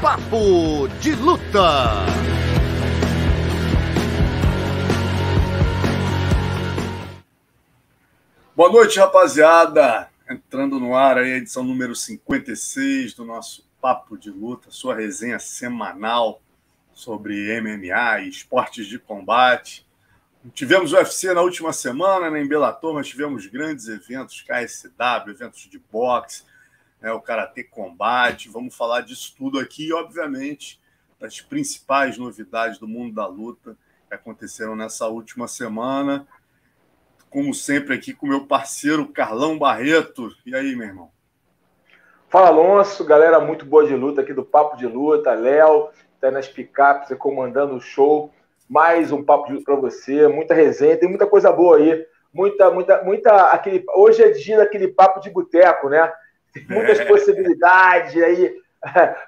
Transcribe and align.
Papo 0.00 0.86
de 1.00 1.12
Luta. 1.16 2.06
Boa 8.54 8.70
noite, 8.70 9.00
rapaziada. 9.00 10.08
Entrando 10.30 10.78
no 10.78 10.94
ar 10.94 11.18
aí 11.18 11.32
a 11.32 11.36
edição 11.38 11.64
número 11.64 11.96
56 11.96 13.14
do 13.14 13.24
nosso 13.24 13.68
Papo 13.80 14.16
de 14.16 14.30
Luta, 14.30 14.70
sua 14.70 14.94
resenha 14.94 15.40
semanal 15.40 16.40
sobre 16.94 17.60
MMA 17.60 18.20
e 18.20 18.28
esportes 18.28 18.86
de 18.86 19.00
combate. 19.00 19.84
Tivemos 20.54 20.92
UFC 20.92 21.34
na 21.34 21.40
última 21.40 21.72
semana, 21.72 22.30
né, 22.30 22.40
em 22.40 22.46
Bellator, 22.46 22.94
mas 22.94 23.08
tivemos 23.08 23.46
grandes 23.46 23.88
eventos, 23.88 24.42
KSW, 24.42 25.30
eventos 25.32 25.68
de 25.68 25.82
boxe, 25.90 26.44
né, 27.00 27.12
o 27.12 27.20
Karatê 27.20 27.64
Combate. 27.64 28.48
Vamos 28.48 28.74
falar 28.74 29.02
disso 29.02 29.34
tudo 29.36 29.58
aqui 29.58 29.88
e, 29.88 29.92
obviamente, 29.92 30.80
das 31.18 31.40
principais 31.40 32.16
novidades 32.18 32.78
do 32.78 32.88
mundo 32.88 33.14
da 33.14 33.26
luta 33.26 33.76
que 34.08 34.14
aconteceram 34.14 34.74
nessa 34.74 35.06
última 35.08 35.46
semana 35.46 36.26
como 37.30 37.52
sempre, 37.52 37.94
aqui 37.94 38.12
com 38.12 38.26
meu 38.26 38.46
parceiro 38.46 39.06
Carlão 39.08 39.58
Barreto. 39.58 40.30
E 40.46 40.54
aí, 40.54 40.74
meu 40.74 40.86
irmão? 40.86 41.10
Fala, 42.28 42.48
Alonso, 42.48 43.04
galera 43.04 43.40
muito 43.40 43.64
boa 43.64 43.86
de 43.86 43.94
luta 43.94 44.20
aqui 44.20 44.32
do 44.32 44.44
Papo 44.44 44.76
de 44.76 44.86
Luta. 44.86 45.32
Léo, 45.34 45.88
tá 46.20 46.30
nas 46.30 46.48
picapes, 46.48 47.16
comandando 47.18 47.74
o 47.74 47.80
show. 47.80 48.32
Mais 48.68 49.12
um 49.12 49.22
Papo 49.22 49.46
de 49.46 49.54
Luta 49.54 49.64
para 49.64 49.76
você, 49.76 50.28
muita 50.28 50.52
resenha, 50.52 50.96
tem 50.96 51.08
muita 51.08 51.26
coisa 51.26 51.50
boa 51.50 51.76
aí. 51.76 52.06
Muita, 52.32 52.70
muita, 52.70 53.02
muita. 53.02 53.46
Aquele, 53.46 53.84
hoje 53.94 54.22
é 54.22 54.30
dia 54.30 54.58
daquele 54.58 54.88
papo 54.88 55.20
de 55.20 55.30
boteco, 55.30 55.88
né? 55.88 56.12
Tem 56.52 56.64
muitas 56.68 57.00
possibilidades 57.04 58.22
aí. 58.22 58.54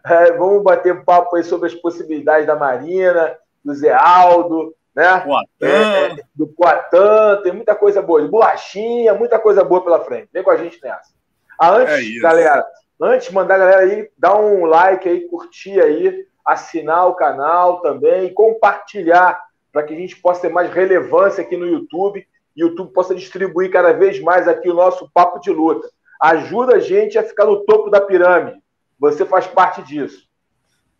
É, 0.06 0.30
vamos 0.34 0.62
bater 0.62 0.94
um 0.94 1.04
papo 1.04 1.34
aí 1.34 1.42
sobre 1.42 1.66
as 1.66 1.74
possibilidades 1.74 2.46
da 2.46 2.54
Marina, 2.54 3.36
do 3.64 3.74
Zé 3.74 3.92
Aldo, 3.92 4.72
né? 4.94 5.24
É, 5.60 5.66
é, 5.66 6.16
do 6.34 6.46
Poitin, 6.46 7.42
tem 7.42 7.52
muita 7.52 7.74
coisa 7.74 8.00
boa, 8.00 8.22
de 8.22 8.28
borrachinha, 8.28 9.14
muita 9.14 9.40
coisa 9.40 9.64
boa 9.64 9.82
pela 9.82 10.04
frente. 10.04 10.28
Vem 10.32 10.44
com 10.44 10.52
a 10.52 10.56
gente 10.56 10.78
nessa. 10.82 11.12
Ah, 11.58 11.70
antes, 11.72 12.16
é 12.16 12.20
galera, 12.20 12.64
antes 13.00 13.28
de 13.28 13.34
mandar 13.34 13.56
a 13.56 13.58
galera 13.58 13.80
aí, 13.80 14.08
dar 14.16 14.36
um 14.36 14.64
like 14.66 15.08
aí, 15.08 15.28
curtir 15.28 15.80
aí, 15.80 16.24
assinar 16.46 17.06
o 17.08 17.14
canal 17.14 17.80
também, 17.80 18.32
compartilhar 18.32 19.40
para 19.72 19.82
que 19.82 19.94
a 19.94 19.96
gente 19.96 20.16
possa 20.16 20.42
ter 20.42 20.48
mais 20.48 20.72
relevância 20.72 21.42
aqui 21.42 21.56
no 21.56 21.66
YouTube 21.66 22.26
e 22.56 22.64
o 22.64 22.68
YouTube 22.68 22.92
possa 22.92 23.14
distribuir 23.14 23.70
cada 23.70 23.92
vez 23.92 24.20
mais 24.20 24.48
aqui 24.48 24.68
o 24.68 24.74
nosso 24.74 25.08
papo 25.12 25.38
de 25.38 25.50
luta. 25.50 25.88
Ajuda 26.20 26.76
a 26.76 26.80
gente 26.80 27.16
a 27.16 27.24
ficar 27.24 27.46
no 27.46 27.64
topo 27.64 27.88
da 27.88 28.00
pirâmide. 28.00 28.62
Você 28.98 29.24
faz 29.24 29.46
parte 29.46 29.82
disso. 29.82 30.28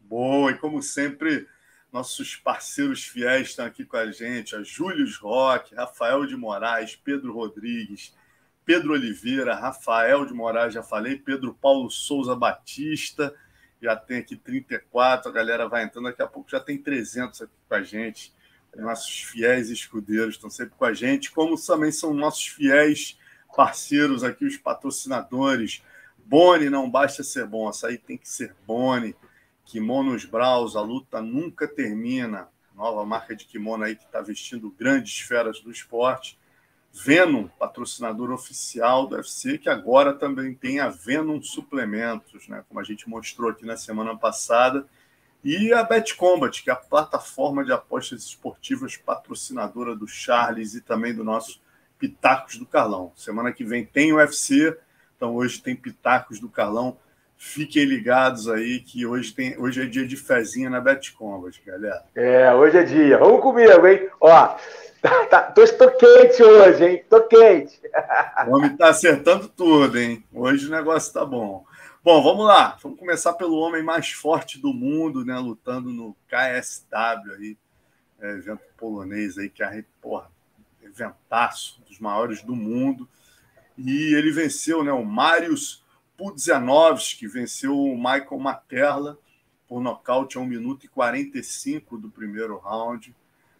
Boa, 0.00 0.50
e 0.50 0.58
como 0.58 0.82
sempre, 0.82 1.46
nossos 1.92 2.34
parceiros 2.36 3.04
fiéis 3.04 3.48
estão 3.48 3.66
aqui 3.66 3.84
com 3.84 3.96
a 3.96 4.10
gente, 4.10 4.56
a 4.56 4.62
Július 4.62 5.18
Roque, 5.18 5.74
Rafael 5.74 6.24
de 6.24 6.36
Moraes, 6.36 6.96
Pedro 6.96 7.32
Rodrigues, 7.32 8.16
Pedro 8.64 8.92
Oliveira, 8.92 9.54
Rafael 9.54 10.24
de 10.24 10.32
Moraes, 10.32 10.72
já 10.72 10.82
falei, 10.82 11.16
Pedro 11.16 11.52
Paulo 11.52 11.90
Souza 11.90 12.34
Batista, 12.34 13.34
já 13.82 13.96
tem 13.96 14.18
aqui 14.18 14.36
34, 14.36 15.28
a 15.28 15.32
galera 15.32 15.68
vai 15.68 15.84
entrando, 15.84 16.04
daqui 16.04 16.22
a 16.22 16.26
pouco 16.26 16.50
já 16.50 16.60
tem 16.60 16.78
300 16.78 17.42
aqui 17.42 17.52
com 17.68 17.74
a 17.74 17.82
gente. 17.82 18.32
Nossos 18.76 19.22
fiéis 19.22 19.68
escudeiros 19.68 20.36
estão 20.36 20.48
sempre 20.48 20.74
com 20.76 20.84
a 20.84 20.94
gente, 20.94 21.30
como 21.30 21.60
também 21.60 21.90
são 21.90 22.14
nossos 22.14 22.46
fiéis 22.46 23.18
parceiros 23.56 24.22
aqui, 24.24 24.44
os 24.44 24.56
patrocinadores. 24.56 25.82
Boni, 26.18 26.70
não 26.70 26.90
basta 26.90 27.22
ser 27.22 27.46
bom, 27.46 27.68
açaí 27.68 27.98
tem 27.98 28.16
que 28.16 28.28
ser 28.28 28.54
Boni. 28.66 29.14
Kimonos 29.64 30.24
Braus, 30.24 30.74
a 30.74 30.80
luta 30.80 31.20
nunca 31.20 31.68
termina. 31.68 32.48
Nova 32.74 33.04
marca 33.04 33.36
de 33.36 33.44
kimono 33.44 33.84
aí 33.84 33.94
que 33.94 34.04
está 34.04 34.20
vestindo 34.20 34.70
grandes 34.70 35.20
feras 35.20 35.60
do 35.60 35.70
esporte. 35.70 36.38
Venom, 36.92 37.46
patrocinador 37.46 38.32
oficial 38.32 39.06
do 39.06 39.14
UFC, 39.14 39.58
que 39.58 39.68
agora 39.68 40.12
também 40.12 40.54
tem 40.54 40.80
a 40.80 40.88
Venom 40.88 41.40
Suplementos, 41.40 42.48
né? 42.48 42.64
como 42.68 42.80
a 42.80 42.82
gente 42.82 43.08
mostrou 43.08 43.50
aqui 43.50 43.64
na 43.64 43.76
semana 43.76 44.16
passada. 44.16 44.86
E 45.44 45.72
a 45.72 45.82
Bet 45.84 46.16
Combat, 46.16 46.62
que 46.62 46.68
é 46.68 46.72
a 46.72 46.76
plataforma 46.76 47.64
de 47.64 47.72
apostas 47.72 48.24
esportivas 48.24 48.96
patrocinadora 48.96 49.94
do 49.94 50.08
Charles 50.08 50.74
e 50.74 50.80
também 50.80 51.14
do 51.14 51.22
nosso 51.22 51.60
Pitacos 52.00 52.56
do 52.56 52.66
Carlão. 52.66 53.12
Semana 53.14 53.52
que 53.52 53.62
vem 53.62 53.84
tem 53.84 54.12
UFC, 54.12 54.76
então 55.16 55.36
hoje 55.36 55.62
tem 55.62 55.76
Pitacos 55.76 56.40
do 56.40 56.48
Carlão 56.48 56.96
Fiquem 57.42 57.86
ligados 57.86 58.50
aí 58.50 58.80
que 58.80 59.06
hoje, 59.06 59.32
tem, 59.32 59.58
hoje 59.58 59.82
é 59.82 59.86
dia 59.86 60.06
de 60.06 60.14
fezinha 60.14 60.68
na 60.68 60.78
Betcombat, 60.78 61.58
galera. 61.64 62.04
É, 62.14 62.52
hoje 62.52 62.76
é 62.76 62.82
dia. 62.82 63.16
Vamos 63.16 63.40
comigo, 63.40 63.86
hein? 63.86 64.10
Ó, 64.20 64.56
tá, 65.00 65.24
tá, 65.24 65.42
tô, 65.44 65.66
tô 65.66 65.90
quente 65.92 66.42
hoje, 66.42 66.84
hein? 66.84 67.04
Tô 67.08 67.22
quente. 67.22 67.80
O 68.46 68.56
homem 68.56 68.76
tá 68.76 68.90
acertando 68.90 69.48
tudo, 69.48 69.98
hein? 69.98 70.22
Hoje 70.30 70.66
o 70.66 70.70
negócio 70.70 71.14
tá 71.14 71.24
bom. 71.24 71.64
Bom, 72.04 72.22
vamos 72.22 72.44
lá. 72.44 72.76
Vamos 72.82 72.98
começar 72.98 73.32
pelo 73.32 73.56
homem 73.56 73.82
mais 73.82 74.10
forte 74.10 74.60
do 74.60 74.74
mundo, 74.74 75.24
né? 75.24 75.38
Lutando 75.38 75.90
no 75.94 76.14
KSW 76.28 77.36
aí, 77.38 77.56
é, 78.20 78.32
evento 78.32 78.60
polonês 78.76 79.38
aí, 79.38 79.48
que 79.48 79.62
é, 79.62 79.82
porra, 80.02 80.30
eventaço, 80.90 81.80
dos 81.88 81.98
maiores 81.98 82.42
do 82.42 82.54
mundo. 82.54 83.08
E 83.76 84.14
ele 84.14 84.30
venceu, 84.30 84.84
né? 84.84 84.92
O 84.92 85.04
Marius 85.04 85.84
Pudzianowski 86.16 87.26
venceu 87.26 87.78
o 87.78 87.96
Michael 87.96 88.38
Materla 88.38 89.18
por 89.66 89.80
nocaute 89.80 90.36
a 90.36 90.40
1 90.40 90.46
minuto 90.46 90.84
e 90.84 90.88
45 90.88 91.96
do 91.96 92.10
primeiro 92.10 92.58
round. 92.58 93.14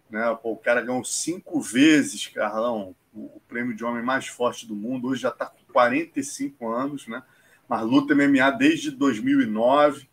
Né? 0.09 0.37
Pô, 0.43 0.51
o 0.51 0.57
cara 0.57 0.81
ganhou 0.81 1.03
cinco 1.03 1.61
vezes, 1.61 2.27
Carlão, 2.27 2.93
o, 3.13 3.37
o, 3.37 3.41
prêmio 3.47 3.73
de 3.73 3.83
homem 3.83 4.03
mais 4.03 4.27
forte 4.27 4.67
do 4.67 4.75
mundo. 4.75 5.07
Hoje 5.07 5.21
já 5.21 5.29
está 5.29 5.45
com 5.45 5.63
45 5.71 6.67
anos, 6.67 7.07
né? 7.07 7.23
mas 7.67 7.81
luta 7.81 8.13
MMA 8.13 8.51
desde 8.51 8.91
2009. 8.91 10.09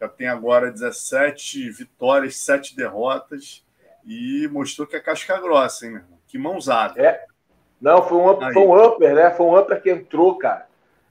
Já 0.00 0.08
tem 0.08 0.28
agora 0.28 0.70
17 0.70 1.68
vitórias, 1.70 2.36
7 2.36 2.74
derrotas. 2.74 3.62
E 4.06 4.48
mostrou 4.48 4.86
que 4.86 4.96
é 4.96 5.00
casca 5.00 5.38
grossa, 5.38 5.84
hein, 5.84 5.92
meu 5.92 6.00
irmão? 6.02 6.19
Que 6.30 6.38
mãozada. 6.38 7.00
É. 7.00 7.24
Não, 7.80 8.02
foi 8.02 8.18
um, 8.18 8.52
foi 8.52 8.62
um 8.62 8.86
upper, 8.86 9.14
né? 9.14 9.30
Foi 9.30 9.46
um 9.46 9.58
upper 9.58 9.82
que 9.82 9.90
entrou, 9.90 10.36
cara 10.36 10.70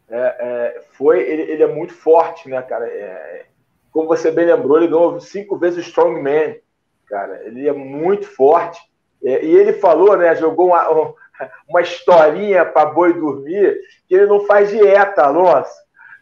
é, 0.09 0.35
é, 0.39 0.81
foi 0.93 1.21
ele, 1.21 1.43
ele, 1.43 1.63
é 1.63 1.67
muito 1.67 1.93
forte, 1.93 2.49
né, 2.49 2.61
cara? 2.63 2.87
É, 2.87 3.45
como 3.91 4.07
você 4.07 4.31
bem 4.31 4.45
lembrou, 4.45 4.77
ele 4.77 4.87
ganhou 4.87 5.19
cinco 5.19 5.57
vezes 5.57 5.77
o 5.77 5.87
Strongman, 5.87 6.59
cara. 7.07 7.43
Ele 7.45 7.67
é 7.67 7.73
muito 7.73 8.25
forte. 8.25 8.79
É, 9.23 9.45
e 9.45 9.55
ele 9.55 9.73
falou, 9.73 10.17
né? 10.17 10.35
Jogou 10.35 10.67
uma, 10.67 10.89
uma 11.69 11.81
historinha 11.81 12.65
para 12.65 12.89
boi 12.89 13.13
dormir, 13.13 13.79
que 14.07 14.15
ele 14.15 14.25
não 14.25 14.45
faz 14.45 14.69
dieta, 14.69 15.23
Alonso. 15.23 15.71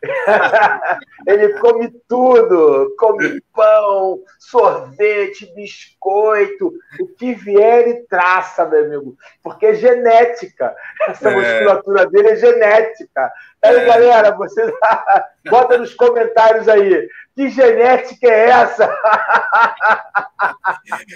ele 1.28 1.54
come 1.60 1.92
tudo, 2.08 2.94
come 2.98 3.42
pão, 3.54 4.20
sorvete, 4.40 5.52
biscoito, 5.56 6.74
o 7.00 7.08
que 7.18 7.34
vier 7.34 7.88
e 7.88 8.08
traça, 8.08 8.66
meu 8.66 8.86
amigo, 8.86 9.18
porque 9.44 9.68
é 9.68 9.74
genética. 9.74 10.76
Essa 11.08 11.30
é. 11.30 11.36
musculatura 11.36 12.06
dele 12.08 12.30
é 12.30 12.36
genética. 12.36 13.32
Aí, 13.64 13.76
é. 13.76 13.86
galera, 13.86 14.32
você 14.32 14.74
bota 15.50 15.78
nos 15.78 15.94
comentários 15.94 16.68
aí. 16.68 17.08
Que 17.36 17.50
genética 17.50 18.28
é 18.28 18.50
essa? 18.50 18.88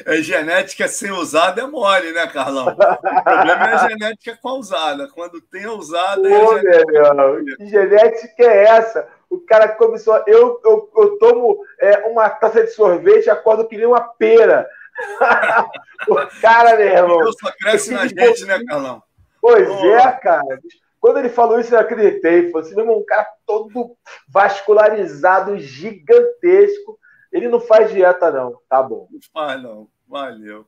É 0.06 0.18
genética 0.18 0.88
sem 0.88 1.12
usada 1.12 1.62
é 1.62 1.68
mole, 1.68 2.12
né, 2.12 2.28
Carlão? 2.28 2.68
O 2.68 2.76
problema 2.76 3.70
é 3.70 3.74
a 3.74 3.90
genética 3.90 4.38
com 4.42 4.50
a 4.50 4.54
usada. 4.56 5.08
Quando 5.14 5.42
tem 5.42 5.66
a 5.66 5.72
usada. 5.72 6.22
Pô, 6.22 6.58
é 6.58 6.62
genética... 6.62 7.58
Que 7.58 7.68
genética 7.68 8.44
é 8.44 8.64
essa? 8.66 9.08
O 9.30 9.40
cara 9.40 9.70
começou. 9.70 10.22
Eu, 10.28 10.60
eu, 10.66 10.92
eu 10.96 11.18
tomo 11.20 11.64
é, 11.80 12.00
uma 12.08 12.30
taça 12.30 12.64
de 12.64 12.72
sorvete 12.72 13.28
e 13.28 13.30
acordo 13.30 13.68
que 13.68 13.78
nem 13.78 13.86
uma 13.86 14.02
pera. 14.02 14.68
o 16.08 16.16
cara, 16.42 16.76
meu 16.76 16.88
irmão. 16.88 17.22
Eu 17.22 17.34
só 17.34 17.52
cresce 17.60 17.94
na 17.94 18.08
gente, 18.08 18.46
né, 18.46 18.60
Carlão? 18.68 19.02
Pois 19.40 19.70
é, 19.70 20.12
cara. 20.14 20.60
Quando 21.02 21.18
ele 21.18 21.30
falou 21.30 21.60
isso, 21.60 21.74
eu 21.74 21.80
acreditei. 21.80 22.52
Falei 22.52 22.68
assim, 22.68 22.76
meu 22.76 22.86
irmão, 22.86 23.00
um 23.00 23.06
cara 23.06 23.28
todo 23.44 23.98
vascularizado, 24.30 25.58
gigantesco. 25.58 27.00
Ele 27.32 27.50
não 27.50 27.60
faz 27.60 27.92
dieta, 27.92 28.30
não. 28.30 28.62
Tá 28.70 28.84
bom. 28.84 29.08
Não 29.12 29.20
faz, 29.34 29.62
não. 29.62 29.90
Valeu. 30.08 30.64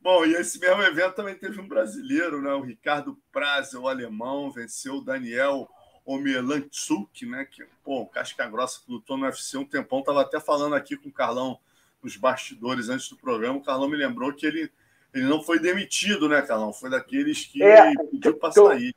Bom, 0.00 0.24
e 0.24 0.34
esse 0.34 0.58
mesmo 0.58 0.82
evento 0.82 1.16
também 1.16 1.34
teve 1.34 1.60
um 1.60 1.68
brasileiro, 1.68 2.40
né? 2.40 2.54
O 2.54 2.62
Ricardo 2.62 3.18
Prazer, 3.30 3.78
o 3.78 3.86
alemão, 3.86 4.50
venceu 4.50 4.94
o 4.94 5.04
Daniel 5.04 5.68
Omelanchuk, 6.06 7.26
né? 7.26 7.44
Que, 7.44 7.66
pô, 7.84 8.06
casca 8.06 8.48
grossa 8.48 8.80
que 8.82 8.90
lutou 8.90 9.18
no 9.18 9.26
UFC 9.26 9.58
um 9.58 9.64
tempão. 9.64 10.02
Tava 10.02 10.22
até 10.22 10.40
falando 10.40 10.74
aqui 10.74 10.96
com 10.96 11.10
o 11.10 11.12
Carlão 11.12 11.58
nos 12.02 12.16
bastidores 12.16 12.88
antes 12.88 13.10
do 13.10 13.16
programa. 13.16 13.58
O 13.58 13.62
Carlão 13.62 13.90
me 13.90 13.96
lembrou 13.96 14.32
que 14.32 14.46
ele, 14.46 14.72
ele 15.12 15.24
não 15.24 15.42
foi 15.42 15.58
demitido, 15.58 16.30
né, 16.30 16.40
Carlão? 16.40 16.72
Foi 16.72 16.88
daqueles 16.88 17.44
que 17.44 17.62
é, 17.62 17.92
pediu 18.10 18.38
para 18.38 18.52
sair. 18.52 18.94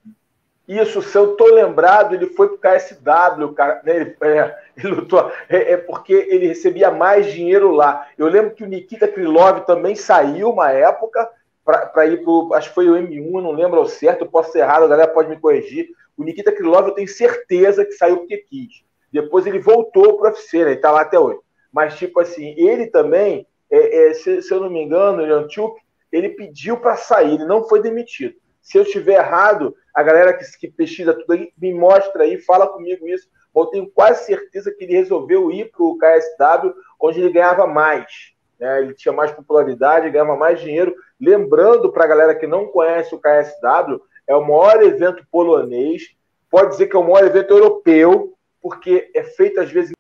Isso, 0.70 1.02
se 1.02 1.18
eu 1.18 1.36
tô 1.36 1.46
lembrado, 1.46 2.14
ele 2.14 2.28
foi 2.28 2.48
pro 2.48 2.60
KSW, 2.60 3.54
cara, 3.56 3.82
né? 3.84 3.96
ele, 3.96 4.16
é, 4.22 4.56
ele 4.78 4.94
lutou, 4.94 5.32
é, 5.50 5.74
é, 5.74 5.78
porque 5.78 6.14
ele 6.14 6.46
recebia 6.46 6.92
mais 6.92 7.26
dinheiro 7.26 7.72
lá. 7.72 8.08
Eu 8.16 8.28
lembro 8.28 8.54
que 8.54 8.64
o 8.64 8.68
Nikita 8.68 9.08
Krylov 9.08 9.62
também 9.66 9.96
saiu 9.96 10.52
uma 10.52 10.72
época 10.72 11.28
para 11.66 12.06
ir 12.06 12.24
pro, 12.24 12.54
acho 12.54 12.70
que 12.70 12.76
foi 12.76 12.88
o 12.88 12.94
M1, 12.94 13.42
não 13.42 13.52
lembro 13.52 13.80
ao 13.80 13.88
certo, 13.88 14.26
eu 14.26 14.30
posso 14.30 14.52
ser 14.52 14.60
errado, 14.60 14.84
a 14.84 14.88
galera 14.88 15.12
pode 15.12 15.28
me 15.28 15.40
corrigir. 15.40 15.90
O 16.16 16.24
Nikita 16.24 16.52
Krylov 16.52 16.90
eu 16.90 16.94
tenho 16.94 17.08
certeza 17.08 17.84
que 17.84 17.94
saiu 17.94 18.18
porque 18.18 18.38
quis. 18.38 18.84
Depois 19.12 19.48
ele 19.48 19.58
voltou 19.58 20.18
pro 20.18 20.28
UFC, 20.28 20.64
né? 20.64 20.72
Ele 20.74 20.80
tá 20.80 20.92
lá 20.92 21.02
até 21.02 21.18
hoje. 21.18 21.40
Mas, 21.74 21.98
tipo 21.98 22.20
assim, 22.20 22.54
ele 22.56 22.86
também, 22.86 23.48
é, 23.72 24.10
é, 24.10 24.14
se, 24.14 24.44
se, 24.44 24.54
eu 24.54 24.60
não 24.60 24.70
me 24.70 24.84
engano, 24.84 25.24
o 25.24 25.26
Yanchuk, 25.26 25.82
ele 26.12 26.30
pediu 26.30 26.78
para 26.78 26.96
sair, 26.96 27.34
ele 27.34 27.46
não 27.46 27.68
foi 27.68 27.82
demitido. 27.82 28.36
Se 28.62 28.78
eu 28.78 28.84
estiver 28.84 29.16
errado, 29.16 29.76
a 30.00 30.04
galera 30.04 30.34
que, 30.34 30.46
que 30.58 30.70
pesquisa 30.70 31.14
tudo 31.14 31.34
aí, 31.34 31.52
me 31.58 31.74
mostra 31.74 32.24
aí, 32.24 32.38
fala 32.38 32.66
comigo 32.66 33.06
isso. 33.06 33.28
Eu 33.54 33.66
tenho 33.66 33.92
quase 33.92 34.26
certeza 34.26 34.72
que 34.72 34.86
ele 34.86 34.94
resolveu 34.94 35.52
ir 35.52 35.70
para 35.72 35.84
o 35.84 35.98
KSW, 35.98 36.74
onde 36.98 37.20
ele 37.20 37.34
ganhava 37.34 37.68
mais. 37.68 38.34
Né? 38.58 38.82
Ele 38.82 38.94
tinha 38.94 39.12
mais 39.12 39.30
popularidade, 39.32 40.10
ganhava 40.10 40.38
mais 40.38 40.62
dinheiro. 40.62 40.96
Lembrando 41.20 41.92
para 41.92 42.06
a 42.06 42.08
galera 42.08 42.34
que 42.34 42.48
não 42.48 42.68
conhece 42.68 43.14
o 43.14 43.20
KSW, 43.20 44.02
é 44.26 44.34
o 44.34 44.42
maior 44.42 44.82
evento 44.82 45.28
polonês, 45.30 46.16
pode 46.50 46.70
dizer 46.70 46.88
que 46.88 46.96
é 46.96 47.00
o 47.00 47.04
maior 47.04 47.26
evento 47.26 47.52
europeu, 47.52 48.38
porque 48.62 49.12
é 49.14 49.24
feito 49.24 49.60
às 49.60 49.70
vezes. 49.70 49.92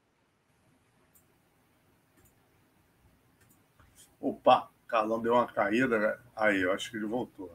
Opa, 4.21 4.69
Carlão 4.87 5.21
deu 5.21 5.33
uma 5.33 5.47
caída. 5.47 5.99
Né? 5.99 6.17
Aí, 6.37 6.61
eu 6.61 6.71
acho 6.71 6.89
que 6.89 6.95
ele 6.95 7.05
voltou. 7.05 7.51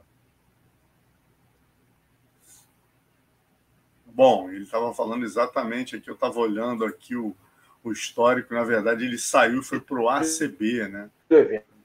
Bom, 4.15 4.49
ele 4.49 4.63
estava 4.63 4.95
falando 4.95 5.25
exatamente 5.25 5.97
aqui, 5.97 6.09
eu 6.09 6.15
estava 6.15 6.39
olhando 6.39 6.85
aqui 6.85 7.17
o, 7.17 7.35
o 7.83 7.91
histórico, 7.91 8.55
na 8.55 8.63
verdade 8.63 9.05
ele 9.05 9.19
saiu 9.19 9.59
e 9.59 9.65
foi 9.65 9.81
para 9.81 9.99
o 9.99 10.09
ACB, 10.09 10.87
né? 10.87 11.11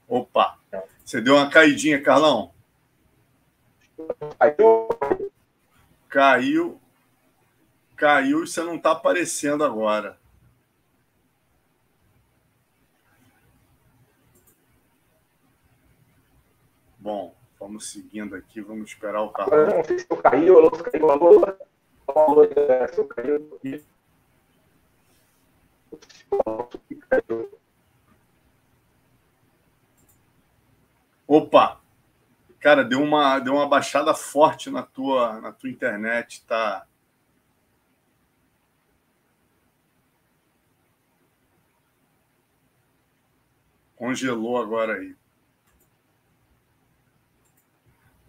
Opa, 0.08 0.56
você 1.04 1.20
deu 1.20 1.34
uma 1.34 1.50
caidinha, 1.50 2.00
Carlão? 2.00 2.54
Caiu. 4.38 4.90
Caiu. 6.08 6.82
Caiu 7.96 8.44
e 8.44 8.48
você 8.48 8.62
não 8.62 8.76
está 8.76 8.92
aparecendo 8.92 9.64
agora. 9.64 10.16
Bom, 17.00 17.36
vamos 17.60 17.90
seguindo 17.92 18.36
aqui, 18.36 18.62
vamos 18.62 18.92
esperar 18.92 19.24
o 19.24 19.32
Carlão. 19.32 19.78
Não 19.78 19.84
sei 19.84 19.98
se 19.98 20.06
eu 20.08 20.18
caí 20.18 20.48
ou 20.52 20.62
não 20.62 20.70
caiu. 20.70 21.69
Opa! 31.28 31.80
Cara, 32.60 32.84
deu 32.84 33.02
uma, 33.02 33.40
deu 33.40 33.54
uma 33.54 33.68
baixada 33.68 34.14
forte 34.14 34.70
na 34.70 34.84
tua, 34.84 35.40
na 35.40 35.52
tua 35.52 35.70
internet, 35.70 36.44
tá? 36.46 36.86
Congelou 43.96 44.58
agora 44.58 44.94
aí. 44.96 45.19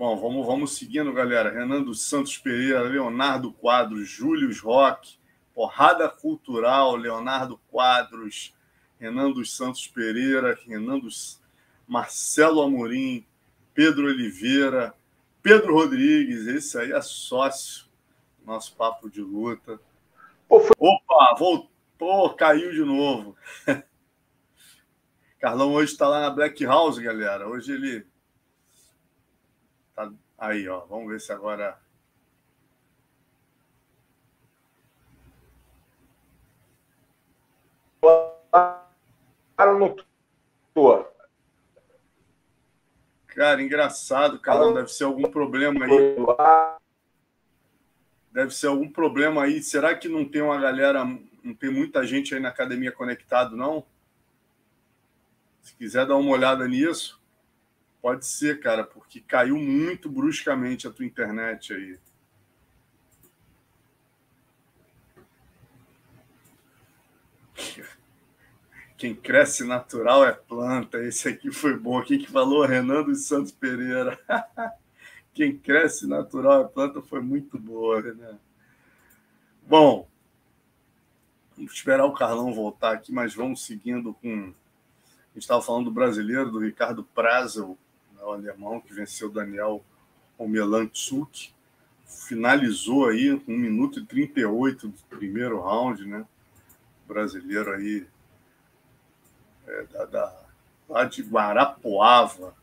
Bom, 0.00 0.16
vamos, 0.16 0.46
vamos 0.46 0.78
seguindo, 0.78 1.12
galera. 1.12 1.50
Renan 1.50 1.82
dos 1.82 2.08
Santos 2.08 2.38
Pereira, 2.38 2.80
Leonardo 2.80 3.52
Quadros, 3.52 4.08
Júlio 4.08 4.50
Roque, 4.62 5.18
Porrada 5.54 6.08
Cultural, 6.08 6.96
Leonardo 6.96 7.60
Quadros, 7.70 8.56
Renan 8.98 9.30
dos 9.30 9.54
Santos 9.54 9.86
Pereira, 9.86 10.58
Renan 10.66 10.98
dos 10.98 11.38
Marcelo 11.86 12.62
Amorim, 12.62 13.26
Pedro 13.74 14.06
Oliveira, 14.06 14.94
Pedro 15.42 15.74
Rodrigues, 15.74 16.46
esse 16.46 16.78
aí 16.78 16.92
é 16.92 17.02
sócio, 17.02 17.84
nosso 18.42 18.74
papo 18.76 19.10
de 19.10 19.20
luta. 19.20 19.78
Opa, 20.48 21.34
voltou, 21.38 22.34
caiu 22.36 22.72
de 22.72 22.80
novo. 22.80 23.36
Carlão 25.38 25.74
hoje 25.74 25.92
está 25.92 26.08
lá 26.08 26.20
na 26.20 26.30
Black 26.30 26.64
House, 26.64 26.96
galera. 26.96 27.46
Hoje 27.46 27.72
ele 27.72 28.09
tá 30.06 30.12
aí, 30.38 30.68
ó. 30.68 30.80
Vamos 30.86 31.08
ver 31.08 31.20
se 31.20 31.32
agora 31.32 31.78
no 39.78 39.96
Cara, 43.26 43.62
engraçado, 43.62 44.38
Carlão. 44.38 44.74
Deve 44.74 44.88
ser 44.88 45.04
algum 45.04 45.30
problema 45.30 45.84
aí. 45.84 46.16
Deve 48.32 48.54
ser 48.54 48.68
algum 48.68 48.90
problema 48.90 49.44
aí. 49.44 49.62
Será 49.62 49.94
que 49.94 50.08
não 50.08 50.24
tem 50.24 50.42
uma 50.42 50.60
galera, 50.60 51.04
não 51.04 51.54
tem 51.54 51.70
muita 51.70 52.04
gente 52.06 52.34
aí 52.34 52.40
na 52.40 52.48
academia 52.48 52.92
conectado, 52.92 53.56
não? 53.56 53.84
Se 55.62 55.74
quiser 55.74 56.06
dar 56.06 56.16
uma 56.16 56.30
olhada 56.30 56.66
nisso, 56.66 57.19
pode 58.00 58.26
ser, 58.26 58.60
cara, 58.60 58.84
porque 58.84 59.20
caiu 59.20 59.56
muito 59.56 60.08
bruscamente 60.08 60.86
a 60.86 60.90
tua 60.90 61.04
internet 61.04 61.72
aí. 61.72 61.98
Quem 68.96 69.14
cresce 69.14 69.64
natural 69.64 70.26
é 70.26 70.32
planta. 70.32 71.02
Esse 71.02 71.28
aqui 71.28 71.50
foi 71.50 71.74
bom. 71.74 72.02
Quem 72.02 72.18
que 72.18 72.30
falou? 72.30 72.66
Renan 72.66 73.02
dos 73.02 73.26
Santos 73.26 73.50
Pereira. 73.50 74.18
Quem 75.32 75.56
cresce 75.56 76.06
natural 76.06 76.62
é 76.62 76.68
planta 76.68 77.00
foi 77.00 77.22
muito 77.22 77.58
boa, 77.58 78.02
né? 78.02 78.38
Bom, 79.66 80.06
vamos 81.56 81.72
esperar 81.72 82.04
o 82.04 82.12
Carlão 82.12 82.52
voltar 82.52 82.92
aqui, 82.92 83.10
mas 83.10 83.34
vamos 83.34 83.64
seguindo 83.64 84.12
com. 84.12 84.28
A 84.28 85.34
gente 85.34 85.44
estava 85.44 85.62
falando 85.62 85.86
do 85.86 85.90
brasileiro, 85.90 86.50
do 86.50 86.58
Ricardo 86.58 87.02
Prazel, 87.02 87.78
o 88.24 88.32
alemão, 88.32 88.80
que 88.80 88.92
venceu 88.92 89.30
Daniel 89.30 89.84
Omelantsuk. 90.38 91.52
Finalizou 92.06 93.08
aí 93.08 93.38
com 93.40 93.52
1 93.52 93.58
minuto 93.58 94.00
e 94.00 94.06
38 94.06 94.88
do 94.88 95.02
primeiro 95.08 95.60
round, 95.60 96.04
né? 96.04 96.26
Brasileiro 97.06 97.72
aí 97.72 98.06
é, 99.66 99.84
da, 99.84 100.04
da, 100.04 100.42
lá 100.88 101.04
de 101.04 101.22
Guarapuava, 101.22 102.54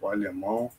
o 0.00 0.08
alemão. 0.08 0.70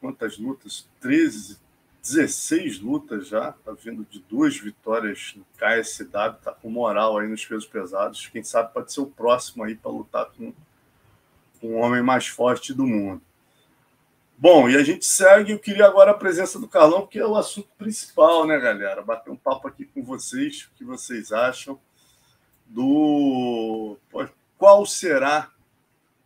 Quantas 0.00 0.38
lutas? 0.38 0.86
13, 1.00 1.58
16 2.02 2.80
lutas 2.80 3.28
já. 3.28 3.50
Está 3.50 3.72
vindo 3.72 4.04
de 4.04 4.20
duas 4.20 4.56
vitórias 4.58 5.34
no 5.36 5.44
KSW. 5.56 6.36
Está 6.38 6.52
com 6.52 6.70
moral 6.70 7.18
aí 7.18 7.28
nos 7.28 7.44
pesos 7.44 7.66
pesados. 7.66 8.26
Quem 8.28 8.42
sabe 8.42 8.72
pode 8.72 8.92
ser 8.92 9.00
o 9.00 9.06
próximo 9.06 9.64
aí 9.64 9.74
para 9.74 9.90
lutar 9.90 10.26
com, 10.26 10.52
com 11.64 11.76
o 11.76 11.78
homem 11.78 12.02
mais 12.02 12.26
forte 12.26 12.74
do 12.74 12.86
mundo. 12.86 13.22
Bom, 14.36 14.68
e 14.68 14.76
a 14.76 14.84
gente 14.84 15.06
segue. 15.06 15.52
Eu 15.52 15.58
queria 15.58 15.86
agora 15.86 16.10
a 16.10 16.14
presença 16.14 16.58
do 16.58 16.68
Carlão, 16.68 17.00
porque 17.00 17.18
é 17.18 17.26
o 17.26 17.36
assunto 17.36 17.70
principal, 17.78 18.46
né, 18.46 18.58
galera? 18.58 19.00
Bater 19.00 19.30
um 19.30 19.36
papo 19.36 19.66
aqui 19.66 19.86
com 19.86 20.02
vocês, 20.02 20.64
o 20.64 20.76
que 20.76 20.84
vocês 20.84 21.32
acham 21.32 21.80
do 22.66 23.96
qual 24.58 24.84
será 24.84 25.50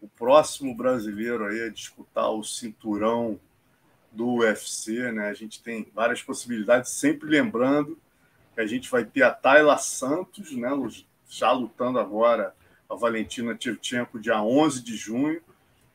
o 0.01 0.09
próximo 0.09 0.75
brasileiro 0.75 1.45
aí 1.45 1.63
a 1.63 1.69
disputar 1.69 2.31
o 2.31 2.43
cinturão 2.43 3.39
do 4.11 4.39
UFC, 4.39 5.13
né? 5.13 5.29
A 5.29 5.35
gente 5.35 5.63
tem 5.63 5.87
várias 5.95 6.21
possibilidades, 6.21 6.91
sempre 6.91 7.29
lembrando 7.29 7.97
que 8.57 8.61
a 8.61 8.67
gente 8.67 8.91
vai 8.91 9.05
ter 9.05 9.23
a 9.23 9.31
Tayla 9.31 9.79
Santos, 9.79 10.51
né, 10.51 10.71
já 11.29 11.53
lutando 11.53 12.01
agora 12.01 12.55
a 12.89 12.95
Valentina 12.95 13.55
Tchevchenko 13.55 14.19
dia 14.19 14.43
11 14.43 14.83
de 14.83 14.97
junho, 14.97 15.43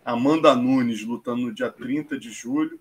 Amanda 0.06 0.56
Nunes 0.56 1.04
lutando 1.04 1.42
no 1.42 1.54
dia 1.54 1.72
30 1.72 2.20
de 2.20 2.30
julho 2.30 2.80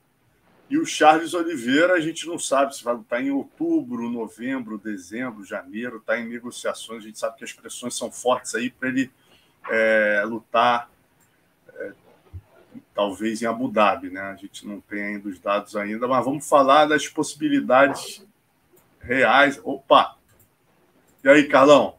E 0.69 0.77
o 0.77 0.85
Charles 0.85 1.33
Oliveira, 1.33 1.95
a 1.95 2.01
gente 2.01 2.27
não 2.27 2.39
sabe 2.39 2.77
se 2.77 2.85
vai 2.85 2.95
lutar 2.95 3.23
em 3.23 3.31
outubro, 3.31 4.11
novembro, 4.11 4.77
dezembro, 4.77 5.45
janeiro, 5.45 5.97
está 5.99 6.19
em 6.19 6.29
negociações. 6.29 7.03
A 7.03 7.07
gente 7.07 7.19
sabe 7.19 7.37
que 7.37 7.45
as 7.45 7.53
pressões 7.53 7.97
são 7.97 8.11
fortes 8.11 8.55
aí 8.55 8.71
para 8.71 8.89
ele 8.89 9.11
é, 9.71 10.23
lutar, 10.27 10.91
é, 11.75 11.93
talvez 12.95 13.43
em 13.43 13.47
Abu 13.47 13.69
Dhabi, 13.69 14.11
né? 14.11 14.21
A 14.21 14.37
gente 14.37 14.67
não 14.67 14.81
tem 14.81 15.03
ainda 15.03 15.29
os 15.29 15.39
dados 15.39 15.77
ainda, 15.77 16.09
mas 16.09 16.25
vamos 16.25 16.49
falar 16.49 16.87
das 16.87 17.07
possibilidades 17.07 18.27
reais. 19.01 19.61
Opa! 19.63 20.17
E 21.23 21.29
aí, 21.29 21.49
Carlão? 21.49 21.97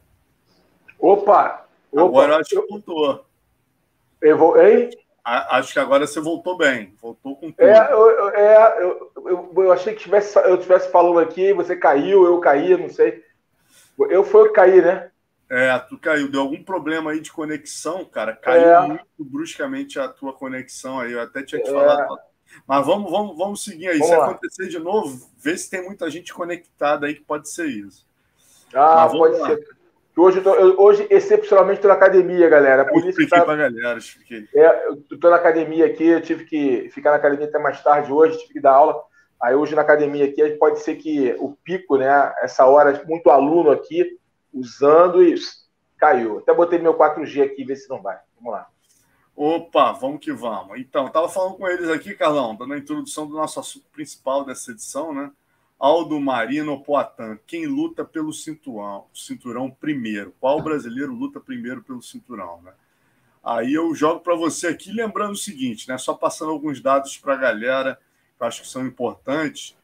Opa! 0.99 1.62
Opa! 1.93 2.23
Agora 2.23 2.37
acho 2.37 2.49
que 2.49 2.67
voltou. 2.67 3.25
Eu 4.21 4.37
vou, 4.37 4.61
hein? 4.61 4.89
Acho 5.23 5.71
que 5.71 5.79
agora 5.79 6.05
você 6.05 6.19
voltou 6.19 6.57
bem, 6.57 6.93
voltou 7.01 7.35
com 7.37 7.49
tudo. 7.49 7.63
É, 7.63 7.93
eu, 7.93 8.29
é, 8.29 8.83
eu, 8.83 9.11
eu, 9.25 9.53
eu, 9.55 9.71
achei 9.71 9.93
que 9.93 10.01
tivesse, 10.01 10.37
eu 10.37 10.55
estivesse 10.55 10.91
falando 10.91 11.19
aqui, 11.19 11.53
você 11.53 11.77
caiu, 11.77 12.25
eu 12.25 12.39
caí, 12.41 12.75
não 12.75 12.89
sei. 12.89 13.23
Eu 14.09 14.25
fui 14.25 14.41
eu 14.41 14.47
que 14.47 14.53
caí, 14.53 14.81
né? 14.81 15.11
É, 15.49 15.77
tu 15.79 15.97
caiu. 15.97 16.29
Deu 16.29 16.41
algum 16.41 16.61
problema 16.63 17.11
aí 17.11 17.21
de 17.21 17.31
conexão, 17.31 18.03
cara. 18.03 18.35
Caiu 18.35 18.69
é. 18.69 18.87
muito 18.87 19.05
bruscamente 19.19 19.99
a 19.99 20.09
tua 20.09 20.33
conexão 20.33 20.99
aí. 20.99 21.13
Eu 21.13 21.21
até 21.21 21.43
tinha 21.43 21.61
que 21.61 21.69
é. 21.69 21.71
falar. 21.71 22.07
Mas 22.67 22.85
vamos, 22.85 23.11
vamos, 23.11 23.37
vamos 23.37 23.63
seguir 23.63 23.87
aí. 23.87 23.99
Vamos 23.99 24.13
se 24.13 24.19
lá. 24.19 24.25
acontecer 24.25 24.67
de 24.67 24.79
novo, 24.79 25.29
vê 25.37 25.57
se 25.57 25.69
tem 25.69 25.83
muita 25.83 26.09
gente 26.09 26.33
conectada 26.33 27.05
aí 27.05 27.15
que 27.15 27.21
pode 27.21 27.49
ser 27.49 27.67
isso. 27.67 28.05
Ah, 28.73 29.07
pode 29.07 29.37
lá. 29.37 29.47
ser. 29.47 29.77
Hoje, 30.15 30.37
eu 30.37 30.43
tô, 30.43 30.53
eu, 30.53 30.79
hoje, 30.79 31.07
excepcionalmente, 31.09 31.77
estou 31.77 31.89
na 31.89 31.95
academia, 31.95 32.47
galera. 32.47 32.85
Por 32.85 33.03
isso 33.03 33.17
que 33.17 33.27
tá, 33.27 33.43
pra 33.43 33.55
galera, 33.55 33.97
expliquei. 33.97 34.47
É, 34.53 34.87
eu 34.87 34.93
estou 35.11 35.31
na 35.31 35.37
academia 35.37 35.87
aqui, 35.87 36.05
eu 36.05 36.21
tive 36.21 36.45
que 36.45 36.89
ficar 36.91 37.09
na 37.11 37.17
academia 37.17 37.47
até 37.47 37.57
mais 37.57 37.81
tarde 37.81 38.11
hoje, 38.11 38.37
tive 38.37 38.53
que 38.53 38.59
dar 38.59 38.73
aula. 38.73 39.03
Aí 39.41 39.55
hoje 39.55 39.75
na 39.75 39.81
academia 39.81 40.25
aqui, 40.25 40.47
pode 40.51 40.79
ser 40.79 40.95
que 40.95 41.35
o 41.39 41.57
pico, 41.63 41.97
né? 41.97 42.33
Essa 42.41 42.65
hora, 42.65 43.03
muito 43.07 43.29
aluno 43.29 43.71
aqui, 43.71 44.17
usando 44.53 45.23
e 45.23 45.35
caiu. 45.97 46.37
Até 46.37 46.53
botei 46.53 46.77
meu 46.77 46.93
4G 46.93 47.43
aqui, 47.43 47.65
ver 47.65 47.75
se 47.75 47.89
não 47.89 48.01
vai. 48.01 48.17
Vamos 48.37 48.53
lá. 48.53 48.67
Opa, 49.35 49.91
vamos 49.93 50.23
que 50.23 50.31
vamos. 50.31 50.79
Então, 50.79 51.07
estava 51.07 51.27
falando 51.27 51.57
com 51.57 51.67
eles 51.67 51.89
aqui, 51.89 52.13
Carlão, 52.13 52.55
dando 52.55 52.73
a 52.73 52.77
introdução 52.77 53.25
do 53.27 53.33
nosso 53.33 53.59
assunto 53.59 53.87
principal 53.91 54.45
dessa 54.45 54.71
edição, 54.71 55.11
né? 55.11 55.31
Aldo 55.83 56.17
Marino 56.17 56.81
Poatan, 56.81 57.37
quem 57.45 57.65
luta 57.65 58.05
pelo 58.05 58.31
cinturão, 58.31 59.05
cinturão 59.13 59.69
primeiro? 59.69 60.33
Qual 60.39 60.61
brasileiro 60.61 61.13
luta 61.13 61.41
primeiro 61.41 61.83
pelo 61.83 62.01
cinturão, 62.01 62.61
né? 62.61 62.71
Aí 63.43 63.73
eu 63.73 63.93
jogo 63.93 64.21
para 64.21 64.33
você 64.33 64.67
aqui, 64.67 64.93
lembrando 64.93 65.33
o 65.33 65.35
seguinte, 65.35 65.89
né? 65.89 65.97
Só 65.97 66.13
passando 66.13 66.51
alguns 66.51 66.79
dados 66.79 67.17
para 67.17 67.33
a 67.33 67.37
galera 67.37 67.99
que 68.37 68.41
eu 68.41 68.47
acho 68.47 68.61
que 68.61 68.67
são 68.69 68.87
importantes, 68.87 69.75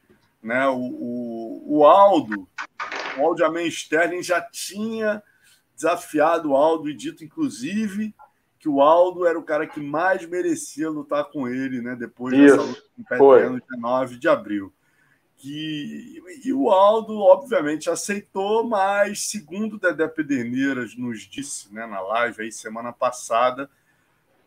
né? 0.41 0.65
O, 0.70 0.77
o, 0.77 1.79
o 1.79 1.86
Aldo, 1.86 2.48
o 3.18 3.22
Aldo 3.22 3.60
Sterling 3.68 4.24
já 4.24 4.39
tinha 4.39 5.22
desafiado 5.75 6.51
o 6.51 6.56
Aldo 6.56 6.89
e 6.89 6.94
dito, 6.94 7.25
inclusive, 7.25 8.15
que 8.58 8.70
o 8.70 8.82
Aldo 8.82 9.25
era 9.25 9.38
o 9.38 9.44
cara 9.44 9.68
que 9.68 9.82
mais 9.82 10.25
merecia 10.25 10.89
lutar 10.89 11.25
com 11.25 11.46
ele, 11.46 11.82
né? 11.82 11.94
Depois 11.94 12.34
Isso, 12.34 12.56
dessa 12.56 12.70
luta 12.70 13.18
com 13.18 13.24
o 13.25 13.50
no 13.50 13.60
dia 13.60 13.77
9 13.77 14.18
de 14.18 14.29
abril 14.29 14.74
que 15.39 16.22
e 16.43 16.53
o 16.53 16.69
Aldo, 16.69 17.17
obviamente, 17.19 17.89
aceitou, 17.89 18.63
mas 18.63 19.29
segundo 19.29 19.79
Dedé 19.79 20.08
Pederneiras 20.08 20.96
nos 20.96 21.22
disse 21.22 21.74
né, 21.74 21.86
na 21.86 22.01
live 22.01 22.43
aí 22.43 22.51
semana 22.51 22.91
passada, 22.91 23.69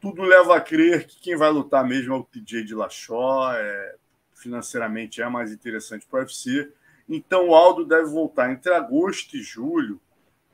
tudo 0.01 0.23
leva 0.23 0.57
a 0.57 0.61
crer 0.61 1.07
que 1.07 1.19
quem 1.21 1.37
vai 1.37 1.51
lutar 1.51 1.85
mesmo 1.85 2.15
é 2.15 2.17
o 2.17 2.23
TJ 2.23 2.65
de 2.65 2.75
Lachó, 2.75 3.53
é, 3.55 3.97
financeiramente 4.35 5.23
é 5.23 5.29
mais 5.29 5.51
interessante 5.51 6.07
para 6.07 6.21
o 6.21 6.23
UFC. 6.23 6.71
Então 7.09 7.49
o 7.49 7.55
Aldo 7.55 7.87
deve 7.87 8.11
voltar 8.11 8.53
entre 8.53 8.73
agosto 8.73 9.37
e 9.37 9.43
julho, 9.43 10.01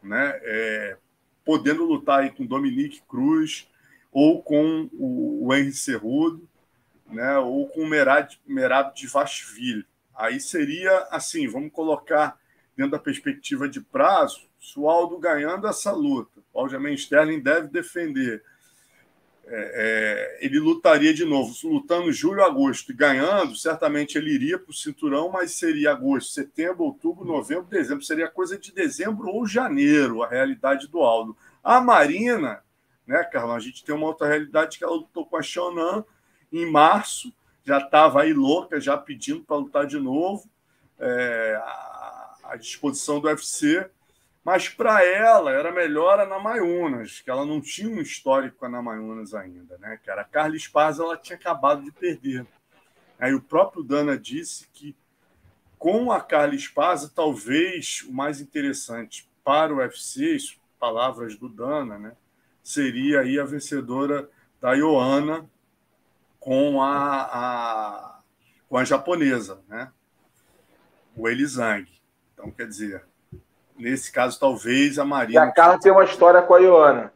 né, 0.02 0.38
é, 0.42 0.96
podendo 1.44 1.84
lutar 1.84 2.20
aí 2.20 2.30
com 2.30 2.46
Dominique 2.46 3.02
Cruz 3.08 3.68
ou 4.12 4.42
com 4.42 4.88
o, 4.92 5.46
o 5.46 5.54
Henry 5.54 5.72
Cerrudo, 5.72 6.48
né, 7.06 7.38
ou 7.38 7.68
com 7.68 7.82
o 7.82 7.88
Merab, 7.88 8.28
Merab 8.46 8.94
de 8.94 9.06
Vashville. 9.08 9.84
Aí 10.18 10.40
seria 10.40 11.06
assim, 11.12 11.46
vamos 11.46 11.70
colocar 11.72 12.36
dentro 12.76 12.90
da 12.90 12.98
perspectiva 12.98 13.68
de 13.68 13.80
prazo, 13.80 14.48
o 14.76 14.90
Aldo 14.90 15.16
ganhando 15.16 15.68
essa 15.68 15.92
luta, 15.92 16.40
o 16.52 16.60
Aljamain 16.60 16.94
Sterling 16.94 17.40
deve 17.40 17.68
defender. 17.68 18.42
É, 19.46 20.38
é, 20.40 20.44
ele 20.44 20.58
lutaria 20.58 21.14
de 21.14 21.24
novo, 21.24 21.54
lutando 21.64 22.12
julho, 22.12 22.44
agosto 22.44 22.90
e 22.90 22.94
ganhando, 22.94 23.54
certamente 23.54 24.18
ele 24.18 24.32
iria 24.32 24.58
para 24.58 24.70
o 24.70 24.74
cinturão, 24.74 25.30
mas 25.30 25.52
seria 25.52 25.92
agosto, 25.92 26.32
setembro, 26.32 26.82
outubro, 26.82 27.24
novembro, 27.24 27.64
dezembro, 27.64 28.04
seria 28.04 28.28
coisa 28.28 28.58
de 28.58 28.72
dezembro 28.72 29.28
ou 29.28 29.46
janeiro, 29.46 30.22
a 30.22 30.28
realidade 30.28 30.88
do 30.88 31.00
Aldo. 31.00 31.36
A 31.62 31.80
Marina, 31.80 32.62
né, 33.06 33.22
Carlão, 33.24 33.54
a 33.54 33.60
gente 33.60 33.84
tem 33.84 33.94
uma 33.94 34.08
outra 34.08 34.26
realidade 34.26 34.76
que 34.76 34.84
ela 34.84 34.92
lutou 34.94 35.24
com 35.24 35.36
a 35.36 35.42
Shonan 35.42 36.04
em 36.52 36.70
março, 36.70 37.32
já 37.68 37.76
estava 37.76 38.22
aí 38.22 38.32
louca, 38.32 38.80
já 38.80 38.96
pedindo 38.96 39.44
para 39.44 39.58
lutar 39.58 39.86
de 39.86 39.98
novo, 39.98 40.48
é, 40.98 41.54
à 42.42 42.56
disposição 42.58 43.20
do 43.20 43.28
UFC. 43.28 43.86
Mas 44.42 44.70
para 44.70 45.04
ela 45.04 45.52
era 45.52 45.70
melhor 45.70 46.18
a 46.18 46.24
Namayunas, 46.24 47.20
que 47.20 47.28
ela 47.28 47.44
não 47.44 47.60
tinha 47.60 47.90
um 47.90 48.00
histórico 48.00 48.56
com 48.56 48.64
a 48.64 48.70
Namayunas 48.70 49.34
ainda, 49.34 49.76
né? 49.76 50.00
Que 50.02 50.10
era 50.10 50.22
a 50.22 50.24
Carla 50.24 50.56
Esparza, 50.56 51.02
ela 51.02 51.18
tinha 51.18 51.36
acabado 51.36 51.82
de 51.82 51.92
perder. 51.92 52.46
Aí 53.18 53.34
o 53.34 53.42
próprio 53.42 53.82
Dana 53.82 54.16
disse 54.16 54.66
que 54.72 54.96
com 55.78 56.10
a 56.10 56.22
Carla 56.22 56.54
Esparza, 56.54 57.12
talvez 57.14 58.02
o 58.08 58.12
mais 58.14 58.40
interessante 58.40 59.28
para 59.44 59.74
o 59.74 59.76
UFC, 59.76 60.38
palavras 60.80 61.36
do 61.36 61.50
Dana, 61.50 61.98
né? 61.98 62.16
Seria 62.62 63.20
aí 63.20 63.38
a 63.38 63.44
vencedora 63.44 64.30
da 64.58 64.72
Ioana, 64.72 65.46
com 66.38 66.82
a, 66.82 67.22
a, 67.22 68.20
com 68.68 68.76
a 68.76 68.84
japonesa, 68.84 69.60
né? 69.68 69.90
o 71.18 71.28
Elizang. 71.28 71.86
Então, 72.32 72.50
quer 72.50 72.66
dizer, 72.66 73.04
nesse 73.76 74.12
caso, 74.12 74.38
talvez 74.38 74.98
a 74.98 75.04
Marina. 75.04 75.44
E 75.44 75.48
a 75.48 75.52
Carla 75.52 75.80
tem 75.80 75.90
uma 75.90 76.04
história 76.04 76.40
com 76.40 76.54
a 76.54 76.58
Ioana. 76.58 77.12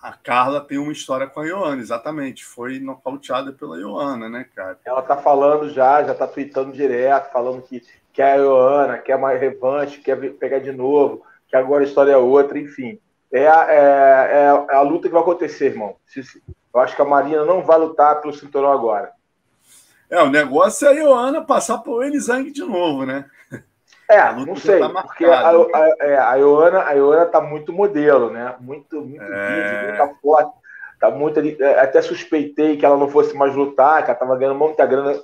A 0.00 0.12
Carla 0.12 0.60
tem 0.60 0.78
uma 0.78 0.92
história 0.92 1.26
com 1.26 1.40
a 1.40 1.46
Ioana, 1.46 1.80
exatamente. 1.80 2.44
Foi 2.44 2.78
nocauteada 2.78 3.52
pela 3.52 3.78
Ioana, 3.78 4.28
né, 4.28 4.46
cara? 4.54 4.78
Ela 4.84 5.02
tá 5.02 5.16
falando 5.16 5.70
já, 5.70 6.04
já 6.04 6.14
tá 6.14 6.26
tweetando 6.28 6.72
direto, 6.72 7.32
falando 7.32 7.62
que 7.62 7.82
quer 8.12 8.34
a 8.34 8.36
Ioana, 8.36 8.98
quer 8.98 9.18
mais 9.18 9.40
revanche, 9.40 10.00
quer 10.00 10.16
pegar 10.34 10.58
de 10.58 10.70
novo, 10.70 11.24
que 11.48 11.56
agora 11.56 11.82
a 11.82 11.86
história 11.86 12.12
é 12.12 12.16
outra, 12.16 12.58
enfim. 12.58 13.00
É 13.32 13.48
a, 13.48 13.66
é, 13.68 13.78
é, 13.78 14.66
é 14.70 14.76
a 14.76 14.82
luta 14.82 15.08
que 15.08 15.14
vai 15.14 15.22
acontecer, 15.22 15.66
irmão. 15.66 15.96
Se, 16.06 16.22
eu 16.76 16.80
acho 16.82 16.94
que 16.94 17.00
a 17.00 17.06
Marina 17.06 17.42
não 17.42 17.62
vai 17.62 17.78
lutar 17.78 18.20
pelo 18.20 18.34
cinturão 18.34 18.70
agora. 18.70 19.10
É, 20.10 20.22
o 20.22 20.28
negócio 20.28 20.86
é 20.86 20.90
a 20.90 20.92
Ioana 20.92 21.42
passar 21.42 21.78
por 21.78 22.04
Elisang 22.04 22.50
de 22.50 22.60
novo, 22.60 23.06
né? 23.06 23.24
É, 24.08 24.30
não 24.44 24.54
sei, 24.54 24.78
tá 24.78 24.90
porque 24.90 25.24
a, 25.24 25.48
a, 25.48 25.96
é, 26.00 26.18
a, 26.18 26.34
Ioana, 26.34 26.82
a 26.82 26.92
Ioana 26.92 27.24
tá 27.24 27.40
muito 27.40 27.72
modelo, 27.72 28.30
né? 28.30 28.54
Muito, 28.60 29.00
muito 29.00 29.22
é... 29.22 29.54
vídeo, 29.54 29.88
muita 29.88 30.20
foto. 30.20 30.52
Tá 31.00 31.10
muito 31.10 31.38
ali. 31.38 31.56
É, 31.58 31.80
até 31.80 32.02
suspeitei 32.02 32.76
que 32.76 32.84
ela 32.84 32.98
não 32.98 33.08
fosse 33.08 33.34
mais 33.34 33.54
lutar, 33.54 34.04
que 34.04 34.10
ela 34.10 34.18
tava 34.18 34.36
ganhando 34.36 34.58
muita 34.58 34.84
grana 34.84 35.18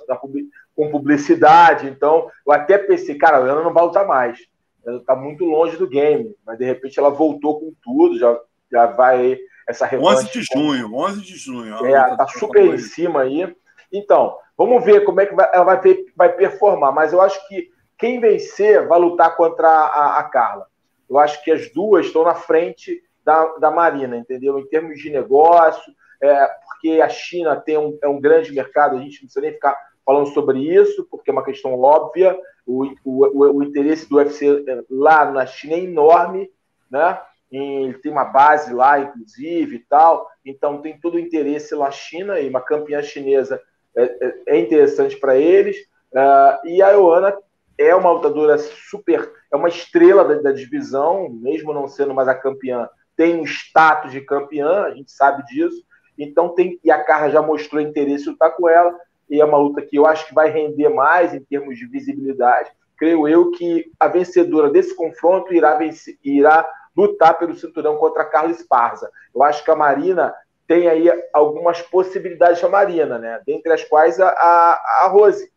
com 0.75 0.89
publicidade. 0.89 1.87
Então, 1.87 2.31
eu 2.45 2.51
até 2.51 2.79
pensei, 2.79 3.15
cara, 3.15 3.37
a 3.37 3.41
Ioana 3.41 3.61
não 3.61 3.73
vai 3.73 3.83
lutar 3.83 4.07
mais. 4.07 4.39
Ela 4.83 4.99
tá 5.05 5.15
muito 5.15 5.45
longe 5.45 5.77
do 5.77 5.87
game. 5.87 6.35
Mas 6.45 6.57
de 6.57 6.65
repente 6.65 6.97
ela 6.97 7.11
voltou 7.11 7.59
com 7.59 7.73
tudo, 7.83 8.17
já, 8.17 8.39
já 8.71 8.87
vai 8.87 9.37
essa 9.67 9.85
revanche. 9.85 10.25
11 10.25 10.31
de 10.31 10.43
junho, 10.53 10.95
11 10.95 11.21
de 11.21 11.35
junho. 11.35 11.85
É, 11.85 12.15
tá 12.15 12.27
super 12.27 12.63
em 12.65 12.77
cima 12.77 13.21
aí. 13.21 13.55
Então, 13.91 14.37
vamos 14.57 14.83
ver 14.83 15.03
como 15.05 15.21
é 15.21 15.25
que 15.25 15.35
vai, 15.35 15.49
ela 15.53 15.63
vai, 15.63 15.79
vai 16.15 16.33
performar. 16.33 16.91
Mas 16.91 17.13
eu 17.13 17.21
acho 17.21 17.47
que 17.47 17.71
quem 17.97 18.19
vencer 18.19 18.87
vai 18.87 18.99
lutar 18.99 19.35
contra 19.35 19.67
a, 19.67 20.19
a 20.19 20.23
Carla. 20.23 20.67
Eu 21.09 21.17
acho 21.19 21.43
que 21.43 21.51
as 21.51 21.71
duas 21.71 22.07
estão 22.07 22.23
na 22.23 22.35
frente 22.35 23.01
da, 23.23 23.45
da 23.57 23.71
Marina, 23.71 24.17
entendeu? 24.17 24.59
Em 24.59 24.67
termos 24.67 24.99
de 24.99 25.09
negócio, 25.09 25.93
é, 26.21 26.47
porque 26.65 27.01
a 27.01 27.09
China 27.09 27.55
tem 27.55 27.77
um, 27.77 27.97
é 28.01 28.07
um 28.07 28.19
grande 28.19 28.51
mercado, 28.51 28.95
a 28.95 28.99
gente 28.99 29.21
não 29.21 29.25
precisa 29.27 29.41
nem 29.41 29.53
ficar 29.53 29.77
falando 30.05 30.27
sobre 30.27 30.59
isso, 30.59 31.07
porque 31.09 31.29
é 31.29 31.33
uma 31.33 31.43
questão 31.43 31.79
óbvia. 31.79 32.37
O, 32.65 32.85
o, 33.03 33.57
o 33.57 33.63
interesse 33.63 34.09
do 34.09 34.17
UFC 34.17 34.63
lá 34.89 35.29
na 35.31 35.45
China 35.45 35.73
é 35.73 35.79
enorme, 35.79 36.49
né? 36.89 37.19
Ele 37.57 37.97
tem 37.99 38.11
uma 38.11 38.25
base 38.25 38.73
lá, 38.73 38.99
inclusive, 38.99 39.75
e 39.75 39.79
tal. 39.79 40.27
Então, 40.45 40.81
tem 40.81 40.99
todo 40.99 41.15
o 41.15 41.19
interesse 41.19 41.75
lá 41.75 41.91
China, 41.91 42.39
e 42.39 42.49
uma 42.49 42.61
campeã 42.61 43.01
chinesa 43.01 43.61
é, 43.95 44.03
é, 44.03 44.33
é 44.47 44.59
interessante 44.59 45.17
para 45.17 45.37
eles. 45.37 45.77
Uh, 46.11 46.67
e 46.67 46.81
a 46.81 46.91
Ioana 46.91 47.35
é 47.77 47.95
uma 47.95 48.11
lutadora 48.11 48.57
super, 48.57 49.31
é 49.51 49.55
uma 49.55 49.67
estrela 49.67 50.23
da, 50.23 50.35
da, 50.35 50.51
divisão, 50.51 51.29
mesmo 51.29 51.73
não 51.73 51.87
sendo 51.87 52.13
mais 52.13 52.27
a 52.27 52.35
campeã, 52.35 52.87
tem 53.15 53.39
um 53.39 53.43
status 53.43 54.11
de 54.11 54.21
campeã, 54.21 54.83
a 54.83 54.91
gente 54.91 55.11
sabe 55.11 55.43
disso. 55.45 55.83
Então, 56.17 56.49
tem, 56.49 56.79
e 56.83 56.91
a 56.91 57.03
Carla 57.03 57.29
já 57.29 57.41
mostrou 57.41 57.81
interesse 57.81 58.27
em 58.27 58.31
lutar 58.31 58.55
com 58.55 58.69
ela. 58.69 58.95
e 59.29 59.39
é 59.39 59.45
uma 59.45 59.57
luta 59.57 59.81
que 59.81 59.95
eu 59.95 60.05
acho 60.05 60.27
que 60.27 60.33
vai 60.33 60.49
render 60.49 60.89
mais 60.89 61.33
em 61.33 61.39
termos 61.39 61.77
de 61.77 61.85
visibilidade. 61.87 62.71
Creio 62.97 63.27
eu 63.27 63.51
que 63.51 63.91
a 63.99 64.07
vencedora 64.07 64.69
desse 64.69 64.95
confronto 64.95 65.53
irá, 65.53 65.75
vencer, 65.75 66.17
irá 66.23 66.67
lutar 66.95 67.37
pelo 67.37 67.55
cinturão 67.55 67.97
contra 67.97 68.23
a 68.23 68.25
Carla 68.25 68.51
Esparza. 68.51 69.11
Eu 69.33 69.43
acho 69.43 69.63
que 69.63 69.71
a 69.71 69.75
Marina 69.75 70.33
tem 70.67 70.87
aí 70.87 71.09
algumas 71.33 71.81
possibilidades 71.81 72.59
para 72.59 72.69
a 72.69 72.71
Marina, 72.71 73.17
né? 73.17 73.41
Dentre 73.45 73.71
as 73.71 73.83
quais 73.83 74.19
a, 74.19 74.29
a, 74.29 75.05
a 75.05 75.07
Rose. 75.07 75.51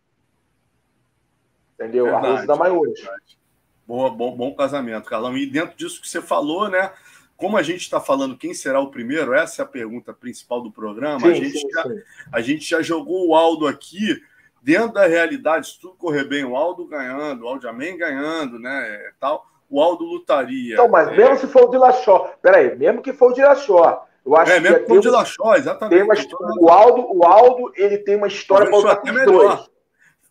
Entendeu? 1.75 2.05
Verdade, 2.05 2.27
a 2.27 2.31
Rose 2.31 2.47
da 2.47 2.57
Maiores. 2.57 3.09
Boa, 3.87 4.11
bom, 4.11 4.37
bom 4.37 4.55
casamento, 4.55 5.09
Carlão. 5.09 5.37
E 5.37 5.47
dentro 5.47 5.77
disso 5.77 6.01
que 6.01 6.09
você 6.09 6.21
falou, 6.21 6.69
né? 6.69 6.93
Como 7.37 7.57
a 7.57 7.63
gente 7.63 7.83
está 7.83 8.01
falando 8.01 8.37
quem 8.37 8.55
será 8.55 8.81
o 8.81 8.91
primeiro, 8.91 9.35
essa 9.35 9.61
é 9.61 9.65
a 9.65 9.69
pergunta 9.69 10.13
principal 10.13 10.63
do 10.63 10.73
programa. 10.73 11.21
Sim, 11.21 11.31
a, 11.31 11.35
gente 11.35 11.59
sim, 11.59 11.69
já, 11.71 11.83
sim. 11.83 12.03
a 12.33 12.41
gente 12.41 12.65
já 12.69 12.83
jogou 12.83 13.29
o 13.29 13.35
Aldo 13.35 13.67
aqui 13.67 14.21
dentro 14.63 14.95
da 14.95 15.07
realidade, 15.07 15.69
se 15.69 15.81
tudo 15.81 15.95
correr 15.95 16.25
bem, 16.25 16.45
o 16.45 16.57
Aldo 16.57 16.87
ganhando, 16.87 17.45
o 17.45 17.49
Aldo 17.49 17.69
Amém 17.69 17.97
ganhando, 17.97 18.59
né? 18.59 19.13
Tal, 19.21 19.47
o 19.69 19.81
Aldo 19.81 20.05
lutaria. 20.05 20.77
Não, 20.77 20.89
mas 20.89 21.09
é... 21.09 21.17
mesmo 21.17 21.39
se 21.39 21.47
for 21.47 21.65
o 21.65 21.71
de 21.71 21.79
Lachó, 21.79 22.33
peraí, 22.41 22.77
mesmo 22.77 23.03
que 23.03 23.13
for 23.13 23.31
o 23.31 23.35
de 23.35 23.43
Lachó, 23.43 24.05
eu 24.25 24.37
acho 24.37 24.53
é, 24.53 24.61
mesmo 24.61 24.81
que 24.81 24.87
for 24.87 24.99
o 24.99 25.01
de 25.01 25.11
Lachó, 25.11 25.55
exatamente. 25.55 26.03
Uma, 26.41 26.55
o, 26.61 26.69
Aldo, 26.69 27.17
o 27.17 27.25
Aldo, 27.25 27.73
ele 27.77 27.99
tem 27.99 28.17
uma 28.17 28.27
história 28.27 28.69
para 28.69 28.77
os 28.77 29.25
dois. 29.25 29.71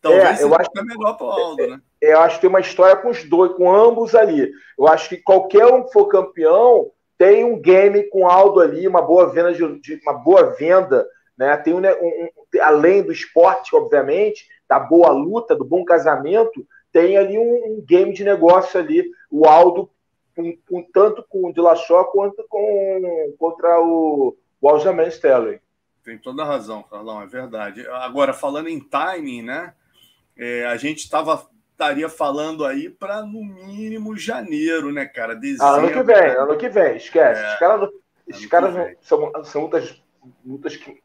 Talvez 0.02 0.42
é, 0.42 0.44
eu 0.44 0.54
acho 0.54 0.70
que 0.70 0.80
é 0.80 0.84
melhor 0.84 1.18
para 1.18 1.26
o 1.26 1.32
Aldo, 1.32 1.68
né? 1.68 1.80
É, 2.02 2.14
eu 2.14 2.20
acho 2.20 2.36
que 2.36 2.42
tem 2.42 2.50
uma 2.50 2.60
história 2.60 2.96
com 2.96 3.10
os 3.10 3.24
dois, 3.24 3.54
com 3.54 3.74
ambos 3.74 4.14
ali. 4.14 4.52
Eu 4.78 4.88
acho 4.88 5.10
que 5.10 5.18
qualquer 5.18 5.66
um 5.66 5.84
que 5.84 5.92
for 5.92 6.08
campeão 6.08 6.92
tem 7.18 7.44
um 7.44 7.60
game 7.60 8.04
com 8.10 8.28
Aldo 8.28 8.60
ali, 8.60 8.88
uma 8.88 9.02
boa 9.02 9.28
venda 9.32 9.54
de, 9.54 9.80
de 9.80 10.00
uma 10.04 10.14
boa 10.14 10.52
venda, 10.52 11.08
né? 11.38 11.56
Tem 11.58 11.74
um, 11.74 11.80
um, 11.80 11.82
um, 11.82 12.30
além 12.62 13.02
do 13.02 13.12
esporte, 13.12 13.76
obviamente, 13.76 14.46
da 14.70 14.80
boa 14.80 15.10
luta, 15.10 15.56
do 15.56 15.66
bom 15.66 15.84
casamento, 15.84 16.66
tem 16.92 17.18
ali 17.18 17.38
um, 17.38 17.84
game 17.86 18.14
de 18.14 18.24
negócio 18.24 18.80
ali. 18.80 19.04
O 19.36 19.46
Aldo, 19.48 19.90
tanto 20.94 21.26
com 21.28 21.50
o 21.50 21.54
Dillashaw 21.54 22.06
quanto 22.06 22.46
com 22.48 23.36
contra 23.38 23.82
o, 23.82 24.38
o 24.62 24.70
Aljamain 24.70 25.10
Sterling. 25.10 25.60
Tem 26.04 26.18
toda 26.18 26.44
a 26.44 26.46
razão, 26.46 26.84
Carlão, 26.84 27.22
é 27.22 27.26
verdade. 27.26 27.86
Agora, 27.88 28.32
falando 28.32 28.70
em 28.70 28.80
timing, 28.80 29.42
né? 29.42 29.74
É, 30.38 30.66
a 30.68 30.78
gente 30.78 31.00
estava 31.00 31.50
estaria 31.76 32.08
falando 32.08 32.66
aí 32.66 32.90
para 32.90 33.22
no 33.22 33.44
mínimo 33.44 34.16
janeiro, 34.16 34.94
né, 34.94 35.06
cara? 35.06 35.36
Dezembro, 35.36 35.66
ah, 35.66 35.78
ano 35.78 35.92
que 35.92 36.04
vem, 36.04 36.16
né? 36.16 36.38
ano 36.38 36.58
que 36.58 36.70
vem, 36.70 36.96
esquece. 36.96 37.42
É, 37.42 37.54
os 37.54 37.60
caras, 37.60 37.90
os 38.28 38.46
caras 38.46 38.98
são, 39.02 39.32
são 39.44 39.62
lutas, 39.64 40.02
lutas 40.46 40.78
que, 40.78 41.02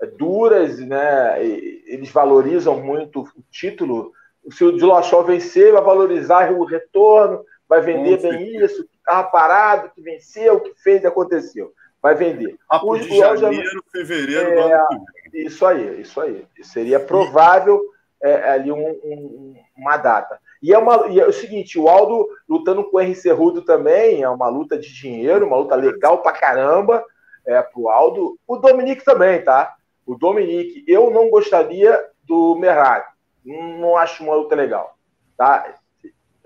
é, 0.00 0.06
duras, 0.06 0.78
né? 0.78 1.44
eles 1.44 2.10
valorizam 2.10 2.82
muito 2.82 3.20
o 3.20 3.42
título. 3.50 4.12
Se 4.50 4.64
o 4.64 4.72
Dillashaw 4.72 5.24
vencer, 5.24 5.72
vai 5.72 5.82
valorizar 5.82 6.50
o 6.50 6.64
retorno, 6.64 7.44
vai 7.74 7.80
vender 7.80 8.20
bem 8.20 8.56
isso, 8.62 8.84
que 8.84 8.96
estava 8.96 9.28
parado, 9.28 9.90
que 9.90 10.00
venceu, 10.00 10.60
que 10.60 10.74
fez, 10.82 11.04
aconteceu. 11.04 11.72
Vai 12.00 12.14
vender. 12.14 12.56
O, 12.82 12.96
de 12.96 13.16
janeiro, 13.16 13.64
já... 13.64 13.80
fevereiro 13.90 14.50
é, 14.50 14.54
do 14.54 14.60
ano 14.60 15.04
que 15.22 15.30
vem. 15.30 15.46
Isso 15.46 15.66
aí, 15.66 16.00
isso 16.00 16.20
aí. 16.20 16.46
Seria 16.62 17.00
provável 17.00 17.80
é, 18.22 18.30
é, 18.30 18.50
ali 18.50 18.70
um, 18.70 18.88
um, 19.04 19.54
uma 19.76 19.96
data. 19.96 20.38
E 20.62 20.72
é, 20.72 20.78
uma, 20.78 21.08
e 21.08 21.18
é 21.18 21.26
o 21.26 21.32
seguinte, 21.32 21.78
o 21.78 21.88
Aldo 21.88 22.28
lutando 22.48 22.84
com 22.84 22.98
o 22.98 23.00
RC 23.00 23.30
Rudo 23.32 23.62
também, 23.62 24.22
é 24.22 24.28
uma 24.28 24.48
luta 24.48 24.78
de 24.78 24.92
dinheiro, 24.94 25.46
uma 25.46 25.56
luta 25.56 25.74
legal 25.74 26.18
pra 26.18 26.32
caramba 26.32 27.04
é, 27.46 27.60
pro 27.62 27.88
Aldo. 27.88 28.38
O 28.46 28.56
Dominique 28.56 29.04
também, 29.04 29.42
tá? 29.42 29.74
O 30.06 30.14
Dominique, 30.14 30.84
eu 30.86 31.10
não 31.10 31.30
gostaria 31.30 31.98
do 32.22 32.54
Merari. 32.56 33.04
Não 33.44 33.96
acho 33.96 34.22
uma 34.22 34.34
luta 34.34 34.54
legal. 34.54 34.96
Tá? 35.36 35.74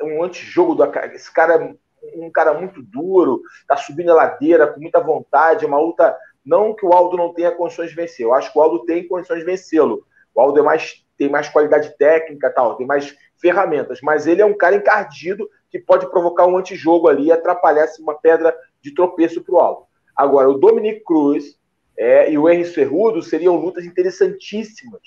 Um 0.02 0.22
antijogo 0.22 0.74
do 0.74 0.84
Esse 1.12 1.32
cara 1.32 1.54
é 1.54 1.76
um 2.16 2.30
cara 2.30 2.54
muito 2.54 2.82
duro, 2.82 3.42
tá 3.66 3.76
subindo 3.76 4.12
a 4.12 4.14
ladeira 4.14 4.66
com 4.66 4.80
muita 4.80 5.00
vontade, 5.00 5.64
é 5.64 5.68
uma 5.68 5.80
luta. 5.80 6.16
Não 6.44 6.74
que 6.74 6.86
o 6.86 6.92
Aldo 6.92 7.16
não 7.16 7.34
tenha 7.34 7.50
condições 7.50 7.90
de 7.90 7.96
vencer, 7.96 8.24
eu 8.24 8.34
acho 8.34 8.52
que 8.52 8.58
o 8.58 8.62
Aldo 8.62 8.84
tem 8.84 9.06
condições 9.06 9.40
de 9.40 9.44
vencê-lo. 9.44 10.06
O 10.34 10.40
Aldo 10.40 10.60
é 10.60 10.62
mais 10.62 11.04
tem 11.18 11.28
mais 11.28 11.48
qualidade 11.48 11.98
técnica, 11.98 12.48
tal, 12.48 12.76
tem 12.76 12.86
mais 12.86 13.14
ferramentas, 13.36 14.00
mas 14.00 14.26
ele 14.26 14.40
é 14.40 14.46
um 14.46 14.56
cara 14.56 14.76
encardido 14.76 15.50
que 15.68 15.78
pode 15.78 16.08
provocar 16.08 16.46
um 16.46 16.56
antijogo 16.56 17.08
ali 17.08 17.24
e 17.26 17.32
atrapalhar 17.32 17.88
uma 17.98 18.14
pedra 18.14 18.56
de 18.80 18.94
tropeço 18.94 19.42
para 19.42 19.54
o 19.54 19.58
alto. 19.58 19.86
Agora, 20.16 20.48
o 20.48 20.58
Dominic 20.58 21.02
Cruz 21.04 21.58
é, 21.96 22.30
e 22.30 22.38
o 22.38 22.48
Henry 22.48 22.64
Cerrudo 22.64 23.22
seriam 23.22 23.56
lutas 23.56 23.84
interessantíssimas, 23.84 25.02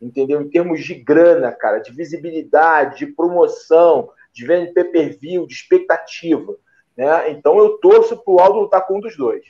entendeu? 0.00 0.42
Em 0.42 0.48
termos 0.48 0.84
de 0.84 0.94
grana, 0.94 1.52
cara, 1.52 1.78
de 1.78 1.92
visibilidade, 1.92 2.98
de 2.98 3.06
promoção, 3.06 4.10
de 4.32 4.46
venda 4.46 4.72
pay 4.72 4.84
per 4.84 5.18
view, 5.18 5.46
de 5.46 5.54
expectativa. 5.54 6.56
Né? 6.96 7.30
Então 7.30 7.58
eu 7.58 7.78
torço 7.78 8.16
para 8.16 8.32
o 8.32 8.40
Aldo 8.40 8.60
lutar 8.60 8.86
com 8.86 8.98
um 8.98 9.00
dos 9.00 9.16
dois. 9.16 9.44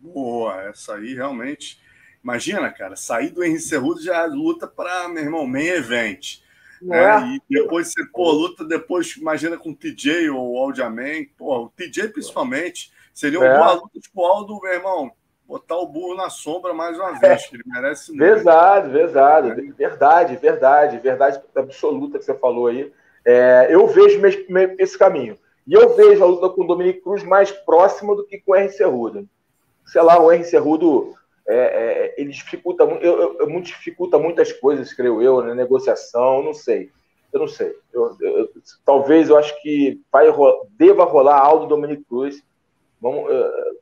Boa, 0.00 0.62
essa 0.62 0.94
aí 0.94 1.14
realmente 1.14 1.80
Imagina, 2.22 2.70
cara, 2.70 2.96
sair 2.96 3.30
do 3.30 3.44
Henry 3.44 3.60
Cerrudo 3.60 4.02
já 4.02 4.24
luta 4.26 4.66
para, 4.66 5.08
meu 5.08 5.22
irmão, 5.22 5.46
main 5.46 5.68
event. 5.68 6.40
Né? 6.82 6.98
É. 6.98 7.20
E 7.20 7.42
depois 7.48 7.88
você, 7.88 8.04
pô, 8.12 8.30
luta 8.30 8.64
depois, 8.64 9.16
imagina 9.16 9.56
com 9.56 9.70
o 9.70 9.74
TJ 9.74 10.28
ou 10.30 10.54
o 10.54 10.58
Aldiaman, 10.58 11.24
pô, 11.36 11.64
o 11.64 11.68
TJ 11.70 12.08
principalmente, 12.08 12.92
seria 13.14 13.38
uma 13.38 13.48
é. 13.48 13.56
boa 13.56 13.72
luta, 13.72 14.00
tipo, 14.00 14.20
o 14.20 14.26
Aldo, 14.26 14.60
meu 14.60 14.72
irmão, 14.72 15.12
botar 15.46 15.76
o 15.76 15.86
burro 15.86 16.14
na 16.14 16.28
sombra 16.28 16.74
mais 16.74 16.98
uma 16.98 17.16
é. 17.16 17.18
vez, 17.18 17.46
que 17.46 17.56
ele 17.56 17.64
merece 17.66 18.10
muito. 18.10 18.20
Verdade, 18.20 18.90
verdade, 18.90 19.48
é. 19.48 19.54
verdade, 19.72 20.36
verdade, 20.36 20.98
verdade 20.98 21.40
absoluta 21.56 22.18
que 22.18 22.24
você 22.24 22.34
falou 22.34 22.66
aí. 22.66 22.92
É, 23.28 23.66
eu 23.68 23.86
vejo 23.86 24.18
esse 24.78 24.98
caminho. 24.98 25.36
E 25.66 25.74
eu 25.74 25.94
vejo 25.94 26.24
a 26.24 26.26
luta 26.26 26.48
com 26.48 26.64
o 26.64 26.66
Dominique 26.66 27.02
Cruz 27.02 27.22
mais 27.22 27.50
próxima 27.50 28.16
do 28.16 28.24
que 28.24 28.40
com 28.40 28.52
o 28.52 28.56
R. 28.56 28.70
Cerrudo. 28.70 29.28
Sei 29.84 30.00
lá, 30.00 30.18
o 30.18 30.32
R. 30.32 30.42
Cerrudo 30.44 31.12
é, 31.46 31.56
é, 31.56 32.14
ele 32.16 32.30
dificulta, 32.30 32.84
eu, 32.84 33.38
eu, 33.38 33.50
muito 33.50 33.66
dificulta 33.66 34.18
muitas 34.18 34.50
coisas, 34.50 34.94
creio 34.94 35.20
eu, 35.20 35.42
na 35.42 35.54
negociação, 35.54 36.42
não 36.42 36.54
sei. 36.54 36.90
Eu 37.30 37.40
não 37.40 37.48
sei. 37.48 37.76
Eu, 37.92 38.16
eu, 38.18 38.48
talvez 38.82 39.28
eu 39.28 39.36
acho 39.36 39.60
que 39.60 40.00
vai, 40.10 40.24
deva 40.78 41.04
rolar 41.04 41.38
Aldo 41.38 41.66
Dominic 41.66 42.04
Cruz. 42.04 42.42
Vamos, 42.98 43.30
uh, 43.30 43.78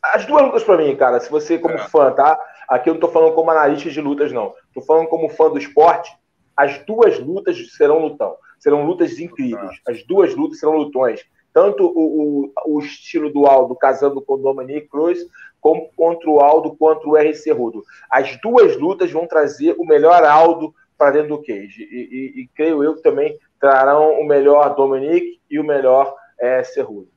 as 0.00 0.24
duas 0.26 0.44
lutas 0.44 0.62
para 0.62 0.76
mim, 0.76 0.94
cara, 0.94 1.18
se 1.18 1.28
você 1.28 1.58
como 1.58 1.74
é. 1.74 1.88
fã, 1.88 2.12
tá? 2.12 2.40
Aqui 2.68 2.88
eu 2.88 2.94
não 2.94 3.00
tô 3.00 3.08
falando 3.08 3.34
como 3.34 3.50
analista 3.50 3.90
de 3.90 4.00
lutas, 4.00 4.30
não. 4.30 4.54
Tô 4.72 4.80
falando 4.80 5.08
como 5.08 5.28
fã 5.28 5.50
do 5.50 5.58
esporte. 5.58 6.16
As 6.56 6.78
duas 6.84 7.18
lutas 7.18 7.56
serão 7.72 7.98
lutão. 7.98 8.36
Serão 8.60 8.86
lutas 8.86 9.18
incríveis. 9.18 9.80
As 9.88 10.04
duas 10.04 10.36
lutas 10.36 10.60
serão 10.60 10.76
lutões 10.76 11.24
tanto 11.52 11.84
o, 11.84 12.44
o, 12.46 12.52
o, 12.66 12.80
estilo 12.80 13.32
do 13.32 13.46
Aldo 13.46 13.74
casando 13.74 14.20
com 14.20 14.34
o 14.34 14.38
Dominique 14.38 14.88
Cruz, 14.88 15.18
como 15.60 15.90
contra 15.94 16.30
o 16.30 16.40
Aldo 16.40 16.76
contra 16.76 17.08
o 17.08 17.16
RC 17.16 17.50
Rudo. 17.52 17.84
As 18.10 18.40
duas 18.40 18.76
lutas 18.76 19.10
vão 19.10 19.26
trazer 19.26 19.74
o 19.78 19.84
melhor 19.84 20.24
Aldo 20.24 20.74
para 20.96 21.12
dentro 21.12 21.36
do 21.36 21.42
cage. 21.42 21.82
E, 21.82 21.96
e, 21.96 22.42
e, 22.42 22.48
creio 22.54 22.84
eu 22.84 22.96
que 22.96 23.02
também 23.02 23.38
trarão 23.58 24.20
o 24.20 24.24
melhor 24.24 24.74
Dominique 24.74 25.40
e 25.50 25.58
o 25.58 25.64
melhor 25.64 26.14
é, 26.38 26.62
Cerrudo. 26.62 27.08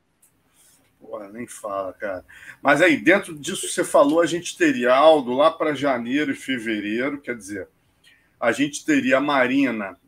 Porra, 1.00 1.28
nem 1.28 1.46
fala, 1.46 1.92
cara. 1.92 2.24
Mas 2.62 2.82
aí, 2.82 2.96
dentro 2.96 3.34
disso 3.34 3.66
que 3.66 3.72
você 3.72 3.84
falou, 3.84 4.20
a 4.20 4.26
gente 4.26 4.56
teria 4.56 4.94
Aldo 4.94 5.32
lá 5.32 5.50
para 5.50 5.74
janeiro 5.74 6.30
e 6.32 6.34
fevereiro, 6.34 7.20
quer 7.20 7.36
dizer, 7.36 7.68
a 8.40 8.52
gente 8.52 8.84
teria 8.84 9.18
a 9.18 9.20
Marina, 9.20 9.98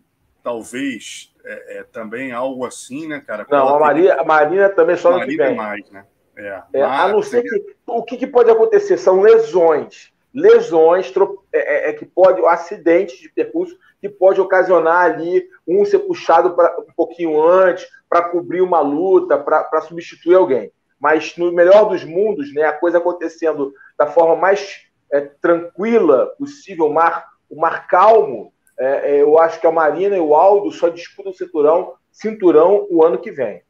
talvez 0.47 1.35
é, 1.45 1.79
é, 1.79 1.83
também 1.83 2.31
algo 2.31 2.65
assim, 2.65 3.09
né, 3.09 3.21
cara? 3.27 3.45
Não, 3.51 3.75
a, 3.75 3.81
Maria, 3.81 4.15
a 4.15 4.25
Marina 4.25 4.69
também 4.69 4.97
só 4.97 5.11
Marina 5.11 5.27
que 5.27 5.37
vem. 5.37 5.57
mais, 5.57 5.91
né? 5.91 6.07
É, 6.37 6.63
é, 6.75 6.83
a 6.83 7.09
não 7.09 7.21
ser 7.21 7.43
que 7.43 7.75
o 7.85 8.05
que, 8.05 8.17
que, 8.17 8.29
pode 8.29 8.49
acontecer 8.49 8.97
são 8.97 9.23
lesões, 9.23 10.13
lesões 10.33 11.13
é, 11.53 11.89
é, 11.89 11.91
é, 11.91 11.93
que 11.95 12.07
pode 12.07 12.45
acidentes 12.47 13.19
de 13.19 13.29
percurso 13.29 13.77
que 14.01 14.09
pode 14.09 14.41
ocasionar 14.41 15.07
ali 15.07 15.49
um 15.67 15.85
ser 15.85 15.99
puxado 16.01 16.55
para 16.55 16.79
um 16.79 16.93
pouquinho 16.95 17.43
antes 17.43 17.85
para 18.09 18.29
cobrir 18.29 18.61
uma 18.61 18.81
luta, 18.81 19.37
para 19.37 19.81
substituir 19.81 20.37
alguém. 20.37 20.71
Mas 21.01 21.37
no 21.37 21.51
melhor 21.51 21.89
dos 21.89 22.05
mundos, 22.05 22.55
né, 22.55 22.63
a 22.63 22.73
coisa 22.73 22.99
acontecendo 22.99 23.73
da 23.99 24.07
forma 24.07 24.37
mais 24.37 24.83
é, 25.11 25.23
tranquila 25.23 26.27
possível, 26.39 26.89
mar, 26.93 27.27
o 27.51 27.59
mar 27.59 27.89
calmo, 27.89 28.53
é, 28.79 29.17
é, 29.17 29.23
eu 29.23 29.39
acho 29.39 29.61
que 29.61 29.67
a 29.67 29.73
Marina 29.73 30.17
e 30.17 30.21
o 30.21 30.35
Aldo 30.35 30.71
só 30.71 30.89
disputam 30.89 31.33
o 31.33 31.35
cinturão, 31.35 31.95
cinturão 32.13 32.87
o 32.91 33.05
ano 33.05 33.19
que 33.19 33.31
vem. 33.31 33.63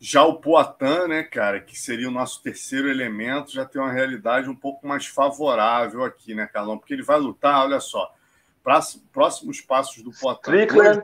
Já 0.00 0.24
o 0.24 0.40
Poitin, 0.40 1.06
né, 1.08 1.22
cara, 1.22 1.60
que 1.60 1.78
seria 1.78 2.08
o 2.08 2.12
nosso 2.12 2.42
terceiro 2.42 2.88
elemento, 2.88 3.52
já 3.52 3.64
tem 3.64 3.80
uma 3.80 3.92
realidade 3.92 4.50
um 4.50 4.54
pouco 4.54 4.84
mais 4.84 5.06
favorável 5.06 6.02
aqui, 6.02 6.34
né, 6.34 6.48
Carlão? 6.52 6.76
Porque 6.76 6.92
ele 6.92 7.04
vai 7.04 7.20
lutar, 7.20 7.64
olha 7.64 7.78
só, 7.78 8.12
próximos 9.12 9.60
passos 9.60 10.02
do 10.02 10.10
Poitin. 10.10 10.40
Strickland. 10.40 11.02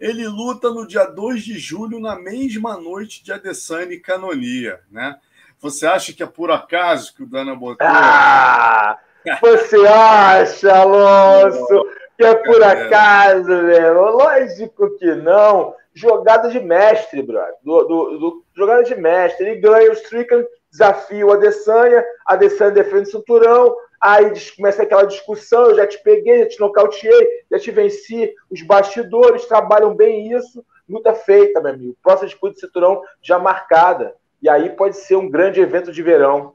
Ele 0.00 0.26
luta 0.26 0.70
no 0.70 0.86
dia 0.86 1.04
2 1.04 1.42
de 1.42 1.58
julho, 1.58 2.00
na 2.00 2.16
mesma 2.16 2.76
noite 2.76 3.22
de 3.22 3.32
Adesanya 3.32 3.92
e 3.92 4.00
Canonia, 4.00 4.80
né? 4.90 5.18
Você 5.60 5.86
acha 5.86 6.12
que 6.12 6.22
é 6.22 6.26
por 6.26 6.50
acaso 6.50 7.14
que 7.14 7.22
o 7.22 7.26
Dana 7.26 7.54
botou? 7.54 7.86
Ah! 7.86 8.98
Você 9.40 9.76
acha, 9.86 10.72
Alonso, 10.72 11.84
que 12.18 12.24
é 12.24 12.34
por 12.34 12.60
acaso, 12.64 13.46
meu? 13.46 13.94
Lógico 14.10 14.98
que 14.98 15.14
não. 15.14 15.72
Jogada 15.94 16.50
de 16.50 16.58
mestre, 16.58 17.22
brother. 17.22 17.54
Do, 17.62 17.84
do, 17.84 18.18
do, 18.18 18.44
jogada 18.56 18.82
de 18.82 18.96
mestre. 18.96 19.46
Ele 19.46 19.60
ganha 19.60 19.88
o 19.88 19.94
Strickland, 19.94 20.44
desafia 20.68 21.24
o 21.24 21.32
Adesanya, 21.32 22.04
Adesanya 22.26 22.72
defende 22.72 23.08
o 23.08 23.12
cinturão, 23.12 23.76
aí 24.00 24.32
começa 24.56 24.82
aquela 24.82 25.04
discussão, 25.04 25.66
eu 25.66 25.76
já 25.76 25.86
te 25.86 26.02
peguei, 26.02 26.40
já 26.40 26.48
te 26.48 26.60
nocauteei, 26.60 27.28
já 27.52 27.58
te 27.60 27.70
venci. 27.70 28.34
Os 28.50 28.62
bastidores 28.62 29.46
trabalham 29.46 29.94
bem 29.94 30.32
isso. 30.32 30.64
Luta 30.88 31.14
feita, 31.14 31.60
meu 31.60 31.72
amigo. 31.72 31.96
Próxima 32.02 32.28
disputa 32.28 32.54
de 32.54 32.60
cinturão 32.60 33.00
já 33.22 33.38
marcada. 33.38 34.14
E 34.42 34.48
aí 34.48 34.70
pode 34.70 34.96
ser 34.96 35.14
um 35.14 35.30
grande 35.30 35.60
evento 35.60 35.92
de 35.92 36.02
verão. 36.02 36.54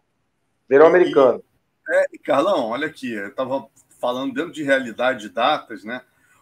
Verão 0.67 0.87
americano. 0.87 1.41
É, 1.89 2.05
Carlão, 2.23 2.69
olha 2.69 2.87
aqui, 2.87 3.13
eu 3.13 3.27
estava 3.27 3.65
falando 4.03 4.33
dentro 4.33 4.51
de 4.51 4.63
realidade 4.63 5.21
de 5.21 5.29
datas, 5.29 5.85
né? 5.85 6.01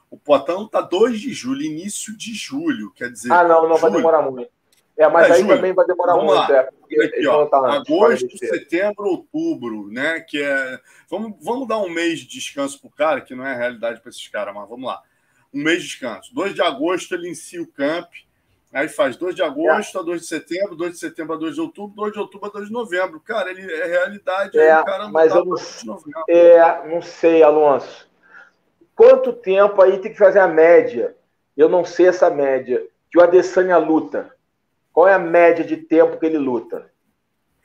O 0.10 0.18
Potão 0.18 0.66
está 0.66 0.82
2 0.82 1.22
de 1.22 1.32
julho, 1.32 1.62
início 1.62 2.18
de 2.18 2.34
julho, 2.34 2.92
quer 2.92 3.12
dizer. 3.12 3.32
Ah, 3.32 3.44
não, 3.44 3.70
não 3.70 3.78
julho. 3.78 3.82
vai 3.82 3.92
demorar 3.92 4.22
muito. 4.24 4.50
É, 4.98 5.08
mas 5.08 5.30
é, 5.30 5.34
aí 5.34 5.42
julho. 5.42 5.56
também 5.56 5.72
vai 5.72 5.86
demorar 5.86 6.14
vamos 6.14 6.36
muito. 6.36 6.52
Lá. 6.52 6.58
É, 6.58 7.06
aqui, 7.06 7.28
ó, 7.28 7.46
tá 7.46 7.76
agosto, 7.76 8.36
setembro, 8.36 9.06
outubro, 9.06 9.90
né? 9.92 10.22
Que 10.22 10.42
é. 10.42 10.80
Vamos, 11.08 11.36
vamos 11.40 11.68
dar 11.68 11.78
um 11.78 11.90
mês 11.90 12.22
de 12.22 12.28
descanso 12.28 12.82
para 12.82 12.88
o 12.88 12.92
cara, 12.92 13.22
que 13.22 13.36
não 13.36 13.46
é 13.46 13.56
realidade 13.56 14.02
para 14.02 14.10
esses 14.10 14.28
caras, 14.28 14.56
mas 14.56 14.68
vamos 14.68 14.88
lá. 14.88 15.00
Um 15.54 15.62
mês 15.62 15.84
de 15.84 15.90
descanso. 15.90 16.34
2 16.34 16.56
de 16.56 16.64
agosto 16.64 17.14
ele 17.14 17.28
inicia 17.28 17.62
o 17.62 17.68
camp. 17.68 18.10
Aí 18.74 18.88
faz 18.88 19.18
2 19.18 19.36
de 19.36 19.44
agosto 19.44 19.98
é. 19.98 20.02
a 20.02 20.04
2 20.04 20.22
de 20.22 20.28
setembro, 20.28 20.76
2 20.76 20.94
de 20.94 21.00
setembro 21.00 21.34
a 21.34 21.38
2 21.38 21.56
de 21.56 21.62
outubro, 21.62 21.96
2 21.96 22.14
de 22.14 22.20
outubro 22.20 22.48
a 22.48 22.52
2 22.52 22.68
de 22.68 22.74
novembro. 22.74 23.20
Cara, 23.20 23.52
ele 23.52 23.62
é 23.62 23.86
realidade. 23.86 24.58
É, 24.58 24.72
aí, 24.72 24.86
cara, 24.86 25.10
mas 25.10 25.36
eu 25.36 25.44
não, 25.44 25.58
é, 26.30 26.88
não 26.88 27.02
sei, 27.02 27.44
Alonso. 27.44 28.10
Quanto 28.96 29.34
tempo 29.34 29.82
aí 29.82 30.00
tem 30.00 30.12
que 30.12 30.18
fazer 30.18 30.40
a 30.40 30.48
média? 30.48 31.16
Eu 31.58 31.68
não 31.68 31.84
sei 31.84 32.08
essa 32.08 32.30
média. 32.30 32.82
Que 33.10 33.20
o 33.20 33.22
Adesanya 33.22 33.78
luta. 33.78 34.34
Qual 34.94 35.06
é 35.06 35.14
a 35.14 35.20
média 35.20 35.66
de 35.66 35.76
tempo 35.76 36.18
que 36.18 36.26
ele 36.26 36.38
luta? 36.38 36.90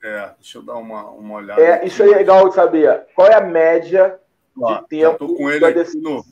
É, 0.03 0.31
deixa 0.38 0.59
eu 0.59 0.62
dar 0.62 0.75
uma, 0.75 1.05
uma 1.11 1.37
olhada. 1.37 1.61
É, 1.62 1.87
isso 1.87 2.03
aí 2.03 2.12
é 2.12 2.16
legal 2.16 2.49
de 2.49 2.55
saber. 2.55 3.07
Qual 3.14 3.29
é 3.29 3.35
a 3.35 3.40
média 3.40 4.19
Ó, 4.61 4.75
de 4.75 4.88
tempo? 4.88 5.25
Eu 5.25 5.29
tô 5.29 5.35
com 5.35 5.51
ele 5.51 5.64
aqui 5.64 5.99
no. 5.99 6.25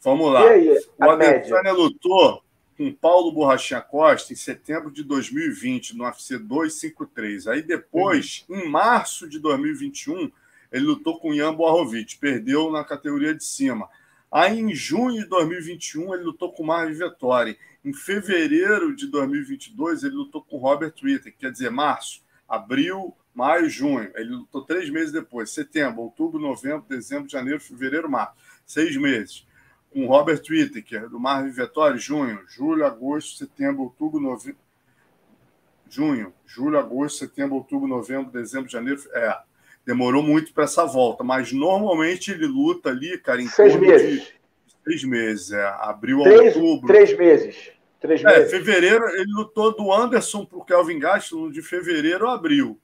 Vamos 0.00 0.32
lá. 0.32 0.48
Aí, 0.48 0.78
o 0.98 1.10
Adesanya 1.10 1.72
lutou 1.72 2.45
com 2.76 2.92
Paulo 2.92 3.32
Borrachinha 3.32 3.80
Costa 3.80 4.32
em 4.32 4.36
setembro 4.36 4.90
de 4.90 5.02
2020, 5.02 5.96
no 5.96 6.04
UFC 6.04 6.38
253. 6.38 7.48
Aí 7.48 7.62
depois, 7.62 8.44
uhum. 8.48 8.60
em 8.60 8.68
março 8.68 9.28
de 9.28 9.38
2021, 9.38 10.30
ele 10.70 10.84
lutou 10.84 11.18
com 11.18 11.32
Ian 11.32 11.54
Boarovic, 11.54 12.18
perdeu 12.18 12.70
na 12.70 12.84
categoria 12.84 13.34
de 13.34 13.44
cima. 13.44 13.88
Aí 14.30 14.60
em 14.60 14.74
junho 14.74 15.22
de 15.22 15.28
2021, 15.28 16.14
ele 16.14 16.24
lutou 16.24 16.52
com 16.52 16.64
Marvin 16.64 16.94
Vettori. 16.94 17.58
Em 17.84 17.92
fevereiro 17.92 18.94
de 18.94 19.06
2022, 19.06 20.02
ele 20.02 20.14
lutou 20.14 20.42
com 20.42 20.58
Robert 20.58 20.92
Whittaker, 21.02 21.34
quer 21.38 21.52
dizer, 21.52 21.70
março, 21.70 22.20
abril, 22.48 23.16
maio, 23.32 23.70
junho. 23.70 24.10
Ele 24.16 24.30
lutou 24.30 24.62
três 24.62 24.90
meses 24.90 25.12
depois, 25.12 25.50
setembro, 25.50 26.02
outubro, 26.02 26.38
novembro, 26.38 26.84
dezembro, 26.88 27.30
janeiro, 27.30 27.60
fevereiro, 27.60 28.10
março. 28.10 28.34
Seis 28.66 28.96
meses 28.96 29.46
com 29.96 30.06
Robert 30.06 30.42
Whittaker, 30.50 31.08
do 31.08 31.18
Marvin 31.18 31.50
Vettori, 31.50 31.98
junho, 31.98 32.40
julho, 32.46 32.84
agosto, 32.84 33.38
setembro, 33.38 33.84
outubro, 33.84 34.20
novembro. 34.20 34.60
Junho, 35.88 36.34
julho, 36.44 36.78
agosto, 36.78 37.20
setembro, 37.20 37.56
outubro, 37.56 37.88
novembro, 37.88 38.30
dezembro, 38.30 38.70
janeiro. 38.70 39.00
É, 39.14 39.38
demorou 39.86 40.22
muito 40.22 40.52
para 40.52 40.64
essa 40.64 40.84
volta, 40.84 41.24
mas 41.24 41.50
normalmente 41.50 42.30
ele 42.30 42.46
luta 42.46 42.90
ali, 42.90 43.16
cara, 43.16 43.40
em 43.40 43.48
seis 43.48 43.74
meses. 43.74 44.24
De 44.66 44.74
seis 44.84 45.04
meses, 45.04 45.52
é. 45.52 45.64
Abril 45.64 46.22
três, 46.24 46.54
outubro. 46.56 46.88
Três 46.88 47.16
meses. 47.16 47.70
Três 47.98 48.22
é, 48.22 48.26
meses. 48.26 48.50
fevereiro 48.50 49.08
ele 49.08 49.32
lutou 49.32 49.74
do 49.74 49.90
Anderson 49.90 50.44
para 50.44 50.58
o 50.58 50.64
Kelvin 50.64 50.98
Gastelum 50.98 51.50
de 51.50 51.62
fevereiro 51.62 52.28
a 52.28 52.34
abril. 52.34 52.78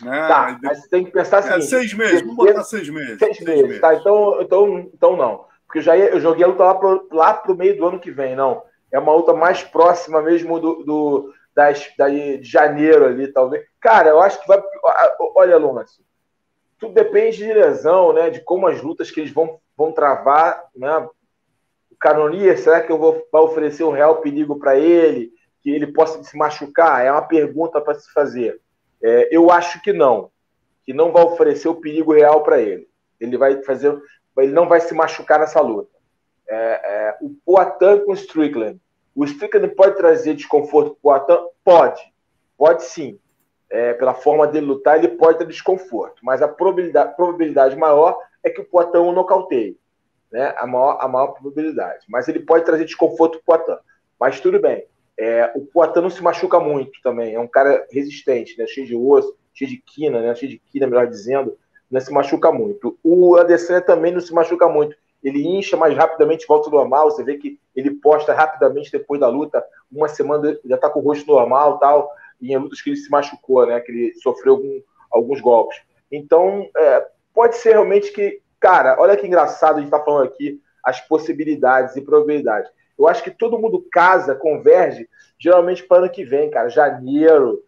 Né? 0.00 0.28
Tá, 0.28 0.56
mas 0.62 0.86
tem 0.86 1.04
que 1.04 1.10
pensar 1.10 1.38
assim. 1.38 1.50
É, 1.50 1.60
seis 1.62 1.92
meses, 1.94 2.20
vamos 2.20 2.36
botar 2.36 2.62
seis 2.62 2.88
meses. 2.88 3.18
Seis, 3.18 3.38
seis 3.38 3.48
meses, 3.48 3.64
meses, 3.64 3.80
tá? 3.80 3.94
Então, 3.94 4.40
então, 4.40 4.90
então 4.94 5.16
não. 5.16 5.53
Porque 5.74 5.80
eu 5.80 5.82
já 5.82 5.96
ia, 5.96 6.10
eu 6.10 6.20
joguei 6.20 6.44
a 6.44 6.46
luta 6.46 6.62
lá 6.62 6.74
pro, 6.76 7.08
lá 7.10 7.34
pro 7.34 7.56
meio 7.56 7.76
do 7.76 7.84
ano 7.84 7.98
que 7.98 8.12
vem, 8.12 8.36
não. 8.36 8.62
É 8.92 8.98
uma 8.98 9.12
luta 9.12 9.32
mais 9.32 9.64
próxima 9.64 10.22
mesmo 10.22 10.60
do, 10.60 10.84
do 10.84 11.34
das, 11.52 11.92
da, 11.98 12.08
de 12.08 12.40
janeiro 12.44 13.06
ali, 13.06 13.26
talvez. 13.26 13.66
Cara, 13.80 14.10
eu 14.10 14.20
acho 14.20 14.40
que 14.40 14.46
vai. 14.46 14.62
Olha, 15.34 15.56
Lúcio, 15.56 16.04
tudo 16.78 16.94
depende 16.94 17.38
de 17.38 17.52
lesão, 17.52 18.12
né? 18.12 18.30
De 18.30 18.40
como 18.40 18.68
as 18.68 18.80
lutas 18.80 19.10
que 19.10 19.18
eles 19.18 19.32
vão, 19.32 19.58
vão 19.76 19.90
travar, 19.90 20.64
né? 20.76 20.96
O 21.90 21.96
Canonier, 21.98 22.56
será 22.56 22.80
que 22.80 22.92
eu 22.92 22.98
vou 22.98 23.26
oferecer 23.32 23.82
um 23.82 23.90
real 23.90 24.20
perigo 24.20 24.60
para 24.60 24.78
ele? 24.78 25.32
Que 25.60 25.70
ele 25.70 25.88
possa 25.88 26.22
se 26.22 26.38
machucar? 26.38 27.04
É 27.04 27.10
uma 27.10 27.26
pergunta 27.26 27.80
para 27.80 27.94
se 27.94 28.12
fazer. 28.12 28.60
É, 29.02 29.28
eu 29.34 29.50
acho 29.50 29.82
que 29.82 29.92
não. 29.92 30.30
Que 30.84 30.92
não 30.92 31.10
vai 31.10 31.24
oferecer 31.24 31.66
o 31.66 31.80
perigo 31.80 32.12
real 32.12 32.44
para 32.44 32.62
ele. 32.62 32.88
Ele 33.18 33.36
vai 33.36 33.60
fazer 33.64 34.00
ele 34.42 34.52
não 34.52 34.68
vai 34.68 34.80
se 34.80 34.94
machucar 34.94 35.38
nessa 35.38 35.60
luta. 35.60 35.94
É, 36.48 36.56
é, 36.56 37.16
o 37.20 37.30
Poatan 37.44 38.00
com 38.00 38.12
o 38.12 38.14
Strickland. 38.14 38.80
O 39.14 39.24
Strickland 39.24 39.74
pode 39.74 39.96
trazer 39.96 40.34
desconforto 40.34 40.90
para 40.90 41.18
o 41.18 41.26
Poatan? 41.26 41.46
Pode. 41.64 42.02
Pode 42.56 42.84
sim. 42.84 43.18
É, 43.70 43.92
pela 43.94 44.14
forma 44.14 44.46
dele 44.46 44.66
lutar, 44.66 44.98
ele 44.98 45.08
pode 45.08 45.38
ter 45.38 45.46
desconforto. 45.46 46.16
Mas 46.22 46.42
a 46.42 46.48
probabilidade, 46.48 47.16
probabilidade 47.16 47.76
maior 47.76 48.18
é 48.42 48.50
que 48.50 48.60
o 48.60 48.64
Poatan 48.64 49.00
o 49.00 49.12
nocauteie. 49.12 49.78
Né? 50.30 50.52
A, 50.56 50.66
maior, 50.66 50.98
a 51.00 51.08
maior 51.08 51.28
probabilidade. 51.28 52.04
Mas 52.08 52.28
ele 52.28 52.40
pode 52.40 52.64
trazer 52.64 52.84
desconforto 52.84 53.40
para 53.44 53.56
o 53.56 53.58
Poatan. 53.58 53.78
Mas 54.18 54.40
tudo 54.40 54.60
bem. 54.60 54.84
É, 55.18 55.52
o 55.54 55.64
Poatan 55.64 56.02
não 56.02 56.10
se 56.10 56.22
machuca 56.22 56.58
muito 56.58 57.00
também. 57.02 57.34
É 57.34 57.40
um 57.40 57.46
cara 57.46 57.86
resistente, 57.90 58.58
né? 58.58 58.66
cheio 58.66 58.86
de 58.86 58.96
osso, 58.96 59.36
cheio 59.52 59.70
de 59.70 59.78
quina, 59.78 60.20
né? 60.20 60.34
cheio 60.34 60.50
de 60.50 60.58
quina, 60.58 60.86
melhor 60.86 61.06
dizendo 61.06 61.56
não 61.94 62.00
se 62.00 62.12
machuca 62.12 62.50
muito. 62.50 62.98
O 63.04 63.36
Adesanya 63.36 63.80
também 63.80 64.12
não 64.12 64.20
se 64.20 64.34
machuca 64.34 64.68
muito. 64.68 64.96
Ele 65.22 65.46
incha 65.46 65.76
mais 65.76 65.96
rapidamente, 65.96 66.44
volta 66.46 66.68
ao 66.68 66.74
normal. 66.74 67.08
Você 67.08 67.22
vê 67.22 67.36
que 67.36 67.58
ele 67.74 67.92
posta 67.92 68.34
rapidamente 68.34 68.90
depois 68.90 69.20
da 69.20 69.28
luta. 69.28 69.64
Uma 69.90 70.08
semana 70.08 70.58
já 70.64 70.74
está 70.74 70.90
com 70.90 70.98
o 70.98 71.02
rosto 71.02 71.24
normal 71.24 71.78
tal. 71.78 72.10
E 72.40 72.52
em 72.52 72.56
lutas 72.56 72.82
que 72.82 72.90
ele 72.90 72.96
se 72.96 73.08
machucou, 73.08 73.64
né? 73.64 73.78
Que 73.78 73.92
ele 73.92 74.14
sofreu 74.16 74.54
algum, 74.54 74.80
alguns 75.10 75.40
golpes. 75.40 75.80
Então, 76.10 76.68
é, 76.76 77.06
pode 77.32 77.56
ser 77.56 77.70
realmente 77.74 78.12
que. 78.12 78.42
Cara, 78.58 78.96
olha 78.98 79.16
que 79.16 79.26
engraçado 79.26 79.76
a 79.76 79.80
gente 79.80 79.86
está 79.86 80.00
falando 80.00 80.24
aqui 80.24 80.60
as 80.82 81.00
possibilidades 81.00 81.94
e 81.94 82.00
probabilidades. 82.00 82.70
Eu 82.98 83.06
acho 83.06 83.22
que 83.22 83.30
todo 83.30 83.58
mundo 83.58 83.86
casa, 83.92 84.34
converge, 84.34 85.08
geralmente 85.38 85.84
para 85.84 85.98
ano 85.98 86.10
que 86.10 86.24
vem, 86.24 86.50
cara. 86.50 86.68
Janeiro, 86.68 87.62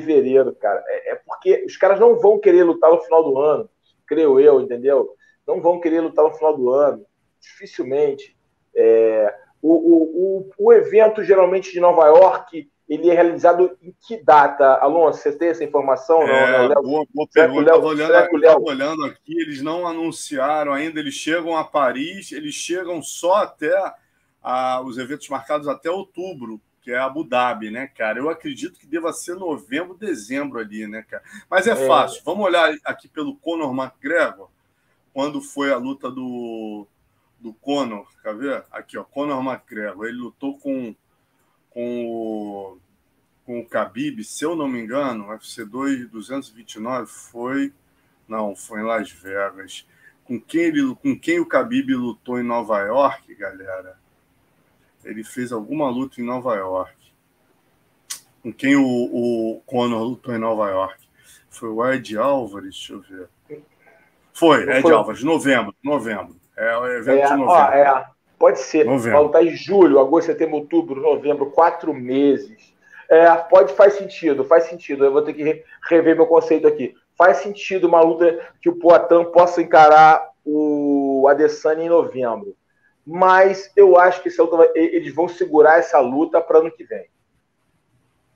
fevereiro, 0.00 0.54
cara. 0.54 0.82
É, 0.86 1.12
é, 1.12 1.14
porque 1.26 1.64
os 1.66 1.76
caras 1.76 2.00
não 2.00 2.18
vão 2.18 2.38
querer 2.38 2.64
lutar 2.64 2.90
no 2.90 3.00
final 3.00 3.22
do 3.22 3.38
ano, 3.38 3.68
creio 4.06 4.40
eu, 4.40 4.60
entendeu? 4.60 5.14
Não 5.46 5.60
vão 5.60 5.80
querer 5.80 6.00
lutar 6.00 6.24
no 6.24 6.34
final 6.34 6.56
do 6.56 6.70
ano, 6.70 7.04
dificilmente. 7.40 8.36
É, 8.74 9.34
o, 9.60 9.72
o, 9.72 10.02
o, 10.38 10.50
o, 10.58 10.72
evento, 10.72 11.22
geralmente, 11.22 11.72
de 11.72 11.80
Nova 11.80 12.06
York, 12.06 12.68
ele 12.88 13.10
é 13.10 13.14
realizado 13.14 13.76
em 13.82 13.94
que 14.06 14.22
data? 14.22 14.76
Alonso, 14.76 15.18
você 15.18 15.32
tem 15.32 15.48
essa 15.48 15.64
informação? 15.64 16.22
É, 16.22 16.68
não, 16.68 16.82
Boa, 16.82 17.06
boa 17.12 17.28
pergunta. 17.32 17.62
Estava 17.62 17.86
olhando, 17.86 18.64
olhando 18.64 19.04
aqui, 19.04 19.40
eles 19.40 19.60
não 19.62 19.86
anunciaram 19.86 20.72
ainda, 20.72 21.00
eles 21.00 21.14
chegam 21.14 21.56
a 21.56 21.64
Paris, 21.64 22.32
eles 22.32 22.54
chegam 22.54 23.02
só 23.02 23.34
até 23.42 23.72
a, 24.42 24.80
os 24.80 24.98
eventos 24.98 25.28
marcados 25.28 25.68
até 25.68 25.90
outubro 25.90 26.60
que 26.82 26.90
é 26.90 26.98
Abu 26.98 27.22
Dhabi, 27.22 27.70
né, 27.70 27.86
cara? 27.86 28.18
Eu 28.18 28.28
acredito 28.28 28.78
que 28.78 28.86
deva 28.86 29.12
ser 29.12 29.36
novembro, 29.36 29.96
dezembro 29.96 30.58
ali, 30.58 30.86
né, 30.88 31.02
cara? 31.08 31.22
Mas 31.48 31.66
é, 31.68 31.70
é. 31.70 31.86
fácil. 31.86 32.20
Vamos 32.24 32.44
olhar 32.44 32.74
aqui 32.84 33.06
pelo 33.06 33.36
Conor 33.36 33.72
McGregor, 33.72 34.50
quando 35.14 35.40
foi 35.40 35.72
a 35.72 35.76
luta 35.76 36.10
do, 36.10 36.86
do 37.38 37.54
Conor, 37.54 38.08
quer 38.20 38.36
ver? 38.36 38.64
Aqui, 38.72 38.98
ó, 38.98 39.04
Conor 39.04 39.40
McGregor. 39.44 40.06
Ele 40.06 40.18
lutou 40.18 40.58
com, 40.58 40.94
com 41.70 42.06
o, 42.06 42.78
com 43.46 43.60
o 43.60 43.66
Khabib, 43.66 44.24
se 44.24 44.44
eu 44.44 44.56
não 44.56 44.66
me 44.66 44.80
engano, 44.80 45.28
UFC 45.28 45.64
2 45.64 46.10
229 46.10 47.06
foi... 47.06 47.72
Não, 48.26 48.56
foi 48.56 48.80
em 48.80 48.84
Las 48.84 49.10
Vegas. 49.10 49.86
Com 50.24 50.40
quem, 50.40 50.62
ele, 50.62 50.94
com 50.96 51.18
quem 51.18 51.38
o 51.38 51.46
Khabib 51.46 51.94
lutou 51.94 52.40
em 52.40 52.44
Nova 52.44 52.80
York, 52.80 53.34
galera? 53.34 54.01
Ele 55.04 55.24
fez 55.24 55.52
alguma 55.52 55.90
luta 55.90 56.20
em 56.20 56.24
Nova 56.24 56.54
York. 56.54 56.94
Com 58.42 58.52
quem 58.52 58.76
o, 58.76 58.84
o 58.84 59.62
Conor 59.66 60.02
lutou 60.02 60.34
em 60.34 60.38
Nova 60.38 60.68
York? 60.68 61.00
Foi 61.48 61.68
o 61.68 61.86
Ed 61.92 62.16
Álvares, 62.16 62.70
deixa 62.70 62.92
eu 62.94 63.00
ver. 63.00 63.28
Foi, 64.32 64.62
Ed 64.62 64.82
foi... 64.82 64.92
Álvares, 64.92 65.22
novembro, 65.22 65.74
novembro. 65.82 66.36
É 66.56 66.76
o 66.76 66.86
evento 66.86 67.18
é, 67.18 67.26
de 67.26 67.36
novembro. 67.36 67.48
Ó, 67.48 67.72
é, 67.72 68.06
pode 68.38 68.58
ser. 68.58 68.84
Novembro. 68.84 69.28
Tá 69.28 69.42
em 69.42 69.54
julho, 69.54 70.00
agosto, 70.00 70.26
setembro, 70.26 70.56
outubro, 70.56 71.00
novembro, 71.00 71.50
quatro 71.50 71.94
meses. 71.94 72.72
É, 73.08 73.34
pode, 73.36 73.74
faz 73.74 73.94
sentido, 73.94 74.44
faz 74.44 74.64
sentido. 74.64 75.04
Eu 75.04 75.12
vou 75.12 75.22
ter 75.22 75.34
que 75.34 75.64
rever 75.88 76.16
meu 76.16 76.26
conceito 76.26 76.66
aqui. 76.66 76.94
faz 77.16 77.38
sentido 77.38 77.86
uma 77.86 78.00
luta 78.00 78.40
que 78.60 78.68
o 78.68 78.76
Poatan 78.76 79.24
possa 79.26 79.62
encarar 79.62 80.30
o 80.44 81.26
Adesanya 81.28 81.84
em 81.84 81.88
novembro. 81.88 82.56
Mas 83.06 83.70
eu 83.76 83.98
acho 83.98 84.22
que 84.22 84.30
luta, 84.30 84.70
eles 84.74 85.14
vão 85.14 85.28
segurar 85.28 85.78
essa 85.78 85.98
luta 85.98 86.40
para 86.40 86.58
ano 86.58 86.70
que 86.70 86.84
vem. 86.84 87.06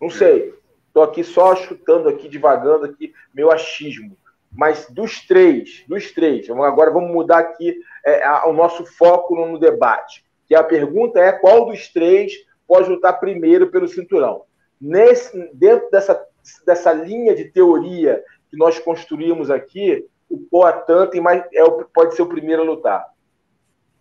Não 0.00 0.10
sei. 0.10 0.54
Estou 0.88 1.02
aqui 1.02 1.22
só 1.22 1.54
chutando 1.54 2.08
aqui, 2.08 2.28
divagando 2.28 2.86
aqui, 2.86 3.12
meu 3.32 3.52
achismo. 3.52 4.16
Mas 4.50 4.88
dos 4.88 5.26
três, 5.26 5.84
dos 5.86 6.10
três, 6.12 6.48
agora 6.48 6.90
vamos 6.90 7.12
mudar 7.12 7.38
aqui 7.38 7.78
é, 8.04 8.24
a, 8.24 8.46
o 8.46 8.52
nosso 8.52 8.86
foco 8.86 9.36
no, 9.36 9.46
no 9.46 9.58
debate. 9.58 10.24
Que 10.46 10.54
a 10.54 10.64
pergunta 10.64 11.20
é 11.20 11.32
qual 11.32 11.66
dos 11.66 11.88
três 11.92 12.32
pode 12.66 12.88
lutar 12.88 13.20
primeiro 13.20 13.70
pelo 13.70 13.86
cinturão. 13.86 14.44
Nesse, 14.80 15.50
dentro 15.52 15.90
dessa, 15.90 16.26
dessa 16.64 16.92
linha 16.92 17.34
de 17.34 17.44
teoria 17.44 18.24
que 18.50 18.56
nós 18.56 18.78
construímos 18.78 19.50
aqui, 19.50 20.08
o 20.28 20.38
Poatan 20.38 21.06
tem 21.06 21.20
mais, 21.20 21.44
é, 21.52 21.62
pode 21.94 22.16
ser 22.16 22.22
o 22.22 22.28
primeiro 22.28 22.62
a 22.62 22.64
lutar. 22.64 23.06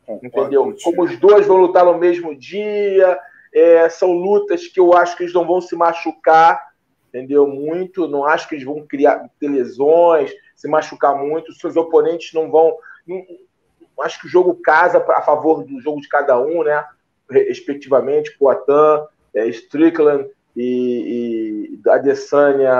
Entendeu? 0.07 0.75
Como 0.83 1.03
os 1.03 1.17
dois 1.17 1.45
vão 1.45 1.57
lutar 1.57 1.85
no 1.85 1.97
mesmo 1.97 2.35
dia, 2.35 3.19
é, 3.53 3.87
são 3.89 4.11
lutas 4.11 4.67
que 4.67 4.79
eu 4.79 4.93
acho 4.93 5.15
que 5.15 5.23
eles 5.23 5.33
não 5.33 5.47
vão 5.47 5.61
se 5.61 5.75
machucar, 5.75 6.61
entendeu? 7.07 7.47
Muito, 7.47 8.07
não 8.07 8.25
acho 8.25 8.47
que 8.47 8.55
eles 8.55 8.65
vão 8.65 8.85
criar 8.85 9.29
ter 9.39 9.47
lesões, 9.47 10.31
se 10.55 10.67
machucar 10.67 11.15
muito, 11.15 11.53
seus 11.53 11.75
oponentes 11.75 12.33
não 12.33 12.51
vão. 12.51 12.75
Não, 13.07 13.23
acho 14.01 14.19
que 14.19 14.27
o 14.27 14.29
jogo 14.29 14.55
casa 14.55 14.97
a 14.97 15.21
favor 15.21 15.63
do 15.63 15.79
jogo 15.79 16.01
de 16.01 16.09
cada 16.09 16.39
um, 16.39 16.63
né? 16.63 16.85
Respectivamente, 17.29 18.37
Poitin, 18.37 19.07
é, 19.33 19.47
Strickland 19.47 20.29
e, 20.55 21.79
e 21.83 21.89
Adesanya 21.89 22.73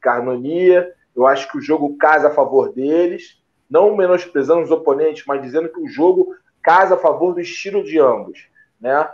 Carnonia. 0.00 0.94
Eu 1.14 1.26
acho 1.26 1.50
que 1.50 1.58
o 1.58 1.60
jogo 1.60 1.96
casa 1.96 2.28
a 2.28 2.30
favor 2.30 2.72
deles, 2.72 3.39
não 3.70 3.96
menosprezando 3.96 4.62
os 4.62 4.70
oponentes, 4.70 5.24
mas 5.26 5.40
dizendo 5.40 5.68
que 5.68 5.80
o 5.80 5.88
jogo 5.88 6.34
casa 6.62 6.96
a 6.96 6.98
favor 6.98 7.32
do 7.32 7.40
estilo 7.40 7.84
de 7.84 7.98
ambos, 7.98 8.48
né? 8.80 9.08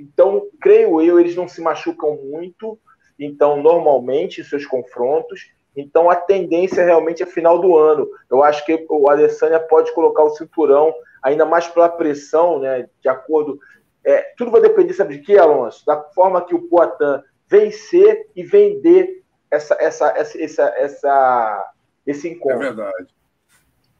Então, 0.00 0.46
creio 0.60 1.02
eu, 1.02 1.18
eles 1.18 1.36
não 1.36 1.48
se 1.48 1.60
machucam 1.60 2.16
muito, 2.16 2.78
então, 3.18 3.60
normalmente, 3.60 4.40
em 4.40 4.44
seus 4.44 4.64
confrontos, 4.64 5.50
então 5.76 6.08
a 6.08 6.16
tendência 6.16 6.84
realmente 6.84 7.22
é 7.22 7.26
final 7.26 7.58
do 7.58 7.76
ano. 7.76 8.08
Eu 8.30 8.42
acho 8.42 8.64
que 8.64 8.86
o 8.88 9.10
Alessandra 9.10 9.58
pode 9.58 9.92
colocar 9.92 10.22
o 10.22 10.30
cinturão 10.30 10.94
ainda 11.22 11.44
mais 11.44 11.66
pela 11.66 11.88
pressão, 11.88 12.58
né? 12.58 12.88
De 13.00 13.08
acordo. 13.08 13.58
É, 14.04 14.32
tudo 14.36 14.50
vai 14.50 14.60
depender, 14.60 14.92
sabe 14.92 15.16
de 15.16 15.22
quê, 15.22 15.38
Alonso? 15.38 15.84
Da 15.86 16.02
forma 16.14 16.44
que 16.44 16.54
o 16.54 16.62
Poitin 16.62 17.22
vencer 17.48 18.26
e 18.34 18.42
vender 18.42 19.22
essa, 19.50 19.76
essa, 19.78 20.08
essa, 20.16 20.38
essa, 20.38 20.74
essa 20.76 21.72
esse 22.06 22.28
encontro. 22.28 22.62
É 22.62 22.72
verdade. 22.72 23.14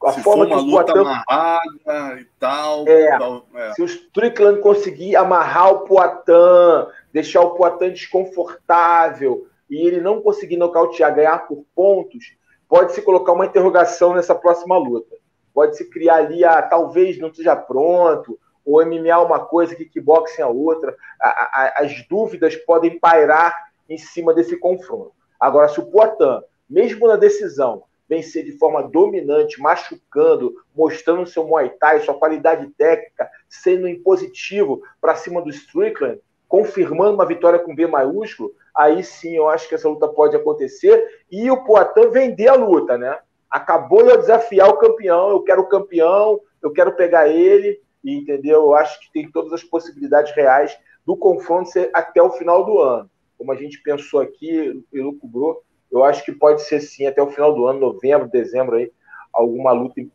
A 0.05 0.11
se 0.11 0.21
forma 0.21 0.47
for 0.47 0.53
uma 0.53 0.57
que 0.57 0.63
o 0.63 0.65
luta 0.65 0.93
Poitin... 0.93 1.09
amarrada 1.09 2.19
e 2.19 2.25
tal, 2.39 2.87
é, 2.87 3.17
tal 3.17 3.45
é. 3.55 3.73
Se 3.73 3.81
o 3.81 3.85
Strickland 3.85 4.59
conseguir 4.59 5.15
amarrar 5.15 5.71
o 5.71 5.79
Poitin, 5.79 6.91
deixar 7.11 7.41
o 7.41 7.51
Poitin 7.51 7.91
desconfortável, 7.91 9.47
e 9.69 9.87
ele 9.87 10.01
não 10.01 10.21
conseguir 10.21 10.57
nocautear, 10.57 11.15
ganhar 11.15 11.47
por 11.47 11.65
pontos, 11.75 12.35
pode-se 12.69 13.01
colocar 13.01 13.33
uma 13.33 13.45
interrogação 13.45 14.13
nessa 14.13 14.35
próxima 14.35 14.77
luta. 14.77 15.15
Pode-se 15.53 15.89
criar 15.89 16.17
ali, 16.17 16.43
a, 16.43 16.61
talvez 16.61 17.17
não 17.19 17.29
esteja 17.29 17.55
pronto, 17.55 18.39
ou 18.65 18.85
MMA 18.85 19.19
uma 19.19 19.39
coisa, 19.39 19.75
kickboxing 19.75 20.41
a 20.41 20.47
outra. 20.47 20.95
A, 21.19 21.27
a, 21.27 21.73
as 21.83 22.07
dúvidas 22.07 22.55
podem 22.55 22.99
pairar 22.99 23.55
em 23.89 23.97
cima 23.97 24.33
desse 24.33 24.57
confronto. 24.57 25.13
Agora, 25.39 25.67
se 25.67 25.79
o 25.79 25.85
Poitin, 25.85 26.41
mesmo 26.69 27.07
na 27.07 27.15
decisão, 27.15 27.83
vencer 28.13 28.45
de 28.45 28.51
forma 28.51 28.83
dominante, 28.83 29.59
machucando, 29.59 30.53
mostrando 30.75 31.25
seu 31.25 31.45
Muay 31.47 31.69
Thai, 31.79 31.99
sua 32.01 32.13
qualidade 32.13 32.69
técnica, 32.77 33.27
sendo 33.49 33.87
impositivo 33.87 34.83
para 35.01 35.15
cima 35.15 35.41
do 35.41 35.49
Strickland, 35.49 36.21
confirmando 36.47 37.15
uma 37.15 37.25
vitória 37.25 37.57
com 37.57 37.73
B 37.73 37.87
maiúsculo, 37.87 38.51
aí 38.75 39.03
sim 39.03 39.35
eu 39.35 39.49
acho 39.49 39.67
que 39.67 39.73
essa 39.73 39.89
luta 39.89 40.07
pode 40.07 40.35
acontecer 40.35 41.23
e 41.31 41.49
o 41.49 41.63
Poitin 41.63 42.11
vender 42.11 42.47
a 42.47 42.53
luta, 42.53 42.97
né? 42.97 43.17
Acabou 43.49 44.05
de 44.05 44.17
desafiar 44.17 44.69
o 44.69 44.77
campeão, 44.77 45.31
eu 45.31 45.41
quero 45.41 45.61
o 45.61 45.69
campeão, 45.69 46.39
eu 46.61 46.71
quero 46.71 46.95
pegar 46.95 47.27
ele, 47.27 47.81
entendeu? 48.03 48.61
Eu 48.61 48.75
acho 48.75 48.99
que 48.99 49.11
tem 49.11 49.31
todas 49.31 49.53
as 49.53 49.63
possibilidades 49.63 50.35
reais 50.35 50.77
do 51.05 51.17
confronto 51.17 51.69
ser 51.69 51.89
até 51.93 52.21
o 52.21 52.31
final 52.31 52.63
do 52.63 52.79
ano. 52.79 53.09
Como 53.37 53.51
a 53.51 53.55
gente 53.55 53.81
pensou 53.81 54.19
aqui 54.19 54.83
e 54.93 55.01
lucubrou, 55.01 55.63
eu 55.93 56.03
acho 56.03 56.25
que 56.25 56.31
pode 56.31 56.63
ser 56.63 56.81
sim 56.81 57.05
até 57.05 57.21
o 57.21 57.29
final 57.29 57.53
do 57.53 57.67
ano, 57.67 57.79
novembro, 57.79 58.27
dezembro 58.27 58.77
aí, 58.77 58.91
alguma 59.31 59.71
luta, 59.71 60.01
é, 60.01 60.05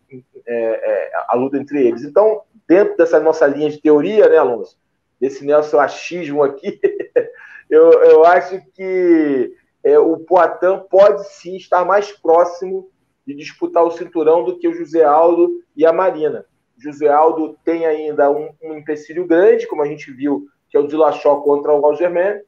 é, 0.47 1.11
a 1.29 1.37
luta 1.37 1.57
entre 1.57 1.87
eles. 1.87 2.03
Então, 2.03 2.43
dentro 2.67 2.97
dessa 2.97 3.21
nossa 3.21 3.47
linha 3.47 3.71
de 3.71 3.81
teoria, 3.81 4.29
né, 4.29 4.37
Alonso? 4.37 4.77
Desse 5.21 5.47
nosso 5.47 5.79
achismo 5.79 6.43
aqui, 6.43 6.81
eu, 7.71 7.93
eu 7.93 8.25
acho 8.25 8.61
que 8.75 9.55
é, 9.85 9.97
o 9.99 10.19
Poitin 10.19 10.83
pode 10.91 11.29
sim 11.29 11.57
estar 11.57 11.85
mais 11.85 12.11
próximo 12.11 12.91
de 13.25 13.35
disputar 13.35 13.85
o 13.85 13.91
cinturão 13.93 14.43
do 14.43 14.59
que 14.59 14.67
o 14.67 14.75
José 14.75 15.05
Aldo 15.05 15.63
e 15.77 15.87
a 15.87 15.93
Marina. 15.93 16.45
José 16.77 17.09
Aldo 17.09 17.57
tem 17.65 17.87
ainda 17.87 18.31
um, 18.31 18.49
um 18.63 18.75
empecilho 18.75 19.27
grande, 19.27 19.67
como 19.67 19.83
a 19.83 19.87
gente 19.87 20.11
viu, 20.11 20.47
que 20.69 20.77
é 20.77 20.81
o 20.81 20.89
Dilachó 20.89 21.37
contra 21.37 21.73
o 21.73 21.87
Algerman, 21.87 22.41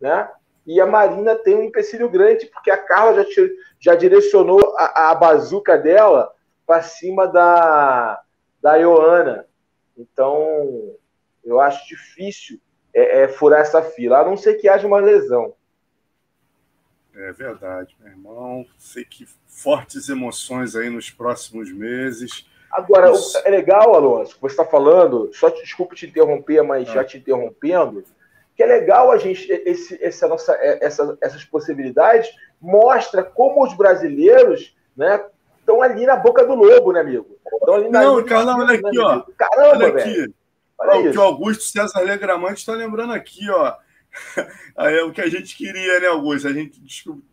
né? 0.00 0.30
E 0.66 0.80
a 0.80 0.86
Marina 0.86 1.34
tem 1.34 1.56
um 1.56 1.64
empecilho 1.64 2.08
grande, 2.08 2.46
porque 2.46 2.70
a 2.70 2.76
Carla 2.76 3.24
já, 3.24 3.42
já 3.78 3.94
direcionou 3.94 4.74
a, 4.76 5.10
a 5.10 5.14
bazuca 5.14 5.76
dela 5.76 6.32
para 6.66 6.82
cima 6.82 7.26
da, 7.26 8.22
da 8.62 8.76
Ioana. 8.76 9.46
Então, 9.96 10.94
eu 11.44 11.60
acho 11.60 11.86
difícil 11.88 12.60
é, 12.94 13.22
é, 13.22 13.28
furar 13.28 13.60
essa 13.60 13.82
fila, 13.82 14.18
a 14.18 14.24
não 14.24 14.36
ser 14.36 14.54
que 14.54 14.68
haja 14.68 14.86
uma 14.86 15.00
lesão. 15.00 15.54
É 17.14 17.32
verdade, 17.32 17.96
meu 17.98 18.08
irmão. 18.08 18.66
Sei 18.78 19.04
que 19.04 19.26
fortes 19.46 20.08
emoções 20.08 20.76
aí 20.76 20.88
nos 20.88 21.10
próximos 21.10 21.72
meses. 21.72 22.46
Agora, 22.70 23.10
Isso. 23.10 23.36
é 23.44 23.50
legal, 23.50 23.94
Alonso, 23.94 24.36
que 24.36 24.40
você 24.40 24.54
está 24.54 24.64
falando, 24.64 25.30
só 25.34 25.50
te, 25.50 25.60
desculpe 25.60 25.96
te 25.96 26.06
interromper, 26.06 26.62
mas 26.62 26.88
ah. 26.88 26.94
já 26.94 27.04
te 27.04 27.18
interrompendo, 27.18 28.04
que 28.60 28.64
é 28.64 28.66
legal 28.66 29.10
a 29.10 29.16
gente, 29.16 29.50
esse, 29.50 29.98
essa 30.04 30.28
nossa, 30.28 30.52
é, 30.52 30.84
essa, 30.84 31.16
essas 31.22 31.42
possibilidades, 31.46 32.28
mostra 32.60 33.24
como 33.24 33.64
os 33.64 33.72
brasileiros 33.72 34.76
né, 34.94 35.24
estão 35.58 35.80
ali 35.80 36.04
na 36.04 36.14
boca 36.14 36.44
do 36.44 36.54
lobo, 36.54 36.92
né, 36.92 37.00
amigo? 37.00 37.38
Estão 37.54 37.72
ali 37.72 37.88
na 37.88 38.02
Não, 38.02 38.22
Carlão, 38.22 38.58
olha 38.58 38.74
aqui, 38.74 38.82
né, 38.82 39.02
ó. 39.02 39.22
Caramba, 39.34 39.76
olha 39.76 39.86
aqui. 39.86 40.12
velho. 40.14 40.34
Olha 40.78 41.08
o 41.08 41.10
que 41.10 41.16
o 41.16 41.22
Augusto 41.22 41.62
César 41.62 42.00
Legramante 42.00 42.60
está 42.60 42.74
lembrando 42.74 43.14
aqui, 43.14 43.48
ó. 43.48 43.76
É 44.76 45.02
o 45.04 45.10
que 45.10 45.22
a 45.22 45.30
gente 45.30 45.56
queria, 45.56 45.98
né, 45.98 46.08
Augusto? 46.08 46.46
A 46.46 46.52
gente 46.52 46.78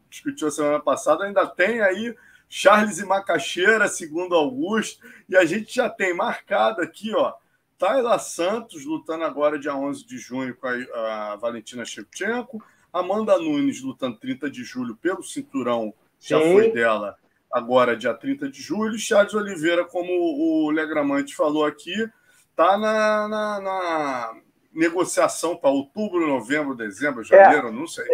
discutiu 0.09 0.47
a 0.47 0.51
semana 0.51 0.79
passada, 0.79 1.25
ainda 1.25 1.45
tem 1.45 1.81
aí 1.81 2.15
Charles 2.47 2.99
e 2.99 3.05
Macaxeira, 3.05 3.89
segundo 3.89 4.33
Augusto, 4.33 5.05
e 5.27 5.35
a 5.35 5.43
gente 5.43 5.75
já 5.75 5.89
tem 5.89 6.13
marcado 6.13 6.81
aqui, 6.81 7.13
ó, 7.13 7.33
Tayla 7.77 8.17
Santos 8.19 8.85
lutando 8.85 9.23
agora 9.23 9.59
dia 9.59 9.75
11 9.75 10.05
de 10.05 10.17
junho 10.17 10.55
com 10.55 10.67
a, 10.67 11.33
a 11.33 11.35
Valentina 11.35 11.85
Shevchenko, 11.85 12.63
Amanda 12.91 13.37
Nunes 13.37 13.81
lutando 13.81 14.17
30 14.17 14.49
de 14.49 14.63
julho 14.63 14.95
pelo 14.95 15.21
cinturão, 15.21 15.93
já 16.19 16.39
foi 16.39 16.71
dela, 16.71 17.15
agora 17.51 17.95
dia 17.95 18.13
30 18.13 18.49
de 18.49 18.61
julho, 18.61 18.97
Charles 18.97 19.33
Oliveira, 19.33 19.85
como 19.85 20.11
o 20.11 20.71
Legramante 20.71 21.35
falou 21.35 21.65
aqui, 21.65 22.09
está 22.49 22.77
na, 22.77 23.27
na, 23.27 23.61
na, 23.61 24.35
negociação 24.73 25.55
para 25.55 25.69
outubro, 25.69 26.27
novembro, 26.27 26.75
dezembro, 26.75 27.23
janeiro, 27.23 27.67
é, 27.67 27.71
não 27.71 27.87
sei. 27.87 28.05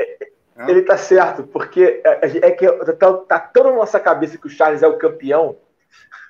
É. 0.55 0.69
Ele 0.69 0.81
está 0.81 0.97
certo, 0.97 1.43
porque 1.43 2.01
é, 2.05 2.47
é 2.47 2.51
que 2.51 2.65
está 2.65 3.13
tá 3.13 3.39
tão 3.39 3.63
na 3.63 3.71
nossa 3.71 3.99
cabeça 3.99 4.37
que 4.37 4.47
o 4.47 4.49
Charles 4.49 4.83
é 4.83 4.87
o 4.87 4.97
campeão. 4.97 5.57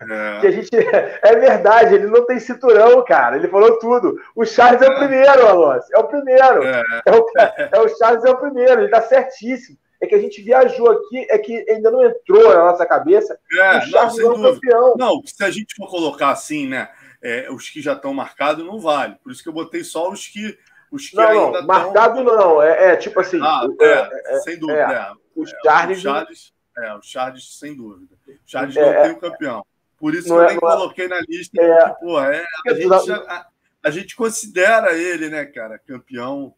É. 0.10 0.42
Que 0.42 0.48
a 0.48 0.52
gente. 0.52 0.70
É 1.24 1.36
verdade, 1.36 1.96
ele 1.96 2.08
não 2.08 2.26
tem 2.26 2.40
cinturão, 2.40 3.04
cara. 3.06 3.38
Ele 3.38 3.48
falou 3.48 3.78
tudo. 3.80 4.20
O 4.36 4.46
Charles 4.46 4.82
é, 4.82 4.88
o 4.88 4.94
é. 4.94 4.98
primeiro, 4.98 5.48
Alonso. 5.48 5.88
É 5.94 6.00
o 6.00 6.08
primeiro. 6.08 6.64
É. 6.64 6.84
é. 7.06 7.12
O, 7.12 7.26
é 7.72 7.80
o 7.82 7.98
Charles 7.98 8.26
é 8.26 8.30
o 8.30 8.38
primeiro, 8.38 8.82
ele 8.82 8.86
está 8.86 9.02
certíssimo 9.02 9.78
é 10.02 10.06
que 10.06 10.16
a 10.16 10.20
gente 10.20 10.42
viajou 10.42 10.92
aqui, 10.92 11.26
é 11.30 11.38
que 11.38 11.66
ainda 11.70 11.90
não 11.90 12.06
entrou 12.06 12.50
na 12.50 12.72
nossa 12.72 12.86
cabeça. 12.86 13.40
É, 13.54 13.78
o 13.78 13.82
Charles 13.84 14.18
não, 14.18 14.32
é 14.32 14.36
o 14.36 14.54
campeão. 14.54 14.96
Não, 14.98 15.22
se 15.26 15.42
a 15.42 15.50
gente 15.50 15.74
for 15.78 15.90
colocar 15.90 16.32
assim, 16.32 16.68
né? 16.68 16.90
é, 17.24 17.50
os 17.50 17.70
que 17.70 17.82
já 17.82 17.94
estão 17.94 18.14
marcados 18.14 18.66
não 18.66 18.80
vale. 18.80 19.16
Por 19.24 19.32
isso 19.32 19.42
que 19.42 19.48
eu 19.48 19.54
botei 19.54 19.84
só 19.84 20.12
os 20.12 20.28
que, 20.28 20.60
os 20.92 21.10
que 21.10 21.16
não, 21.16 21.46
ainda 21.46 21.62
não, 21.62 21.68
marcado 21.68 22.24
tão... 22.24 22.36
não. 22.36 22.62
É, 22.62 22.92
é, 22.92 22.96
tipo 22.98 23.20
assim. 23.20 23.40
Ah, 23.42 23.66
é, 23.80 23.86
é, 23.86 24.36
é 24.36 24.40
sem 24.40 24.60
dúvida. 24.60 24.82
É. 24.82 25.12
o 25.34 25.46
Charles. 25.46 26.00
O 26.00 26.02
Charles, 26.02 26.54
é, 26.78 26.94
o 26.94 27.02
Charles, 27.02 27.58
sem 27.58 27.76
dúvida. 27.76 28.14
O 28.28 28.32
Charles 28.46 28.76
não 28.76 29.02
tem 29.02 29.12
o 29.12 29.20
campeão. 29.20 29.66
Por 30.04 30.14
isso 30.14 30.26
que 30.26 30.34
eu 30.34 30.46
nem 30.46 30.60
coloquei 30.60 31.08
na 31.08 31.22
lista. 31.22 31.54
Porque, 31.56 32.06
pô, 32.06 32.20
é, 32.20 32.46
a, 32.68 32.74
gente, 32.74 33.12
a, 33.14 33.48
a 33.82 33.90
gente 33.90 34.16
considera 34.18 34.92
ele, 34.98 35.30
né, 35.30 35.46
cara, 35.46 35.80
campeão. 35.80 36.54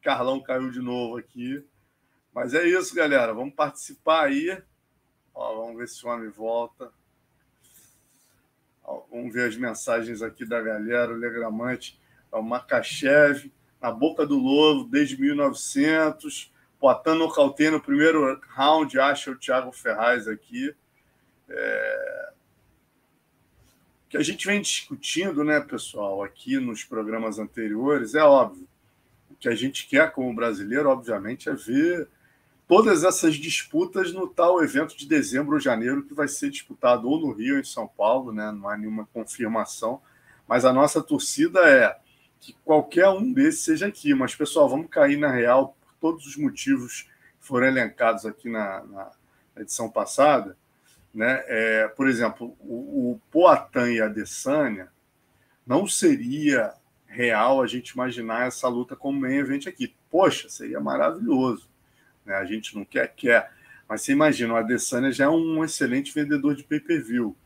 Carlão 0.00 0.40
caiu 0.40 0.70
de 0.70 0.78
novo 0.78 1.18
aqui. 1.18 1.66
Mas 2.32 2.54
é 2.54 2.64
isso, 2.64 2.94
galera. 2.94 3.34
Vamos 3.34 3.52
participar 3.52 4.26
aí. 4.26 4.62
Ó, 5.34 5.56
vamos 5.56 5.76
ver 5.76 5.88
se 5.88 6.06
o 6.06 6.08
homem 6.08 6.30
volta. 6.30 6.92
Ó, 8.84 9.02
vamos 9.10 9.34
ver 9.34 9.48
as 9.48 9.56
mensagens 9.56 10.22
aqui 10.22 10.44
da 10.44 10.62
galera. 10.62 11.12
O 11.12 11.16
Legramante 11.16 12.00
é 12.30 12.36
o 12.36 12.44
Makachev, 12.44 13.52
na 13.80 13.90
boca 13.90 14.24
do 14.24 14.38
lobo, 14.38 14.88
desde 14.88 15.20
1900. 15.20 16.54
Poitin 16.78 17.18
nocauteia 17.18 17.72
no 17.72 17.82
primeiro 17.82 18.40
round, 18.50 19.00
acha 19.00 19.32
o 19.32 19.36
Thiago 19.36 19.72
Ferraz 19.72 20.28
aqui. 20.28 20.72
É... 21.48 22.32
Que 24.12 24.18
a 24.18 24.22
gente 24.22 24.46
vem 24.46 24.60
discutindo, 24.60 25.42
né, 25.42 25.58
pessoal, 25.58 26.22
aqui 26.22 26.60
nos 26.60 26.84
programas 26.84 27.38
anteriores, 27.38 28.14
é 28.14 28.22
óbvio. 28.22 28.68
O 29.30 29.34
que 29.34 29.48
a 29.48 29.54
gente 29.54 29.88
quer 29.88 30.12
como 30.12 30.34
brasileiro, 30.34 30.90
obviamente, 30.90 31.48
é 31.48 31.54
ver 31.54 32.06
todas 32.68 33.04
essas 33.04 33.36
disputas 33.36 34.12
no 34.12 34.28
tal 34.28 34.62
evento 34.62 34.94
de 34.94 35.08
dezembro 35.08 35.54
ou 35.54 35.60
janeiro 35.60 36.02
que 36.02 36.12
vai 36.12 36.28
ser 36.28 36.50
disputado 36.50 37.08
ou 37.08 37.18
no 37.18 37.32
Rio 37.32 37.54
ou 37.54 37.60
em 37.62 37.64
São 37.64 37.88
Paulo, 37.88 38.34
né? 38.34 38.52
Não 38.52 38.68
há 38.68 38.76
nenhuma 38.76 39.08
confirmação, 39.14 40.02
mas 40.46 40.66
a 40.66 40.74
nossa 40.74 41.02
torcida 41.02 41.60
é 41.60 41.96
que 42.38 42.54
qualquer 42.66 43.08
um 43.08 43.32
desses 43.32 43.64
seja 43.64 43.86
aqui. 43.86 44.12
Mas, 44.12 44.34
pessoal, 44.34 44.68
vamos 44.68 44.90
cair 44.90 45.16
na 45.16 45.32
real 45.32 45.74
por 45.80 45.94
todos 45.98 46.26
os 46.26 46.36
motivos 46.36 47.08
que 47.40 47.46
foram 47.46 47.66
elencados 47.66 48.26
aqui 48.26 48.50
na, 48.50 48.82
na 48.84 49.10
edição 49.56 49.88
passada. 49.88 50.54
Né? 51.14 51.42
É, 51.46 51.88
por 51.88 52.08
exemplo, 52.08 52.56
o, 52.60 53.12
o 53.12 53.20
Poatan 53.30 53.92
e 53.92 54.00
a 54.00 54.06
Adesanya 54.06 54.88
não 55.66 55.86
seria 55.86 56.72
real 57.06 57.62
a 57.62 57.66
gente 57.66 57.90
imaginar 57.90 58.46
essa 58.46 58.66
luta 58.68 58.96
como 58.96 59.20
main 59.20 59.36
event 59.36 59.66
aqui. 59.66 59.94
Poxa, 60.10 60.48
seria 60.48 60.80
maravilhoso. 60.80 61.68
Né? 62.24 62.34
A 62.34 62.44
gente 62.44 62.74
não 62.74 62.84
quer, 62.84 63.08
quer. 63.14 63.52
Mas 63.86 64.02
você 64.02 64.12
imagina, 64.12 64.54
o 64.54 64.56
Adesanya 64.56 65.12
já 65.12 65.24
é 65.24 65.28
um 65.28 65.62
excelente 65.62 66.14
vendedor 66.14 66.54
de 66.54 66.64
pay-per-view. 66.64 67.36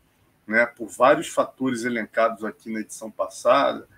Né? 0.46 0.64
Por 0.64 0.88
vários 0.88 1.28
fatores 1.28 1.84
elencados 1.84 2.44
aqui 2.44 2.72
na 2.72 2.80
edição 2.80 3.10
passada, 3.10 3.88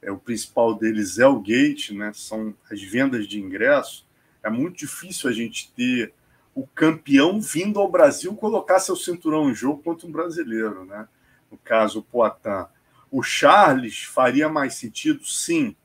é, 0.00 0.12
o 0.12 0.18
principal 0.18 0.74
deles 0.76 1.18
é 1.18 1.26
o 1.26 1.40
gate, 1.40 1.90
né? 1.90 2.12
são 2.14 2.54
as 2.70 2.80
vendas 2.80 3.26
de 3.26 3.40
ingresso. 3.40 4.06
É 4.42 4.48
muito 4.48 4.78
difícil 4.78 5.28
a 5.28 5.32
gente 5.32 5.72
ter 5.72 6.14
o 6.58 6.66
campeão 6.74 7.40
vindo 7.40 7.78
ao 7.78 7.88
Brasil 7.88 8.34
colocar 8.34 8.80
seu 8.80 8.96
cinturão 8.96 9.48
em 9.48 9.54
jogo 9.54 9.80
contra 9.80 10.08
um 10.08 10.10
brasileiro. 10.10 10.84
Né? 10.84 11.06
No 11.52 11.56
caso, 11.56 12.00
o 12.00 12.02
Poitin. 12.02 12.66
O 13.12 13.22
Charles 13.22 14.02
faria 14.02 14.48
mais 14.48 14.74
sentido? 14.74 15.24
Sim, 15.24 15.76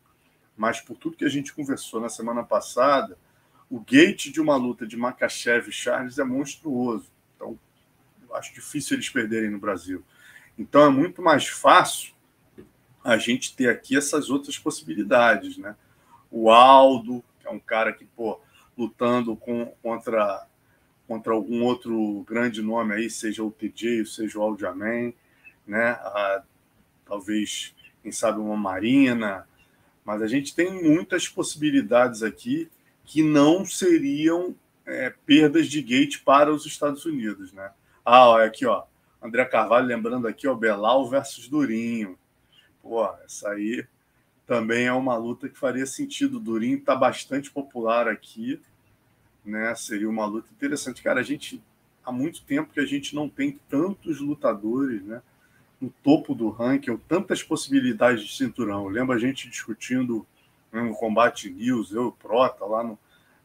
mas 0.57 0.81
por 0.81 0.97
tudo 0.97 1.15
que 1.15 1.25
a 1.25 1.29
gente 1.29 1.53
conversou 1.53 2.01
na 2.01 2.09
semana 2.09 2.43
passada, 2.43 3.19
o 3.69 3.79
gate 3.79 4.31
de 4.31 4.41
uma 4.41 4.55
luta 4.55 4.87
de 4.87 4.97
Makachev 4.97 5.69
e 5.69 5.71
Charles 5.71 6.17
é 6.17 6.23
monstruoso. 6.23 7.05
Então, 7.35 7.57
acho 8.33 8.51
difícil 8.55 8.95
eles 8.95 9.09
perderem 9.09 9.51
no 9.51 9.59
Brasil. 9.59 10.03
Então, 10.57 10.81
é 10.81 10.89
muito 10.89 11.21
mais 11.21 11.47
fácil 11.47 12.15
a 13.03 13.15
gente 13.17 13.55
ter 13.55 13.69
aqui 13.69 13.95
essas 13.95 14.31
outras 14.31 14.57
possibilidades, 14.57 15.55
né? 15.55 15.75
O 16.31 16.49
Aldo, 16.49 17.23
que 17.39 17.47
é 17.47 17.51
um 17.51 17.59
cara 17.59 17.93
que, 17.93 18.05
pô, 18.05 18.39
lutando 18.75 19.35
com, 19.35 19.67
contra, 19.83 20.47
contra 21.13 21.31
algum 21.31 21.63
outro 21.63 22.25
grande 22.27 22.59
nome 22.59 22.95
aí, 22.95 23.07
seja 23.07 23.43
o 23.43 23.51
TJ, 23.51 24.03
seja 24.07 24.39
o 24.39 24.41
Aldiaman, 24.41 25.13
né? 25.67 25.91
A, 25.91 26.41
talvez, 27.05 27.75
quem 28.01 28.11
sabe, 28.11 28.39
uma 28.39 28.57
Marina, 28.57 29.47
mas 30.03 30.23
a 30.23 30.27
gente 30.27 30.55
tem 30.55 30.81
muitas 30.81 31.27
possibilidades 31.27 32.23
aqui 32.23 32.67
que 33.05 33.21
não 33.21 33.63
seriam 33.63 34.55
é, 34.87 35.13
perdas 35.23 35.67
de 35.67 35.83
gate 35.83 36.23
para 36.23 36.51
os 36.51 36.65
Estados 36.65 37.05
Unidos, 37.05 37.53
né? 37.53 37.69
Ah, 38.03 38.29
olha 38.29 38.47
aqui, 38.47 38.65
ó, 38.65 38.83
André 39.21 39.45
Carvalho 39.45 39.85
lembrando 39.85 40.27
aqui, 40.27 40.47
ó, 40.47 40.55
Belal 40.55 41.07
versus 41.07 41.47
Durinho. 41.47 42.17
Pô, 42.81 43.07
essa 43.23 43.49
aí 43.49 43.85
também 44.47 44.87
é 44.87 44.93
uma 44.93 45.15
luta 45.15 45.47
que 45.47 45.59
faria 45.59 45.85
sentido. 45.85 46.39
Durinho 46.39 46.79
está 46.79 46.95
bastante 46.95 47.51
popular 47.51 48.07
aqui, 48.07 48.59
né? 49.45 49.73
Seria 49.75 50.09
uma 50.09 50.25
luta 50.25 50.49
interessante. 50.51 51.01
Cara, 51.01 51.19
a 51.19 51.23
gente 51.23 51.61
há 52.05 52.11
muito 52.11 52.43
tempo 52.43 52.73
que 52.73 52.79
a 52.79 52.85
gente 52.85 53.15
não 53.15 53.29
tem 53.29 53.59
tantos 53.69 54.19
lutadores, 54.19 55.03
né? 55.03 55.21
No 55.79 55.89
topo 56.01 56.33
do 56.33 56.49
ranking, 56.49 56.95
tantas 57.07 57.43
possibilidades 57.43 58.23
de 58.23 58.35
cinturão. 58.35 58.87
Lembra 58.87 59.15
a 59.15 59.19
gente 59.19 59.49
discutindo 59.49 60.25
no 60.71 60.95
Combate 60.95 61.49
News, 61.49 61.91
eu 61.91 62.03
e 62.03 62.05
o 62.05 62.11
Prota, 62.11 62.65
lá 62.65 62.83
no, 62.83 62.97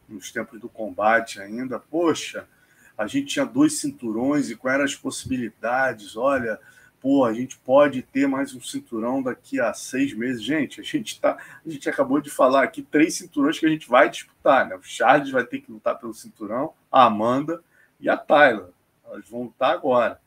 nos 0.09 0.33
tempos 0.33 0.61
do 0.61 0.69
combate 0.69 1.41
ainda. 1.41 1.79
Poxa, 1.79 2.49
a 2.97 3.07
gente 3.07 3.27
tinha 3.27 3.45
dois 3.45 3.79
cinturões 3.81 4.51
e 4.51 4.57
quais 4.57 4.75
eram 4.75 4.85
as 4.85 4.95
possibilidades? 4.95 6.17
Olha, 6.17 6.59
pô, 7.01 7.25
a 7.25 7.33
gente 7.33 7.57
pode 7.59 8.03
ter 8.03 8.27
mais 8.27 8.55
um 8.55 8.61
cinturão 8.61 9.23
daqui 9.23 9.61
a 9.61 9.73
seis 9.73 10.13
meses. 10.13 10.43
Gente, 10.43 10.81
a 10.81 10.85
gente 10.85 11.21
tá, 11.21 11.39
a 11.65 11.69
gente 11.69 11.89
acabou 11.89 12.21
de 12.21 12.31
falar 12.31 12.65
aqui 12.65 12.83
três 12.83 13.15
cinturões 13.15 13.59
que 13.59 13.67
a 13.67 13.69
gente 13.69 13.89
vai 13.89 14.11
disputar, 14.11 14.69
né? 14.69 14.77
O 14.77 14.83
Charles 14.83 15.31
vai 15.31 15.45
ter 15.45 15.61
que 15.61 15.71
lutar 15.71 15.99
pelo 15.99 16.15
cinturão, 16.15 16.75
a 16.91 17.05
Amanda 17.05 17.63
e 18.01 18.09
a 18.09 18.17
Tyler. 18.17 18.69
Elas 19.05 19.29
vão 19.29 19.45
lutar 19.45 19.73
agora, 19.73 20.21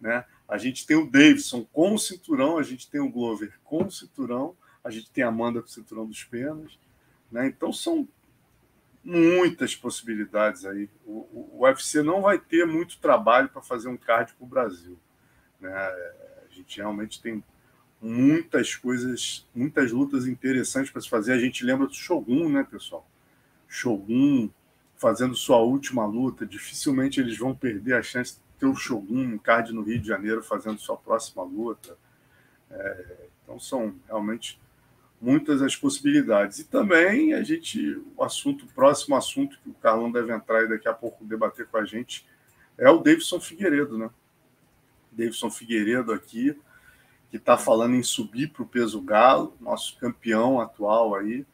né? 0.00 0.24
A 0.48 0.58
gente 0.58 0.86
tem 0.86 0.96
o 0.96 1.10
Davidson 1.10 1.64
com 1.72 1.94
o 1.94 1.98
cinturão, 1.98 2.58
a 2.58 2.62
gente 2.62 2.90
tem 2.90 3.00
o 3.00 3.08
Glover 3.08 3.52
com 3.64 3.84
o 3.84 3.90
cinturão, 3.90 4.54
a 4.82 4.90
gente 4.90 5.10
tem 5.10 5.24
a 5.24 5.28
Amanda 5.28 5.60
com 5.60 5.68
o 5.68 5.70
cinturão 5.70 6.06
dos 6.06 6.22
penas, 6.24 6.78
né? 7.30 7.46
Então 7.46 7.72
são 7.72 8.06
muitas 9.02 9.76
possibilidades 9.76 10.64
aí. 10.64 10.88
O, 11.04 11.12
o, 11.12 11.50
o 11.58 11.64
UFC 11.64 12.02
não 12.02 12.22
vai 12.22 12.38
ter 12.38 12.66
muito 12.66 12.98
trabalho 12.98 13.48
para 13.48 13.60
fazer 13.60 13.88
um 13.88 13.96
card 13.96 14.32
para 14.34 14.44
o 14.44 14.48
Brasil. 14.48 14.98
Né? 15.60 15.72
A 15.72 16.46
gente 16.50 16.78
realmente 16.78 17.20
tem 17.20 17.42
muitas 18.00 18.74
coisas, 18.74 19.46
muitas 19.54 19.90
lutas 19.90 20.26
interessantes 20.26 20.90
para 20.90 21.00
se 21.00 21.08
fazer. 21.08 21.32
A 21.32 21.38
gente 21.38 21.64
lembra 21.64 21.86
do 21.86 21.94
Shogun, 21.94 22.50
né, 22.50 22.66
pessoal? 22.70 23.08
Shogun 23.66 24.50
fazendo 24.96 25.34
sua 25.34 25.58
última 25.58 26.06
luta. 26.06 26.46
Dificilmente 26.46 27.20
eles 27.20 27.36
vão 27.38 27.54
perder 27.54 27.94
a 27.94 28.02
chance 28.02 28.34
de 28.34 28.40
ter 28.58 28.66
o 28.66 28.74
Shogun 28.74 29.24
no 29.28 29.38
card 29.38 29.72
no 29.72 29.82
Rio 29.82 29.98
de 29.98 30.06
Janeiro 30.06 30.42
fazendo 30.42 30.78
sua 30.78 30.96
próxima 30.96 31.42
luta. 31.42 31.96
É, 32.70 33.26
então 33.42 33.58
são 33.58 33.94
realmente 34.06 34.60
muitas 35.20 35.62
as 35.62 35.74
possibilidades. 35.74 36.58
E 36.58 36.64
também 36.64 37.32
a 37.32 37.42
gente, 37.42 38.00
o 38.16 38.22
assunto, 38.22 38.66
o 38.66 38.68
próximo 38.68 39.16
assunto 39.16 39.58
que 39.62 39.70
o 39.70 39.74
Carlão 39.74 40.12
deve 40.12 40.32
entrar 40.32 40.62
e 40.64 40.68
daqui 40.68 40.88
a 40.88 40.92
pouco 40.94 41.24
debater 41.24 41.66
com 41.66 41.78
a 41.78 41.84
gente 41.84 42.26
é 42.76 42.90
o 42.90 42.98
Davidson 42.98 43.40
Figueiredo, 43.40 43.96
né? 43.96 44.10
Davidson 45.16 45.50
Figueiredo 45.50 46.12
aqui, 46.12 46.58
que 47.30 47.36
está 47.36 47.56
falando 47.56 47.96
em 47.96 48.02
subir 48.02 48.48
para 48.48 48.62
o 48.62 48.66
peso 48.66 49.00
galo, 49.00 49.56
nosso 49.60 49.96
campeão 49.98 50.60
atual 50.60 51.14
aí, 51.14 51.44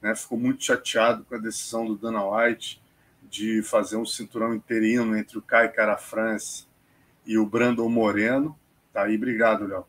né? 0.00 0.14
Ficou 0.14 0.38
muito 0.38 0.64
chateado 0.64 1.24
com 1.24 1.34
a 1.34 1.38
decisão 1.38 1.86
do 1.86 1.96
Dana 1.96 2.24
White 2.24 2.82
de 3.22 3.62
fazer 3.62 3.96
um 3.96 4.04
cinturão 4.04 4.54
interino 4.54 5.16
entre 5.16 5.38
o 5.38 5.42
Kai 5.42 5.70
Cara 5.70 5.96
France 5.96 6.66
e 7.24 7.38
o 7.38 7.46
Brandon 7.46 7.88
Moreno. 7.88 8.58
Tá 8.92 9.04
aí, 9.04 9.16
obrigado, 9.16 9.66
Léo. 9.66 9.86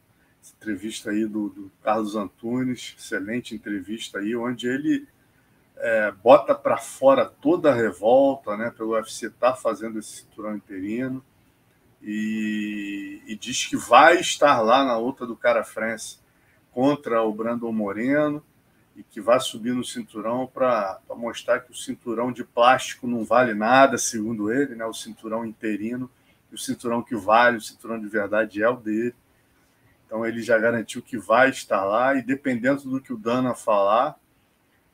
Entrevista 0.57 1.11
aí 1.11 1.25
do, 1.25 1.49
do, 1.49 1.71
Carlos 1.83 2.15
Antunes, 2.15 2.95
excelente 2.97 3.55
entrevista 3.55 4.19
aí, 4.19 4.35
onde 4.35 4.67
ele 4.67 5.07
é, 5.77 6.11
bota 6.11 6.53
para 6.53 6.77
fora 6.77 7.25
toda 7.25 7.71
a 7.71 7.75
revolta, 7.75 8.55
né? 8.57 8.71
Pelo 8.75 8.91
UFC 8.91 9.29
tá 9.29 9.55
fazendo 9.55 9.97
esse 9.97 10.21
cinturão 10.21 10.55
interino 10.55 11.23
e, 12.03 13.21
e, 13.27 13.35
diz 13.35 13.65
que 13.65 13.77
vai 13.77 14.19
estar 14.19 14.59
lá 14.61 14.83
na 14.83 14.97
luta 14.97 15.25
do 15.25 15.35
cara 15.35 15.63
France 15.63 16.17
contra 16.71 17.21
o 17.21 17.33
Brandon 17.33 17.71
Moreno 17.71 18.43
e 18.95 19.03
que 19.03 19.21
vai 19.21 19.39
subir 19.39 19.73
no 19.73 19.83
cinturão 19.83 20.47
para 20.47 20.99
mostrar 21.15 21.59
que 21.59 21.71
o 21.71 21.75
cinturão 21.75 22.31
de 22.31 22.43
plástico 22.43 23.07
não 23.07 23.23
vale 23.23 23.53
nada, 23.53 23.97
segundo 23.97 24.51
ele, 24.51 24.75
né? 24.75 24.85
o 24.85 24.93
cinturão 24.93 25.45
interino, 25.45 26.09
e 26.51 26.55
o 26.55 26.57
cinturão 26.57 27.01
que 27.01 27.15
vale, 27.15 27.57
o 27.57 27.61
cinturão 27.61 27.99
de 27.99 28.07
verdade 28.07 28.61
é 28.61 28.69
o 28.69 28.75
dele. 28.75 29.15
Então 30.05 30.25
ele 30.25 30.41
já 30.41 30.57
garantiu 30.57 31.01
que 31.01 31.17
vai 31.17 31.49
estar 31.49 31.85
lá 31.85 32.15
e 32.15 32.21
dependendo 32.21 32.83
do 32.89 32.99
que 32.99 33.13
o 33.13 33.17
Dana 33.17 33.53
falar, 33.53 34.19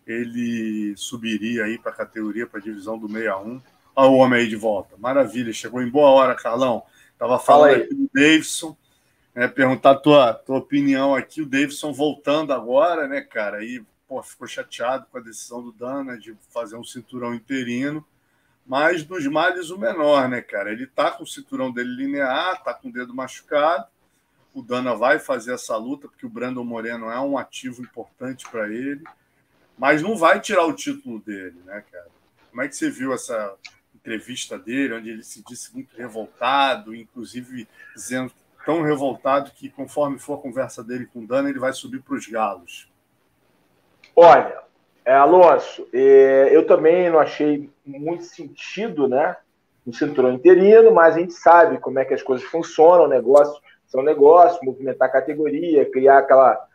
ele 0.05 0.93
subiria 0.95 1.65
aí 1.65 1.77
para 1.77 1.91
a 1.91 1.95
categoria, 1.95 2.45
para 2.45 2.59
a 2.59 2.63
divisão 2.63 2.97
do 2.99 3.07
61. 3.07 3.61
Olha 3.95 4.09
o 4.09 4.15
homem 4.17 4.41
aí 4.41 4.47
de 4.47 4.55
volta. 4.55 4.95
Maravilha, 4.97 5.51
chegou 5.51 5.82
em 5.82 5.89
boa 5.89 6.09
hora, 6.09 6.36
Carlão. 6.36 6.84
Tava 7.18 7.39
falando 7.39 7.72
Fala 7.72 7.84
aqui 7.84 7.95
do 7.95 8.09
Davidson, 8.13 8.78
né, 9.34 9.47
perguntar 9.47 9.91
a 9.91 9.95
tua, 9.95 10.34
tua 10.34 10.57
opinião 10.57 11.15
aqui. 11.15 11.41
O 11.41 11.45
Davidson 11.45 11.91
voltando 11.91 12.53
agora, 12.53 13.07
né, 13.07 13.22
cara? 13.22 13.57
Aí 13.57 13.84
pô, 14.07 14.22
ficou 14.24 14.47
chateado 14.47 15.05
com 15.11 15.18
a 15.18 15.22
decisão 15.22 15.61
do 15.61 15.72
Dana 15.72 16.18
de 16.18 16.36
fazer 16.49 16.76
um 16.76 16.84
cinturão 16.84 17.34
interino. 17.34 18.05
Mas 18.65 19.03
dos 19.03 19.26
males 19.28 19.70
o 19.70 19.78
menor, 19.78 20.28
né, 20.28 20.41
cara? 20.41 20.72
Ele 20.72 20.86
tá 20.86 21.11
com 21.11 21.24
o 21.24 21.28
cinturão 21.28 21.72
dele 21.72 21.95
linear, 21.95 22.61
tá 22.63 22.74
com 22.74 22.89
o 22.89 22.91
dedo 22.91 23.13
machucado. 23.13 23.88
O 24.53 24.61
Dana 24.61 24.93
vai 24.95 25.20
fazer 25.20 25.53
essa 25.53 25.78
luta, 25.78 26.07
porque 26.07 26.26
o 26.26 26.30
Brandon 26.30 26.63
Moreno 26.63 27.09
é 27.09 27.20
um 27.20 27.38
ativo 27.38 27.82
importante 27.82 28.49
para 28.49 28.68
ele. 28.68 29.03
Mas 29.78 30.01
não 30.01 30.18
vai 30.18 30.41
tirar 30.41 30.65
o 30.65 30.74
título 30.74 31.20
dele, 31.20 31.61
né, 31.63 31.84
cara? 31.91 32.07
Como 32.49 32.61
é 32.61 32.68
que 32.68 32.76
você 32.76 32.89
viu 32.89 33.13
essa 33.13 33.55
entrevista 34.08 34.58
dele, 34.58 34.93
onde 34.93 35.10
ele 35.10 35.24
se 35.24 35.43
disse 35.43 35.74
muito 35.74 35.95
revoltado, 35.97 36.95
inclusive 36.95 37.68
dizendo 37.93 38.32
tão 38.66 38.82
revoltado 38.82 39.51
que 39.51 39.70
conforme 39.70 40.18
for 40.18 40.36
a 40.36 40.41
conversa 40.41 40.82
dele 40.84 41.05
com 41.05 41.20
o 41.20 41.28
Dana, 41.28 41.49
ele 41.49 41.60
vai 41.60 41.74
subir 41.74 42.01
para 42.01 42.16
os 42.16 42.26
galos? 42.28 42.89
Olha, 44.16 44.62
é, 45.05 45.14
Alonso, 45.14 45.88
é, 45.93 46.49
eu 46.51 46.66
também 46.66 47.10
não 47.10 47.20
achei 47.20 47.70
muito 47.86 48.24
sentido, 48.24 49.08
né? 49.08 49.36
No 49.86 49.93
cinturão 49.93 50.34
interino, 50.34 50.91
mas 50.91 51.16
a 51.16 51.20
gente 51.20 51.34
sabe 51.34 51.78
como 51.78 51.99
é 51.99 52.05
que 52.05 52.14
as 52.14 52.22
coisas 52.22 52.45
funcionam, 52.47 53.08
negócios 53.08 53.62
são 53.88 54.03
negócios, 54.03 54.60
movimentar 54.62 55.08
a 55.08 55.12
categoria, 55.12 55.89
criar 55.89 56.20
aquela 56.20 56.68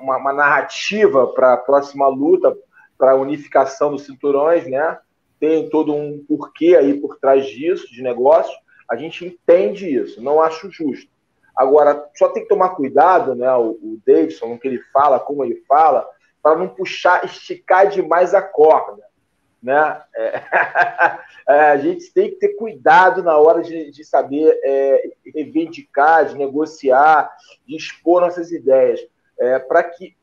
uma, 0.00 0.16
uma 0.16 0.32
narrativa 0.32 1.28
para 1.28 1.52
a 1.52 1.56
próxima 1.56 2.08
luta, 2.08 2.56
para 2.98 3.12
a 3.12 3.16
unificação 3.16 3.90
dos 3.90 4.04
cinturões, 4.06 4.66
né? 4.66 4.98
Tem 5.42 5.68
todo 5.68 5.92
um 5.92 6.24
porquê 6.24 6.76
aí 6.76 7.00
por 7.00 7.18
trás 7.18 7.46
disso, 7.46 7.92
de 7.92 8.00
negócio. 8.00 8.56
A 8.88 8.94
gente 8.94 9.26
entende 9.26 9.92
isso, 9.92 10.22
não 10.22 10.40
acho 10.40 10.70
justo. 10.70 11.10
Agora, 11.56 12.08
só 12.14 12.28
tem 12.28 12.44
que 12.44 12.48
tomar 12.48 12.76
cuidado, 12.76 13.34
né? 13.34 13.52
O, 13.56 13.70
o 13.70 14.00
Davidson, 14.06 14.56
que 14.56 14.68
ele 14.68 14.78
fala, 14.92 15.18
como 15.18 15.44
ele 15.44 15.56
fala, 15.66 16.08
para 16.40 16.54
não 16.54 16.68
puxar, 16.68 17.24
esticar 17.24 17.88
demais 17.88 18.34
a 18.34 18.40
corda. 18.40 19.02
Né? 19.60 20.00
É, 20.14 20.42
é, 21.50 21.60
a 21.72 21.76
gente 21.76 22.12
tem 22.14 22.30
que 22.30 22.36
ter 22.36 22.54
cuidado 22.54 23.20
na 23.20 23.36
hora 23.36 23.62
de, 23.62 23.90
de 23.90 24.04
saber 24.04 24.56
é, 24.62 25.10
reivindicar, 25.34 26.26
de 26.26 26.38
negociar, 26.38 27.36
de 27.66 27.74
expor 27.74 28.20
nossas 28.20 28.52
ideias, 28.52 29.00
é, 29.40 29.58
para 29.58 29.82
que 29.82 30.16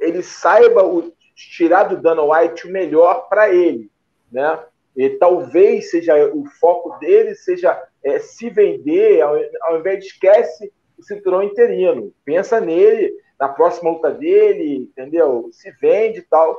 ele 0.00 0.20
saiba 0.20 0.84
o, 0.84 1.12
tirar 1.36 1.84
do 1.84 1.96
Dana 1.96 2.24
White 2.24 2.66
o 2.66 2.72
melhor 2.72 3.28
para 3.28 3.54
ele. 3.54 3.88
Né? 4.30 4.58
E 4.96 5.10
talvez 5.10 5.90
seja 5.90 6.14
o 6.34 6.44
foco 6.60 6.98
dele 6.98 7.34
seja 7.34 7.80
é, 8.02 8.18
se 8.18 8.50
vender, 8.50 9.20
ao, 9.20 9.36
ao 9.62 9.78
invés 9.78 10.00
de 10.00 10.06
esquece 10.06 10.72
o 10.98 11.02
cinturão 11.02 11.42
interino. 11.42 12.12
Pensa 12.24 12.60
nele 12.60 13.14
na 13.38 13.48
próxima 13.48 13.90
luta 13.90 14.10
dele, 14.10 14.76
entendeu? 14.76 15.48
Se 15.52 15.70
vende 15.80 16.18
e 16.18 16.22
tal, 16.22 16.58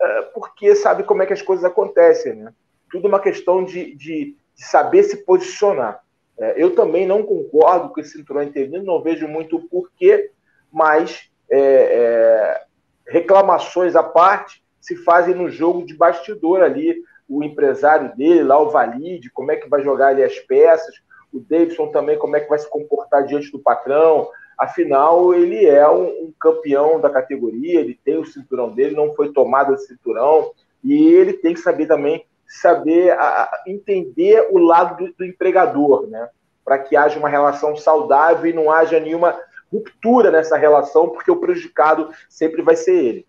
é, 0.00 0.22
porque 0.34 0.74
sabe 0.74 1.02
como 1.02 1.22
é 1.22 1.26
que 1.26 1.32
as 1.32 1.42
coisas 1.42 1.64
acontecem, 1.64 2.34
né? 2.34 2.52
Tudo 2.90 3.08
uma 3.08 3.20
questão 3.20 3.64
de, 3.64 3.94
de, 3.94 4.36
de 4.54 4.64
saber 4.64 5.02
se 5.02 5.18
posicionar. 5.18 6.02
É, 6.38 6.54
eu 6.56 6.74
também 6.74 7.06
não 7.06 7.22
concordo 7.22 7.90
com 7.90 8.00
esse 8.00 8.16
cinturão 8.16 8.42
interino, 8.42 8.82
não 8.82 9.02
vejo 9.02 9.28
muito 9.28 9.56
o 9.56 9.68
porquê, 9.68 10.30
mas 10.72 11.30
é, 11.50 11.58
é, 11.58 12.64
reclamações 13.06 13.94
à 13.94 14.02
parte 14.02 14.63
se 14.84 14.96
fazem 14.96 15.34
no 15.34 15.48
jogo 15.48 15.86
de 15.86 15.96
bastidor 15.96 16.62
ali, 16.62 16.96
o 17.28 17.42
empresário 17.42 18.14
dele, 18.16 18.42
lá 18.42 18.60
o 18.60 18.70
Valide, 18.70 19.30
como 19.30 19.50
é 19.50 19.56
que 19.56 19.68
vai 19.68 19.82
jogar 19.82 20.08
ali 20.08 20.22
as 20.22 20.38
peças, 20.40 20.94
o 21.32 21.40
Davidson 21.40 21.88
também, 21.88 22.18
como 22.18 22.36
é 22.36 22.40
que 22.40 22.48
vai 22.48 22.58
se 22.58 22.68
comportar 22.68 23.24
diante 23.24 23.50
do 23.50 23.58
patrão, 23.58 24.28
Afinal, 24.56 25.34
ele 25.34 25.66
é 25.66 25.88
um, 25.88 26.06
um, 26.06 26.32
campeão 26.40 27.00
da 27.00 27.10
categoria, 27.10 27.80
ele 27.80 27.98
tem 28.04 28.18
o 28.18 28.24
cinturão 28.24 28.70
dele, 28.70 28.94
não 28.94 29.12
foi 29.14 29.32
tomado 29.32 29.74
esse 29.74 29.88
cinturão, 29.88 30.52
e 30.82 31.08
ele 31.08 31.32
tem 31.32 31.54
que 31.54 31.60
saber 31.60 31.86
também 31.86 32.24
saber 32.46 33.10
a, 33.12 33.50
entender 33.66 34.46
o 34.50 34.58
lado 34.58 35.04
do, 35.04 35.12
do 35.14 35.24
empregador, 35.24 36.06
né? 36.06 36.28
Para 36.64 36.78
que 36.78 36.96
haja 36.96 37.18
uma 37.18 37.28
relação 37.28 37.76
saudável 37.76 38.48
e 38.48 38.52
não 38.52 38.70
haja 38.70 39.00
nenhuma 39.00 39.36
ruptura 39.72 40.30
nessa 40.30 40.56
relação, 40.56 41.08
porque 41.08 41.30
o 41.30 41.40
prejudicado 41.40 42.10
sempre 42.28 42.62
vai 42.62 42.76
ser 42.76 42.94
ele. 42.94 43.26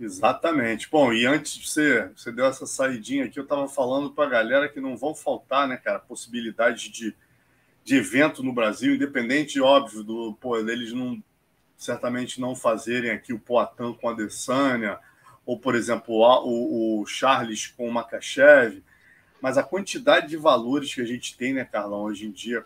Exatamente. 0.00 0.88
Bom, 0.90 1.12
e 1.12 1.26
antes 1.26 1.54
de 1.54 1.68
você, 1.68 2.08
você 2.16 2.30
deu 2.30 2.46
essa 2.46 2.66
saidinha 2.66 3.24
aqui, 3.24 3.38
eu 3.38 3.44
estava 3.44 3.68
falando 3.68 4.10
para 4.10 4.24
a 4.24 4.30
galera 4.30 4.68
que 4.68 4.80
não 4.80 4.96
vão 4.96 5.14
faltar, 5.14 5.66
né, 5.66 5.76
cara, 5.76 5.98
possibilidade 5.98 6.90
de 6.90 7.16
de 7.88 7.96
evento 7.96 8.42
no 8.42 8.52
Brasil, 8.52 8.94
independente, 8.94 9.62
óbvio, 9.62 10.02
do 10.02 10.34
pô, 10.34 10.62
deles 10.62 10.92
não 10.92 11.22
certamente 11.74 12.38
não 12.38 12.54
fazerem 12.54 13.10
aqui 13.10 13.32
o 13.32 13.38
Poitin 13.38 13.94
com 13.94 14.10
a 14.10 14.12
Adesanya, 14.12 14.98
ou, 15.46 15.58
por 15.58 15.74
exemplo, 15.74 16.16
o, 16.16 17.00
o 17.00 17.06
Charles 17.06 17.68
com 17.68 17.88
o 17.88 17.92
Makachev, 17.92 18.82
mas 19.40 19.56
a 19.56 19.62
quantidade 19.62 20.28
de 20.28 20.36
valores 20.36 20.94
que 20.94 21.00
a 21.00 21.06
gente 21.06 21.34
tem, 21.34 21.54
né, 21.54 21.64
Carlão, 21.64 22.02
hoje 22.02 22.26
em 22.26 22.30
dia, 22.30 22.62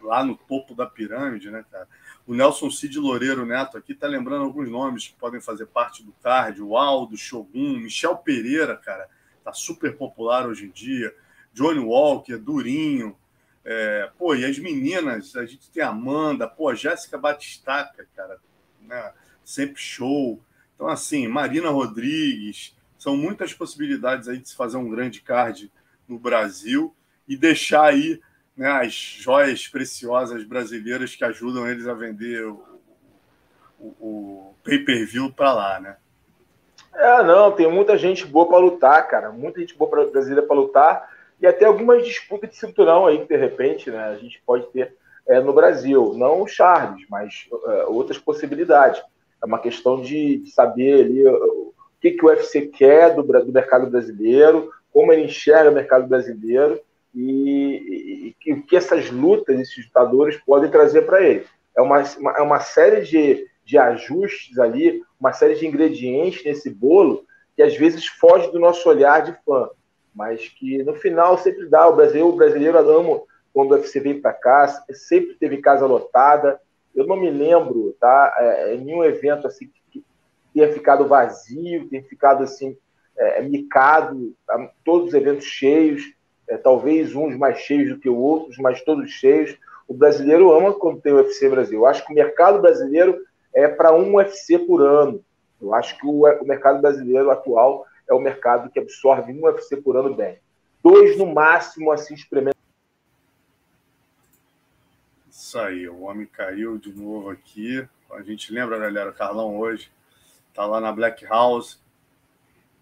lá 0.00 0.22
no 0.22 0.36
topo 0.36 0.72
da 0.72 0.86
pirâmide, 0.86 1.50
né, 1.50 1.64
cara? 1.68 1.88
O 2.26 2.34
Nelson 2.34 2.70
Cid 2.70 2.98
Loureiro 2.98 3.44
Neto 3.44 3.76
aqui 3.76 3.94
tá 3.94 4.06
lembrando 4.06 4.44
alguns 4.44 4.70
nomes 4.70 5.08
que 5.08 5.14
podem 5.14 5.40
fazer 5.40 5.66
parte 5.66 6.02
do 6.02 6.12
card, 6.22 6.62
o 6.62 6.76
Aldo, 6.76 7.16
Shogun, 7.16 7.78
Michel 7.78 8.16
Pereira, 8.16 8.76
cara, 8.76 9.08
tá 9.44 9.52
super 9.52 9.96
popular 9.96 10.46
hoje 10.46 10.64
em 10.66 10.70
dia, 10.70 11.14
Johnny 11.52 11.80
Walker, 11.80 12.38
Durinho, 12.38 13.16
é, 13.64 14.10
pô, 14.18 14.34
e 14.34 14.44
as 14.44 14.58
meninas, 14.58 15.36
a 15.36 15.44
gente 15.44 15.70
tem 15.70 15.82
a 15.82 15.88
Amanda, 15.88 16.48
pô, 16.48 16.74
Jéssica 16.74 17.18
Batistaca, 17.18 18.06
cara, 18.14 18.38
né? 18.80 19.12
sempre 19.44 19.80
show. 19.80 20.40
Então, 20.74 20.88
assim, 20.88 21.28
Marina 21.28 21.70
Rodrigues, 21.70 22.74
são 22.98 23.16
muitas 23.16 23.52
possibilidades 23.52 24.28
aí 24.28 24.38
de 24.38 24.48
se 24.48 24.56
fazer 24.56 24.76
um 24.76 24.88
grande 24.88 25.20
card 25.20 25.70
no 26.08 26.18
Brasil 26.18 26.94
e 27.28 27.36
deixar 27.36 27.84
aí 27.84 28.20
né, 28.56 28.68
as 28.68 28.92
joias 28.92 29.66
preciosas 29.66 30.44
brasileiras 30.44 31.14
que 31.14 31.24
ajudam 31.24 31.68
eles 31.68 31.86
a 31.86 31.94
vender 31.94 32.44
o, 32.44 32.62
o, 33.78 33.86
o 34.00 34.54
pay-per-view 34.62 35.32
para 35.32 35.52
lá, 35.52 35.80
né? 35.80 35.96
É, 36.94 37.22
não, 37.24 37.50
tem 37.50 37.70
muita 37.70 37.98
gente 37.98 38.24
boa 38.24 38.46
para 38.46 38.58
lutar, 38.58 39.08
cara. 39.08 39.32
Muita 39.32 39.60
gente 39.60 39.76
boa 39.76 40.06
brasileira 40.06 40.46
para 40.46 40.56
lutar 40.56 41.10
e 41.40 41.46
até 41.46 41.64
algumas 41.64 42.04
disputas 42.04 42.50
de 42.50 42.56
cinturão 42.56 43.06
aí 43.06 43.18
que 43.18 43.28
de 43.28 43.36
repente 43.36 43.90
né, 43.90 44.04
a 44.04 44.16
gente 44.16 44.40
pode 44.46 44.66
ter 44.68 44.94
é, 45.26 45.40
no 45.40 45.52
Brasil. 45.52 46.14
Não 46.16 46.42
o 46.42 46.46
Charles, 46.46 47.04
mas 47.10 47.48
é, 47.66 47.84
outras 47.86 48.18
possibilidades. 48.18 49.02
É 49.42 49.46
uma 49.46 49.58
questão 49.58 50.00
de, 50.00 50.38
de 50.38 50.50
saber 50.50 51.04
ali 51.04 51.26
o 51.26 51.74
que, 52.00 52.12
que 52.12 52.24
o 52.24 52.28
UFC 52.28 52.62
quer 52.62 53.14
do, 53.14 53.22
do 53.22 53.52
mercado 53.52 53.90
brasileiro, 53.90 54.70
como 54.92 55.12
ele 55.12 55.24
enxerga 55.24 55.70
o 55.70 55.74
mercado 55.74 56.06
brasileiro 56.06 56.80
e 57.14 58.13
o 58.52 58.62
que 58.62 58.76
essas 58.76 59.10
lutas, 59.10 59.58
esses 59.58 59.86
lutadores 59.86 60.36
podem 60.44 60.70
trazer 60.70 61.02
para 61.02 61.22
ele. 61.22 61.46
É 61.76 61.82
uma, 61.82 62.00
é 62.00 62.42
uma 62.42 62.60
série 62.60 63.02
de, 63.02 63.46
de 63.64 63.78
ajustes 63.78 64.58
ali, 64.58 65.02
uma 65.18 65.32
série 65.32 65.54
de 65.54 65.66
ingredientes 65.66 66.44
nesse 66.44 66.70
bolo 66.70 67.24
que 67.56 67.62
às 67.62 67.76
vezes 67.76 68.06
foge 68.06 68.50
do 68.50 68.58
nosso 68.58 68.88
olhar 68.88 69.22
de 69.22 69.32
fã 69.44 69.68
mas 70.14 70.48
que 70.48 70.82
no 70.84 70.94
final 70.94 71.36
sempre 71.36 71.66
dá. 71.66 71.88
O 71.88 71.96
brasileiro, 71.96 72.28
o 72.28 72.36
brasileiro 72.36 72.78
ama 72.78 73.20
quando 73.52 73.72
o 73.72 73.74
UFC 73.74 74.00
vem 74.00 74.20
para 74.20 74.32
cá, 74.32 74.68
sempre 74.92 75.34
teve 75.34 75.58
casa 75.58 75.86
lotada. 75.86 76.60
Eu 76.94 77.06
não 77.06 77.16
me 77.16 77.30
lembro, 77.30 77.96
tá? 78.00 78.34
É, 78.38 78.76
nenhum 78.76 79.02
evento 79.02 79.46
assim 79.46 79.68
que 79.90 80.04
tenha 80.54 80.72
ficado 80.72 81.08
vazio, 81.08 81.88
tenha 81.88 82.02
ficado 82.04 82.44
assim 82.44 82.76
é, 83.16 83.42
micado, 83.42 84.34
tá? 84.46 84.70
todos 84.84 85.08
os 85.08 85.14
eventos 85.14 85.44
cheios, 85.44 86.02
é, 86.48 86.56
talvez 86.56 87.14
uns 87.14 87.36
mais 87.36 87.58
cheios 87.58 87.94
do 87.94 88.00
que 88.00 88.08
outros, 88.08 88.56
mas 88.58 88.82
todos 88.82 89.10
cheios. 89.10 89.56
O 89.86 89.94
brasileiro 89.94 90.52
ama 90.52 90.72
quando 90.72 91.00
tem 91.00 91.12
o 91.12 91.16
UFC 91.16 91.48
Brasil. 91.48 91.80
Eu 91.80 91.86
acho 91.86 92.04
que 92.04 92.12
o 92.12 92.14
mercado 92.14 92.60
brasileiro 92.60 93.22
é 93.54 93.68
para 93.68 93.94
um 93.94 94.14
UFC 94.14 94.58
por 94.58 94.82
ano. 94.82 95.24
Eu 95.60 95.74
acho 95.74 95.98
que 95.98 96.06
o, 96.06 96.24
o 96.24 96.44
mercado 96.44 96.80
brasileiro 96.80 97.30
atual 97.30 97.86
é 98.08 98.14
o 98.14 98.20
mercado 98.20 98.70
que 98.70 98.78
absorve 98.78 99.32
um 99.32 99.44
UFC 99.44 99.76
por 99.76 99.96
ano 99.96 100.14
bem. 100.14 100.38
Dois 100.82 101.16
no 101.16 101.26
máximo, 101.26 101.90
assim, 101.90 102.14
experimenta. 102.14 102.54
Isso 105.30 105.58
aí, 105.58 105.88
o 105.88 106.02
homem 106.02 106.26
caiu 106.26 106.76
de 106.78 106.92
novo 106.92 107.30
aqui. 107.30 107.86
A 108.12 108.22
gente 108.22 108.52
lembra, 108.52 108.78
galera, 108.78 109.10
o 109.10 109.14
Carlão 109.14 109.56
hoje 109.58 109.90
está 110.48 110.66
lá 110.66 110.80
na 110.80 110.92
Black 110.92 111.24
House 111.24 111.80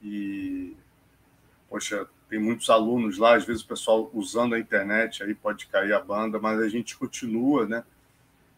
e, 0.03 0.77
poxa, 1.71 2.09
tem 2.33 2.41
muitos 2.41 2.70
alunos 2.70 3.18
lá, 3.18 3.37
às 3.37 3.45
vezes 3.45 3.61
o 3.61 3.66
pessoal 3.66 4.11
usando 4.14 4.55
a 4.55 4.59
internet 4.59 5.22
aí 5.22 5.35
pode 5.35 5.66
cair 5.66 5.93
a 5.93 6.01
banda, 6.01 6.39
mas 6.41 6.59
a 6.61 6.66
gente 6.66 6.97
continua, 6.97 7.66
né? 7.66 7.85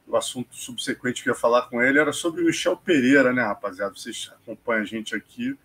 O 0.06 0.16
assunto 0.16 0.54
subsequente 0.54 1.24
que 1.24 1.28
eu 1.28 1.34
ia 1.34 1.40
falar 1.40 1.62
com 1.62 1.82
ele 1.82 1.98
era 1.98 2.12
sobre 2.12 2.40
o 2.40 2.44
Michel 2.44 2.76
Pereira, 2.76 3.32
né, 3.32 3.42
rapaziada? 3.42 3.92
Vocês 3.92 4.30
acompanham 4.32 4.82
a 4.82 4.86
gente 4.86 5.16
aqui 5.16 5.58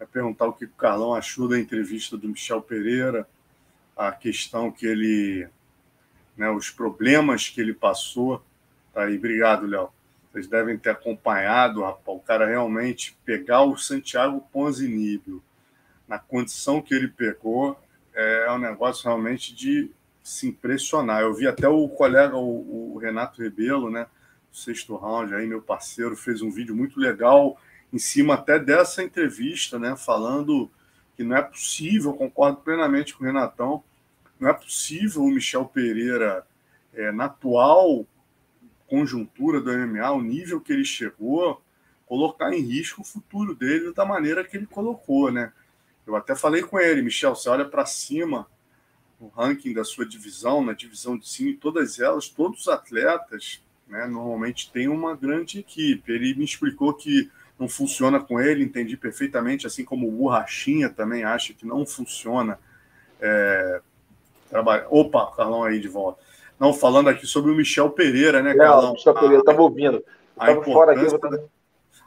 é 0.00 0.04
perguntar 0.04 0.48
o 0.48 0.52
que 0.52 0.64
o 0.64 0.70
Carlão 0.70 1.14
achou 1.14 1.46
da 1.46 1.56
entrevista 1.56 2.16
do 2.16 2.28
Michel 2.28 2.60
Pereira, 2.60 3.24
a 3.96 4.10
questão 4.10 4.72
que 4.72 4.84
ele. 4.84 5.48
Né, 6.36 6.50
os 6.50 6.70
problemas 6.70 7.48
que 7.48 7.60
ele 7.60 7.72
passou. 7.72 8.44
Tá 8.92 9.04
aí, 9.04 9.16
obrigado, 9.16 9.64
Léo. 9.64 9.90
Vocês 10.32 10.48
devem 10.48 10.76
ter 10.76 10.90
acompanhado, 10.90 11.82
rapaz, 11.82 12.18
o 12.18 12.20
cara 12.20 12.46
realmente 12.46 13.16
pegar 13.24 13.62
o 13.62 13.76
Santiago 13.76 14.40
Ponzinibbio 14.52 15.40
na 16.06 16.18
condição 16.18 16.82
que 16.82 16.94
ele 16.94 17.08
pegou 17.08 17.78
é 18.14 18.50
um 18.52 18.58
negócio 18.58 19.04
realmente 19.04 19.54
de 19.54 19.90
se 20.22 20.48
impressionar. 20.48 21.22
Eu 21.22 21.34
vi 21.34 21.46
até 21.46 21.68
o 21.68 21.88
colega, 21.88 22.36
o, 22.36 22.94
o 22.94 22.98
Renato 22.98 23.42
Rebelo, 23.42 23.90
né, 23.90 24.06
do 24.50 24.56
sexto 24.56 24.96
round, 24.96 25.34
aí, 25.34 25.46
meu 25.46 25.60
parceiro, 25.60 26.16
fez 26.16 26.40
um 26.40 26.50
vídeo 26.50 26.74
muito 26.74 26.98
legal 26.98 27.58
em 27.92 27.98
cima 27.98 28.34
até 28.34 28.58
dessa 28.58 29.02
entrevista, 29.02 29.78
né, 29.78 29.94
falando 29.96 30.70
que 31.16 31.22
não 31.22 31.36
é 31.36 31.42
possível, 31.42 32.12
concordo 32.14 32.58
plenamente 32.58 33.14
com 33.14 33.22
o 33.22 33.26
Renatão, 33.26 33.84
não 34.38 34.48
é 34.48 34.52
possível 34.52 35.22
o 35.22 35.30
Michel 35.30 35.64
Pereira, 35.66 36.44
é, 36.92 37.12
na 37.12 37.26
atual 37.26 38.06
conjuntura 38.86 39.60
do 39.60 39.72
MMA, 39.72 40.10
o 40.10 40.22
nível 40.22 40.60
que 40.60 40.72
ele 40.72 40.84
chegou, 40.84 41.62
colocar 42.06 42.52
em 42.52 42.60
risco 42.60 43.02
o 43.02 43.04
futuro 43.04 43.54
dele 43.54 43.92
da 43.92 44.04
maneira 44.04 44.44
que 44.44 44.56
ele 44.56 44.66
colocou, 44.66 45.30
né? 45.32 45.52
Eu 46.06 46.16
até 46.16 46.34
falei 46.34 46.62
com 46.62 46.78
ele, 46.78 47.02
Michel, 47.02 47.34
você 47.34 47.48
olha 47.48 47.64
para 47.64 47.86
cima, 47.86 48.46
o 49.20 49.28
ranking 49.28 49.72
da 49.72 49.84
sua 49.84 50.06
divisão, 50.06 50.62
na 50.62 50.72
divisão 50.72 51.16
de 51.16 51.28
cima, 51.28 51.56
todas 51.60 51.98
elas, 51.98 52.28
todos 52.28 52.62
os 52.62 52.68
atletas, 52.68 53.62
né, 53.88 54.06
normalmente 54.06 54.70
têm 54.70 54.88
uma 54.88 55.16
grande 55.16 55.60
equipe. 55.60 56.12
Ele 56.12 56.34
me 56.34 56.44
explicou 56.44 56.92
que 56.92 57.30
não 57.58 57.68
funciona 57.68 58.20
com 58.20 58.40
ele, 58.40 58.64
entendi 58.64 58.96
perfeitamente, 58.96 59.66
assim 59.66 59.84
como 59.84 60.08
o 60.08 60.12
Borrachinha 60.12 60.90
também 60.90 61.24
acha 61.24 61.54
que 61.54 61.66
não 61.66 61.86
funciona. 61.86 62.58
É, 63.20 63.80
trabalha... 64.50 64.86
Opa, 64.90 65.32
Carlão 65.36 65.64
aí 65.64 65.80
de 65.80 65.88
volta. 65.88 66.20
Não, 66.58 66.72
falando 66.72 67.08
aqui 67.08 67.26
sobre 67.26 67.50
o 67.50 67.54
Michel 67.54 67.90
Pereira, 67.90 68.42
né, 68.42 68.54
Carlão? 68.54 68.88
Não, 68.88 68.92
Michel 68.92 69.14
Pereira, 69.14 69.38
estava 69.38 69.62
ouvindo. 69.62 70.04
A 70.36 70.52
importância, 70.52 71.16
aqui, 71.16 71.44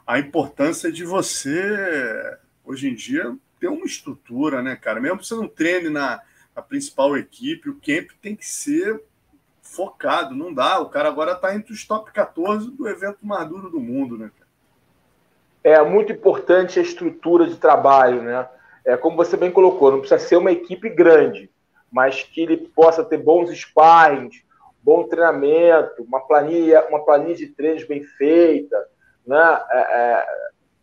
a 0.06 0.18
importância 0.18 0.92
de 0.92 1.04
você, 1.04 2.36
hoje 2.64 2.88
em 2.88 2.94
dia, 2.94 3.36
ter 3.58 3.68
uma 3.68 3.86
estrutura, 3.86 4.62
né, 4.62 4.76
cara? 4.76 5.00
Mesmo 5.00 5.18
que 5.18 5.26
você 5.26 5.34
não 5.34 5.48
treine 5.48 5.88
na, 5.88 6.22
na 6.54 6.62
principal 6.62 7.16
equipe, 7.16 7.68
o 7.68 7.80
camp 7.80 8.10
tem 8.20 8.34
que 8.34 8.46
ser 8.46 9.02
focado, 9.62 10.34
não 10.34 10.52
dá. 10.52 10.80
O 10.80 10.88
cara 10.88 11.08
agora 11.08 11.32
está 11.32 11.54
entre 11.54 11.72
os 11.72 11.86
top 11.86 12.10
14 12.12 12.70
do 12.70 12.88
evento 12.88 13.18
mais 13.22 13.48
duro 13.48 13.70
do 13.70 13.80
mundo, 13.80 14.16
né, 14.16 14.30
cara? 14.38 14.48
É 15.62 15.82
muito 15.82 16.12
importante 16.12 16.78
a 16.78 16.82
estrutura 16.82 17.46
de 17.46 17.56
trabalho, 17.56 18.22
né? 18.22 18.48
É 18.84 18.96
como 18.96 19.16
você 19.16 19.36
bem 19.36 19.50
colocou, 19.50 19.90
não 19.90 20.00
precisa 20.00 20.18
ser 20.18 20.36
uma 20.36 20.52
equipe 20.52 20.88
grande, 20.88 21.50
mas 21.92 22.22
que 22.22 22.40
ele 22.40 22.56
possa 22.56 23.04
ter 23.04 23.18
bons 23.18 23.50
sparrings, 23.50 24.42
bom 24.82 25.04
treinamento, 25.04 26.02
uma 26.02 26.20
planilha, 26.20 26.86
uma 26.88 27.04
planilha 27.04 27.34
de 27.34 27.48
treinos 27.48 27.84
bem 27.84 28.02
feita, 28.02 28.88
né? 29.26 29.60
É, 29.70 29.78
é, 29.78 30.26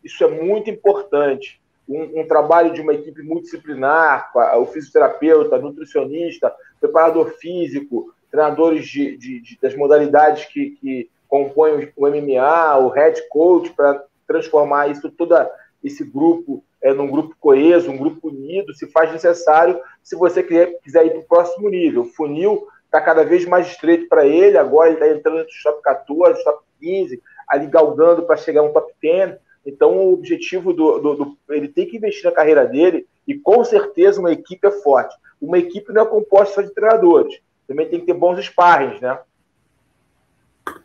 isso 0.03 0.23
é 0.23 0.27
muito 0.27 0.69
importante 0.69 1.59
um, 1.87 2.21
um, 2.21 2.27
trabalho 2.27 2.73
de 2.73 2.81
uma 2.81 2.93
equipe 2.93 3.21
multidisciplinar, 3.21 4.31
o 4.57 4.65
fisioterapeuta, 4.65 5.59
nutricionista, 5.59 6.53
preparador 6.79 7.31
físico, 7.37 8.13
treinadores 8.31 8.87
de, 8.87 9.17
de, 9.17 9.41
de 9.41 9.59
das 9.61 9.75
modalidades 9.75 10.45
que, 10.45 10.71
que 10.71 11.09
compõem 11.27 11.91
o 11.95 12.07
MMA, 12.07 12.77
o 12.79 12.89
head 12.89 13.21
coach, 13.29 13.71
para 13.71 14.03
transformar 14.27 14.89
isso 14.89 15.11
toda 15.11 15.49
esse 15.83 16.03
grupo 16.03 16.63
é, 16.81 16.93
num 16.93 17.09
grupo 17.09 17.35
coeso, 17.39 17.89
um 17.89 17.97
grupo 17.97 18.29
unido, 18.29 18.73
se 18.73 18.85
faz 18.87 19.11
necessário 19.11 19.79
se 20.03 20.15
você 20.15 20.43
quiser, 20.43 20.79
quiser 20.83 21.05
ir 21.05 21.09
para 21.11 21.19
o 21.19 21.23
próximo 21.23 21.69
nível. 21.69 22.03
O 22.03 22.05
funil 22.13 22.67
está 22.85 23.01
cada 23.01 23.23
vez 23.23 23.43
mais 23.45 23.67
estreito 23.67 24.07
para 24.07 24.25
ele, 24.25 24.57
agora 24.57 24.89
ele 24.89 24.99
está 24.99 25.07
entrando 25.09 25.47
os 25.47 25.63
top 25.63 25.81
14, 25.81 26.43
top 26.43 26.63
15, 26.79 27.21
ali 27.47 27.67
galgando 27.67 28.23
para 28.23 28.37
chegar 28.37 28.61
um 28.61 28.71
top 28.71 28.93
10. 29.01 29.35
Então, 29.65 29.97
o 29.97 30.13
objetivo 30.13 30.71
do, 30.71 30.99
do, 30.99 31.15
do, 31.15 31.37
Ele 31.49 31.67
tem 31.67 31.87
que 31.87 31.97
investir 31.97 32.25
na 32.25 32.31
carreira 32.31 32.65
dele 32.65 33.07
e, 33.27 33.33
com 33.33 33.63
certeza, 33.65 34.19
uma 34.19 34.31
equipe 34.31 34.67
é 34.67 34.71
forte. 34.71 35.15
Uma 35.41 35.57
equipe 35.57 35.91
não 35.91 36.03
é 36.03 36.05
composta 36.05 36.55
só 36.55 36.61
de 36.61 36.73
treinadores. 36.73 37.39
Também 37.67 37.89
tem 37.89 37.99
que 37.99 38.05
ter 38.05 38.13
bons 38.13 38.39
sparrings, 38.45 39.01
né? 39.01 39.19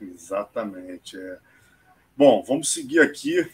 Exatamente. 0.01 1.19
É. 1.19 1.39
Bom, 2.17 2.43
vamos 2.43 2.73
seguir 2.73 3.01
aqui. 3.01 3.47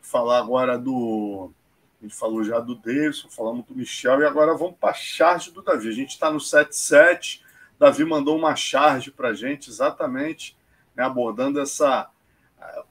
Falar 0.00 0.38
agora 0.38 0.78
do. 0.78 1.52
A 2.00 2.04
gente 2.04 2.16
falou 2.16 2.42
já 2.42 2.58
do 2.58 2.74
Davidson, 2.74 3.28
falamos 3.28 3.66
do 3.66 3.74
Michel 3.74 4.22
e 4.22 4.24
agora 4.24 4.56
vamos 4.56 4.76
para 4.80 4.90
a 4.90 4.94
charge 4.94 5.50
do 5.50 5.60
Davi. 5.60 5.88
A 5.88 5.92
gente 5.92 6.10
está 6.10 6.30
no 6.30 6.38
7-7. 6.38 7.42
Davi 7.78 8.04
mandou 8.04 8.36
uma 8.36 8.56
charge 8.56 9.10
para 9.10 9.28
a 9.28 9.34
gente, 9.34 9.68
exatamente, 9.68 10.56
né, 10.96 11.04
abordando 11.04 11.60
essa. 11.60 12.08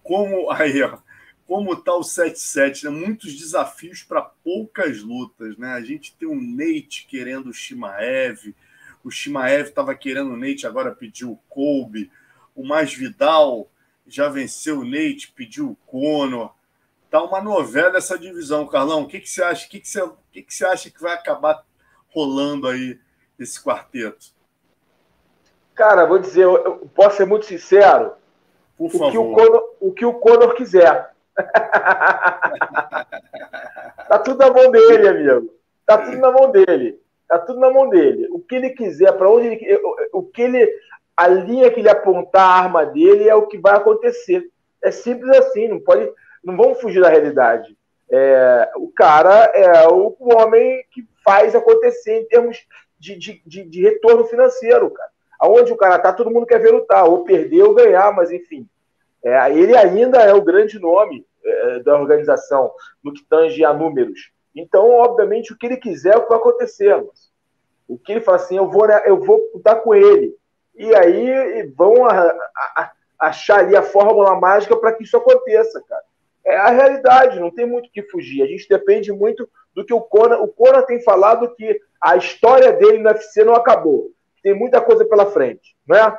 Como. 0.03 0.51
Aí, 0.51 0.83
ó 0.83 0.99
como 1.49 1.73
está 1.73 1.95
o 1.95 2.01
7-7, 2.01 2.83
né? 2.83 2.89
muitos 2.91 3.35
desafios 3.35 4.03
para 4.03 4.21
poucas 4.21 5.01
lutas. 5.01 5.57
Né? 5.57 5.73
A 5.73 5.81
gente 5.81 6.15
tem 6.15 6.29
o 6.29 6.39
Nate 6.39 7.07
querendo 7.09 7.49
o 7.49 7.53
Shimaev, 7.53 8.53
o 9.03 9.09
Shimaev 9.09 9.69
estava 9.69 9.95
querendo 9.95 10.31
o 10.31 10.37
Nate, 10.37 10.67
agora 10.67 10.91
pediu 10.91 11.31
o 11.31 11.39
Colby, 11.49 12.11
o 12.55 12.63
Masvidal 12.63 13.67
já 14.05 14.29
venceu 14.29 14.81
o 14.81 14.85
Nate, 14.85 15.33
pediu 15.35 15.71
o 15.71 15.75
Conor. 15.87 16.53
Tá 17.09 17.23
uma 17.23 17.41
novela 17.41 17.97
essa 17.97 18.19
divisão, 18.19 18.67
Carlão. 18.67 19.01
O 19.01 19.07
que, 19.07 19.19
que 19.19 19.27
você 19.27 19.41
acha? 19.41 19.65
O 19.65 19.69
que, 19.71 19.79
que, 19.79 19.87
você, 19.89 20.03
o 20.03 20.17
que, 20.31 20.43
que 20.43 20.53
você 20.53 20.65
acha 20.65 20.91
que 20.91 21.01
vai 21.01 21.15
acabar 21.15 21.65
rolando 22.09 22.67
aí 22.67 22.99
esse 23.39 23.59
quarteto? 23.59 24.27
Cara, 25.73 26.05
vou 26.05 26.19
dizer, 26.19 26.43
eu 26.43 26.87
posso 26.93 27.17
ser 27.17 27.25
muito 27.25 27.47
sincero. 27.47 28.13
Por 28.77 28.85
o 28.85 28.89
favor. 28.91 29.11
Que 29.11 29.17
o, 29.17 29.33
Conor, 29.33 29.75
o 29.79 29.91
que 29.91 30.05
o 30.05 30.13
Conor 30.13 30.53
quiser 30.53 31.17
tá 34.07 34.19
tudo 34.23 34.37
na 34.39 34.49
mão 34.51 34.71
dele, 34.71 35.07
amigo. 35.07 35.53
Tá 35.85 35.97
tudo 35.97 36.17
na 36.17 36.31
mão 36.31 36.51
dele. 36.51 36.99
Tá 37.27 37.39
tudo 37.39 37.59
na 37.59 37.69
mão 37.71 37.89
dele. 37.89 38.27
O 38.31 38.39
que 38.39 38.55
ele 38.55 38.71
quiser, 38.71 39.11
para 39.13 39.29
onde 39.29 39.47
ele, 39.47 39.79
o 40.11 40.23
que 40.23 40.41
ele, 40.41 40.69
a 41.15 41.27
linha 41.27 41.69
que 41.71 41.79
ele 41.79 41.89
apontar 41.89 42.41
a 42.41 42.63
arma 42.63 42.85
dele 42.85 43.27
é 43.29 43.35
o 43.35 43.47
que 43.47 43.57
vai 43.57 43.75
acontecer. 43.75 44.49
É 44.83 44.91
simples 44.91 45.29
assim. 45.37 45.67
Não 45.67 45.79
pode, 45.79 46.11
não 46.43 46.55
vamos 46.57 46.79
fugir 46.81 47.01
da 47.01 47.09
realidade. 47.09 47.77
É, 48.11 48.71
o 48.75 48.91
cara 48.91 49.51
é 49.53 49.87
o 49.87 50.15
homem 50.19 50.83
que 50.91 51.07
faz 51.23 51.55
acontecer 51.55 52.21
em 52.21 52.25
termos 52.25 52.65
de, 52.99 53.15
de, 53.15 53.41
de, 53.45 53.63
de 53.63 53.81
retorno 53.81 54.25
financeiro, 54.25 54.89
cara. 54.89 55.09
Aonde 55.39 55.71
o 55.71 55.77
cara 55.77 55.99
tá, 55.99 56.11
todo 56.11 56.31
mundo 56.31 56.45
quer 56.45 56.59
ver 56.59 56.71
lutar, 56.71 57.05
ou 57.05 57.23
perder 57.23 57.63
ou 57.63 57.73
ganhar, 57.73 58.11
mas 58.13 58.31
enfim. 58.31 58.67
É, 59.23 59.51
ele 59.51 59.75
ainda 59.75 60.19
é 60.19 60.33
o 60.33 60.41
grande 60.41 60.79
nome 60.79 61.25
é, 61.43 61.79
da 61.79 61.99
organização 61.99 62.71
no 63.03 63.13
que 63.13 63.23
tange 63.29 63.63
a 63.63 63.73
números. 63.73 64.31
Então, 64.55 64.89
obviamente, 64.91 65.53
o 65.53 65.57
que 65.57 65.65
ele 65.65 65.77
quiser 65.77 66.15
é 66.15 66.17
o 66.17 66.23
que 66.23 66.29
vai 66.29 66.37
acontecer. 66.37 66.95
Mas 66.95 67.29
o 67.87 67.97
que 67.97 68.13
ele 68.13 68.21
fala 68.21 68.37
assim, 68.37 68.57
eu 68.57 68.69
vou, 68.69 68.87
né, 68.87 69.01
eu 69.05 69.19
vou 69.19 69.39
lutar 69.53 69.81
com 69.81 69.95
ele. 69.95 70.35
E 70.75 70.95
aí 70.95 71.71
vão 71.75 72.05
a, 72.05 72.29
a, 72.75 72.91
achar 73.19 73.59
ali 73.59 73.75
a 73.75 73.81
fórmula 73.81 74.39
mágica 74.39 74.75
para 74.77 74.93
que 74.93 75.03
isso 75.03 75.17
aconteça, 75.17 75.83
cara. 75.87 76.03
É 76.45 76.55
a 76.55 76.69
realidade, 76.69 77.39
não 77.39 77.51
tem 77.51 77.65
muito 77.65 77.87
o 77.87 77.91
que 77.91 78.03
fugir. 78.03 78.41
A 78.41 78.47
gente 78.47 78.67
depende 78.67 79.11
muito 79.11 79.47
do 79.75 79.85
que 79.85 79.93
o 79.93 80.01
Conan. 80.01 80.37
O 80.37 80.47
Conan 80.47 80.81
tem 80.83 81.01
falado 81.01 81.53
que 81.55 81.79
a 82.01 82.15
história 82.15 82.71
dele 82.71 82.97
no 82.97 83.09
UFC 83.09 83.43
não 83.43 83.55
acabou. 83.55 84.11
Tem 84.41 84.53
muita 84.53 84.79
coisa 84.79 85.03
pela 85.03 85.25
frente, 85.25 85.75
não 85.85 85.97
é? 85.97 86.17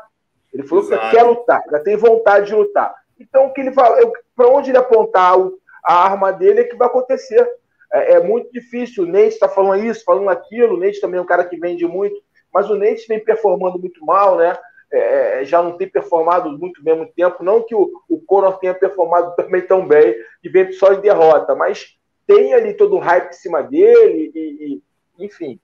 Ele 0.52 0.62
falou 0.64 0.84
Exato. 0.84 1.02
que 1.02 1.16
quer 1.16 1.22
lutar, 1.22 1.62
já 1.70 1.78
tem 1.80 1.96
vontade 1.96 2.46
de 2.48 2.54
lutar. 2.54 2.94
Então, 3.20 3.46
o 3.46 3.52
que 3.52 3.60
ele 3.60 3.72
fala, 3.72 3.96
para 4.34 4.48
onde 4.48 4.70
ele 4.70 4.78
apontar 4.78 5.36
a 5.84 5.94
arma 6.04 6.32
dele 6.32 6.60
é 6.60 6.64
que 6.64 6.76
vai 6.76 6.88
acontecer. 6.88 7.46
É, 7.92 8.14
é 8.14 8.20
muito 8.20 8.50
difícil. 8.50 9.04
O 9.04 9.06
Nate 9.06 9.28
está 9.28 9.48
falando 9.48 9.84
isso, 9.84 10.04
falando 10.04 10.30
aquilo. 10.30 10.76
O 10.76 10.80
Nate 10.80 11.00
também 11.00 11.18
é 11.18 11.22
um 11.22 11.26
cara 11.26 11.44
que 11.44 11.56
vende 11.56 11.86
muito, 11.86 12.20
mas 12.52 12.70
o 12.70 12.76
Nate 12.76 13.06
vem 13.06 13.22
performando 13.22 13.78
muito 13.78 14.04
mal, 14.04 14.36
né? 14.36 14.56
É, 14.92 15.42
é 15.42 15.44
já 15.44 15.62
não 15.62 15.76
tem 15.76 15.88
performado 15.88 16.50
muito 16.58 16.82
muito 16.82 17.12
tempo. 17.12 17.44
Não 17.44 17.62
que 17.62 17.74
o, 17.74 17.90
o 18.08 18.20
Conor 18.20 18.58
tenha 18.58 18.74
performado 18.74 19.34
também 19.36 19.62
tão 19.62 19.86
bem 19.86 20.14
e 20.42 20.48
vem 20.48 20.72
só 20.72 20.92
em 20.92 21.00
derrota, 21.00 21.54
mas 21.54 21.96
tem 22.26 22.54
ali 22.54 22.74
todo 22.74 22.96
um 22.96 23.00
hype 23.00 23.30
em 23.30 23.32
cima 23.32 23.62
dele 23.62 24.32
e, 24.34 24.80
e 25.18 25.24
enfim. 25.24 25.60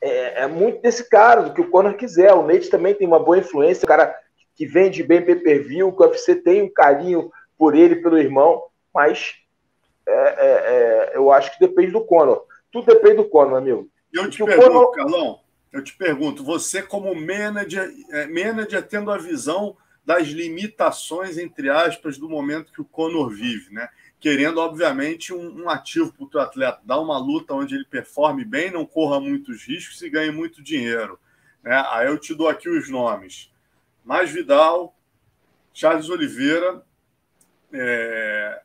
É, 0.00 0.42
é, 0.42 0.46
muito 0.46 0.80
desse 0.80 1.08
cara, 1.08 1.42
do 1.42 1.52
que 1.52 1.60
o 1.60 1.70
Conor 1.70 1.94
quiser. 1.94 2.32
O 2.32 2.46
Nate 2.46 2.70
também 2.70 2.94
tem 2.94 3.06
uma 3.06 3.18
boa 3.18 3.38
influência, 3.38 3.84
o 3.84 3.88
cara 3.88 4.14
que 4.58 4.66
vende 4.66 5.04
bem 5.04 5.24
pay-per-view, 5.24 5.92
que 5.92 6.02
o 6.02 6.06
UFC 6.06 6.34
tem 6.34 6.62
um 6.62 6.68
carinho 6.68 7.30
por 7.56 7.76
ele, 7.76 7.94
pelo 7.94 8.18
irmão, 8.18 8.64
mas 8.92 9.36
é, 10.04 10.12
é, 10.12 11.12
é, 11.12 11.16
eu 11.16 11.30
acho 11.30 11.52
que 11.52 11.60
depende 11.60 11.92
do 11.92 12.04
Conor. 12.04 12.44
Tudo 12.72 12.86
depende 12.86 13.18
do 13.18 13.28
Conor, 13.28 13.58
amigo. 13.58 13.88
Eu 14.12 14.28
te 14.28 14.44
pergunto, 14.44 14.68
Conor... 14.68 14.90
Carlão, 14.90 15.40
eu 15.72 15.84
te 15.84 15.96
pergunto, 15.96 16.42
você 16.42 16.82
como 16.82 17.14
manager, 17.14 17.88
é, 18.10 18.26
manager 18.26 18.82
tendo 18.82 19.12
a 19.12 19.16
visão 19.16 19.76
das 20.04 20.26
limitações, 20.26 21.38
entre 21.38 21.70
aspas, 21.70 22.18
do 22.18 22.28
momento 22.28 22.72
que 22.72 22.80
o 22.80 22.84
Conor 22.84 23.30
vive, 23.30 23.72
né? 23.72 23.88
Querendo, 24.18 24.58
obviamente, 24.58 25.32
um, 25.32 25.62
um 25.62 25.70
ativo 25.70 26.12
para 26.12 26.24
o 26.24 26.28
teu 26.28 26.40
atleta, 26.40 26.80
dar 26.84 26.98
uma 26.98 27.16
luta 27.16 27.54
onde 27.54 27.76
ele 27.76 27.84
performe 27.84 28.44
bem, 28.44 28.72
não 28.72 28.84
corra 28.84 29.20
muitos 29.20 29.62
riscos 29.62 30.02
e 30.02 30.10
ganhe 30.10 30.32
muito 30.32 30.60
dinheiro. 30.60 31.16
Né? 31.62 31.80
Aí 31.90 32.08
eu 32.08 32.18
te 32.18 32.34
dou 32.34 32.48
aqui 32.48 32.68
os 32.68 32.88
nomes 32.88 33.52
mais 34.08 34.30
Vidal, 34.30 34.98
Charles 35.74 36.08
Oliveira, 36.08 36.82
é, 37.70 38.62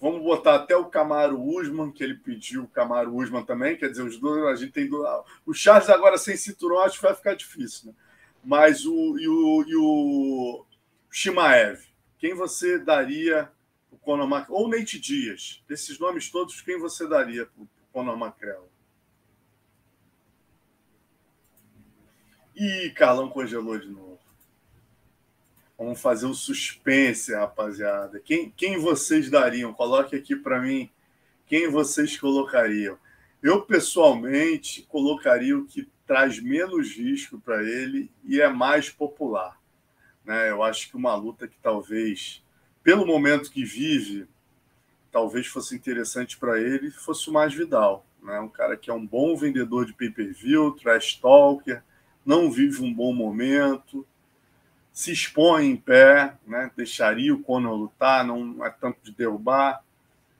vamos 0.00 0.22
botar 0.22 0.54
até 0.54 0.76
o 0.76 0.84
Camaro 0.84 1.42
Usman, 1.42 1.90
que 1.90 2.04
ele 2.04 2.14
pediu 2.14 2.62
o 2.62 2.68
Camaro 2.68 3.12
Usman 3.16 3.44
também, 3.44 3.76
quer 3.76 3.90
dizer, 3.90 4.04
os 4.04 4.16
dois, 4.16 4.44
a 4.44 4.54
gente 4.54 4.70
tem 4.70 4.88
dois, 4.88 5.24
o 5.44 5.52
Charles 5.52 5.90
agora 5.90 6.16
sem 6.16 6.36
cinturão 6.36 6.78
acho 6.78 6.98
que 6.98 7.02
vai 7.02 7.16
ficar 7.16 7.34
difícil, 7.34 7.88
né? 7.88 7.94
Mas 8.44 8.86
o 8.86 9.18
e 9.18 9.26
o, 9.26 9.64
e 9.66 9.74
o 9.74 10.64
Shimaev, 11.10 11.82
quem 12.16 12.32
você 12.32 12.78
daria 12.78 13.50
o 13.90 13.98
Conor 13.98 14.28
Mac 14.28 14.48
ou 14.48 14.68
Nate 14.68 15.00
Dias? 15.00 15.64
Desses 15.68 15.98
nomes 15.98 16.30
todos, 16.30 16.60
quem 16.60 16.78
você 16.78 17.08
daria 17.08 17.44
para 17.46 17.64
o 17.64 17.68
Conor 17.92 18.16
McGregor. 18.16 18.68
Ih, 22.54 22.90
Carlão 22.90 23.28
congelou 23.28 23.76
de 23.76 23.88
novo. 23.88 24.15
Vamos 25.78 26.00
fazer 26.00 26.26
o 26.26 26.32
suspense, 26.32 27.34
rapaziada. 27.34 28.18
Quem, 28.20 28.50
quem 28.56 28.78
vocês 28.78 29.28
dariam? 29.28 29.74
Coloque 29.74 30.16
aqui 30.16 30.34
para 30.34 30.60
mim 30.60 30.90
quem 31.46 31.70
vocês 31.70 32.18
colocariam. 32.18 32.98
Eu, 33.42 33.62
pessoalmente, 33.62 34.82
colocaria 34.88 35.56
o 35.56 35.66
que 35.66 35.86
traz 36.06 36.40
menos 36.40 36.96
risco 36.96 37.38
para 37.38 37.62
ele 37.62 38.10
e 38.24 38.40
é 38.40 38.48
mais 38.48 38.88
popular. 38.88 39.60
Né? 40.24 40.50
Eu 40.50 40.62
acho 40.62 40.88
que 40.88 40.96
uma 40.96 41.14
luta 41.14 41.46
que 41.46 41.58
talvez, 41.62 42.42
pelo 42.82 43.06
momento 43.06 43.50
que 43.50 43.64
vive, 43.64 44.26
talvez 45.12 45.46
fosse 45.46 45.74
interessante 45.76 46.38
para 46.38 46.58
ele, 46.58 46.90
fosse 46.90 47.28
o 47.28 47.32
mais 47.32 47.52
Vidal. 47.52 48.06
Né? 48.22 48.40
Um 48.40 48.48
cara 48.48 48.76
que 48.76 48.90
é 48.90 48.94
um 48.94 49.06
bom 49.06 49.36
vendedor 49.36 49.84
de 49.84 49.92
pay-per-view, 49.92 50.72
trash 50.72 51.16
talker, 51.16 51.82
não 52.24 52.50
vive 52.50 52.82
um 52.82 52.92
bom 52.92 53.12
momento, 53.12 54.06
se 54.96 55.12
expõe 55.12 55.66
em 55.66 55.76
pé, 55.76 56.38
né? 56.46 56.70
deixaria 56.74 57.34
o 57.34 57.42
Conor 57.42 57.74
lutar, 57.74 58.24
não 58.24 58.64
é 58.64 58.70
tanto 58.70 58.98
de 59.02 59.12
derrubar. 59.12 59.84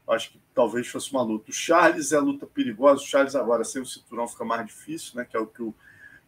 Acho 0.09 0.30
que 0.30 0.40
talvez 0.54 0.88
fosse 0.88 1.12
uma 1.12 1.20
luta. 1.20 1.50
O 1.50 1.52
Charles 1.52 2.11
é 2.11 2.18
luta 2.18 2.46
perigosa. 2.46 3.02
O 3.02 3.07
Charles 3.07 3.34
agora 3.34 3.64
sem 3.64 3.82
o 3.82 3.84
cinturão 3.84 4.26
fica 4.26 4.46
mais 4.46 4.64
difícil, 4.64 5.16
né? 5.16 5.26
Que 5.26 5.36
é 5.36 5.40
o 5.40 5.46
que, 5.46 5.62
o, 5.62 5.74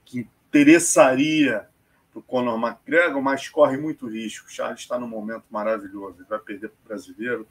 que 0.05 0.19
interessaria 0.19 1.67
para 2.13 2.19
o 2.21 2.23
Conor 2.23 2.61
McGregor, 2.63 3.23
mas 3.23 3.49
corre 3.49 3.79
muito 3.79 4.07
risco. 4.07 4.47
O 4.47 4.51
Charles 4.51 4.81
está 4.81 4.99
num 4.99 5.09
momento 5.09 5.45
maravilhoso. 5.49 6.17
Ele 6.19 6.29
vai 6.29 6.39
perder 6.39 6.69
para 6.69 6.85
o 6.85 6.89
brasileiro. 6.89 7.49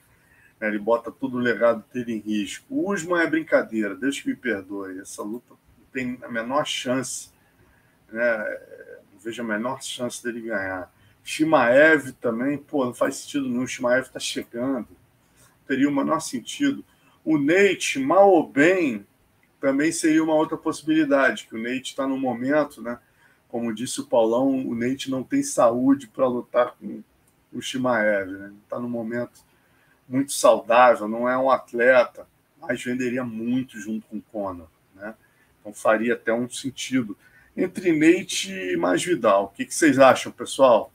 Né? 0.60 0.68
Ele 0.68 0.78
bota 0.78 1.12
todo 1.12 1.38
o 1.38 1.40
legado 1.40 1.84
dele 1.92 2.14
em 2.14 2.20
risco. 2.20 2.68
O 2.70 2.94
Usman 2.94 3.24
é 3.24 3.28
brincadeira. 3.28 3.96
Deus 3.96 4.22
que 4.22 4.30
me 4.30 4.36
perdoe. 4.36 5.00
Essa 5.00 5.24
luta 5.24 5.56
tem 5.92 6.20
a 6.22 6.30
menor 6.30 6.68
chance 6.68 7.36
né? 8.12 8.60
Não 9.28 9.32
vejo 9.32 9.42
a 9.42 9.46
menor 9.46 9.84
chance 9.84 10.24
dele 10.24 10.40
ganhar. 10.40 10.90
Shimaev 11.22 12.14
também, 12.14 12.58
pô, 12.58 12.86
não 12.86 12.94
faz 12.94 13.18
sentido 13.18 13.50
nenhum. 13.50 13.64
O 13.64 13.68
Shimaev 13.68 14.06
está 14.06 14.20
chegando. 14.22 14.88
Teria 15.68 15.90
o 15.90 15.94
menor 15.94 16.22
sentido. 16.22 16.84
O 17.26 17.38
Nate, 17.38 18.00
mal 18.00 18.30
ou 18.30 18.48
bem, 18.48 19.06
também 19.60 19.92
seria 19.92 20.24
uma 20.24 20.34
outra 20.34 20.56
possibilidade, 20.56 21.46
que 21.46 21.56
o 21.56 21.62
Nate 21.62 21.90
está 21.90 22.08
no 22.08 22.18
momento, 22.18 22.82
né? 22.82 23.00
Como 23.50 23.76
disse 23.76 24.00
o 24.00 24.06
Paulão, 24.06 24.66
o 24.66 24.74
Nate 24.74 25.12
não 25.12 25.24
tem 25.24 25.44
saúde 25.44 26.08
para 26.08 26.26
lutar 26.26 26.76
com 26.80 27.04
o 27.52 27.62
Shimaev, 27.62 28.32
né? 28.32 28.54
Está 28.64 28.80
no 28.80 28.88
momento 28.88 29.42
muito 30.08 30.32
saudável, 30.32 31.06
não 31.10 31.28
é 31.28 31.38
um 31.38 31.52
atleta, 31.52 32.26
mas 32.62 32.82
venderia 32.82 33.26
muito 33.26 33.78
junto 33.78 34.08
com 34.08 34.18
o 34.18 34.22
Conor, 34.22 34.70
né? 34.96 35.14
Então 35.60 35.74
faria 35.74 36.14
até 36.14 36.34
um 36.34 36.50
sentido 36.50 37.18
entre 37.58 37.92
Neite 37.92 38.54
e 38.54 38.78
mais 38.78 39.04
Vidal. 39.04 39.46
O 39.46 39.48
que, 39.48 39.66
que 39.66 39.74
vocês 39.74 39.98
acham, 39.98 40.32
pessoal? 40.32 40.94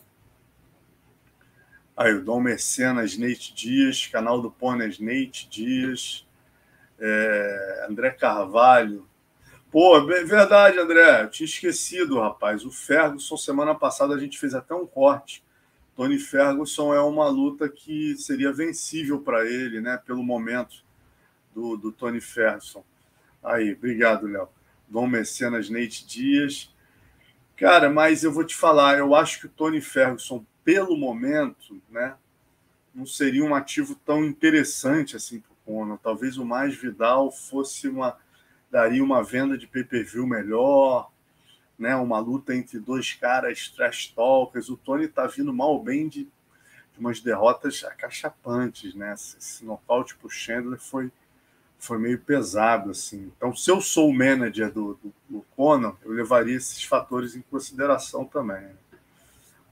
Aí, 1.96 2.14
o 2.14 2.24
Dom 2.24 2.40
Mercenas, 2.40 3.18
Neite 3.18 3.52
Dias, 3.52 4.06
canal 4.06 4.40
do 4.40 4.50
Pôneis, 4.50 5.00
Neite 5.00 5.48
Dias, 5.50 6.26
é, 7.00 7.86
André 7.90 8.10
Carvalho. 8.10 9.06
Pô, 9.72 9.96
é 9.98 10.24
verdade, 10.24 10.78
André, 10.78 11.24
eu 11.24 11.30
tinha 11.30 11.46
esquecido, 11.46 12.20
rapaz. 12.20 12.64
O 12.64 12.70
Ferguson, 12.70 13.36
semana 13.36 13.74
passada, 13.74 14.14
a 14.14 14.18
gente 14.18 14.38
fez 14.38 14.54
até 14.54 14.74
um 14.74 14.86
corte. 14.86 15.42
Tony 15.96 16.18
Ferguson 16.18 16.94
é 16.94 17.00
uma 17.00 17.28
luta 17.28 17.68
que 17.68 18.16
seria 18.16 18.52
vencível 18.52 19.20
para 19.20 19.44
ele, 19.44 19.80
né? 19.80 20.00
Pelo 20.06 20.22
momento 20.22 20.84
do, 21.54 21.76
do 21.76 21.92
Tony 21.92 22.20
Ferguson. 22.20 22.84
Aí, 23.42 23.72
obrigado, 23.74 24.26
Léo. 24.26 24.48
Dom 24.92 25.06
Mecenas 25.06 25.70
Neite 25.70 26.06
Dias. 26.06 26.70
Cara, 27.56 27.88
mas 27.88 28.22
eu 28.22 28.30
vou 28.30 28.44
te 28.44 28.54
falar, 28.54 28.98
eu 28.98 29.14
acho 29.14 29.40
que 29.40 29.46
o 29.46 29.50
Tony 29.50 29.80
Ferguson, 29.80 30.44
pelo 30.62 30.96
momento, 30.96 31.80
né, 31.88 32.14
não 32.94 33.06
seria 33.06 33.42
um 33.42 33.54
ativo 33.54 33.94
tão 34.04 34.22
interessante 34.22 35.16
assim 35.16 35.40
para 35.40 35.52
o 35.52 35.56
Conor. 35.64 35.98
Talvez 35.98 36.36
o 36.36 36.44
mais 36.44 36.76
Vidal 36.76 37.32
fosse 37.32 37.88
uma 37.88 38.18
daria 38.70 39.02
uma 39.02 39.22
venda 39.22 39.56
de 39.56 39.66
pay-per-view 39.66 40.26
melhor, 40.26 41.10
né, 41.78 41.94
uma 41.96 42.18
luta 42.18 42.54
entre 42.54 42.78
dois 42.78 43.12
caras 43.14 43.68
trash 43.68 44.08
talkers. 44.08 44.68
O 44.68 44.76
Tony 44.76 45.04
está 45.04 45.26
vindo 45.26 45.52
mal 45.52 45.82
bem 45.82 46.08
de, 46.08 46.24
de 46.24 46.98
umas 46.98 47.20
derrotas 47.20 47.82
acachapantes, 47.84 48.94
né? 48.94 49.14
Esse 49.14 49.64
nocaute 49.64 50.16
para 50.16 50.26
o 50.26 50.30
Chandler 50.30 50.78
foi 50.78 51.10
foi 51.82 51.98
meio 51.98 52.20
pesado, 52.20 52.92
assim. 52.92 53.32
Então, 53.36 53.56
se 53.56 53.68
eu 53.68 53.80
sou 53.80 54.08
o 54.08 54.14
manager 54.14 54.72
do, 54.72 54.94
do, 55.02 55.12
do 55.28 55.46
Conan, 55.56 55.96
eu 56.04 56.12
levaria 56.12 56.56
esses 56.56 56.84
fatores 56.84 57.34
em 57.34 57.42
consideração 57.42 58.24
também. 58.24 58.68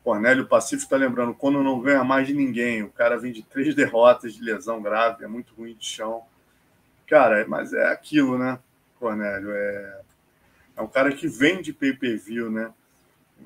Cornélio 0.03 0.49
Pacífico 0.49 0.83
está 0.83 0.97
lembrando, 0.97 1.33
Conan 1.33 1.63
não 1.63 1.81
ganha 1.81 2.03
mais 2.03 2.27
de 2.27 2.35
ninguém. 2.35 2.83
O 2.83 2.91
cara 2.91 3.17
vem 3.17 3.31
de 3.31 3.45
três 3.45 3.77
derrotas 3.77 4.35
de 4.35 4.43
lesão 4.43 4.83
grave, 4.83 5.25
é 5.25 5.29
muito 5.29 5.55
ruim 5.55 5.77
de 5.77 5.87
chão. 5.87 6.25
Cara, 7.07 7.47
mas 7.47 7.73
é 7.73 7.87
aquilo, 7.93 8.37
né, 8.37 8.59
Cornélio? 8.99 9.53
É, 9.53 10.01
é 10.79 10.83
um 10.83 10.89
cara 10.89 11.13
que 11.13 11.29
vem 11.29 11.63
de 11.63 11.73
pay-per-view, 11.73 12.51
né? 12.51 12.73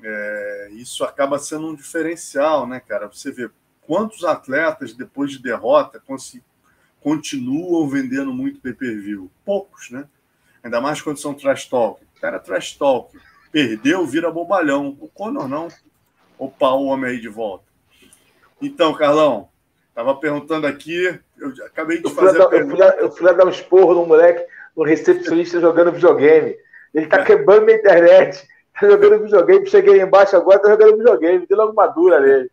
É, 0.01 0.69
isso 0.71 1.03
acaba 1.03 1.37
sendo 1.37 1.67
um 1.67 1.75
diferencial, 1.75 2.65
né, 2.65 2.79
cara? 2.79 3.05
Você 3.09 3.31
vê 3.31 3.47
quantos 3.81 4.23
atletas, 4.23 4.91
depois 4.91 5.29
de 5.29 5.37
derrota, 5.37 5.99
conseguem 5.99 6.54
continuam 7.05 7.87
vendendo 7.87 8.33
muito 8.33 8.59
pay-per-view? 8.59 9.29
Poucos, 9.45 9.91
né? 9.91 10.05
Ainda 10.63 10.81
mais 10.81 11.03
quando 11.03 11.19
são 11.19 11.35
trash 11.35 11.69
talk. 11.69 12.01
Cara, 12.19 12.39
trash 12.39 12.75
talk. 12.75 13.15
Perdeu, 13.51 14.07
vira 14.07 14.31
bobalhão. 14.31 14.97
O 14.99 15.07
Conor 15.07 15.47
não. 15.47 15.67
Opa, 16.39 16.71
o 16.71 16.85
homem 16.85 17.11
aí 17.11 17.21
de 17.21 17.29
volta. 17.29 17.63
Então, 18.59 18.91
Carlão, 18.95 19.49
tava 19.93 20.15
perguntando 20.15 20.65
aqui, 20.65 21.19
eu 21.37 21.53
acabei 21.67 22.01
de 22.01 22.09
fazer 22.09 22.39
eu 22.39 22.49
fui, 22.49 22.75
dar, 22.75 22.87
eu, 22.87 22.97
fui, 22.97 23.03
eu 23.03 23.11
fui 23.11 23.33
dar 23.35 23.45
um 23.45 23.49
esporro 23.49 23.93
no 23.93 24.07
moleque, 24.07 24.43
no 24.75 24.83
recepcionista 24.83 25.61
jogando 25.61 25.91
videogame. 25.91 26.57
Ele 26.91 27.05
tá 27.05 27.19
é. 27.19 27.23
quebrando 27.23 27.65
minha 27.65 27.77
internet. 27.77 28.47
Tá 28.73 28.89
jogando 28.89 29.21
videogame. 29.21 29.67
Cheguei 29.67 30.01
embaixo 30.01 30.35
agora, 30.35 30.59
tá 30.59 30.69
jogando 30.71 30.97
videogame. 30.97 31.45
Deu 31.45 31.55
logo 31.55 31.73
uma 31.73 31.85
dura 31.85 32.19
nele. 32.19 32.49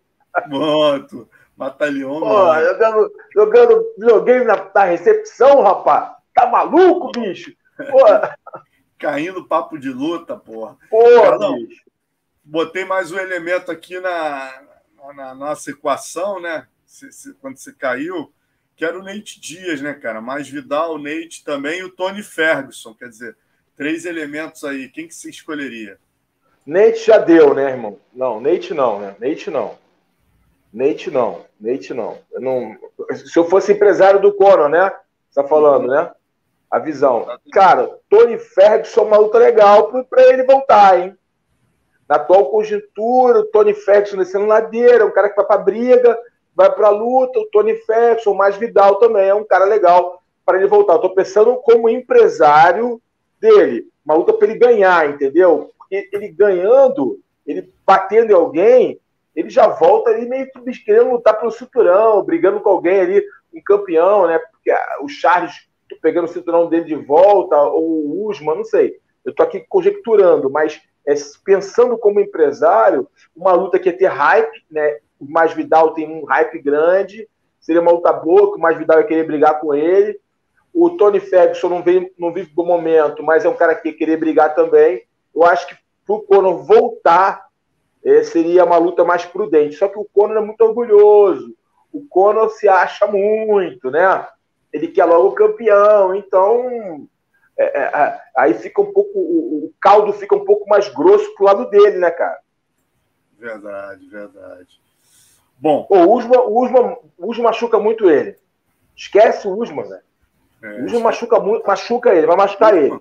Pronto. 0.46 1.26
Batalhão. 1.62 2.18
Pô, 2.18 2.54
jogando, 2.60 3.12
jogando 3.32 3.94
videogame 3.96 4.44
na, 4.44 4.70
na, 4.74 4.84
recepção, 4.84 5.62
rapaz. 5.62 6.16
Tá 6.34 6.46
maluco, 6.46 7.12
bicho? 7.12 7.54
Porra. 7.90 8.36
Caindo 8.98 9.46
papo 9.46 9.78
de 9.78 9.90
luta, 9.90 10.36
porra. 10.36 10.76
Porra, 10.90 11.22
Carlão, 11.22 11.54
bicho. 11.54 11.82
Botei 12.44 12.84
mais 12.84 13.12
um 13.12 13.18
elemento 13.18 13.70
aqui 13.70 14.00
na, 14.00 14.62
na 15.14 15.34
nossa 15.34 15.70
equação, 15.70 16.40
né? 16.40 16.66
Se, 16.84 17.10
se, 17.12 17.34
quando 17.34 17.56
você 17.56 17.72
caiu, 17.72 18.32
que 18.76 18.84
era 18.84 18.98
o 18.98 19.02
Nate 19.02 19.40
Dias, 19.40 19.80
né, 19.80 19.94
cara? 19.94 20.20
Mais 20.20 20.48
Vidal, 20.48 20.94
o 20.94 20.98
Nate 20.98 21.44
também 21.44 21.80
e 21.80 21.84
o 21.84 21.90
Tony 21.90 22.22
Ferguson. 22.22 22.94
Quer 22.94 23.08
dizer, 23.08 23.36
três 23.76 24.04
elementos 24.04 24.64
aí. 24.64 24.88
Quem 24.88 25.06
que 25.06 25.14
você 25.14 25.30
escolheria? 25.30 25.98
Nate 26.66 27.06
já 27.06 27.18
deu, 27.18 27.54
né, 27.54 27.70
irmão? 27.70 27.98
Não, 28.12 28.40
Nate 28.40 28.74
não, 28.74 29.00
né? 29.00 29.16
Nate 29.20 29.50
não. 29.50 29.82
Nate 30.73 31.11
não, 31.11 31.45
Nate 31.61 31.93
não. 31.93 32.18
Eu 32.33 32.41
não. 32.41 32.77
Se 33.14 33.39
eu 33.39 33.45
fosse 33.45 33.73
empresário 33.73 34.20
do 34.20 34.33
Conor, 34.33 34.68
né? 34.68 34.91
Você 35.29 35.43
tá 35.43 35.47
falando, 35.47 35.89
né? 35.89 36.11
A 36.70 36.79
visão. 36.79 37.27
Cara, 37.53 37.99
Tony 38.09 38.39
Ferguson 38.39 39.03
é 39.03 39.05
uma 39.05 39.18
luta 39.18 39.39
legal 39.39 39.91
para 40.09 40.33
ele 40.33 40.45
voltar, 40.45 40.99
hein? 40.99 41.16
Na 42.09 42.16
atual 42.16 42.51
conjuntura, 42.51 43.41
o 43.41 43.45
Tony 43.45 43.75
Ferguson 43.75 44.16
descendo 44.16 44.47
ladeira, 44.47 45.05
um 45.05 45.11
cara 45.11 45.29
que 45.29 45.37
vai 45.37 45.45
pra 45.45 45.59
briga, 45.59 46.18
vai 46.55 46.70
pra 46.75 46.89
luta. 46.89 47.39
O 47.39 47.47
Tony 47.47 47.75
Ferguson, 47.77 48.35
mais 48.35 48.57
Vidal 48.57 48.97
também, 48.97 49.29
é 49.29 49.35
um 49.35 49.45
cara 49.45 49.66
legal 49.66 50.23
para 50.45 50.59
ele 50.59 50.66
voltar. 50.66 50.95
Eu 50.95 51.01
tô 51.01 51.11
pensando 51.11 51.57
como 51.57 51.89
empresário 51.89 53.01
dele. 53.39 53.87
Uma 54.05 54.14
luta 54.14 54.33
para 54.33 54.49
ele 54.49 54.59
ganhar, 54.59 55.09
entendeu? 55.09 55.70
Porque 55.79 56.09
ele 56.12 56.29
ganhando, 56.29 57.20
ele 57.47 57.73
batendo 57.87 58.31
em 58.31 58.35
alguém, 58.35 59.01
ele 59.35 59.51
já 59.51 59.66
volta 59.66 60.11
ali 60.11 60.28
meio 60.28 60.51
que 60.51 60.85
querendo 60.85 61.12
lutar 61.12 61.39
pelo 61.39 61.51
cinturão, 61.51 62.22
brigando 62.22 62.61
com 62.61 62.68
alguém 62.68 63.01
ali, 63.01 63.24
um 63.55 63.62
campeão, 63.62 64.26
né? 64.26 64.39
Porque 64.39 64.70
ah, 64.70 64.99
o 65.03 65.09
Charles 65.09 65.53
pegando 66.01 66.24
o 66.24 66.28
cinturão 66.28 66.68
dele 66.68 66.85
de 66.85 66.95
volta, 66.95 67.57
ou 67.61 68.07
o 68.07 68.28
Usman, 68.28 68.57
não 68.57 68.64
sei. 68.64 68.99
Eu 69.24 69.35
tô 69.35 69.43
aqui 69.43 69.61
conjecturando, 69.68 70.51
mas 70.51 70.80
é, 71.07 71.14
pensando 71.45 71.99
como 71.99 72.20
empresário, 72.20 73.09
uma 73.35 73.53
luta 73.53 73.78
que 73.78 73.89
ia 73.89 73.97
ter 73.97 74.07
hype, 74.07 74.64
né? 74.70 74.99
O 75.18 75.30
Mais 75.30 75.53
Vidal 75.53 75.95
tem 75.95 76.11
um 76.11 76.24
hype 76.24 76.59
grande, 76.61 77.28
seria 77.61 77.80
uma 77.80 77.93
luta 77.93 78.12
boa, 78.12 78.51
que 78.51 78.59
o 78.59 78.61
Mais 78.61 78.76
Vidal 78.76 78.99
ia 78.99 79.07
querer 79.07 79.24
brigar 79.24 79.61
com 79.61 79.74
ele. 79.74 80.18
O 80.74 80.91
Tony 80.91 81.20
Ferguson 81.20 81.68
não, 81.68 81.83
vem, 81.83 82.11
não 82.18 82.33
vive 82.33 82.51
bom 82.53 82.64
momento, 82.64 83.22
mas 83.22 83.45
é 83.45 83.49
um 83.49 83.57
cara 83.57 83.74
que 83.74 83.89
ia 83.89 83.97
querer 83.97 84.16
brigar 84.16 84.55
também. 84.55 85.03
Eu 85.35 85.45
acho 85.45 85.68
que 85.68 85.76
pro 86.07 86.22
Conor 86.22 86.64
voltar 86.64 87.47
seria 88.24 88.64
uma 88.64 88.78
luta 88.78 89.05
mais 89.05 89.24
prudente. 89.24 89.76
Só 89.76 89.88
que 89.88 89.98
o 89.98 90.07
Conor 90.12 90.36
é 90.36 90.40
muito 90.40 90.61
orgulhoso. 90.62 91.55
O 91.92 92.05
Conor 92.07 92.50
se 92.50 92.68
acha 92.68 93.07
muito, 93.07 93.90
né? 93.90 94.26
ele 94.72 94.88
quer 94.88 95.05
logo 95.05 95.28
o 95.28 95.34
campeão, 95.34 96.14
então 96.14 97.07
é, 97.59 97.64
é, 97.64 97.82
é, 97.82 98.20
aí 98.36 98.55
fica 98.55 98.80
um 98.80 98.90
pouco, 98.90 99.18
o, 99.18 99.66
o, 99.66 99.74
caldo 99.80 100.12
fica 100.14 100.34
um 100.34 100.44
pouco 100.44 100.68
mais 100.68 100.88
grosso 100.88 101.34
pro 101.34 101.44
lado 101.44 101.68
dele, 101.68 101.98
né, 101.98 102.11
cara? 102.11 102.40
Verdade, 103.38 104.09
verdade. 104.09 104.80
Bom. 105.59 105.86
o 105.90 106.16
Usman, 106.16 106.40
o 106.40 106.64
Usman, 106.64 106.96
o 107.18 107.30
Usman 107.30 107.44
machuca 107.44 107.78
muito 107.78 108.09
ele. 108.11 108.36
Esquece 108.96 109.46
o 109.46 109.57
Usman, 109.57 109.84
velho. 109.84 110.03
É, 110.62 110.80
o 110.80 110.86
Usman 110.86 111.03
machuca 111.03 111.38
muito, 111.38 111.66
machuca 111.66 112.14
ele, 112.14 112.26
vai 112.26 112.36
machucar 112.36 112.76
ele. 112.76 112.98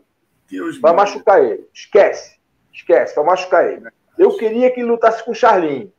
Deus 0.50 0.80
vai 0.80 0.94
Deus. 0.94 1.02
machucar 1.02 1.44
ele. 1.44 1.68
Esquece. 1.74 2.38
Esquece, 2.74 3.16
vai 3.16 3.26
machucar 3.26 3.66
ele. 3.72 3.88
Eu 4.18 4.36
queria 4.38 4.70
que 4.72 4.80
ele 4.80 4.90
lutasse 4.90 5.24
com 5.24 5.32
o 5.32 5.36
Charlinho. 5.36 5.92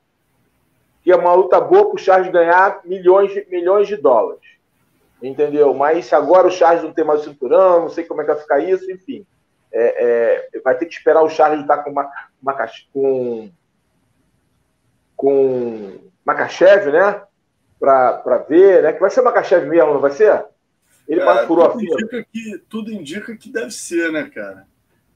Que 1.03 1.11
é 1.11 1.17
uma 1.17 1.35
luta 1.35 1.61
boa 1.61 1.87
para 1.87 1.97
o 1.97 1.99
Charles 1.99 2.31
ganhar 2.31 2.81
milhões, 2.85 3.33
milhões 3.49 3.89
de 3.89 3.97
dólares 3.97 4.53
entendeu? 5.23 5.73
Mas 5.73 6.13
agora 6.13 6.47
o 6.47 6.51
Charles 6.51 6.83
não 6.83 6.93
tem 6.93 7.05
mais 7.05 7.21
o 7.21 7.25
cinturão, 7.25 7.83
não 7.83 7.89
sei 7.89 8.05
como 8.05 8.21
é 8.21 8.25
que 8.25 8.33
vai 8.33 8.41
ficar 8.41 8.59
isso, 8.59 8.91
enfim. 8.91 9.25
É, 9.73 10.49
é, 10.55 10.61
vai 10.61 10.77
ter 10.77 10.87
que 10.87 10.95
esperar 10.95 11.23
o 11.23 11.31
Charles 11.31 11.61
estar 11.61 11.79
com 11.79 11.91
uma, 11.91 12.11
uma 12.43 12.69
com 12.93 13.51
com 15.17 15.99
Makachev, 16.25 16.91
né? 16.91 17.23
Para 17.79 18.45
ver, 18.49 18.83
né? 18.83 18.93
Que 18.93 19.01
vai 19.01 19.11
ser 19.11 19.23
Makachev 19.23 19.67
mesmo, 19.67 19.95
não 19.95 20.01
vai 20.01 20.11
ser? 20.11 20.45
Ele 21.09 21.21
é, 21.21 21.47
furou 21.47 21.67
a 21.67 21.79
fila. 21.79 21.97
Que, 22.33 22.59
tudo 22.69 22.93
indica 22.93 23.35
que 23.37 23.51
deve 23.51 23.71
ser, 23.71 24.13
né, 24.13 24.29
cara? 24.29 24.67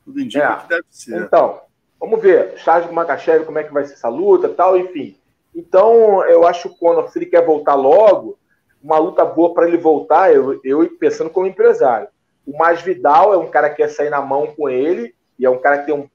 Tudo 0.04 0.20
indica 0.20 0.44
é. 0.44 0.56
que 0.56 0.68
deve 0.68 0.86
ser. 0.90 1.22
Então, 1.22 1.60
vamos 2.00 2.20
ver. 2.20 2.56
Charles 2.58 2.90
Makachev, 2.90 3.44
como 3.44 3.58
é 3.58 3.64
que 3.64 3.72
vai 3.72 3.84
ser 3.84 3.94
essa 3.94 4.08
luta 4.08 4.48
tal, 4.48 4.76
enfim. 4.76 5.18
Então, 5.54 6.22
eu 6.24 6.46
acho 6.46 6.68
que 6.68 6.74
o 6.74 6.78
Conor, 6.78 7.08
se 7.10 7.18
ele 7.18 7.26
quer 7.26 7.44
voltar 7.44 7.74
logo, 7.74 8.38
uma 8.82 8.98
luta 8.98 9.24
boa 9.24 9.54
para 9.54 9.66
ele 9.66 9.78
voltar, 9.78 10.32
eu, 10.32 10.60
eu 10.62 10.88
pensando 10.98 11.30
como 11.30 11.46
empresário. 11.46 12.08
O 12.46 12.56
Mais 12.56 12.82
Vidal 12.82 13.32
é 13.32 13.36
um 13.36 13.50
cara 13.50 13.70
que 13.70 13.76
quer 13.76 13.88
sair 13.88 14.10
na 14.10 14.20
mão 14.20 14.48
com 14.48 14.68
ele, 14.68 15.14
e 15.38 15.44
é 15.44 15.50
um 15.50 15.58
cara 15.58 15.78
que 15.78 15.86
tem 15.86 15.94
um, 15.94 16.08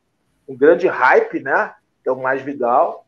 um 0.48 0.56
grande 0.56 0.88
hype, 0.88 1.40
né? 1.40 1.74
Que 2.04 2.10
é 2.10 2.12
o 2.12 2.22
Mais 2.22 2.42
Vidal. 2.42 3.06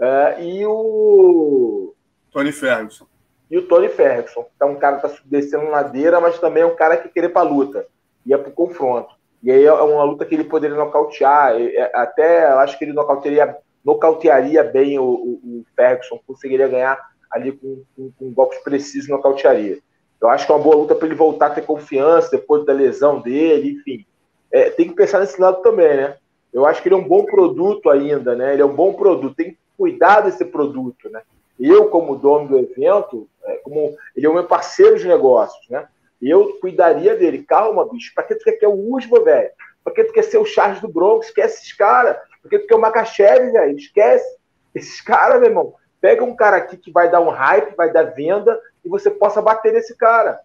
É, 0.00 0.42
e 0.42 0.64
o. 0.66 1.94
Tony 2.32 2.52
Ferguson. 2.52 3.06
E 3.50 3.58
o 3.58 3.66
Tony 3.68 3.88
Ferguson, 3.88 4.44
que 4.44 4.62
é 4.62 4.64
um 4.64 4.76
cara 4.76 4.98
que 4.98 5.06
está 5.06 5.20
descendo 5.26 5.68
ladeira, 5.68 6.20
mas 6.20 6.38
também 6.38 6.62
é 6.62 6.66
um 6.66 6.74
cara 6.74 6.96
que 6.96 7.08
querer 7.08 7.28
para 7.28 7.42
luta. 7.42 7.86
E 8.24 8.32
é 8.32 8.38
para 8.38 8.48
o 8.48 8.52
confronto. 8.54 9.14
E 9.42 9.50
aí 9.50 9.64
é 9.64 9.72
uma 9.72 10.04
luta 10.04 10.24
que 10.24 10.34
ele 10.34 10.44
poderia 10.44 10.76
nocautear. 10.76 11.60
É, 11.60 11.90
até 11.94 12.46
acho 12.46 12.78
que 12.78 12.84
ele 12.84 12.92
nocautearia, 12.92 13.56
nocautearia 13.84 14.62
bem 14.62 14.98
o, 14.98 15.04
o, 15.04 15.40
o 15.44 15.66
Ferguson, 15.74 16.20
conseguiria 16.26 16.68
ganhar 16.68 16.98
ali 17.30 17.52
com, 17.52 17.82
com, 17.96 18.12
com 18.18 18.32
golpes 18.32 18.58
precisos 18.58 19.08
no 19.08 19.20
cautearia. 19.20 19.78
Eu 20.20 20.28
acho 20.28 20.46
que 20.46 20.52
é 20.52 20.54
uma 20.54 20.62
boa 20.62 20.76
luta 20.76 20.94
para 20.94 21.06
ele 21.06 21.16
voltar 21.16 21.46
a 21.46 21.50
ter 21.50 21.62
confiança 21.62 22.30
depois 22.30 22.64
da 22.64 22.72
lesão 22.72 23.20
dele, 23.20 23.72
enfim. 23.72 24.06
É, 24.52 24.70
tem 24.70 24.86
que 24.86 24.94
pensar 24.94 25.18
nesse 25.18 25.40
lado 25.40 25.62
também, 25.62 25.96
né? 25.96 26.16
Eu 26.52 26.64
acho 26.66 26.80
que 26.80 26.88
ele 26.88 26.94
é 26.94 26.98
um 26.98 27.08
bom 27.08 27.24
produto 27.24 27.90
ainda, 27.90 28.36
né? 28.36 28.52
Ele 28.52 28.62
é 28.62 28.64
um 28.64 28.74
bom 28.74 28.92
produto, 28.92 29.34
tem 29.34 29.52
que 29.52 29.58
cuidar 29.76 30.20
desse 30.20 30.44
produto, 30.44 31.08
né? 31.10 31.22
Eu, 31.58 31.88
como 31.88 32.16
dono 32.16 32.48
do 32.48 32.58
evento, 32.58 33.26
é, 33.44 33.56
como 33.64 33.96
ele 34.14 34.26
é 34.26 34.28
o 34.28 34.34
meu 34.34 34.44
parceiro 34.44 34.96
de 34.96 35.08
negócios, 35.08 35.68
né? 35.68 35.88
Eu 36.22 36.58
cuidaria 36.60 37.16
dele. 37.16 37.42
Calma, 37.42 37.88
bicho. 37.88 38.14
Pra 38.14 38.22
que 38.24 38.36
tu 38.36 38.44
quer 38.44 38.52
que 38.52 38.64
é 38.64 38.68
o 38.68 38.94
Usma, 38.94 39.20
velho? 39.22 39.50
Pra 39.82 39.92
que 39.92 40.04
tu 40.04 40.12
quer 40.12 40.22
ser 40.22 40.38
o 40.38 40.44
Charles 40.44 40.80
do 40.80 40.88
Bronx? 40.88 41.26
Esquece 41.26 41.58
esses 41.58 41.72
caras. 41.72 42.16
Pra 42.40 42.50
que 42.50 42.60
tu 42.60 42.68
quer 42.68 42.74
o 42.76 42.80
Makachev, 42.80 43.50
velho? 43.50 43.76
Esquece. 43.76 44.38
Esses 44.74 45.00
caras, 45.00 45.40
meu 45.40 45.50
irmão. 45.50 45.74
Pega 46.00 46.24
um 46.24 46.34
cara 46.34 46.56
aqui 46.56 46.76
que 46.76 46.90
vai 46.90 47.10
dar 47.10 47.20
um 47.20 47.28
hype, 47.28 47.76
vai 47.76 47.92
dar 47.92 48.02
venda, 48.02 48.60
e 48.84 48.88
você 48.88 49.08
possa 49.08 49.40
bater 49.40 49.72
nesse 49.72 49.96
cara. 49.96 50.40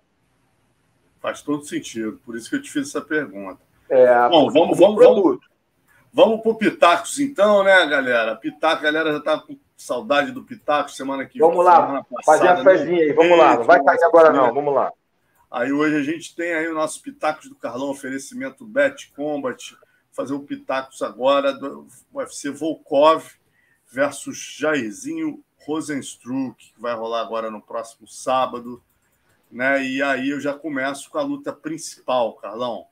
Faz 1.20 1.42
todo 1.42 1.66
sentido, 1.66 2.22
por 2.24 2.36
isso 2.36 2.48
que 2.48 2.58
eu 2.58 2.62
te 2.62 2.72
fiz 2.72 2.90
essa 2.90 3.02
pergunta. 3.02 3.60
É, 3.90 4.06
Bom, 4.30 4.52
vamos, 4.52 4.78
vamos, 4.78 5.04
vamos, 5.04 5.40
vamos 6.14 6.42
pro 6.42 6.56
Pitacos 6.56 7.20
então, 7.20 7.64
né, 7.64 7.88
galera? 7.88 8.36
Pitacos, 8.36 8.80
a 8.80 8.84
galera 8.84 9.14
já 9.14 9.20
tá 9.20 9.40
com 9.40 9.58
saudade 9.76 10.32
do 10.32 10.44
Pitacos 10.44 10.96
semana 10.96 11.26
que 11.26 11.40
vem. 11.40 11.48
Vamos 11.48 11.66
lá, 11.66 12.06
fazer 12.24 12.50
a 12.50 12.64
fezinha 12.64 13.02
aí, 13.02 13.14
vamos 13.14 13.38
lá, 13.38 13.56
não 13.56 13.64
vai 13.64 13.84
cair 13.84 14.04
agora 14.04 14.32
não, 14.32 14.54
vamos 14.54 14.76
lá. 14.76 14.92
Aí 15.50 15.72
hoje 15.72 15.96
a 15.96 16.04
gente 16.04 16.36
tem 16.36 16.54
aí 16.54 16.68
o 16.68 16.74
nosso 16.74 17.02
Pitacos 17.02 17.48
do 17.48 17.56
Carlão, 17.56 17.90
oferecimento 17.90 18.66
Bet 18.66 19.12
Combat, 19.16 19.78
fazer 20.12 20.34
o 20.34 20.42
Pitacos 20.42 21.02
agora 21.02 21.54
do 21.54 21.88
UFC 22.14 22.50
Volkov 22.50 23.26
versus 23.90 24.38
Jairzinho 24.38 25.44
Rosenstruck, 25.66 26.74
que 26.74 26.82
vai 26.82 26.94
rolar 26.94 27.22
agora 27.22 27.50
no 27.50 27.62
próximo 27.62 28.08
sábado. 28.08 28.84
Né? 29.50 29.84
E 29.86 30.04
aí 30.04 30.30
eu 30.30 30.40
já 30.40 30.54
começo 30.54 31.10
com 31.10 31.18
a 31.18 31.24
luta 31.24 31.54
principal, 31.54 32.34
Carlão. 32.34 32.88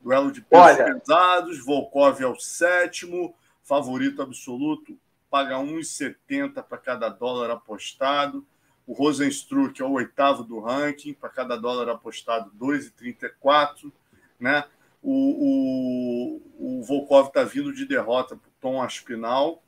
Duelo 0.00 0.32
de 0.32 0.40
pesos 0.40 0.78
Olha. 0.78 0.94
pesados, 0.94 1.64
Volkov 1.64 2.22
é 2.22 2.26
o 2.26 2.38
sétimo, 2.38 3.34
favorito 3.62 4.22
absoluto, 4.22 4.98
paga 5.28 5.56
1,70 5.56 6.62
para 6.62 6.78
cada 6.78 7.08
dólar 7.10 7.50
apostado. 7.50 8.46
O 8.90 8.92
Rosenstruck 8.92 9.80
é 9.80 9.84
o 9.84 9.92
oitavo 9.92 10.42
do 10.42 10.58
ranking, 10.58 11.14
para 11.14 11.28
cada 11.28 11.54
dólar 11.54 11.88
apostado, 11.88 12.50
2,34. 12.60 13.92
Né? 14.40 14.64
O, 15.00 16.40
o, 16.58 16.78
o 16.78 16.82
Volkov 16.82 17.28
está 17.28 17.44
vindo 17.44 17.72
de 17.72 17.86
derrota 17.86 18.34
para 18.34 18.48
o 18.48 18.52
Tom 18.60 18.82
Aspinal. 18.82 19.62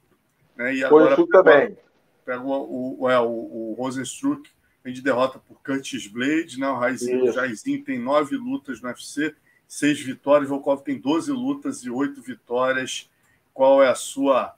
Né? 0.56 0.74
E 0.74 0.84
agora, 0.84 1.14
Foi 1.14 1.28
também 1.28 1.76
pega 2.24 2.42
o, 2.42 2.96
o, 3.00 3.08
é, 3.08 3.20
o, 3.20 3.28
o 3.28 3.76
Rosenstruck, 3.78 4.50
vem 4.82 4.92
de 4.92 5.00
derrota 5.00 5.38
por 5.38 5.62
Curtis 5.62 6.08
Blade, 6.08 6.58
né? 6.58 6.66
o 6.66 6.74
Raizinho, 6.76 7.28
o 7.28 7.32
Jairzinho 7.32 7.84
tem 7.84 8.00
nove 8.00 8.36
lutas 8.36 8.80
no 8.80 8.88
UFC, 8.88 9.36
seis 9.68 10.00
vitórias, 10.00 10.50
o 10.50 10.54
Volkov 10.54 10.82
tem 10.82 10.98
12 10.98 11.30
lutas 11.30 11.84
e 11.84 11.90
oito 11.90 12.20
vitórias. 12.20 13.08
Qual 13.54 13.80
é 13.80 13.88
a 13.88 13.94
sua 13.94 14.56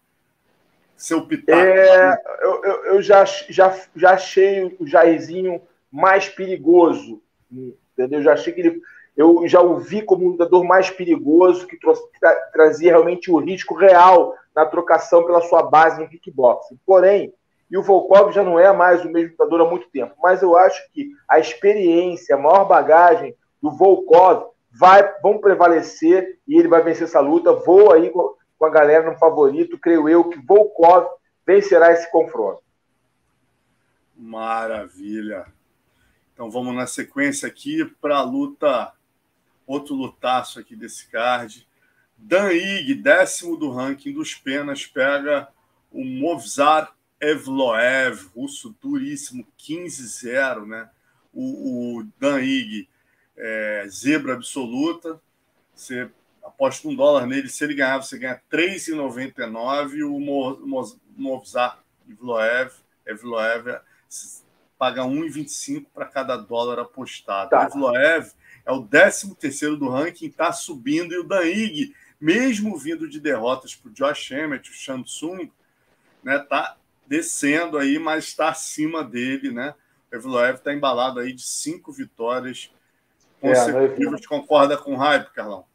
seu 0.96 1.26
pitaco? 1.26 1.58
É, 1.58 2.22
eu, 2.42 2.64
eu, 2.64 2.84
eu, 2.86 3.02
já, 3.02 3.24
já, 3.24 3.76
já 3.94 4.12
achei 4.12 4.76
o 4.78 4.86
Jairzinho 4.86 5.60
mais 5.90 6.28
perigoso, 6.28 7.22
entendeu? 7.50 8.20
Eu 8.20 8.24
já 8.24 8.32
achei 8.32 8.52
que 8.52 8.60
ele 8.60 8.82
eu 9.16 9.46
já 9.46 9.60
o 9.60 9.78
vi 9.78 10.02
como 10.02 10.26
um 10.26 10.30
lutador 10.30 10.64
mais 10.64 10.90
perigoso, 10.90 11.66
que 11.66 11.78
tra, 11.78 12.34
trazia 12.52 12.90
realmente 12.90 13.30
o 13.30 13.38
risco 13.38 13.74
real 13.74 14.34
na 14.54 14.66
trocação 14.66 15.24
pela 15.24 15.40
sua 15.40 15.62
base 15.62 16.00
no 16.00 16.08
kickboxing. 16.08 16.78
Porém, 16.84 17.32
e 17.70 17.78
o 17.78 17.82
Volkov 17.82 18.32
já 18.32 18.42
não 18.42 18.58
é 18.58 18.72
mais 18.72 19.04
o 19.04 19.08
mesmo 19.08 19.30
lutador 19.30 19.60
há 19.60 19.70
muito 19.70 19.88
tempo. 19.90 20.14
Mas 20.22 20.42
eu 20.42 20.56
acho 20.56 20.82
que 20.92 21.10
a 21.28 21.38
experiência, 21.38 22.34
a 22.34 22.38
maior 22.38 22.64
bagagem 22.64 23.34
do 23.62 23.70
Volkov 23.70 24.50
vai, 24.72 25.08
vão 25.22 25.38
prevalecer 25.38 26.38
e 26.46 26.58
ele 26.58 26.68
vai 26.68 26.82
vencer 26.82 27.04
essa 27.04 27.20
luta. 27.20 27.52
Vou 27.52 27.92
aí 27.92 28.12
com, 28.58 28.66
a 28.66 28.70
galera 28.70 29.10
no 29.10 29.18
favorito. 29.18 29.78
Creio 29.78 30.08
eu 30.08 30.28
que 30.28 30.38
Volkov 30.38 31.06
vencerá 31.46 31.92
esse 31.92 32.10
confronto. 32.10 32.62
Maravilha. 34.16 35.46
Então 36.32 36.50
vamos 36.50 36.74
na 36.74 36.86
sequência 36.86 37.46
aqui 37.46 37.84
para 38.00 38.16
a 38.16 38.22
luta, 38.22 38.92
outro 39.66 39.94
lutaço 39.94 40.58
aqui 40.58 40.74
desse 40.74 41.08
card. 41.08 41.66
Dan 42.16 42.52
Ig, 42.52 42.94
décimo 42.94 43.56
do 43.56 43.70
ranking 43.70 44.12
dos 44.12 44.34
penas, 44.34 44.86
pega 44.86 45.48
o 45.92 46.04
Movzar 46.04 46.94
Evloev, 47.20 48.30
russo 48.34 48.74
duríssimo, 48.80 49.46
15-0, 49.58 50.66
né? 50.66 50.90
O, 51.32 51.98
o 51.98 52.04
Dan 52.18 52.40
Ig, 52.40 52.88
é, 53.36 53.86
zebra 53.88 54.34
absoluta. 54.34 55.20
Você 55.74 56.10
aposta 56.44 56.86
um 56.86 56.94
dólar 56.94 57.26
nele, 57.26 57.48
se 57.48 57.64
ele 57.64 57.74
ganhar, 57.74 57.98
você 57.98 58.18
ganha 58.18 58.40
3,99. 58.50 60.04
O 60.04 60.20
Movzar 61.16 61.78
Evloev, 62.08 62.72
Evloev 63.06 63.80
paga 64.78 65.02
1,25 65.02 65.86
para 65.92 66.06
cada 66.06 66.36
dólar 66.36 66.78
apostado. 66.78 67.50
Tá. 67.50 67.62
O 67.62 67.66
Evloev 67.66 68.30
é 68.66 68.72
o 68.72 68.82
13 68.82 69.34
terceiro 69.36 69.76
do 69.76 69.88
ranking, 69.88 70.26
está 70.26 70.52
subindo, 70.52 71.12
e 71.14 71.18
o 71.18 71.24
Dan 71.24 71.44
Ig, 71.44 71.94
mesmo 72.20 72.76
vindo 72.76 73.08
de 73.08 73.20
derrotas 73.20 73.74
para 73.74 73.90
o 73.90 73.92
Josh 73.92 74.30
Emmett, 74.30 74.70
o 74.70 74.74
Samsung, 74.74 75.50
né, 76.22 76.38
tá 76.38 76.76
descendo 77.06 77.78
aí, 77.78 77.98
mas 77.98 78.24
está 78.24 78.48
acima 78.48 79.04
dele, 79.04 79.50
né? 79.50 79.74
O 80.10 80.16
Evloev 80.16 80.56
está 80.56 80.72
embalado 80.72 81.20
aí 81.20 81.32
de 81.32 81.42
cinco 81.42 81.92
vitórias 81.92 82.70
consecutivas. 83.40 84.22
É, 84.22 84.26
Concorda 84.26 84.76
com 84.76 84.94
o 84.94 84.96
hype, 84.96 85.30
Carlão? 85.32 85.66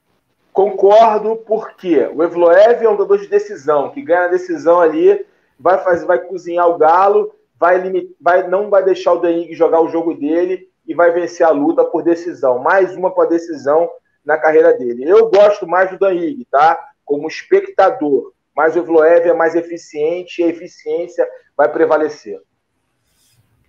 Concordo, 0.51 1.37
porque 1.37 1.99
o 2.13 2.23
Evloev 2.23 2.83
é 2.83 2.89
um 2.89 2.93
lutador 2.93 3.19
de 3.19 3.27
decisão, 3.27 3.91
que 3.91 4.01
ganha 4.01 4.25
a 4.25 4.29
decisão 4.29 4.79
ali, 4.79 5.25
vai 5.59 5.77
fazer, 5.83 6.05
vai 6.05 6.19
cozinhar 6.19 6.67
o 6.67 6.77
galo, 6.77 7.33
vai, 7.57 7.81
vai 8.19 8.47
não 8.47 8.69
vai 8.69 8.83
deixar 8.83 9.13
o 9.13 9.19
Danig 9.19 9.53
jogar 9.53 9.81
o 9.81 9.89
jogo 9.89 10.13
dele 10.13 10.69
e 10.87 10.93
vai 10.93 11.11
vencer 11.11 11.45
a 11.45 11.51
luta 11.51 11.85
por 11.85 12.03
decisão. 12.03 12.59
Mais 12.59 12.95
uma 12.95 13.11
para 13.11 13.29
decisão 13.29 13.89
na 14.25 14.37
carreira 14.37 14.73
dele. 14.73 15.07
Eu 15.07 15.29
gosto 15.29 15.67
mais 15.67 15.89
do 15.89 15.99
Danig, 15.99 16.45
tá? 16.51 16.79
Como 17.05 17.27
espectador 17.27 18.33
mas 18.59 18.75
o 18.75 18.79
Evloev 18.79 19.25
é 19.25 19.33
mais 19.33 19.55
eficiente 19.55 20.41
e 20.41 20.43
a 20.43 20.49
eficiência 20.49 21.25
vai 21.55 21.71
prevalecer. 21.71 22.41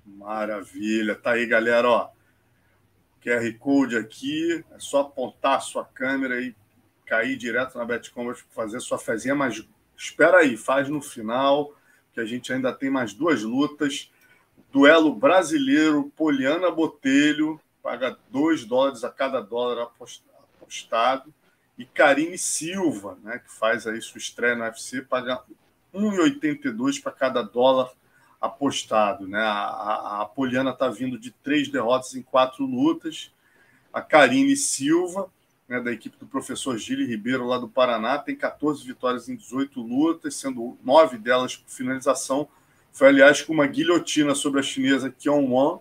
Maravilha. 0.05 1.15
Tá 1.15 1.35
aí, 1.35 1.47
galera. 1.47 1.89
Ó. 1.89 2.09
QR 3.23 3.57
Code 3.61 3.97
aqui, 3.97 4.65
é 4.73 4.81
só 4.81 5.03
apontar 5.03 5.59
a 5.59 5.61
sua 5.61 5.85
câmera 5.85 6.41
e 6.41 6.57
cair 7.11 7.37
direto 7.37 7.77
na 7.77 7.85
BetCombat 7.85 8.45
para 8.45 8.65
fazer 8.65 8.79
sua 8.79 8.97
fezinha, 8.97 9.35
mas 9.35 9.67
espera 9.97 10.39
aí, 10.39 10.57
faz 10.57 10.89
no 10.89 11.03
final, 11.03 11.75
que 12.15 12.21
a 12.21 12.25
gente 12.25 12.53
ainda 12.53 12.73
tem 12.73 12.89
mais 12.89 13.13
duas 13.13 13.43
lutas. 13.43 14.13
Duelo 14.73 15.13
brasileiro, 15.13 16.13
Poliana 16.17 16.71
Botelho, 16.71 17.61
paga 17.83 18.17
2 18.31 18.65
dólares 18.65 19.03
a 19.03 19.11
cada 19.11 19.41
dólar 19.41 19.91
apostado. 20.61 21.35
E 21.77 21.85
Karine 21.85 22.39
Silva, 22.39 23.19
né, 23.25 23.41
que 23.41 23.51
faz 23.51 23.89
aí 23.89 24.01
sua 24.01 24.19
estreia 24.19 24.55
no 24.55 24.63
UFC, 24.63 25.03
paga 25.03 25.43
1,82 25.93 27.03
para 27.03 27.11
cada 27.11 27.43
dólar 27.43 27.91
apostado. 28.41 29.27
Né? 29.27 29.41
A, 29.41 29.65
a, 29.65 30.23
a 30.23 30.27
Poliana 30.27 30.71
está 30.71 30.89
vindo 30.89 31.19
de 31.19 31.33
três 31.33 31.69
derrotas 31.69 32.15
em 32.15 32.23
quatro 32.23 32.65
lutas. 32.65 33.33
A 33.93 34.01
Karine 34.01 34.55
Silva, 34.55 35.29
né, 35.71 35.81
da 35.81 35.93
equipe 35.93 36.19
do 36.19 36.27
professor 36.27 36.77
Gili 36.77 37.07
Ribeiro, 37.07 37.47
lá 37.47 37.57
do 37.57 37.69
Paraná, 37.69 38.19
tem 38.19 38.35
14 38.35 38.85
vitórias 38.85 39.29
em 39.29 39.37
18 39.37 39.81
lutas, 39.81 40.35
sendo 40.35 40.77
nove 40.83 41.17
delas 41.17 41.55
por 41.55 41.71
finalização. 41.71 42.49
Foi, 42.93 43.07
aliás, 43.07 43.41
com 43.41 43.53
uma 43.53 43.69
guilhotina 43.69 44.35
sobre 44.35 44.59
a 44.59 44.65
chinesa 44.65 45.15
Kion 45.17 45.49
Wan 45.49 45.79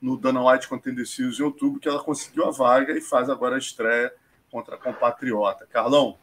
no 0.00 0.16
Dana 0.16 0.48
White 0.48 0.68
Contender 0.68 1.04
Series 1.04 1.40
em 1.40 1.42
outubro 1.42 1.80
que 1.80 1.88
ela 1.88 1.98
conseguiu 1.98 2.46
a 2.46 2.52
vaga 2.52 2.96
e 2.96 3.00
faz 3.00 3.28
agora 3.28 3.56
a 3.56 3.58
estreia 3.58 4.14
contra 4.48 4.76
a 4.76 4.78
compatriota. 4.78 5.66
Carlão? 5.72 6.16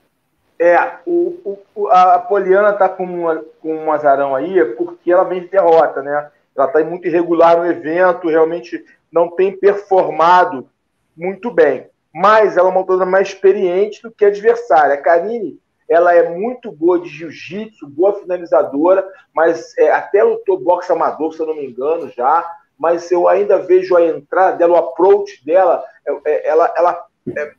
É, 0.57 0.77
o, 1.05 1.59
o, 1.75 1.87
a 1.89 2.19
Poliana 2.19 2.69
está 2.69 2.87
com, 2.87 3.43
com 3.61 3.75
um 3.75 3.91
azarão 3.91 4.33
aí 4.33 4.63
porque 4.75 5.11
ela 5.11 5.25
vem 5.25 5.41
de 5.41 5.49
derrota, 5.49 6.01
né? 6.01 6.31
Ela 6.55 6.67
está 6.67 6.81
muito 6.85 7.05
irregular 7.05 7.57
no 7.57 7.65
evento, 7.65 8.29
realmente 8.29 8.81
não 9.11 9.29
tem 9.29 9.57
performado 9.57 10.69
muito 11.17 11.51
bem. 11.51 11.89
Mas 12.13 12.57
ela 12.57 12.69
é 12.69 12.71
uma 12.71 12.81
lutadora 12.81 13.05
mais 13.05 13.29
experiente 13.29 14.01
do 14.01 14.11
que 14.11 14.25
a 14.25 14.29
adversária. 14.29 14.95
A 14.95 15.01
Karine, 15.01 15.59
ela 15.87 16.13
é 16.13 16.29
muito 16.29 16.71
boa 16.71 16.99
de 16.99 17.09
jiu-jitsu, 17.09 17.87
boa 17.87 18.13
finalizadora, 18.13 19.07
mas 19.33 19.77
é, 19.77 19.91
até 19.91 20.23
lutou 20.23 20.59
boxe 20.59 20.91
amador, 20.91 21.33
se 21.33 21.39
eu 21.39 21.47
não 21.47 21.55
me 21.55 21.65
engano, 21.65 22.11
já. 22.15 22.47
Mas 22.77 23.11
eu 23.11 23.27
ainda 23.27 23.59
vejo 23.59 23.95
a 23.95 24.05
entrada 24.05 24.57
dela, 24.57 24.73
o 24.73 24.77
approach 24.77 25.43
dela, 25.45 25.83
é, 26.05 26.13
é, 26.25 26.47
ela, 26.47 26.73
ela 26.77 27.05
é 27.35 27.53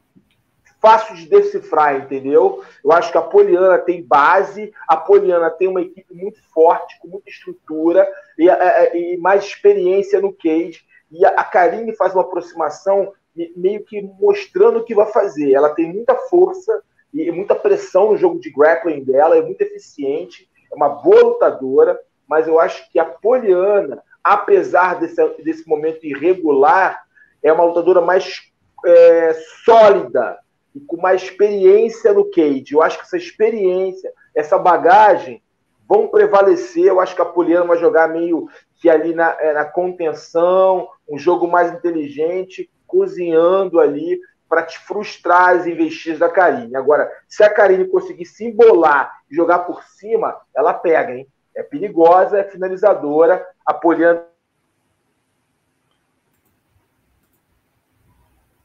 fácil 0.80 1.14
de 1.14 1.28
decifrar, 1.28 1.96
entendeu? 1.96 2.64
Eu 2.82 2.92
acho 2.92 3.12
que 3.12 3.18
a 3.18 3.22
Poliana 3.22 3.78
tem 3.78 4.02
base, 4.02 4.72
a 4.88 4.96
Poliana 4.96 5.50
tem 5.50 5.68
uma 5.68 5.82
equipe 5.82 6.14
muito 6.14 6.40
forte, 6.52 6.98
com 7.00 7.08
muita 7.08 7.28
estrutura 7.28 8.08
e, 8.38 8.48
e 8.48 9.16
mais 9.18 9.44
experiência 9.44 10.20
no 10.20 10.32
cage. 10.32 10.80
E 11.12 11.24
a 11.26 11.44
Karine 11.44 11.94
faz 11.96 12.14
uma 12.14 12.22
aproximação 12.22 13.12
meio 13.56 13.84
que 13.84 14.02
mostrando 14.20 14.78
o 14.78 14.84
que 14.84 14.94
vai 14.94 15.06
fazer. 15.06 15.52
Ela 15.52 15.70
tem 15.70 15.92
muita 15.92 16.14
força 16.14 16.82
e 17.12 17.30
muita 17.30 17.54
pressão 17.54 18.10
no 18.10 18.16
jogo 18.16 18.38
de 18.38 18.50
grappling 18.50 19.04
dela, 19.04 19.36
é 19.36 19.42
muito 19.42 19.60
eficiente, 19.62 20.48
é 20.70 20.74
uma 20.74 20.88
boa 20.88 21.22
lutadora, 21.22 21.98
mas 22.28 22.46
eu 22.46 22.60
acho 22.60 22.90
que 22.90 22.98
a 22.98 23.04
Poliana, 23.04 24.02
apesar 24.22 25.00
desse, 25.00 25.22
desse 25.42 25.68
momento 25.68 26.04
irregular, 26.04 27.02
é 27.42 27.52
uma 27.52 27.64
lutadora 27.64 28.00
mais 28.00 28.42
é, 28.86 29.34
sólida, 29.64 30.38
e 30.74 30.80
com 30.80 30.96
mais 30.96 31.22
experiência 31.22 32.12
no 32.12 32.30
cage. 32.30 32.72
Eu 32.72 32.82
acho 32.82 32.98
que 32.98 33.04
essa 33.04 33.16
experiência, 33.16 34.12
essa 34.34 34.58
bagagem 34.58 35.42
vão 35.88 36.06
prevalecer. 36.06 36.84
Eu 36.84 37.00
acho 37.00 37.14
que 37.14 37.22
a 37.22 37.26
Poliana 37.26 37.66
vai 37.66 37.78
jogar 37.78 38.08
meio 38.08 38.48
que 38.80 38.88
ali 38.88 39.12
na, 39.12 39.36
é, 39.40 39.52
na 39.52 39.64
contenção, 39.64 40.88
um 41.08 41.18
jogo 41.18 41.46
mais 41.46 41.72
inteligente, 41.72 42.70
cozinhando 42.90 43.78
ali 43.78 44.20
para 44.48 44.64
te 44.64 44.78
frustrar 44.80 45.50
as 45.50 45.66
investidas 45.66 46.18
da 46.18 46.28
Karine. 46.28 46.74
Agora, 46.74 47.10
se 47.28 47.44
a 47.44 47.52
Karine 47.52 47.86
conseguir 47.86 48.26
se 48.26 48.46
embolar 48.46 49.12
e 49.30 49.34
jogar 49.34 49.60
por 49.60 49.84
cima, 49.84 50.36
ela 50.54 50.74
pega, 50.74 51.14
hein? 51.14 51.26
É 51.54 51.62
perigosa, 51.62 52.38
é 52.38 52.44
finalizadora. 52.44 53.46
A 53.64 53.72
Poliana 53.72 54.26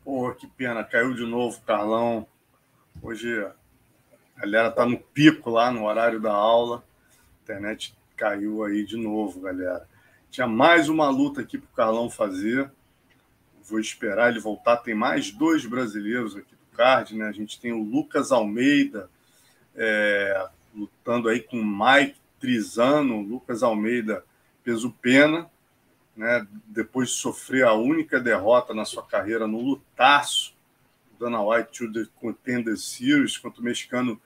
Pô, 0.06 0.32
que 0.36 0.46
pena, 0.46 0.84
caiu 0.84 1.16
de 1.16 1.26
novo, 1.26 1.60
Carlão. 1.66 2.28
Hoje 3.02 3.44
a 4.38 4.42
galera 4.42 4.70
tá 4.70 4.86
no 4.86 5.00
pico 5.00 5.50
lá 5.50 5.72
no 5.72 5.86
horário 5.86 6.20
da 6.22 6.32
aula. 6.32 6.84
A 7.18 7.44
internet 7.44 7.98
caiu 8.16 8.64
aí 8.64 8.86
de 8.86 8.98
novo, 8.98 9.42
galera. 9.42 9.90
Tinha 10.30 10.46
mais 10.46 10.90
uma 10.90 11.10
luta 11.10 11.42
aqui 11.42 11.58
pro 11.58 11.76
Carlão 11.76 12.08
fazer. 12.08 12.72
Vou 13.68 13.80
esperar 13.80 14.30
ele 14.30 14.40
voltar. 14.40 14.78
Tem 14.78 14.94
mais 14.96 15.32
dois 15.32 15.66
brasileiros 15.66 16.36
aqui 16.36 16.56
do 16.56 16.78
card, 16.78 17.16
né? 17.16 17.28
A 17.28 17.32
gente 17.32 17.60
tem 17.60 17.72
o 17.72 17.84
Lucas 17.84 18.32
Almeida 18.32 19.10
é, 19.76 20.48
lutando 20.74 21.30
aí 21.30 21.40
com 21.40 21.60
o 21.60 21.66
Mike 21.66 22.20
Trizano. 22.40 23.22
Lucas 23.22 23.64
Almeida, 23.64 24.24
peso 24.64 24.92
pena 25.02 25.50
né, 26.16 26.48
depois 26.68 27.10
de 27.10 27.16
sofrer 27.16 27.66
a 27.66 27.74
única 27.74 28.20
derrota 28.20 28.74
na 28.74 28.86
sua 28.86 29.04
carreira 29.04 29.48
no 29.48 29.60
lutaço 29.60 30.56
Dana 31.20 31.42
White 31.42 31.72
to 31.72 31.92
the 31.92 32.10
Contender 32.20 32.78
Series 32.78 33.38
contra 33.38 33.62
o 33.62 33.64
mexicano 33.64 34.20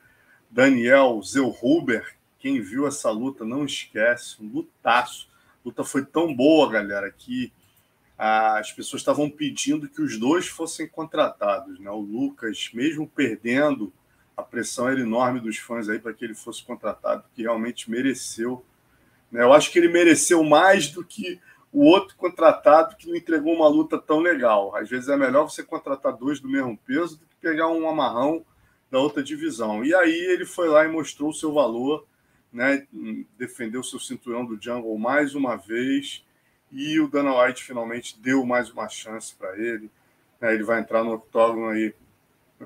Daniel 0.50 1.22
Zellhuber. 1.22 2.16
Quem 2.40 2.62
viu 2.62 2.88
essa 2.88 3.12
luta 3.12 3.46
não 3.46 3.66
esquece, 3.66 4.42
um 4.42 4.48
lutaço. 4.48 5.30
A 5.64 5.68
luta 5.68 5.84
foi 5.84 6.06
tão 6.06 6.34
boa, 6.34 6.70
galera, 6.70 7.12
que 7.12 7.52
as 8.22 8.70
pessoas 8.74 9.02
estavam 9.02 9.30
pedindo 9.30 9.88
que 9.88 10.02
os 10.02 10.20
dois 10.20 10.46
fossem 10.46 10.86
contratados. 10.86 11.80
Né? 11.80 11.90
O 11.90 12.02
Lucas, 12.02 12.70
mesmo 12.74 13.08
perdendo, 13.08 13.94
a 14.36 14.44
pressão 14.44 14.90
era 14.90 15.00
enorme 15.00 15.40
dos 15.40 15.58
fãs 15.58 15.88
aí 15.88 16.00
para 16.00 16.14
que 16.14 16.26
ele 16.26 16.36
fosse 16.36 16.62
contratado, 16.62 17.24
que 17.34 17.44
realmente 17.44 17.90
mereceu. 17.90 18.66
Né? 19.32 19.42
Eu 19.42 19.54
acho 19.54 19.72
que 19.72 19.80
ele 19.80 19.88
mereceu 19.88 20.44
mais 20.44 20.90
do 20.90 21.02
que 21.02 21.40
o 21.72 21.86
outro 21.86 22.18
contratado 22.18 22.98
que 22.98 23.08
não 23.08 23.16
entregou 23.16 23.56
uma 23.56 23.70
luta 23.70 23.98
tão 23.98 24.20
legal. 24.20 24.76
Às 24.76 24.90
vezes 24.90 25.08
é 25.08 25.16
melhor 25.16 25.50
você 25.50 25.64
contratar 25.64 26.12
dois 26.12 26.42
do 26.42 26.50
mesmo 26.50 26.78
peso 26.78 27.18
do 27.18 27.26
que 27.26 27.36
pegar 27.40 27.70
um 27.70 27.88
amarrão 27.88 28.46
da 28.92 29.00
outra 29.00 29.24
divisão. 29.24 29.82
E 29.86 29.96
aí 29.96 30.12
ele 30.12 30.46
foi 30.46 30.68
lá 30.68 30.84
e 30.84 30.90
mostrou 30.90 31.30
o 31.30 31.34
seu 31.34 31.54
valor, 31.54 32.06
né? 32.52 32.86
defendeu 33.38 33.82
seu 33.82 34.00
cinturão 34.00 34.46
do 34.46 34.62
Jungle 34.62 34.98
mais 34.98 35.36
uma 35.36 35.56
vez 35.56 36.26
e 36.72 37.00
o 37.00 37.08
Dana 37.08 37.42
White 37.42 37.64
finalmente 37.64 38.20
deu 38.20 38.46
mais 38.46 38.70
uma 38.70 38.88
chance 38.88 39.34
para 39.36 39.58
ele. 39.58 39.90
Né? 40.40 40.54
Ele 40.54 40.64
vai 40.64 40.80
entrar 40.80 41.04
no 41.04 41.14
octógono 41.14 41.68
aí 41.70 41.94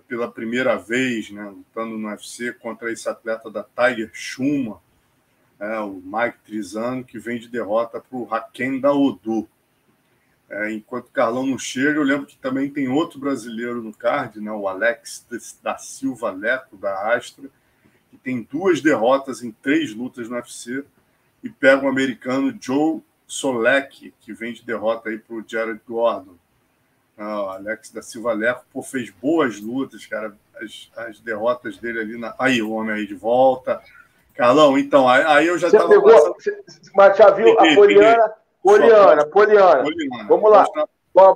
pela 0.08 0.30
primeira 0.30 0.76
vez, 0.76 1.30
né? 1.32 1.44
lutando 1.46 1.98
no 1.98 2.10
UFC 2.10 2.54
contra 2.54 2.92
esse 2.92 3.08
atleta 3.08 3.50
da 3.50 3.64
Tiger 3.64 4.10
Schumann, 4.14 4.78
é, 5.60 5.80
o 5.80 6.02
Mike 6.04 6.40
Trizano, 6.46 7.04
que 7.04 7.20
vem 7.20 7.40
de 7.40 7.48
derrota 7.48 8.00
para 8.00 8.18
o 8.18 8.80
da 8.80 8.92
Odu. 8.92 9.48
É, 10.50 10.72
enquanto 10.74 11.12
Carlão 11.12 11.46
não 11.46 11.58
chega, 11.58 11.98
eu 11.98 12.04
lembro 12.04 12.26
que 12.26 12.38
também 12.38 12.70
tem 12.70 12.88
outro 12.88 13.20
brasileiro 13.20 13.82
no 13.82 13.94
card, 13.94 14.42
né, 14.42 14.52
o 14.52 14.68
Alex 14.68 15.26
da 15.64 15.78
Silva 15.78 16.32
Leto, 16.32 16.76
da 16.76 17.16
Astra, 17.16 17.50
que 18.12 18.18
tem 18.18 18.44
duas 18.44 18.82
derrotas 18.82 19.42
em 19.42 19.52
três 19.52 19.96
lutas 19.96 20.28
no 20.28 20.36
UFC, 20.36 20.84
e 21.42 21.50
pega 21.50 21.86
o 21.86 21.90
americano 21.90 22.56
Joe 22.60 23.02
Solek, 23.34 24.14
que 24.20 24.32
vem 24.32 24.54
de 24.54 24.64
derrota 24.64 25.10
aí 25.10 25.18
para 25.18 25.36
o 25.36 25.44
Jared 25.46 25.82
Gordon. 25.88 26.36
Ah, 27.18 27.56
Alex 27.56 27.92
da 27.92 28.02
Silva 28.02 28.34
Leto 28.34 28.64
pô, 28.72 28.82
fez 28.84 29.10
boas 29.10 29.60
lutas, 29.60 30.06
cara. 30.06 30.36
As, 30.62 30.92
as 30.96 31.20
derrotas 31.20 31.78
dele 31.78 32.00
ali 32.00 32.18
na. 32.18 32.36
Aí, 32.38 32.62
o 32.62 32.72
homem 32.72 32.96
aí 32.96 33.08
de 33.08 33.16
volta. 33.16 33.82
Carlão, 34.36 34.78
então, 34.78 35.08
aí 35.10 35.48
eu 35.48 35.58
já 35.58 35.68
estava. 35.68 35.90
Pegou, 35.90 36.34
passando... 36.34 36.58
Mas 36.96 37.18
já 37.18 37.32
viu 37.32 37.56
peguei, 37.56 37.72
a 37.72 37.76
Poliana? 37.76 38.34
Poliana, 38.62 39.26
Poliana. 39.26 39.84
Poliana. 39.84 40.28
Vamos 40.28 40.52
lá. 40.52 40.66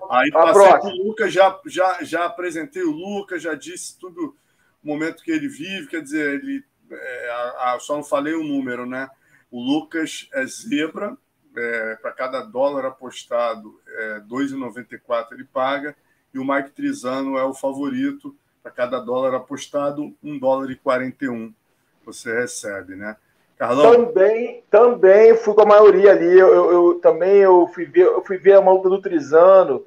Aí 0.09 0.29
a 0.33 0.53
próxima. 0.53 0.93
o 0.93 1.07
Lucas, 1.07 1.33
já, 1.33 1.59
já, 1.65 1.97
já 2.01 2.25
apresentei 2.25 2.83
o 2.83 2.91
Lucas, 2.91 3.41
já 3.41 3.53
disse 3.53 3.97
tudo 3.99 4.35
o 4.83 4.87
momento 4.87 5.23
que 5.23 5.31
ele 5.31 5.47
vive, 5.47 5.87
quer 5.87 6.01
dizer, 6.01 6.35
ele 6.35 6.63
é, 6.91 7.29
a, 7.29 7.73
a, 7.73 7.79
só 7.79 7.95
não 7.95 8.03
falei 8.03 8.33
o 8.33 8.43
número, 8.43 8.85
né? 8.85 9.09
O 9.51 9.61
Lucas 9.61 10.27
é 10.33 10.45
zebra, 10.45 11.17
é, 11.57 11.95
para 11.95 12.11
cada 12.11 12.41
dólar 12.41 12.85
apostado, 12.85 13.79
é, 13.87 14.21
2,94 14.21 15.33
ele 15.33 15.43
paga, 15.43 15.95
e 16.33 16.39
o 16.39 16.45
Mike 16.45 16.71
Trizano 16.71 17.37
é 17.37 17.43
o 17.43 17.53
favorito, 17.53 18.35
para 18.61 18.71
cada 18.71 18.99
dólar 18.99 19.33
apostado, 19.35 20.13
1 20.23 20.39
dólar 20.39 20.69
e 20.71 20.75
41 20.75 21.53
você 22.05 22.33
recebe, 22.33 22.95
né? 22.95 23.17
Carlão? 23.57 24.05
Também, 24.05 24.63
também 24.69 25.35
fui 25.35 25.53
com 25.53 25.61
a 25.61 25.65
maioria 25.65 26.11
ali. 26.11 26.37
Eu, 26.37 26.53
eu, 26.53 26.71
eu 26.71 26.99
também 26.99 27.37
eu 27.37 27.67
fui 27.73 27.85
ver, 27.85 28.05
eu 28.05 28.23
fui 28.23 28.37
ver 28.37 28.53
a 28.53 28.59
luta 28.59 28.87
do 28.87 29.01
Trizano 29.01 29.85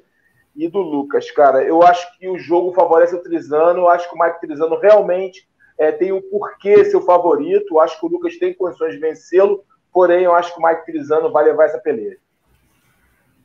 e 0.55 0.67
do 0.67 0.79
Lucas, 0.79 1.31
cara. 1.31 1.63
Eu 1.63 1.81
acho 1.81 2.17
que 2.17 2.27
o 2.27 2.37
jogo 2.37 2.73
favorece 2.73 3.15
o 3.15 3.23
Trizano. 3.23 3.79
Eu 3.79 3.89
acho 3.89 4.09
que 4.09 4.15
o 4.15 4.19
Mike 4.19 4.41
Trizano 4.41 4.77
realmente 4.77 5.47
é, 5.77 5.91
tem 5.91 6.11
um 6.11 6.21
porquê 6.21 6.83
seu 6.85 7.01
favorito. 7.01 7.75
Eu 7.75 7.79
acho 7.79 7.99
que 7.99 8.05
o 8.05 8.09
Lucas 8.09 8.37
tem 8.37 8.53
condições 8.53 8.93
de 8.93 8.99
vencê-lo. 8.99 9.63
Porém, 9.91 10.23
eu 10.23 10.33
acho 10.33 10.53
que 10.53 10.59
o 10.59 10.65
Mike 10.65 10.85
Trizano 10.85 11.31
vai 11.31 11.43
levar 11.43 11.65
essa 11.65 11.79
peleia. 11.79 12.17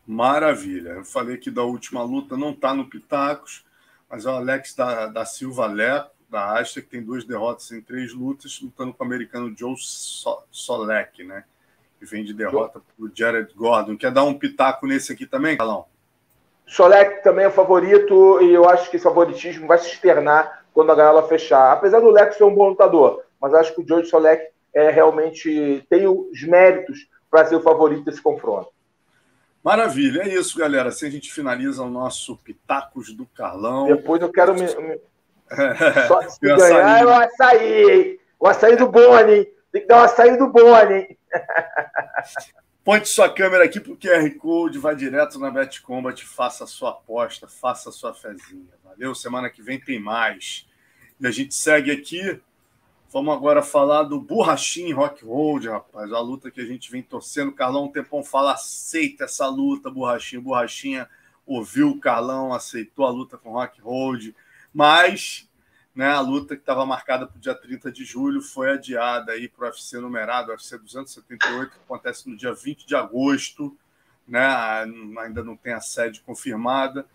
Maravilha. 0.06 0.90
Eu 0.90 1.04
falei 1.04 1.36
que 1.36 1.50
da 1.50 1.64
última 1.64 2.02
luta 2.02 2.36
não 2.36 2.50
está 2.50 2.72
no 2.72 2.88
Pitacos, 2.88 3.64
mas 4.08 4.24
é 4.24 4.30
o 4.30 4.34
Alex 4.34 4.74
da, 4.74 5.06
da 5.06 5.24
Silva 5.24 5.66
Leco, 5.66 6.10
da 6.30 6.58
Astra, 6.58 6.82
que 6.82 6.88
tem 6.88 7.02
duas 7.02 7.24
derrotas 7.24 7.70
em 7.72 7.80
três 7.80 8.12
lutas, 8.14 8.60
lutando 8.62 8.92
com 8.92 9.02
o 9.02 9.06
americano 9.06 9.54
Joe 9.56 9.74
Solek, 10.50 11.24
né? 11.24 11.44
Que 11.98 12.04
vem 12.04 12.24
de 12.24 12.32
derrota 12.32 12.80
para 12.80 13.04
o 13.04 13.10
Jared 13.12 13.52
Gordon. 13.54 13.96
Quer 13.96 14.12
dar 14.12 14.24
um 14.24 14.38
pitaco 14.38 14.86
nesse 14.86 15.12
aqui 15.12 15.26
também, 15.26 15.56
Calão? 15.56 15.86
Solek 16.66 17.22
também 17.22 17.46
é 17.46 17.50
favorito 17.50 18.40
e 18.42 18.52
eu 18.52 18.68
acho 18.68 18.90
que 18.90 18.96
esse 18.96 19.04
favoritismo 19.04 19.66
vai 19.66 19.78
se 19.78 19.88
externar 19.88 20.64
quando 20.74 20.90
a 20.90 20.94
gaiola 20.94 21.26
fechar. 21.26 21.72
Apesar 21.72 22.00
do 22.00 22.10
Lex 22.10 22.36
ser 22.36 22.44
um 22.44 22.54
bom 22.54 22.70
lutador, 22.70 23.22
mas 23.40 23.54
acho 23.54 23.74
que 23.74 23.80
o 23.80 23.86
George 23.86 24.08
Solek 24.08 24.48
é, 24.76 24.90
realmente 24.90 25.86
tem 25.88 26.06
os 26.06 26.42
méritos 26.42 27.08
para 27.30 27.46
ser 27.46 27.56
o 27.56 27.62
favorito 27.62 28.04
desse 28.04 28.20
confronto. 28.20 28.68
Maravilha, 29.64 30.22
é 30.22 30.28
isso, 30.28 30.58
galera. 30.58 30.90
Assim 30.90 31.06
a 31.06 31.10
gente 31.10 31.32
finaliza 31.32 31.82
o 31.82 31.88
nosso 31.88 32.36
Pitacos 32.36 33.10
do 33.14 33.24
Carlão. 33.24 33.86
Depois 33.86 34.20
eu 34.20 34.30
quero 34.30 34.54
me. 34.54 34.60
me... 34.60 35.00
Só 36.06 36.28
se 36.28 36.38
ganhar 36.40 37.00
é 37.00 37.06
o 37.06 37.10
açaí. 37.10 38.20
O 38.38 38.46
açaí 38.46 38.76
do 38.76 38.86
Boni. 38.86 39.46
Tem 39.72 39.80
que 39.80 39.88
dar 39.88 40.02
o 40.02 40.04
açaí 40.04 40.36
do 40.36 40.48
Boni. 40.48 41.18
Ponte 42.84 43.08
sua 43.08 43.32
câmera 43.32 43.64
aqui 43.64 43.80
para 43.80 43.92
o 43.92 43.96
QR 43.96 44.30
Code, 44.38 44.78
vai 44.78 44.94
direto 44.94 45.40
na 45.40 45.50
Bet 45.50 45.82
Combat, 45.82 46.24
faça 46.24 46.62
a 46.62 46.66
sua 46.68 46.90
aposta, 46.90 47.48
faça 47.48 47.88
a 47.88 47.92
sua 47.92 48.14
fezinha. 48.14 48.72
Valeu? 48.84 49.12
Semana 49.14 49.50
que 49.50 49.62
vem 49.62 49.80
tem 49.80 49.98
mais. 49.98 50.68
E 51.18 51.26
a 51.26 51.30
gente 51.30 51.54
segue 51.54 51.90
aqui 51.90 52.40
Vamos 53.16 53.34
agora 53.34 53.62
falar 53.62 54.02
do 54.02 54.20
Borrachinho 54.20 54.94
Rock 54.94 55.24
Road, 55.24 55.70
rapaz. 55.70 56.12
A 56.12 56.20
luta 56.20 56.50
que 56.50 56.60
a 56.60 56.66
gente 56.66 56.90
vem 56.90 57.02
torcendo. 57.02 57.50
Carlão 57.50 57.86
um 57.86 57.90
tempão 57.90 58.22
fala, 58.22 58.52
aceita 58.52 59.24
essa 59.24 59.48
luta, 59.48 59.90
Borrachinho. 59.90 60.42
Borrachinha 60.42 61.08
ouviu 61.46 61.88
o 61.88 61.98
Carlão, 61.98 62.52
aceitou 62.52 63.06
a 63.06 63.10
luta 63.10 63.38
com 63.38 63.52
Rock 63.52 63.80
Road. 63.80 64.36
Mas 64.70 65.48
né, 65.94 66.10
a 66.10 66.20
luta 66.20 66.56
que 66.56 66.60
estava 66.60 66.84
marcada 66.84 67.26
para 67.26 67.38
o 67.38 67.40
dia 67.40 67.54
30 67.54 67.90
de 67.90 68.04
julho 68.04 68.42
foi 68.42 68.72
adiada 68.72 69.32
aí 69.32 69.48
para 69.48 69.64
o 69.64 69.68
UFC 69.68 69.98
numerado, 69.98 70.50
UFC 70.50 70.76
278, 70.76 71.70
que 71.70 71.78
acontece 71.86 72.28
no 72.28 72.36
dia 72.36 72.52
20 72.52 72.86
de 72.86 72.94
agosto. 72.94 73.74
Né, 74.28 74.46
ainda 75.20 75.42
não 75.42 75.56
tem 75.56 75.72
a 75.72 75.80
sede 75.80 76.20
confirmada. 76.20 77.06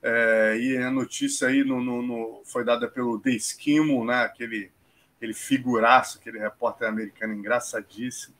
É, 0.00 0.56
e 0.56 0.76
a 0.76 0.88
notícia 0.92 1.48
aí 1.48 1.64
no, 1.64 1.82
no, 1.82 2.00
no, 2.00 2.42
foi 2.44 2.64
dada 2.64 2.86
pelo 2.86 3.18
The 3.18 3.30
Esquimo, 3.30 4.04
né, 4.04 4.22
aquele 4.22 4.70
aquele 5.18 5.34
figuraço, 5.34 6.18
aquele 6.18 6.38
repórter 6.38 6.88
americano 6.88 7.34
engraçadíssimo. 7.34 8.34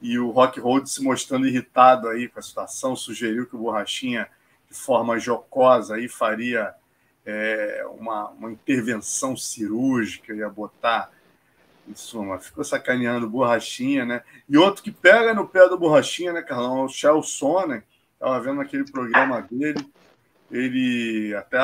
E 0.00 0.18
o 0.18 0.30
Rock 0.30 0.58
Road 0.60 0.88
se 0.88 1.02
mostrando 1.02 1.46
irritado 1.46 2.08
aí 2.08 2.28
com 2.28 2.38
a 2.38 2.42
situação, 2.42 2.96
sugeriu 2.96 3.46
que 3.46 3.56
o 3.56 3.58
Borrachinha, 3.58 4.28
de 4.70 4.76
forma 4.76 5.18
jocosa, 5.18 5.96
aí 5.96 6.08
faria 6.08 6.74
é, 7.26 7.84
uma, 7.98 8.30
uma 8.30 8.50
intervenção 8.50 9.36
cirúrgica, 9.36 10.32
ia 10.32 10.48
botar. 10.48 11.10
Em 11.88 11.96
suma, 11.96 12.38
ficou 12.38 12.62
sacaneando 12.62 13.26
o 13.26 13.28
Borrachinha, 13.28 14.04
né? 14.04 14.22
E 14.48 14.56
outro 14.56 14.84
que 14.84 14.92
pega 14.92 15.34
no 15.34 15.48
pé 15.48 15.68
do 15.68 15.76
Borrachinha, 15.76 16.32
né, 16.32 16.40
Carlão? 16.40 16.78
É 16.78 16.84
o 16.84 16.88
Chelsea, 16.88 17.66
né? 17.66 17.82
Estava 18.14 18.40
vendo 18.40 18.60
aquele 18.60 18.84
programa 18.84 19.42
dele. 19.42 19.84
Ele 20.48 21.34
até 21.34 21.58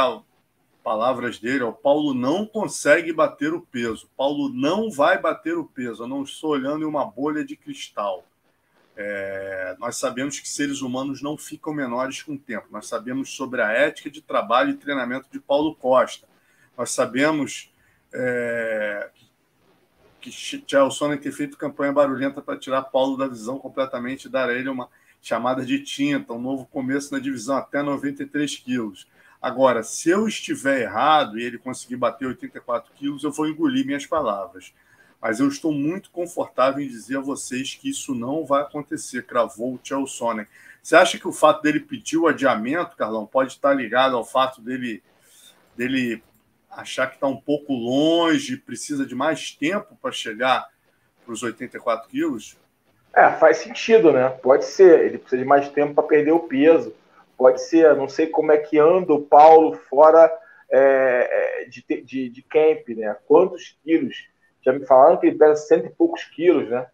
palavras 0.88 1.38
dele, 1.38 1.64
o 1.64 1.72
Paulo 1.72 2.14
não 2.14 2.46
consegue 2.46 3.12
bater 3.12 3.52
o 3.52 3.60
peso. 3.60 4.08
Paulo 4.16 4.48
não 4.48 4.90
vai 4.90 5.20
bater 5.20 5.54
o 5.58 5.66
peso. 5.66 6.04
Eu 6.04 6.08
não 6.08 6.22
estou 6.22 6.52
olhando 6.52 6.82
em 6.82 6.86
uma 6.86 7.04
bolha 7.04 7.44
de 7.44 7.54
cristal. 7.56 8.24
É, 8.96 9.76
nós 9.78 9.98
sabemos 9.98 10.40
que 10.40 10.48
seres 10.48 10.80
humanos 10.80 11.20
não 11.20 11.36
ficam 11.36 11.74
menores 11.74 12.22
com 12.22 12.32
o 12.32 12.38
tempo. 12.38 12.68
Nós 12.70 12.86
sabemos 12.86 13.36
sobre 13.36 13.60
a 13.60 13.70
ética 13.70 14.10
de 14.10 14.22
trabalho 14.22 14.70
e 14.70 14.76
treinamento 14.78 15.26
de 15.30 15.38
Paulo 15.38 15.74
Costa. 15.74 16.26
Nós 16.74 16.90
sabemos 16.90 17.70
é, 18.10 19.10
que 20.22 20.32
Chelsea 20.32 21.18
tem 21.18 21.30
feito 21.30 21.58
campanha 21.58 21.92
barulhenta 21.92 22.40
para 22.40 22.58
tirar 22.58 22.80
Paulo 22.84 23.18
da 23.18 23.26
visão 23.26 23.58
completamente 23.58 24.24
e 24.24 24.30
dar 24.30 24.48
a 24.48 24.54
ele 24.54 24.70
uma 24.70 24.88
chamada 25.20 25.66
de 25.66 25.80
tinta, 25.84 26.32
um 26.32 26.40
novo 26.40 26.64
começo 26.64 27.12
na 27.12 27.18
divisão 27.18 27.58
até 27.58 27.82
93 27.82 28.56
quilos. 28.56 29.06
Agora, 29.40 29.84
se 29.84 30.10
eu 30.10 30.26
estiver 30.26 30.82
errado 30.82 31.38
e 31.38 31.44
ele 31.44 31.58
conseguir 31.58 31.96
bater 31.96 32.26
84 32.26 32.92
quilos, 32.94 33.22
eu 33.22 33.30
vou 33.30 33.48
engolir 33.48 33.86
minhas 33.86 34.04
palavras. 34.04 34.74
Mas 35.20 35.40
eu 35.40 35.48
estou 35.48 35.72
muito 35.72 36.10
confortável 36.10 36.82
em 36.82 36.88
dizer 36.88 37.18
a 37.18 37.20
vocês 37.20 37.74
que 37.74 37.90
isso 37.90 38.14
não 38.14 38.44
vai 38.44 38.62
acontecer, 38.62 39.26
cravou 39.26 39.74
o 39.74 39.80
Chelsea. 39.82 40.46
Você 40.82 40.96
acha 40.96 41.18
que 41.18 41.26
o 41.26 41.32
fato 41.32 41.62
dele 41.62 41.80
pedir 41.80 42.18
o 42.18 42.26
adiamento, 42.26 42.96
Carlão, 42.96 43.26
pode 43.26 43.52
estar 43.52 43.72
ligado 43.72 44.16
ao 44.16 44.24
fato 44.24 44.60
dele, 44.60 45.02
dele 45.76 46.22
achar 46.70 47.08
que 47.08 47.14
está 47.14 47.26
um 47.26 47.40
pouco 47.40 47.72
longe, 47.72 48.56
precisa 48.56 49.04
de 49.06 49.14
mais 49.14 49.52
tempo 49.52 49.96
para 50.00 50.12
chegar 50.12 50.68
para 51.24 51.32
os 51.32 51.42
84 51.42 52.08
quilos? 52.08 52.56
É, 53.14 53.30
faz 53.32 53.58
sentido, 53.58 54.12
né? 54.12 54.28
Pode 54.28 54.64
ser. 54.64 55.04
Ele 55.04 55.18
precisa 55.18 55.42
de 55.42 55.48
mais 55.48 55.68
tempo 55.68 55.94
para 55.94 56.04
perder 56.04 56.32
o 56.32 56.40
peso 56.40 56.94
pode 57.38 57.62
ser, 57.62 57.94
não 57.94 58.08
sei 58.08 58.26
como 58.26 58.50
é 58.50 58.58
que 58.58 58.78
anda 58.78 59.14
o 59.14 59.22
Paulo 59.22 59.74
fora 59.88 60.30
é, 60.70 61.62
é, 61.62 61.64
de, 61.66 62.02
de, 62.02 62.28
de 62.28 62.42
camp, 62.42 62.88
né? 62.88 63.16
Quantos 63.26 63.78
quilos? 63.82 64.28
Já 64.60 64.72
me 64.72 64.84
falaram 64.84 65.16
que 65.16 65.28
ele 65.28 65.38
pesa 65.38 65.54
cento 65.54 65.86
e 65.86 65.90
poucos 65.90 66.24
quilos, 66.24 66.68
né? 66.68 66.86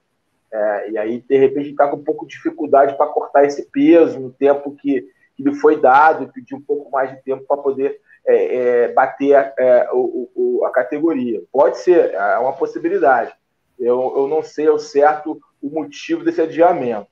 É, 0.52 0.90
e 0.90 0.98
aí, 0.98 1.20
de 1.20 1.36
repente, 1.36 1.70
está 1.70 1.88
com 1.88 1.96
um 1.96 2.04
pouco 2.04 2.26
de 2.26 2.34
dificuldade 2.34 2.96
para 2.96 3.08
cortar 3.08 3.44
esse 3.44 3.68
peso 3.70 4.20
no 4.20 4.30
tempo 4.30 4.76
que, 4.76 5.08
que 5.34 5.42
lhe 5.42 5.54
foi 5.54 5.80
dado, 5.80 6.30
pedir 6.32 6.54
um 6.54 6.60
pouco 6.60 6.90
mais 6.90 7.10
de 7.10 7.20
tempo 7.22 7.44
para 7.48 7.56
poder 7.56 8.00
é, 8.24 8.56
é, 8.56 8.88
bater 8.92 9.34
a, 9.34 9.52
é, 9.58 9.88
o, 9.92 10.30
o, 10.34 10.64
a 10.64 10.70
categoria. 10.70 11.42
Pode 11.50 11.78
ser, 11.78 12.12
é 12.12 12.38
uma 12.38 12.52
possibilidade. 12.52 13.34
Eu, 13.78 14.12
eu 14.16 14.28
não 14.28 14.42
sei 14.42 14.68
ao 14.68 14.78
certo 14.78 15.40
o 15.60 15.70
motivo 15.70 16.22
desse 16.22 16.42
adiamento. 16.42 17.08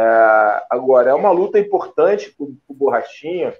É, 0.00 0.62
agora, 0.70 1.10
é 1.10 1.14
uma 1.14 1.32
luta 1.32 1.58
importante 1.58 2.32
para 2.32 2.46
o 2.46 2.74
Borrachinha, 2.74 3.52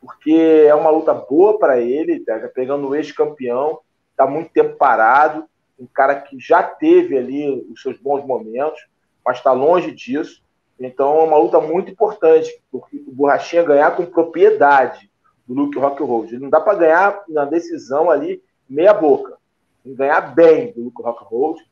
porque 0.00 0.66
é 0.66 0.74
uma 0.74 0.90
luta 0.90 1.14
boa 1.14 1.56
para 1.56 1.80
ele, 1.80 2.18
tá 2.18 2.36
pegando 2.52 2.88
o 2.88 2.96
ex-campeão, 2.96 3.78
está 4.10 4.26
muito 4.26 4.50
tempo 4.50 4.76
parado, 4.76 5.44
um 5.78 5.86
cara 5.86 6.16
que 6.16 6.36
já 6.40 6.64
teve 6.64 7.16
ali 7.16 7.64
os 7.70 7.80
seus 7.80 7.96
bons 7.96 8.26
momentos, 8.26 8.84
mas 9.24 9.36
está 9.36 9.52
longe 9.52 9.92
disso. 9.92 10.42
Então 10.80 11.20
é 11.20 11.22
uma 11.22 11.38
luta 11.38 11.60
muito 11.60 11.92
importante, 11.92 12.60
porque 12.72 12.96
o 13.06 13.12
Borrachinha 13.12 13.62
ganhar 13.62 13.92
com 13.92 14.04
propriedade 14.04 15.08
do 15.46 15.54
Luke 15.54 15.78
Rock 15.78 16.02
Road. 16.02 16.36
Não 16.40 16.50
dá 16.50 16.60
para 16.60 16.76
ganhar 16.76 17.22
na 17.28 17.44
decisão 17.44 18.10
ali 18.10 18.42
meia 18.68 18.92
boca. 18.92 19.38
Que 19.84 19.94
ganhar 19.94 20.34
bem 20.34 20.72
do 20.72 20.84
Luke 20.84 21.02
Rock 21.02 21.22
Road 21.24 21.62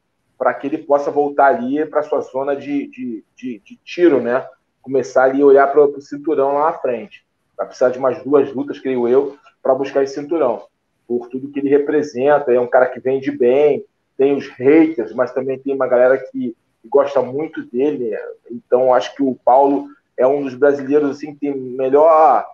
para 0.43 0.53
que 0.55 0.67
ele 0.67 0.79
possa 0.79 1.09
voltar 1.09 1.55
ali 1.55 1.87
para 1.87 2.03
sua 2.03 2.21
zona 2.21 2.57
de, 2.57 2.89
de, 2.89 3.25
de, 3.37 3.63
de, 3.65 3.77
tiro, 3.85 4.21
né? 4.21 4.45
Começar 4.81 5.23
ali 5.23 5.41
a 5.41 5.47
olhar 5.47 5.69
para 5.69 5.85
o 5.85 6.01
cinturão 6.01 6.55
lá 6.55 6.73
na 6.73 6.79
frente. 6.79 7.25
Vai 7.57 7.65
precisar 7.65 7.91
de 7.91 8.01
mais 8.01 8.21
duas 8.25 8.53
lutas, 8.53 8.81
creio 8.81 9.07
eu, 9.07 9.37
para 9.63 9.73
buscar 9.73 10.03
esse 10.03 10.15
cinturão. 10.15 10.67
Por 11.07 11.29
tudo 11.29 11.49
que 11.49 11.61
ele 11.61 11.69
representa, 11.69 12.53
é 12.53 12.59
um 12.59 12.67
cara 12.67 12.87
que 12.87 12.99
vende 12.99 13.31
bem, 13.31 13.85
tem 14.19 14.35
os 14.35 14.49
haters, 14.49 15.15
mas 15.15 15.33
também 15.33 15.61
tem 15.61 15.77
uma 15.77 15.87
galera 15.87 16.19
que, 16.19 16.57
gosta 16.87 17.23
muito 17.23 17.63
dele. 17.63 18.11
Então, 18.51 18.93
acho 18.93 19.15
que 19.15 19.23
o 19.23 19.39
Paulo 19.45 19.87
é 20.17 20.27
um 20.27 20.43
dos 20.43 20.57
brasileiros 20.57 21.11
assim, 21.11 21.35
que 21.35 21.39
tem 21.39 21.57
melhor 21.57 22.45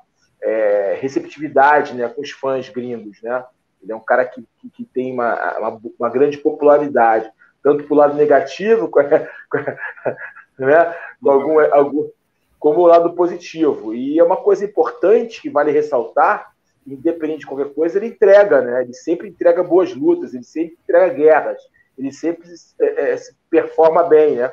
é, 0.42 0.98
receptividade 1.00 1.94
né, 1.94 2.06
com 2.06 2.20
os 2.20 2.32
fãs 2.32 2.68
gringos, 2.68 3.22
né? 3.22 3.42
Ele 3.82 3.92
é 3.92 3.96
um 3.96 4.00
cara 4.00 4.26
que, 4.26 4.46
que, 4.60 4.68
que 4.68 4.84
tem 4.84 5.10
uma, 5.10 5.58
uma, 5.58 5.80
uma, 5.98 6.10
grande 6.10 6.36
popularidade 6.36 7.30
tanto 7.62 7.84
para 7.84 7.94
o 7.94 7.96
lado 7.96 8.14
negativo, 8.16 8.90
né, 10.58 10.94
com 11.22 11.30
algum, 11.30 11.60
algum, 11.72 12.10
como 12.58 12.80
o 12.80 12.86
lado 12.86 13.12
positivo. 13.14 13.94
E 13.94 14.18
é 14.18 14.24
uma 14.24 14.36
coisa 14.36 14.64
importante 14.64 15.40
que 15.40 15.50
vale 15.50 15.70
ressaltar, 15.70 16.52
independente 16.86 17.40
de 17.40 17.46
qualquer 17.46 17.72
coisa, 17.74 17.98
ele 17.98 18.08
entrega, 18.08 18.60
né? 18.62 18.82
Ele 18.82 18.94
sempre 18.94 19.28
entrega 19.28 19.62
boas 19.62 19.94
lutas, 19.94 20.32
ele 20.32 20.44
sempre 20.44 20.78
entrega 20.82 21.12
guerras, 21.12 21.60
ele 21.98 22.12
sempre 22.12 22.48
é, 22.80 23.12
é, 23.12 23.16
se 23.16 23.34
performa 23.50 24.02
bem, 24.04 24.36
né? 24.36 24.52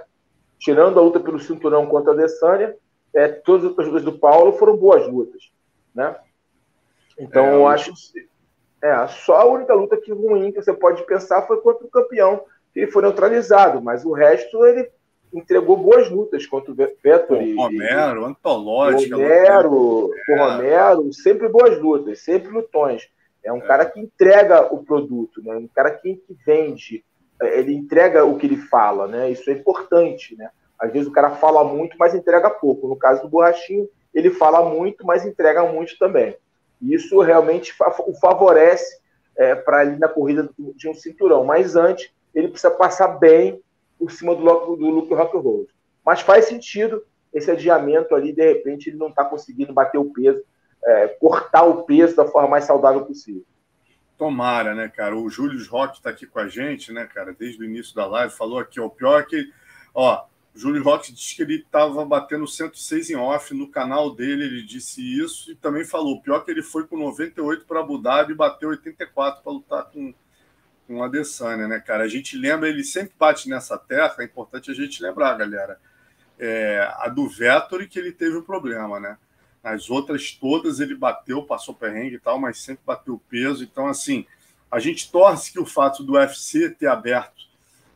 Tirando 0.60 1.00
a 1.00 1.02
luta 1.02 1.20
pelo 1.20 1.40
cinturão 1.40 1.86
contra 1.86 2.12
a 2.12 2.14
Adesanya, 2.14 2.76
é, 3.14 3.30
todas 3.30 3.78
as 3.78 3.86
lutas 3.86 4.04
do 4.04 4.20
Paulo 4.20 4.54
foram 4.54 4.76
boas 4.76 5.08
lutas, 5.08 5.50
né? 5.94 6.16
Então, 7.18 7.46
é, 7.46 7.56
eu 7.56 7.68
acho 7.68 7.94
é, 8.84 9.08
só 9.08 9.38
a 9.38 9.46
única 9.46 9.74
luta 9.74 9.98
que 9.98 10.12
ruim 10.12 10.52
que 10.52 10.62
você 10.62 10.74
pode 10.74 11.06
pensar 11.06 11.48
foi 11.48 11.62
contra 11.62 11.86
o 11.86 11.90
campeão 11.90 12.44
ele 12.76 12.92
foi 12.92 13.02
neutralizado, 13.02 13.82
mas 13.82 14.04
o 14.04 14.12
resto 14.12 14.66
ele 14.66 14.90
entregou 15.34 15.78
boas 15.78 16.10
lutas 16.10 16.46
contra 16.46 16.72
o 16.72 16.76
Vettori. 16.76 17.54
O 17.54 17.62
Romero, 17.64 18.26
antológica. 18.26 19.16
Romero, 19.16 20.12
Romero, 20.28 21.14
sempre 21.14 21.48
boas 21.48 21.80
lutas, 21.80 22.20
sempre 22.20 22.50
lutões. 22.50 23.10
É 23.44 23.52
um 23.52 23.58
é. 23.58 23.62
cara 23.62 23.86
que 23.86 24.00
entrega 24.00 24.74
o 24.74 24.84
produto, 24.84 25.42
né? 25.44 25.56
um 25.56 25.68
cara 25.68 25.92
que, 25.92 26.16
que 26.16 26.36
vende, 26.46 27.04
é, 27.42 27.60
ele 27.60 27.74
entrega 27.74 28.26
o 28.26 28.38
que 28.38 28.48
ele 28.48 28.58
fala, 28.58 29.08
né? 29.08 29.30
Isso 29.30 29.50
é 29.50 29.54
importante, 29.54 30.36
né? 30.36 30.50
Às 30.80 30.92
vezes 30.92 31.08
o 31.08 31.12
cara 31.12 31.32
fala 31.32 31.64
muito, 31.64 31.96
mas 31.98 32.16
entrega 32.16 32.50
pouco. 32.50 32.88
No 32.88 32.96
caso 32.96 33.22
do 33.22 33.30
Borrachinho, 33.30 33.88
ele 34.14 34.30
fala 34.30 34.68
muito, 34.68 35.06
mas 35.06 35.26
entrega 35.26 35.64
muito 35.64 35.98
também. 35.98 36.36
Isso 36.82 37.20
realmente 37.22 37.74
o 38.08 38.14
favorece 38.16 39.00
é, 39.38 39.56
para 39.56 39.80
ali 39.80 39.98
na 39.98 40.08
corrida 40.08 40.50
de 40.76 40.90
um 40.90 40.94
cinturão. 40.94 41.46
Mas 41.46 41.76
antes, 41.76 42.12
ele 42.36 42.50
precisa 42.50 42.70
passar 42.70 43.08
bem 43.08 43.62
por 43.98 44.12
cima 44.12 44.36
do, 44.36 44.44
do 44.76 44.90
Luke 44.90 45.14
Rock 45.14 45.38
Road. 45.38 45.68
Mas 46.06 46.22
faz 46.22 46.46
sentido 46.46 47.02
esse 47.34 47.50
adiamento 47.50 48.14
ali, 48.14 48.32
de 48.32 48.46
repente, 48.46 48.90
ele 48.90 48.98
não 48.98 49.08
está 49.08 49.26
conseguindo 49.26 49.74
bater 49.74 49.98
o 49.98 50.12
peso, 50.12 50.42
é, 50.84 51.08
cortar 51.08 51.64
o 51.64 51.84
peso 51.84 52.16
da 52.16 52.26
forma 52.26 52.50
mais 52.50 52.66
saudável 52.66 53.06
possível. 53.06 53.44
Tomara, 54.18 54.74
né, 54.74 54.88
cara? 54.88 55.18
O 55.18 55.30
Júlio 55.30 55.60
Rock 55.70 55.98
está 55.98 56.12
aqui 56.12 56.26
com 56.26 56.40
a 56.40 56.48
gente, 56.48 56.94
né, 56.94 57.06
cara, 57.06 57.36
desde 57.38 57.62
o 57.62 57.66
início 57.66 57.94
da 57.96 58.06
live, 58.06 58.34
falou 58.34 58.60
aqui, 58.60 58.80
ó, 58.80 58.86
o 58.86 58.90
pior 58.90 59.20
é 59.20 59.24
que, 59.24 59.52
ó, 59.94 60.24
o 60.56 60.58
Júlio 60.58 60.82
Rock 60.82 61.12
disse 61.12 61.36
que 61.36 61.42
ele 61.42 61.56
estava 61.56 62.06
batendo 62.06 62.48
106 62.48 63.10
em 63.10 63.16
off 63.18 63.54
no 63.54 63.70
canal 63.70 64.16
dele, 64.16 64.46
ele 64.46 64.64
disse 64.64 65.02
isso 65.02 65.52
e 65.52 65.56
também 65.56 65.84
falou, 65.84 66.14
o 66.14 66.22
pior 66.22 66.38
é 66.38 66.46
que 66.46 66.52
ele 66.52 66.64
foi 66.64 66.88
com 66.88 66.98
98 66.98 67.66
para 67.66 67.82
Abu 67.82 67.98
Dhabi 67.98 68.32
e 68.32 68.38
bateu 68.38 68.70
84 68.70 69.44
para 69.44 69.52
lutar 69.52 69.86
com, 69.92 70.14
com 70.88 71.02
a 71.02 71.08
Adesanya, 71.08 71.68
né, 71.68 71.80
cara? 71.80 72.04
A 72.04 72.08
gente 72.08 72.38
lembra, 72.38 72.70
ele 72.70 72.84
sempre 72.84 73.14
bate 73.18 73.50
nessa 73.50 73.78
terra, 73.78 74.16
é 74.20 74.24
importante 74.24 74.72
a 74.72 74.74
gente 74.74 75.02
lembrar, 75.02 75.34
galera, 75.36 75.80
é, 76.38 76.88
a 76.98 77.08
do 77.10 77.28
Vettori 77.28 77.88
que 77.88 77.98
ele 77.98 78.12
teve 78.12 78.38
um 78.38 78.42
problema, 78.42 79.00
né? 79.00 79.18
As 79.64 79.90
outras 79.90 80.32
todas 80.32 80.80
ele 80.80 80.96
bateu, 80.96 81.44
passou 81.44 81.74
perrengue 81.74 82.16
e 82.16 82.20
tal, 82.20 82.40
mas 82.40 82.60
sempre 82.60 82.84
bateu 82.86 83.20
peso. 83.30 83.64
Então, 83.64 83.88
assim, 83.88 84.26
a 84.70 84.80
gente 84.80 85.12
torce 85.12 85.52
que 85.52 85.60
o 85.60 85.66
fato 85.66 86.04
do 86.04 86.14
UFC 86.14 86.70
ter 86.70 86.88
aberto, 86.88 87.48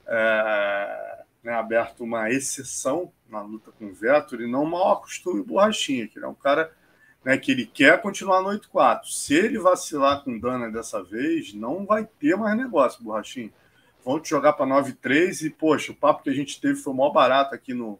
é, 0.07 1.23
né, 1.43 1.53
aberto 1.53 2.03
uma 2.03 2.31
exceção 2.31 3.11
na 3.29 3.41
luta 3.41 3.71
com 3.71 3.85
o 3.85 3.93
Vettori, 3.93 4.49
não 4.49 4.65
mal 4.65 4.93
acostume 4.93 5.43
borrachinha, 5.43 6.07
que 6.07 6.17
ele 6.17 6.25
é 6.25 6.29
um 6.29 6.33
cara 6.33 6.71
né, 7.23 7.37
que 7.37 7.51
ele 7.51 7.65
quer 7.65 8.01
continuar 8.01 8.41
no 8.41 8.49
8-4. 8.49 9.05
Se 9.05 9.33
ele 9.33 9.59
vacilar 9.59 10.23
com 10.23 10.39
Dana 10.39 10.71
dessa 10.71 11.03
vez, 11.03 11.53
não 11.53 11.85
vai 11.85 12.07
ter 12.19 12.35
mais 12.35 12.57
negócio, 12.57 13.03
borrachinha. 13.03 13.51
Vão 14.03 14.19
te 14.19 14.29
jogar 14.29 14.53
para 14.53 14.65
9-3 14.65 15.45
e, 15.45 15.49
poxa, 15.49 15.91
o 15.91 15.95
papo 15.95 16.23
que 16.23 16.29
a 16.29 16.33
gente 16.33 16.59
teve 16.59 16.75
foi 16.75 16.93
mó 16.93 17.09
barato 17.09 17.53
aqui 17.53 17.73
no, 17.73 17.99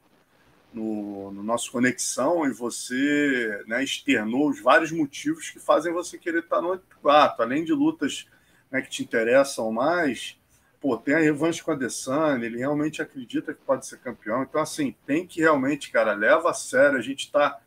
no, 0.74 1.32
no 1.32 1.44
nosso 1.44 1.72
Conexão 1.72 2.46
e 2.46 2.52
você 2.52 3.64
né, 3.68 3.84
externou 3.84 4.50
os 4.50 4.62
vários 4.62 4.92
motivos 4.92 5.50
que 5.50 5.60
fazem 5.60 5.92
você 5.92 6.18
querer 6.18 6.40
estar 6.40 6.62
no 6.62 6.80
8-4, 7.04 7.36
além 7.40 7.64
de 7.64 7.74
lutas 7.74 8.28
né, 8.72 8.82
que 8.82 8.90
te 8.90 9.04
interessam 9.04 9.72
mais. 9.72 10.38
Pô, 10.80 10.96
tem 10.96 11.16
a 11.16 11.20
revanche 11.20 11.62
com 11.62 11.72
a 11.72 11.76
Desane, 11.76 12.46
ele 12.46 12.60
realmente 12.60 13.02
acredita 13.02 13.54
que 13.54 13.60
pode 13.66 13.86
ser 13.86 13.98
campeão. 14.00 14.44
Então, 14.44 14.62
assim, 14.62 14.96
tem 15.06 15.28
que 15.28 15.42
realmente, 15.42 15.92
cara, 15.92 16.14
leva 16.14 16.52
a 16.52 16.54
sério. 16.54 16.98
A 16.98 17.02
gente 17.02 17.26
está 17.26 17.60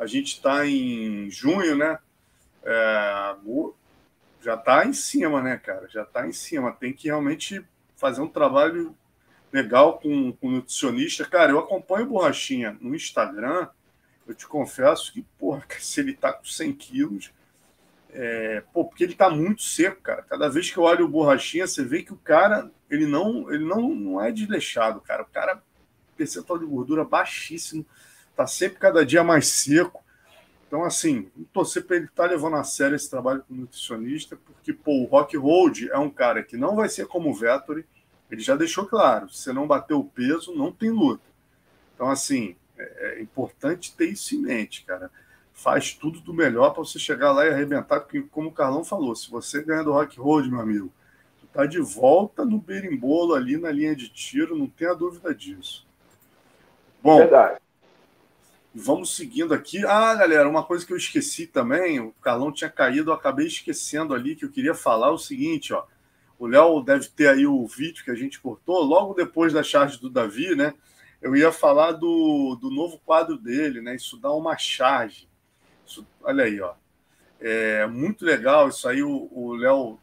a 0.00 0.06
gente 0.06 0.40
tá 0.40 0.66
em 0.66 1.30
junho, 1.30 1.76
né? 1.76 1.98
É, 2.64 3.36
já 4.42 4.54
está 4.54 4.86
em 4.86 4.94
cima, 4.94 5.42
né, 5.42 5.58
cara? 5.58 5.86
Já 5.90 6.04
está 6.04 6.26
em 6.26 6.32
cima. 6.32 6.72
Tem 6.72 6.90
que 6.90 7.08
realmente 7.08 7.62
fazer 7.96 8.22
um 8.22 8.26
trabalho 8.26 8.96
legal 9.52 9.98
com, 9.98 10.32
com 10.32 10.50
nutricionista. 10.50 11.26
Cara, 11.26 11.52
eu 11.52 11.58
acompanho 11.58 12.06
o 12.06 12.08
Borrachinha 12.08 12.78
no 12.80 12.94
Instagram. 12.94 13.68
Eu 14.26 14.34
te 14.34 14.46
confesso 14.46 15.12
que, 15.12 15.20
porra, 15.38 15.66
se 15.78 16.00
ele 16.00 16.14
tá 16.14 16.32
com 16.32 16.46
100 16.46 16.72
quilos, 16.72 17.30
é, 18.10 18.62
pô, 18.72 18.86
porque 18.86 19.04
ele 19.04 19.14
tá 19.14 19.28
muito 19.28 19.62
seco, 19.62 20.00
cara. 20.00 20.22
Cada 20.22 20.48
vez 20.48 20.70
que 20.70 20.78
eu 20.78 20.84
olho 20.84 21.04
o 21.04 21.08
Borrachinha, 21.08 21.66
você 21.66 21.84
vê 21.84 22.02
que 22.02 22.14
o 22.14 22.16
cara, 22.16 22.70
ele 22.88 23.04
não, 23.04 23.52
ele 23.52 23.66
não, 23.66 23.94
não 23.94 24.24
é 24.24 24.32
desleixado, 24.32 24.98
cara. 25.02 25.24
O 25.24 25.26
cara, 25.26 25.62
percentual 26.16 26.58
de 26.58 26.64
gordura 26.64 27.04
baixíssimo, 27.04 27.84
tá 28.36 28.46
sempre 28.46 28.78
cada 28.78 29.04
dia 29.04 29.22
mais 29.22 29.48
seco. 29.48 30.02
Então, 30.66 30.84
assim, 30.84 31.28
torcer 31.52 31.84
para 31.84 31.96
ele 31.96 32.04
estar 32.06 32.24
tá 32.24 32.30
levando 32.30 32.56
a 32.56 32.62
sério 32.62 32.94
esse 32.94 33.10
trabalho 33.10 33.42
com 33.42 33.54
nutricionista, 33.54 34.36
porque, 34.36 34.72
pô, 34.72 35.02
o 35.02 35.04
Rock 35.04 35.36
Road 35.36 35.90
é 35.90 35.98
um 35.98 36.08
cara 36.08 36.44
que 36.44 36.56
não 36.56 36.76
vai 36.76 36.88
ser 36.88 37.06
como 37.08 37.30
o 37.30 37.34
Vettori, 37.34 37.84
ele 38.30 38.40
já 38.40 38.54
deixou 38.54 38.86
claro: 38.86 39.28
se 39.28 39.42
você 39.42 39.52
não 39.52 39.66
bater 39.66 39.94
o 39.94 40.04
peso, 40.04 40.54
não 40.54 40.70
tem 40.70 40.90
luta. 40.90 41.24
Então, 41.94 42.08
assim, 42.08 42.54
é, 42.78 43.18
é 43.18 43.20
importante 43.20 43.94
ter 43.96 44.10
isso 44.10 44.34
em 44.34 44.38
mente, 44.38 44.84
cara. 44.84 45.10
Faz 45.52 45.92
tudo 45.92 46.20
do 46.20 46.32
melhor 46.32 46.70
para 46.70 46.84
você 46.84 46.98
chegar 46.98 47.32
lá 47.32 47.44
e 47.44 47.50
arrebentar, 47.50 48.00
porque, 48.00 48.22
como 48.22 48.48
o 48.48 48.52
Carlão 48.52 48.84
falou, 48.84 49.14
se 49.14 49.30
você 49.30 49.62
ganha 49.62 49.82
do 49.82 49.92
Rock 49.92 50.18
Road, 50.18 50.48
meu 50.48 50.60
amigo, 50.60 50.90
tu 51.40 51.46
tá 51.48 51.66
de 51.66 51.80
volta 51.80 52.44
no 52.44 52.58
berimbolo 52.58 53.34
ali 53.34 53.58
na 53.58 53.70
linha 53.70 53.94
de 53.94 54.08
tiro, 54.08 54.56
não 54.56 54.68
tenha 54.68 54.94
dúvida 54.94 55.34
disso. 55.34 55.86
Bom, 57.02 57.18
Verdade. 57.18 57.60
Vamos 58.74 59.14
seguindo 59.14 59.52
aqui. 59.52 59.84
Ah, 59.84 60.14
galera, 60.14 60.48
uma 60.48 60.64
coisa 60.64 60.86
que 60.86 60.92
eu 60.92 60.96
esqueci 60.96 61.46
também, 61.46 62.00
o 62.00 62.12
Carlão 62.22 62.52
tinha 62.52 62.70
caído, 62.70 63.10
eu 63.10 63.14
acabei 63.14 63.46
esquecendo 63.46 64.14
ali 64.14 64.36
que 64.36 64.44
eu 64.44 64.50
queria 64.50 64.74
falar 64.74 65.10
o 65.10 65.18
seguinte, 65.18 65.72
ó. 65.72 65.84
O 66.38 66.46
Léo 66.46 66.82
deve 66.82 67.08
ter 67.08 67.28
aí 67.28 67.46
o 67.46 67.66
vídeo 67.66 68.02
que 68.02 68.10
a 68.10 68.14
gente 68.14 68.40
cortou 68.40 68.82
logo 68.82 69.12
depois 69.12 69.52
da 69.52 69.62
charge 69.62 70.00
do 70.00 70.08
Davi, 70.08 70.54
né? 70.54 70.72
Eu 71.20 71.36
ia 71.36 71.52
falar 71.52 71.92
do, 71.92 72.56
do 72.58 72.70
novo 72.70 72.98
quadro 73.04 73.36
dele, 73.36 73.82
né? 73.82 73.94
Isso 73.94 74.16
dá 74.16 74.32
uma 74.32 74.56
charge. 74.56 75.28
Isso, 75.86 76.06
olha 76.22 76.44
aí, 76.44 76.58
ó. 76.58 76.72
É 77.38 77.86
muito 77.86 78.24
legal 78.24 78.70
isso 78.70 78.88
aí. 78.88 79.02
O 79.02 79.54
Léo 79.54 79.98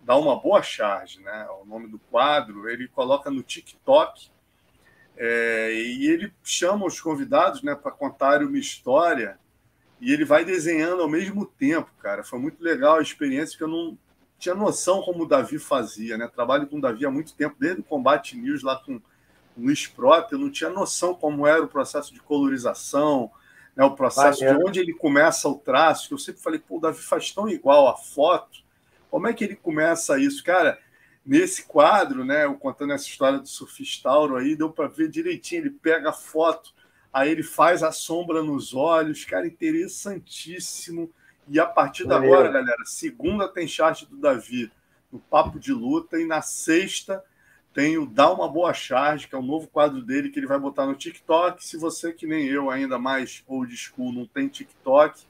dá 0.00 0.16
uma 0.16 0.38
boa 0.38 0.62
charge, 0.62 1.20
né? 1.20 1.48
O 1.60 1.64
nome 1.64 1.88
do 1.88 1.98
quadro 1.98 2.68
ele 2.68 2.86
coloca 2.86 3.28
no 3.28 3.42
TikTok 3.42 4.30
é, 5.22 5.74
e 5.74 6.08
ele 6.08 6.32
chama 6.42 6.86
os 6.86 6.98
convidados, 6.98 7.62
né, 7.62 7.74
para 7.74 7.92
contar 7.92 8.42
uma 8.42 8.56
história 8.56 9.38
e 10.00 10.14
ele 10.14 10.24
vai 10.24 10.46
desenhando 10.46 11.02
ao 11.02 11.08
mesmo 11.10 11.44
tempo, 11.44 11.90
cara. 11.98 12.24
Foi 12.24 12.38
muito 12.38 12.64
legal 12.64 12.96
a 12.96 13.02
experiência 13.02 13.58
que 13.58 13.62
eu 13.62 13.68
não 13.68 13.98
tinha 14.38 14.54
noção 14.54 15.02
como 15.02 15.24
o 15.24 15.28
Davi 15.28 15.58
fazia, 15.58 16.16
né? 16.16 16.26
Trabalho 16.26 16.66
com 16.66 16.78
o 16.78 16.80
Davi 16.80 17.04
há 17.04 17.10
muito 17.10 17.34
tempo, 17.34 17.54
desde 17.60 17.82
o 17.82 17.84
Combate 17.84 18.34
News 18.34 18.62
lá 18.62 18.76
com 18.76 18.94
o 18.94 19.02
Luiz 19.58 19.86
Prota, 19.86 20.34
eu 20.34 20.38
não 20.38 20.50
tinha 20.50 20.70
noção 20.70 21.12
como 21.12 21.46
era 21.46 21.62
o 21.62 21.68
processo 21.68 22.14
de 22.14 22.20
colorização, 22.20 23.30
né? 23.76 23.84
o 23.84 23.94
processo 23.94 24.38
de 24.38 24.64
onde 24.64 24.80
ele 24.80 24.94
começa 24.94 25.46
o 25.50 25.58
traço, 25.58 26.08
que 26.08 26.14
eu 26.14 26.18
sempre 26.18 26.40
falei, 26.40 26.60
pô, 26.60 26.78
o 26.78 26.80
Davi 26.80 27.02
faz 27.02 27.30
tão 27.30 27.46
igual 27.46 27.88
a 27.88 27.96
foto, 27.98 28.60
como 29.10 29.28
é 29.28 29.34
que 29.34 29.44
ele 29.44 29.56
começa 29.56 30.18
isso? 30.18 30.42
Cara, 30.42 30.78
nesse 31.24 31.64
quadro, 31.64 32.24
né, 32.24 32.44
eu 32.44 32.54
contando 32.54 32.92
essa 32.92 33.06
história 33.06 33.38
do 33.38 33.48
surfistauro 33.48 34.36
aí, 34.36 34.56
deu 34.56 34.70
para 34.70 34.88
ver 34.88 35.08
direitinho, 35.08 35.62
ele 35.62 35.70
pega 35.70 36.10
a 36.10 36.12
foto, 36.12 36.72
aí 37.12 37.30
ele 37.30 37.42
faz 37.42 37.82
a 37.82 37.92
sombra 37.92 38.42
nos 38.42 38.74
olhos, 38.74 39.24
cara, 39.24 39.46
interessantíssimo, 39.46 41.10
e 41.48 41.58
a 41.58 41.66
partir 41.66 42.06
de 42.06 42.12
agora, 42.12 42.50
galera, 42.50 42.84
segunda 42.84 43.48
tem 43.48 43.66
chat 43.66 44.06
do 44.06 44.16
Davi 44.16 44.70
no 45.10 45.18
Papo 45.18 45.58
de 45.58 45.72
Luta 45.72 46.20
e 46.20 46.24
na 46.24 46.40
sexta 46.40 47.24
tem 47.72 47.98
o 47.98 48.06
Dá 48.06 48.32
Uma 48.32 48.48
Boa 48.48 48.72
Charge, 48.72 49.28
que 49.28 49.34
é 49.34 49.38
o 49.38 49.42
novo 49.42 49.68
quadro 49.68 50.02
dele 50.02 50.30
que 50.30 50.38
ele 50.38 50.46
vai 50.46 50.58
botar 50.58 50.86
no 50.86 50.94
TikTok. 50.94 51.64
Se 51.64 51.76
você, 51.76 52.12
que 52.12 52.26
nem 52.26 52.46
eu, 52.46 52.70
ainda 52.70 52.98
mais 52.98 53.44
old 53.46 53.74
school, 53.76 54.12
não 54.12 54.26
tem 54.26 54.48
TikTok, 54.48 55.24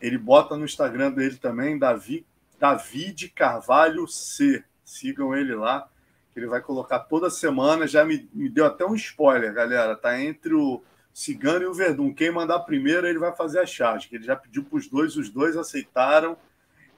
ele 0.00 0.18
bota 0.18 0.56
no 0.56 0.64
Instagram 0.64 1.10
dele 1.12 1.36
também, 1.36 1.78
Davi, 1.78 2.26
David 2.58 3.30
Carvalho 3.30 4.06
C. 4.06 4.62
Sigam 4.84 5.34
ele 5.34 5.54
lá, 5.54 5.88
que 6.32 6.40
ele 6.40 6.46
vai 6.46 6.60
colocar 6.60 7.00
toda 7.00 7.30
semana. 7.30 7.86
Já 7.86 8.04
me, 8.04 8.28
me 8.32 8.48
deu 8.48 8.66
até 8.66 8.84
um 8.84 8.94
spoiler, 8.94 9.52
galera. 9.52 9.96
Tá 9.96 10.20
entre 10.20 10.54
o 10.54 10.82
Cigano 11.12 11.62
e 11.62 11.66
o 11.66 11.74
Verdun. 11.74 12.12
Quem 12.12 12.30
mandar 12.30 12.60
primeiro, 12.60 13.06
ele 13.06 13.18
vai 13.18 13.34
fazer 13.34 13.60
a 13.60 13.66
charge. 13.66 14.08
Ele 14.12 14.24
já 14.24 14.36
pediu 14.36 14.64
para 14.64 14.76
os 14.76 14.88
dois, 14.88 15.16
os 15.16 15.28
dois 15.30 15.56
aceitaram. 15.56 16.36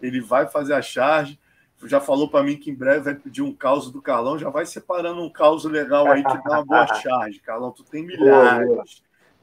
Ele 0.00 0.20
vai 0.20 0.46
fazer 0.46 0.74
a 0.74 0.82
charge. 0.82 1.38
Já 1.84 2.00
falou 2.00 2.28
para 2.28 2.42
mim 2.42 2.56
que 2.56 2.70
em 2.70 2.74
breve 2.74 3.00
vai 3.00 3.14
pedir 3.14 3.42
um 3.42 3.52
caos 3.52 3.90
do 3.90 4.00
Carlão. 4.00 4.38
Já 4.38 4.48
vai 4.48 4.64
separando 4.64 5.22
um 5.22 5.30
caos 5.30 5.64
legal 5.64 6.10
aí 6.10 6.24
que 6.24 6.42
dá 6.42 6.58
uma 6.58 6.64
boa 6.64 6.86
charge. 6.96 7.38
Carlão, 7.40 7.70
tu 7.70 7.84
tem 7.84 8.04
milhares. 8.04 8.66
Boa, 8.66 8.84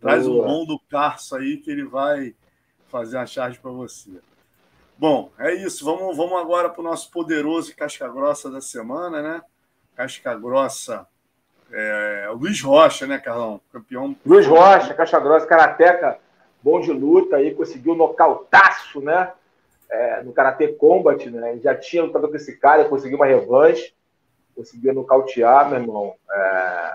Traz 0.02 0.28
boa. 0.28 0.44
um 0.44 0.48
bom 0.48 0.65
do 0.65 0.80
Carso 0.90 1.36
aí 1.36 1.57
que 1.57 1.72
ele 1.72 1.86
vai 1.86 2.36
fazer 2.88 3.18
a 3.18 3.26
charge 3.26 3.57
para 3.60 3.72
você. 3.72 4.20
Bom, 4.98 5.32
é 5.40 5.53
isso. 5.53 5.84
Vamos, 5.84 6.15
vamos 6.15 6.40
agora 6.40 6.70
para 6.70 6.82
o 6.82 6.84
nosso 6.84 7.11
poderoso 7.11 7.76
Casca 7.76 8.07
Grossa 8.07 8.49
da 8.49 8.61
semana, 8.61 9.22
né? 9.22 9.41
Casca 9.95 10.36
Grossa 10.36 11.07
é, 11.74 12.30
Luiz 12.32 12.61
Rocha, 12.61 13.07
né, 13.07 13.18
Carlão? 13.18 13.60
Campeão. 13.72 14.15
Luiz 14.24 14.45
Rocha, 14.45 14.94
caixa 14.94 15.20
grossa, 15.20 15.48
karateca, 15.48 16.20
bom 16.61 16.80
de 16.80 16.91
luta, 16.91 17.38
aí 17.38 17.53
conseguiu 17.53 17.95
nocautaço, 17.95 19.02
né? 19.02 19.32
É, 19.90 20.24
no 20.24 20.32
Karatê 20.32 20.70
Combat, 20.70 21.30
né? 21.30 21.52
Ele 21.52 21.61
já 21.61 21.76
tinha 21.76 22.03
lutado 22.03 22.30
com 22.30 22.36
esse 22.36 22.57
cara, 22.57 22.86
conseguiu 22.86 23.18
uma 23.18 23.26
revanche, 23.26 23.94
conseguiu 24.56 24.94
nocautear, 24.94 25.70
meu 25.70 25.80
irmão. 25.80 26.14
É, 26.32 26.94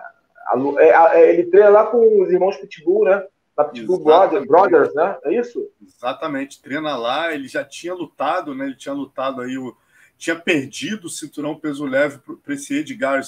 é, 0.79 1.21
é, 1.21 1.31
ele 1.31 1.45
treina 1.45 1.71
lá 1.71 1.87
com 1.87 2.23
os 2.23 2.31
irmãos 2.31 2.57
Pitbull, 2.57 3.05
né? 3.05 3.25
Da 3.59 3.65
Pitbull 3.65 3.99
Brothers, 3.99 4.47
Brothers, 4.47 4.95
né? 4.95 5.19
É 5.25 5.35
isso? 5.35 5.69
Exatamente, 5.85 6.63
treina 6.63 6.97
lá, 6.97 7.35
ele 7.35 7.49
já 7.49 7.65
tinha 7.65 7.93
lutado, 7.93 8.55
né? 8.55 8.67
Ele 8.67 8.77
tinha 8.77 8.95
lutado 8.95 9.41
aí, 9.41 9.59
o, 9.59 9.77
tinha 10.17 10.37
perdido 10.37 11.09
o 11.09 11.11
cinturão 11.11 11.59
peso 11.59 11.85
leve 11.85 12.19
para 12.19 12.55
esse 12.55 12.73
Edgar 12.77 13.21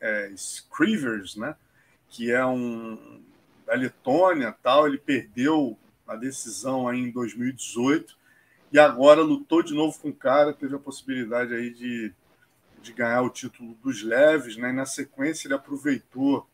é, 0.00 0.30
Scrivers, 0.36 1.34
né? 1.34 1.56
Que 2.08 2.30
é 2.30 2.46
um 2.46 3.20
da 3.66 3.74
Letônia, 3.74 4.54
tal. 4.62 4.86
Ele 4.86 4.98
perdeu 4.98 5.76
a 6.06 6.14
decisão 6.14 6.86
aí 6.86 7.00
em 7.00 7.10
2018 7.10 8.16
e 8.72 8.78
agora 8.78 9.20
lutou 9.20 9.64
de 9.64 9.74
novo 9.74 9.98
com 9.98 10.10
o 10.10 10.14
cara, 10.14 10.52
teve 10.52 10.76
a 10.76 10.78
possibilidade 10.78 11.52
aí 11.52 11.70
de, 11.70 12.14
de 12.80 12.92
ganhar 12.92 13.22
o 13.22 13.30
título 13.30 13.74
dos 13.82 14.00
leves, 14.04 14.56
né? 14.56 14.70
E 14.70 14.74
na 14.74 14.86
sequência 14.86 15.48
ele 15.48 15.54
aproveitou. 15.54 16.46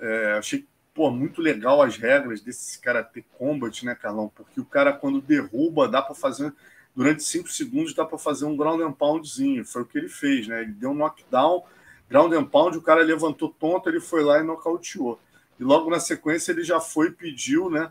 É, 0.00 0.32
achei 0.38 0.66
pô, 0.94 1.10
muito 1.10 1.42
legal 1.42 1.82
as 1.82 1.96
regras 1.96 2.40
desse 2.40 2.78
Karate 2.78 3.22
Combat, 3.36 3.84
né, 3.84 3.94
Carlão? 3.96 4.30
Porque 4.34 4.60
o 4.60 4.64
cara, 4.64 4.92
quando 4.92 5.20
derruba, 5.20 5.88
dá 5.88 6.00
para 6.00 6.14
fazer. 6.14 6.54
Durante 6.94 7.24
cinco 7.24 7.48
segundos 7.48 7.92
dá 7.92 8.04
para 8.04 8.16
fazer 8.16 8.44
um 8.44 8.56
ground 8.56 8.80
and 8.80 8.92
poundzinho. 8.92 9.64
Foi 9.64 9.82
o 9.82 9.84
que 9.84 9.98
ele 9.98 10.08
fez, 10.08 10.46
né? 10.46 10.62
Ele 10.62 10.70
deu 10.70 10.90
um 10.90 10.94
knockdown, 10.94 11.64
ground 12.08 12.32
and 12.32 12.44
pound, 12.44 12.78
o 12.78 12.82
cara 12.82 13.02
levantou 13.02 13.48
tonto, 13.48 13.88
ele 13.88 13.98
foi 13.98 14.22
lá 14.22 14.38
e 14.38 14.44
nocauteou. 14.44 15.18
E 15.58 15.64
logo 15.64 15.90
na 15.90 15.98
sequência 15.98 16.52
ele 16.52 16.62
já 16.62 16.80
foi 16.80 17.08
e 17.08 17.12
pediu, 17.12 17.68
né? 17.68 17.90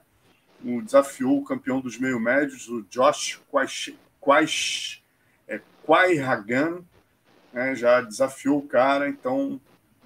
O, 0.64 0.82
desafiou 0.82 1.38
o 1.38 1.44
campeão 1.44 1.82
dos 1.82 2.00
meio-médios, 2.00 2.70
o 2.70 2.84
Josh 2.84 3.42
Quais, 4.22 5.04
é, 5.46 5.60
Quai 5.86 6.18
Hagan, 6.18 6.80
né? 7.52 7.76
já 7.76 8.00
desafiou 8.00 8.60
o 8.60 8.68
cara, 8.68 9.10
então 9.10 9.60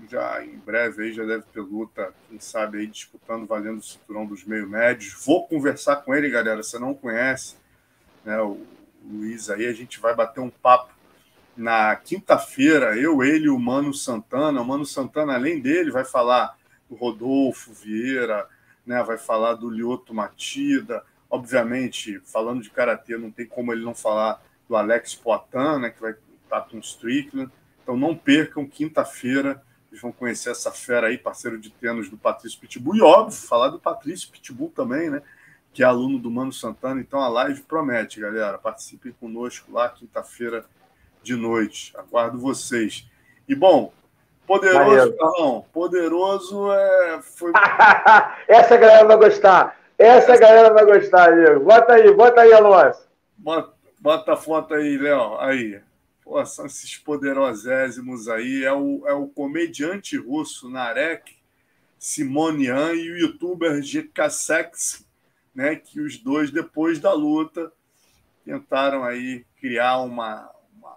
já 0.10 0.44
em 0.44 0.58
breve 0.58 1.04
aí 1.04 1.14
já 1.14 1.24
deve 1.26 1.44
ter 1.52 1.60
luta, 1.60 2.14
quem 2.30 2.40
sabe 2.40 2.80
aí 2.80 2.88
disputando, 2.88 3.48
valendo 3.48 3.80
o 3.80 3.84
cinturão 3.84 4.26
dos 4.26 4.44
meio 4.44 4.70
médios. 4.70 5.14
Vou 5.26 5.48
conversar 5.48 5.98
com 5.98 6.14
ele, 6.14 6.30
galera. 6.30 6.62
Você 6.62 6.78
não 6.78 6.94
conhece, 6.94 7.56
né? 8.24 8.40
O 8.40 8.60
Luiz 9.04 9.50
aí, 9.50 9.66
a 9.66 9.74
gente 9.74 10.00
vai 10.00 10.14
bater 10.14 10.40
um 10.40 10.50
papo 10.50 10.94
na 11.56 11.96
quinta-feira. 11.96 12.98
Eu, 12.98 13.24
ele, 13.24 13.50
o 13.50 13.58
Mano 13.58 13.94
Santana. 13.94 14.62
O 14.62 14.66
Mano 14.66 14.86
Santana, 14.86 15.34
além 15.34 15.60
dele, 15.60 15.90
vai 15.90 16.06
falar 16.06 16.56
do 16.90 16.96
Rodolfo 16.96 17.74
Vieira, 17.74 18.48
né? 18.86 19.02
Vai 19.04 19.18
falar 19.18 19.56
do 19.56 19.70
Lioto 19.70 20.14
Matida. 20.14 21.04
Obviamente, 21.30 22.22
falando 22.24 22.62
de 22.62 22.70
karatê, 22.70 23.18
não 23.18 23.32
tem 23.32 23.46
como 23.46 23.74
ele 23.74 23.84
não 23.84 23.96
falar 23.96 24.42
do 24.70 24.76
Alex 24.76 25.16
Poitin, 25.16 25.80
né? 25.82 25.90
Que 25.90 26.02
vai 26.02 26.16
estar 26.44 26.62
com 26.62 26.78
o 26.78 26.82
Strickland. 26.82 27.52
Então 27.82 27.98
não 27.98 28.16
percam 28.16 28.68
quinta-feira 28.68 29.64
vocês 29.90 30.02
vão 30.02 30.12
conhecer 30.12 30.52
essa 30.52 30.72
fera 30.72 31.08
aí, 31.08 31.18
parceiro 31.18 31.58
de 31.58 31.70
tênis 31.70 32.10
do 32.10 32.18
Patrício 32.18 32.60
Pitbull. 32.60 32.96
E 32.96 33.02
óbvio, 33.02 33.38
falar 33.38 33.70
do 33.70 33.80
Patrício 33.80 34.30
Pitbull 34.30 34.72
também, 34.76 35.10
né? 35.10 35.22
Que 35.74 35.82
é 35.82 35.86
aluno 35.86 36.20
do 36.20 36.30
Mano 36.30 36.52
Santana. 36.52 37.00
Então 37.00 37.20
a 37.22 37.28
live 37.28 37.62
promete, 37.62 38.20
galera. 38.20 38.58
Participem 38.58 39.14
conosco 39.14 39.72
lá, 39.72 39.88
quinta-feira 39.90 40.66
de 41.24 41.36
noite. 41.36 41.94
Aguardo 41.98 42.38
vocês. 42.38 43.08
E 43.48 43.56
bom, 43.56 43.94
poderoso, 44.46 45.18
Carlão, 45.18 45.66
poderoso 45.72 46.72
é. 46.72 47.22
Foi... 47.22 47.52
Essa 48.48 48.76
galera 48.76 49.06
vai 49.06 49.18
gostar. 49.18 49.80
Essa 49.98 50.34
Essa... 50.34 50.42
galera 50.42 50.74
vai 50.74 50.86
gostar, 50.86 51.32
Diego. 51.32 51.64
Bota 51.64 51.94
aí, 51.94 52.14
bota 52.14 52.42
aí, 52.42 52.54
Alonso. 52.54 53.08
Bota, 53.38 53.74
bota 54.00 54.34
a 54.34 54.38
foto 54.38 54.74
aí, 54.74 54.98
Léo. 54.98 55.38
Aí. 55.40 55.80
Pô, 56.28 56.46
são 56.46 56.66
esses 56.66 56.98
poderosésimos 56.98 58.28
aí. 58.28 58.66
É 58.66 58.74
o, 58.74 59.08
é 59.08 59.14
o 59.14 59.28
comediante 59.28 60.18
russo 60.18 60.70
Narek 60.70 61.38
Simonian 61.98 62.92
e 62.94 63.10
o 63.12 63.18
youtuber 63.18 63.80
GKSex, 63.80 65.08
né? 65.56 65.78
Que 65.78 66.02
os 66.02 66.18
dois, 66.18 66.52
depois 66.52 67.00
da 67.00 67.14
luta, 67.14 67.72
tentaram 68.44 69.06
aí 69.06 69.46
criar 69.62 70.00
uma, 70.02 70.52
uma, 70.78 70.96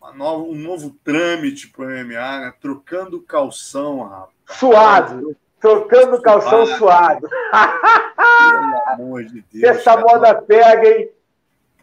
uma 0.00 0.12
nova, 0.12 0.42
um 0.42 0.56
novo 0.56 0.90
trâmite 1.04 1.68
para 1.68 1.84
o 1.84 1.88
MMA, 1.88 2.40
né? 2.40 2.54
Trocando 2.60 3.22
calção, 3.22 4.02
rapaz. 4.02 4.58
Suado! 4.58 5.36
Trocando 5.60 6.20
calção 6.20 6.66
suado. 6.66 7.26
Pelo 7.28 8.82
amor 8.88 9.24
de 9.24 9.42
Deus. 9.50 9.62
Essa 9.62 9.96
moda 9.96 10.34
pega, 10.34 10.88
hein? 10.88 11.08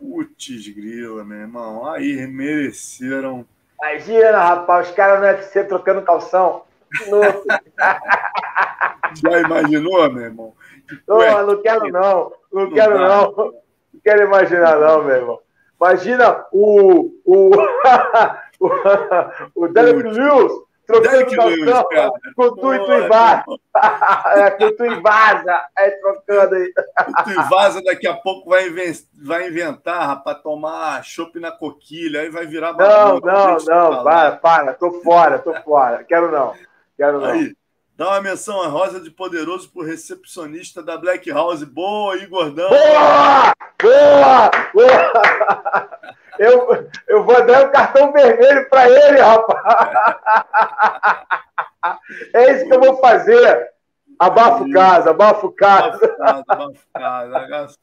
Putz, 0.01 0.67
grila, 0.69 1.23
meu 1.23 1.37
irmão. 1.37 1.85
Aí 1.85 2.25
mereceram. 2.25 3.45
Imagina, 3.79 4.39
rapaz, 4.39 4.89
os 4.89 4.95
caras 4.95 5.19
no 5.19 5.27
UFC 5.27 5.63
trocando 5.63 6.01
calção. 6.01 6.63
Já 9.13 9.41
imaginou, 9.41 10.11
meu 10.11 10.23
irmão? 10.23 10.55
Não, 11.07 11.45
não 11.45 11.61
quero 11.61 11.87
não. 11.91 12.33
Não, 12.51 12.63
não 12.63 12.71
quero 12.71 12.97
dá. 12.97 13.07
não. 13.07 13.53
Não 13.93 14.01
quero 14.03 14.23
imaginar, 14.23 14.79
não, 14.79 15.03
meu 15.03 15.15
irmão. 15.15 15.39
Imagina 15.79 16.47
o. 16.51 17.11
O, 17.23 17.51
o, 18.59 18.71
o 19.55 19.67
Derek 19.67 20.01
Lewis 20.01 20.51
trocando 20.91 21.65
calção 21.65 22.11
com 22.35 22.55
tu 22.55 22.73
e 22.73 22.79
tu 22.79 22.91
e 22.93 23.07
vaza. 23.07 23.43
é, 24.35 24.51
com 24.51 24.75
tu 24.75 24.85
e 24.85 25.01
vaza. 25.01 25.65
Aí 25.77 25.91
trocando 25.91 26.55
aí. 26.55 26.73
O 27.07 27.23
tu 27.23 27.29
e 27.31 27.49
vaza 27.49 27.81
daqui 27.83 28.07
a 28.07 28.13
pouco 28.15 28.49
vai, 28.49 28.69
vai 29.13 29.47
inventar, 29.47 30.07
rapaz, 30.07 30.41
tomar 30.41 31.03
chopp 31.03 31.39
na 31.39 31.51
coquilha, 31.51 32.21
aí 32.21 32.29
vai 32.29 32.45
virar 32.45 32.73
Não, 32.73 33.19
não, 33.19 33.57
não, 33.57 34.03
para, 34.03 34.31
para, 34.37 34.73
tô 34.73 35.01
fora, 35.01 35.39
tô 35.39 35.53
fora. 35.61 36.03
Quero 36.03 36.31
não. 36.31 36.53
Quero 36.97 37.19
não. 37.19 37.29
Aí, 37.29 37.53
dá 37.97 38.09
uma 38.09 38.21
menção 38.21 38.61
a 38.61 38.67
Rosa 38.67 38.99
de 38.99 39.09
Poderoso 39.09 39.71
pro 39.71 39.83
recepcionista 39.83 40.83
da 40.83 40.97
Black 40.97 41.29
House. 41.31 41.63
Boa 41.63 42.15
aí, 42.15 42.25
gordão. 42.27 42.69
Boa! 42.69 43.53
Boa! 43.81 44.51
Boa! 44.73 46.11
Eu, 46.39 46.87
eu 47.07 47.23
vou 47.23 47.45
dar 47.45 47.65
um 47.67 47.71
cartão 47.71 48.11
vermelho 48.11 48.69
para 48.69 48.89
ele, 48.89 49.19
rapaz. 49.19 49.61
É 52.33 52.51
isso 52.53 52.67
que 52.67 52.73
eu 52.73 52.79
vou 52.79 52.97
fazer. 52.97 53.71
Abafa 54.19 54.63
o 54.63 54.71
caso, 54.71 55.09
abafa 55.09 55.47
o 55.47 55.51
caso. 55.51 55.99
Abafa 56.19 56.69
o 56.69 56.75
caso, 56.93 57.79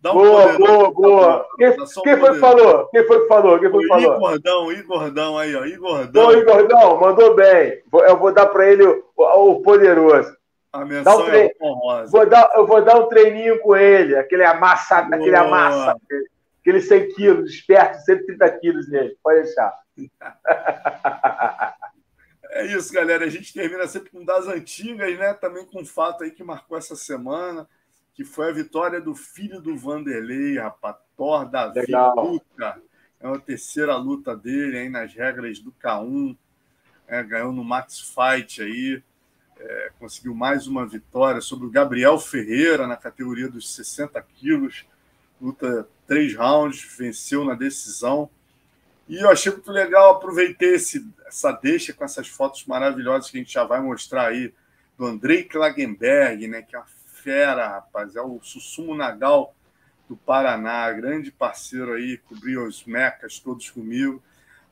Dá 0.00 0.12
um 0.12 0.14
boa, 0.14 0.42
poder, 0.52 0.58
boa, 0.58 0.90
boa. 0.92 1.46
Quem, 1.58 1.76
quem 2.02 2.16
foi 2.18 2.32
que 2.32 2.38
falou? 2.38 2.88
Quem 2.88 3.06
foi 3.06 3.20
que 3.20 3.28
falou? 3.28 3.58
Quem 3.58 3.70
foi 3.70 3.82
que 3.82 3.88
falou? 3.88 4.14
Igordão, 4.14 4.72
Igordão 4.72 5.38
aí, 5.38 5.54
ó. 5.54 5.64
Igordão. 5.64 6.26
Ô, 6.26 6.32
Igordão, 6.32 7.00
mandou 7.00 7.34
bem. 7.34 7.82
Eu 7.92 8.16
vou 8.18 8.32
dar 8.32 8.46
para 8.46 8.66
ele 8.66 8.82
o, 8.84 9.04
o, 9.16 9.62
poderoso. 9.62 10.34
A 10.72 10.84
menção 10.86 11.20
um 11.20 11.24
tre... 11.26 11.38
é 11.38 12.06
vou 12.06 12.26
dar, 12.26 12.50
Eu 12.54 12.66
vou 12.66 12.82
dar 12.82 12.98
um 12.98 13.06
treininho 13.06 13.60
com 13.60 13.76
ele, 13.76 14.16
aquele 14.16 14.44
amassa, 14.44 14.98
aquele 14.98 15.36
amassa. 15.36 15.96
Aqueles 16.64 16.88
100 16.88 17.14
quilos, 17.14 17.50
desperto 17.50 18.02
130 18.06 18.58
quilos 18.58 18.88
nele. 18.88 19.18
Pode 19.22 19.42
deixar. 19.42 19.78
É 22.48 22.64
isso, 22.66 22.92
galera. 22.92 23.24
A 23.24 23.28
gente 23.28 23.52
termina 23.52 23.86
sempre 23.86 24.10
com 24.10 24.24
das 24.24 24.46
antigas, 24.46 25.18
né? 25.18 25.34
Também 25.34 25.66
com 25.66 25.82
um 25.82 25.84
fato 25.84 26.22
aí 26.22 26.30
que 26.30 26.44
marcou 26.44 26.78
essa 26.78 26.94
semana, 26.94 27.68
que 28.14 28.24
foi 28.24 28.48
a 28.48 28.52
vitória 28.52 29.00
do 29.00 29.14
filho 29.14 29.60
do 29.60 29.76
Vanderlei, 29.76 30.56
rapaz, 30.56 30.96
Thor 31.16 31.50
Davi 31.50 31.92
Luta. 32.16 32.80
É 33.20 33.26
a 33.26 33.38
terceira 33.38 33.96
luta 33.96 34.36
dele 34.36 34.78
aí 34.78 34.88
nas 34.88 35.12
regras 35.12 35.58
do 35.58 35.72
K1. 35.72 36.36
É, 37.08 37.22
ganhou 37.24 37.52
no 37.52 37.64
Max 37.64 38.00
Fight 38.00 38.62
aí. 38.62 39.02
É, 39.58 39.90
conseguiu 39.98 40.34
mais 40.34 40.66
uma 40.66 40.86
vitória 40.86 41.40
sobre 41.40 41.66
o 41.66 41.70
Gabriel 41.70 42.18
Ferreira 42.18 42.86
na 42.86 42.96
categoria 42.96 43.48
dos 43.48 43.74
60 43.74 44.22
quilos. 44.22 44.86
Luta 45.40 45.88
três 46.06 46.34
rounds, 46.34 46.82
venceu 46.96 47.44
na 47.44 47.54
decisão. 47.54 48.28
E 49.08 49.16
eu 49.16 49.30
achei 49.30 49.52
muito 49.52 49.70
legal, 49.70 50.12
aproveitei 50.12 50.74
esse, 50.74 51.06
essa 51.26 51.52
deixa 51.52 51.92
com 51.92 52.04
essas 52.04 52.28
fotos 52.28 52.64
maravilhosas 52.64 53.30
que 53.30 53.36
a 53.36 53.40
gente 53.40 53.52
já 53.52 53.64
vai 53.64 53.80
mostrar 53.80 54.28
aí, 54.28 54.52
do 54.96 55.04
Andrei 55.06 55.42
Klagenberg, 55.42 56.46
né, 56.46 56.62
que 56.62 56.76
é 56.76 56.78
uma 56.78 56.86
fera, 57.06 57.68
rapaz, 57.68 58.14
é 58.16 58.22
o 58.22 58.40
Sussumo 58.42 58.94
Nagal 58.94 59.54
do 60.08 60.16
Paraná, 60.16 60.92
grande 60.92 61.32
parceiro 61.32 61.94
aí, 61.94 62.18
cobriu 62.18 62.66
os 62.66 62.84
mecas 62.84 63.38
todos 63.38 63.70
comigo. 63.70 64.22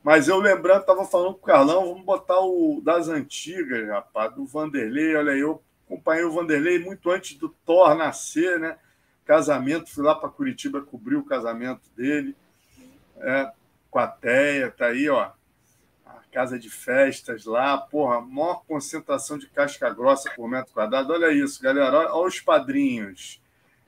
Mas 0.03 0.27
eu 0.27 0.37
lembrando, 0.37 0.81
estava 0.81 1.05
falando 1.05 1.33
com 1.33 1.39
o 1.39 1.47
Carlão, 1.47 1.89
vamos 1.89 2.05
botar 2.05 2.39
o 2.39 2.81
das 2.83 3.07
antigas, 3.07 3.87
rapaz, 3.87 4.33
do 4.35 4.45
Vanderlei. 4.45 5.15
Olha, 5.15 5.31
eu 5.31 5.61
acompanhei 5.85 6.23
o 6.23 6.31
Vanderlei 6.31 6.77
muito 6.77 7.09
antes 7.09 7.37
do 7.37 7.49
Thor 7.65 7.95
nascer, 7.95 8.59
né? 8.59 8.77
Casamento, 9.25 9.89
fui 9.89 10.03
lá 10.03 10.15
para 10.15 10.29
Curitiba 10.29 10.81
cobrir 10.81 11.15
o 11.15 11.25
casamento 11.25 11.81
dele. 11.95 12.35
É, 13.17 13.51
com 13.89 13.99
a 13.99 14.07
Teia, 14.07 14.71
tá 14.71 14.87
aí, 14.87 15.09
ó. 15.09 15.31
A 16.05 16.19
casa 16.31 16.57
de 16.57 16.69
festas 16.69 17.45
lá, 17.45 17.77
porra, 17.77 18.21
maior 18.21 18.63
concentração 18.67 19.37
de 19.37 19.47
casca 19.47 19.89
grossa 19.93 20.31
por 20.35 20.49
metro 20.49 20.73
quadrado. 20.73 21.13
Olha 21.13 21.31
isso, 21.31 21.61
galera. 21.61 21.97
Olha, 21.97 22.13
olha 22.13 22.27
os 22.27 22.39
padrinhos. 22.39 23.41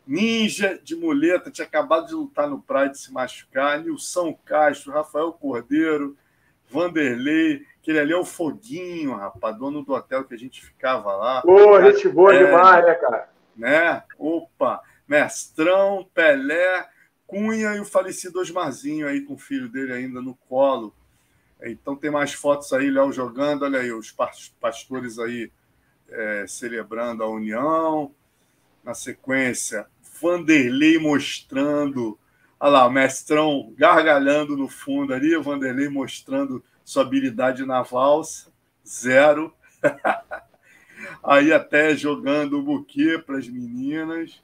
Ninja 0.07 0.79
de 0.83 0.95
muleta, 0.95 1.49
tinha 1.49 1.65
acabado 1.65 2.07
de 2.07 2.13
lutar 2.13 2.47
no 2.47 2.61
Pride 2.61 2.97
se 2.97 3.11
machucar. 3.11 3.79
Nilson 3.79 4.37
Castro, 4.45 4.93
Rafael 4.93 5.33
Cordeiro, 5.33 6.15
Vanderlei, 6.69 7.65
aquele 7.81 7.99
ali 7.99 8.13
é 8.13 8.17
o 8.17 8.25
Foguinho, 8.25 9.15
rapaz, 9.15 9.57
dono 9.57 9.83
do 9.83 9.93
hotel 9.93 10.23
que 10.23 10.33
a 10.33 10.37
gente 10.37 10.63
ficava 10.63 11.15
lá. 11.15 11.41
Pô, 11.41 11.81
gente 11.81 12.07
boa 12.09 12.35
é, 12.35 12.45
demais, 12.45 12.85
né, 12.85 12.93
cara? 12.95 13.29
Né? 13.55 14.03
Opa! 14.17 14.81
Mestrão, 15.07 16.09
Pelé, 16.13 16.89
Cunha 17.27 17.75
e 17.75 17.79
o 17.79 17.85
falecido 17.85 18.39
Osmarzinho 18.39 19.07
aí 19.07 19.21
com 19.21 19.33
o 19.33 19.37
filho 19.37 19.69
dele 19.69 19.93
ainda 19.93 20.21
no 20.21 20.35
colo. 20.35 20.93
Então 21.63 21.95
tem 21.95 22.11
mais 22.11 22.33
fotos 22.33 22.71
aí, 22.73 22.89
Léo 22.89 23.11
jogando, 23.11 23.63
olha 23.63 23.79
aí, 23.79 23.91
os 23.91 24.13
pastores 24.59 25.17
aí 25.17 25.51
é, 26.09 26.45
celebrando 26.47 27.23
a 27.23 27.29
união. 27.29 28.13
Na 28.83 28.93
sequência, 28.93 29.87
Vanderlei 30.21 30.99
mostrando. 30.99 32.19
Olha 32.59 32.71
lá, 32.71 32.87
o 32.87 32.91
mestrão 32.91 33.73
gargalhando 33.77 34.55
no 34.55 34.67
fundo 34.67 35.13
ali, 35.13 35.35
o 35.35 35.41
Vanderlei 35.41 35.89
mostrando 35.89 36.63
sua 36.83 37.01
habilidade 37.01 37.65
na 37.65 37.81
valsa, 37.81 38.51
zero. 38.87 39.53
aí 41.23 41.51
até 41.51 41.95
jogando 41.95 42.59
o 42.59 42.63
buquê 42.63 43.17
para 43.17 43.37
as 43.37 43.47
meninas. 43.47 44.41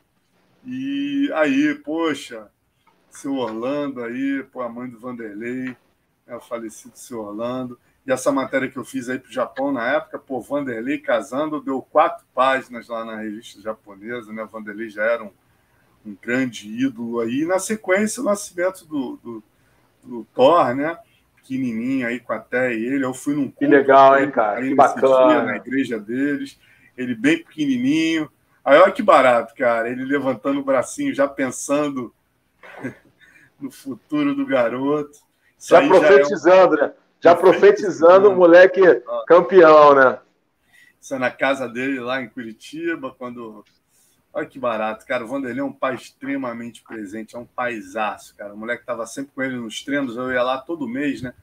E 0.66 1.32
aí, 1.34 1.76
poxa, 1.76 2.50
seu 3.10 3.36
Orlando 3.36 4.04
aí, 4.04 4.44
pô, 4.52 4.62
a 4.62 4.70
mãe 4.70 4.90
do 4.90 5.00
Vanderlei, 5.00 5.76
é 6.28 6.36
o 6.36 6.42
falecido 6.42 6.96
seu 6.96 7.20
Orlando. 7.20 7.78
E 8.06 8.12
essa 8.12 8.32
matéria 8.32 8.70
que 8.70 8.78
eu 8.78 8.86
fiz 8.86 9.10
aí 9.10 9.20
para 9.20 9.30
o 9.30 9.34
Japão 9.34 9.72
na 9.72 9.88
época, 9.88 10.18
pô, 10.18 10.40
Vanderlei 10.40 10.98
casando, 10.98 11.62
deu 11.62 11.82
quatro 11.82 12.26
páginas 12.34 12.88
lá 12.88 13.06
na 13.06 13.18
revista 13.18 13.62
japonesa, 13.62 14.34
né? 14.34 14.48
Vanderlei 14.50 14.90
já 14.90 15.04
era 15.04 15.24
um, 15.24 15.32
um 16.06 16.16
grande 16.20 16.68
ídolo 16.68 17.20
aí. 17.20 17.42
E 17.42 17.46
na 17.46 17.60
sequência, 17.60 18.22
o 18.22 18.26
nascimento 18.26 18.86
do, 18.86 19.20
do, 19.24 19.44
do 20.04 20.28
Thor, 20.34 20.74
né? 20.74 20.98
Pequenininho 21.36 22.08
aí 22.08 22.20
com 22.20 22.34
a 22.34 22.40
Té 22.40 22.74
e 22.74 22.86
ele. 22.86 23.06
Eu 23.06 23.14
fui 23.14 23.36
num 23.36 23.52
Que 23.52 23.68
legal, 23.68 24.20
hein, 24.20 24.32
cara? 24.32 24.62
Que 24.62 24.74
bacana. 24.74 25.28
Dia, 25.28 25.44
na 25.44 25.56
igreja 25.58 26.00
deles. 26.00 26.60
Ele 26.98 27.14
bem 27.14 27.44
pequenininho. 27.44 28.32
Aí 28.64 28.78
olha 28.78 28.92
que 28.92 29.02
barato, 29.02 29.54
cara. 29.56 29.90
Ele 29.90 30.06
levantando 30.06 30.60
o 30.60 30.64
bracinho, 30.64 31.14
já 31.14 31.28
pensando 31.28 32.14
no 33.60 33.72
futuro 33.72 34.36
do 34.36 34.46
garoto. 34.46 35.20
Isso 35.58 35.70
já 35.70 35.88
profetizando, 35.88 36.78
já 36.78 36.84
é 36.84 36.86
um... 36.86 36.88
né? 36.88 36.94
Já 37.20 37.36
profetizando 37.36 38.30
o 38.30 38.36
moleque 38.36 38.82
campeão, 39.28 39.94
né? 39.94 40.20
Isso 41.00 41.16
é 41.16 41.20
na 41.20 41.32
casa 41.32 41.68
dele 41.68 42.00
lá 42.00 42.22
em 42.22 42.30
Curitiba, 42.30 43.14
quando. 43.18 43.66
Olha 44.34 44.46
que 44.46 44.60
barato, 44.60 45.06
cara. 45.06 45.24
O 45.26 45.28
Vanderlei 45.28 45.62
é 45.62 45.64
um 45.64 45.74
pai 45.74 45.96
extremamente 45.96 46.84
presente, 46.84 47.36
é 47.36 47.40
um 47.40 47.46
paisaço, 47.46 48.36
cara. 48.36 48.54
O 48.54 48.58
moleque 48.58 48.84
estava 48.84 49.06
sempre 49.06 49.32
com 49.34 49.42
ele 49.42 49.58
nos 49.58 49.84
treinos, 49.84 50.16
eu 50.16 50.32
ia 50.32 50.44
lá 50.44 50.60
todo 50.60 50.88
mês, 50.88 51.22
né? 51.22 51.34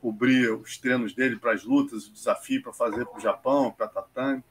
Cobria 0.00 0.54
os 0.56 0.78
treinos 0.78 1.12
dele 1.12 1.36
para 1.36 1.52
as 1.52 1.64
lutas, 1.64 2.06
o 2.06 2.12
desafio 2.12 2.62
para 2.62 2.72
fazer 2.72 3.04
para 3.04 3.18
o 3.18 3.20
Japão, 3.20 3.70
para 3.70 3.88
tatame. 3.88 4.42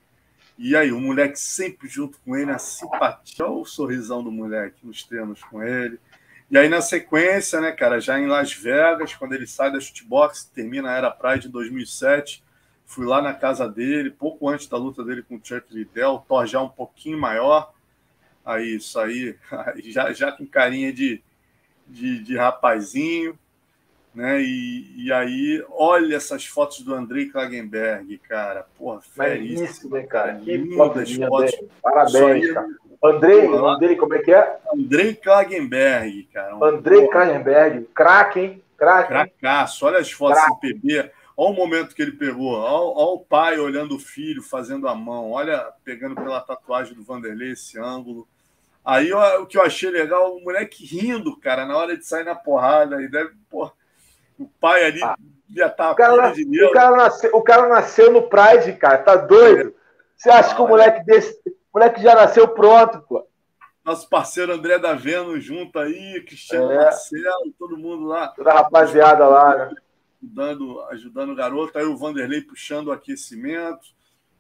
E 0.62 0.76
aí, 0.76 0.92
o 0.92 1.00
moleque 1.00 1.40
sempre 1.40 1.88
junto 1.88 2.20
com 2.20 2.36
ele, 2.36 2.52
a 2.52 2.60
simpatia, 2.60 3.48
o 3.48 3.64
sorrisão 3.64 4.22
do 4.22 4.30
moleque 4.30 4.86
nos 4.86 5.04
treinos 5.04 5.42
com 5.42 5.64
ele. 5.64 5.98
E 6.52 6.58
aí, 6.58 6.68
na 6.68 6.82
sequência, 6.82 7.62
né, 7.62 7.72
cara, 7.72 8.02
já 8.02 8.20
em 8.20 8.28
Las 8.28 8.52
Vegas, 8.52 9.14
quando 9.14 9.32
ele 9.32 9.48
sai 9.48 9.72
da 9.72 9.80
shootbox, 9.80 10.52
termina 10.54 10.92
a 10.92 10.98
Era 10.98 11.12
Pride 11.12 11.44
de 11.44 11.48
2007, 11.48 12.44
fui 12.86 13.06
lá 13.06 13.22
na 13.22 13.34
casa 13.34 13.70
dele, 13.70 14.10
pouco 14.10 14.50
antes 14.50 14.68
da 14.68 14.76
luta 14.76 15.02
dele 15.02 15.24
com 15.24 15.38
o 15.38 15.42
Chuck 15.42 15.74
Liddell, 15.74 16.26
Thor 16.28 16.46
já 16.46 16.62
um 16.62 16.68
pouquinho 16.68 17.18
maior, 17.18 17.74
aí 18.44 18.76
isso 18.76 19.00
aí, 19.00 19.38
já, 19.86 20.12
já 20.12 20.30
com 20.30 20.46
carinha 20.46 20.92
de, 20.92 21.24
de, 21.88 22.22
de 22.22 22.36
rapazinho, 22.36 23.40
né, 24.14 24.42
e, 24.42 25.06
e 25.06 25.14
aí, 25.14 25.64
olha 25.70 26.16
essas 26.16 26.46
fotos 26.46 26.82
do 26.82 26.94
Andrei 26.94 27.30
Klagenberg, 27.30 28.18
cara, 28.20 28.66
porra, 28.78 29.02
feríssimo, 29.02 29.96
né, 29.96 30.04
cara, 30.04 30.36
que 30.36 30.58
lindas 30.58 31.12
fotos. 31.14 31.56
Parabéns, 31.82 32.52
cara. 32.52 32.68
Andrei, 33.02 33.48
o 33.48 33.58
nome 33.58 33.80
dele, 33.80 33.96
como 33.96 34.14
é 34.14 34.20
que 34.20 34.34
é? 34.34 34.58
Andrei 34.74 35.16
Klagenberg, 35.16 36.24
cara. 36.34 36.56
Um 36.56 36.64
Andrei 36.64 37.08
Klagenberg, 37.08 37.88
craque, 37.94 38.40
hein? 38.40 38.64
Craque. 38.78 39.10
Cracaço, 39.10 39.86
olha 39.86 40.00
as 40.00 40.12
fotos 40.12 40.42
crack. 40.42 40.68
em 40.68 40.80
PB. 40.80 41.12
Olha 41.38 41.52
o 41.52 41.54
momento 41.54 41.96
que 41.96 42.02
ele 42.02 42.12
pegou. 42.12 42.52
Olha, 42.52 42.74
olha, 42.74 43.14
o 43.14 43.20
pai 43.20 43.58
olhando 43.58 43.96
o 43.96 44.00
filho, 44.00 44.44
fazendo 44.44 44.88
a 44.90 44.96
mão. 44.96 45.32
Olha, 45.32 45.72
pegando 45.86 46.16
pela 46.16 46.42
tatuagem 46.42 46.94
do 46.94 47.04
Vanderlei 47.04 47.52
esse 47.52 47.80
ângulo. 47.80 48.28
Aí 48.84 49.14
ó, 49.14 49.42
o 49.42 49.46
que 49.46 49.58
eu 49.58 49.64
achei 49.64 49.90
legal, 49.90 50.36
o 50.36 50.44
moleque 50.44 50.86
rindo, 50.86 51.38
cara, 51.38 51.66
na 51.66 51.78
hora 51.78 51.96
de 51.96 52.06
sair 52.06 52.26
na 52.26 52.36
porrada. 52.36 53.02
E 53.02 53.08
deve, 53.08 53.32
pô, 53.50 53.72
o 54.40 54.48
pai 54.60 54.86
ali 54.86 55.04
ah, 55.04 55.16
já 55.56 55.70
tá 55.70 55.92
o 55.92 55.96
cara, 55.96 56.32
de 56.32 56.64
o 56.64 56.72
cara, 56.72 56.96
nasceu, 56.96 57.36
o 57.36 57.42
cara 57.42 57.68
nasceu 57.68 58.12
no 58.12 58.30
Pride, 58.30 58.74
cara, 58.78 59.00
tá 59.00 59.16
doido? 59.16 59.76
Você 60.16 60.30
acha 60.30 60.52
ah, 60.52 60.56
que 60.56 60.62
o 60.62 60.68
moleque 60.68 61.06
desse 61.06 61.40
o 61.72 61.78
moleque 61.78 62.02
já 62.02 62.16
nasceu 62.16 62.48
pronto, 62.48 63.02
pô. 63.08 63.26
Nosso 63.86 64.10
parceiro 64.10 64.54
André 64.54 64.78
da 64.78 64.94
Veno 64.94 65.40
junto 65.40 65.80
aí, 65.80 66.24
Cristiano 66.26 66.72
é. 66.72 66.76
Marcelo, 66.76 67.54
todo 67.58 67.78
mundo 67.78 68.06
lá. 68.06 68.28
Toda 68.30 68.52
a 68.52 68.56
rapaziada 68.56 69.28
lá, 69.28 69.56
né? 69.56 69.76
Ajudando, 70.22 70.82
ajudando 70.90 71.32
o 71.32 71.36
garoto. 71.36 71.78
Aí 71.78 71.86
o 71.86 71.98
Vanderlei 71.98 72.42
puxando 72.42 72.88
o 72.88 72.92
aquecimento. 72.92 73.88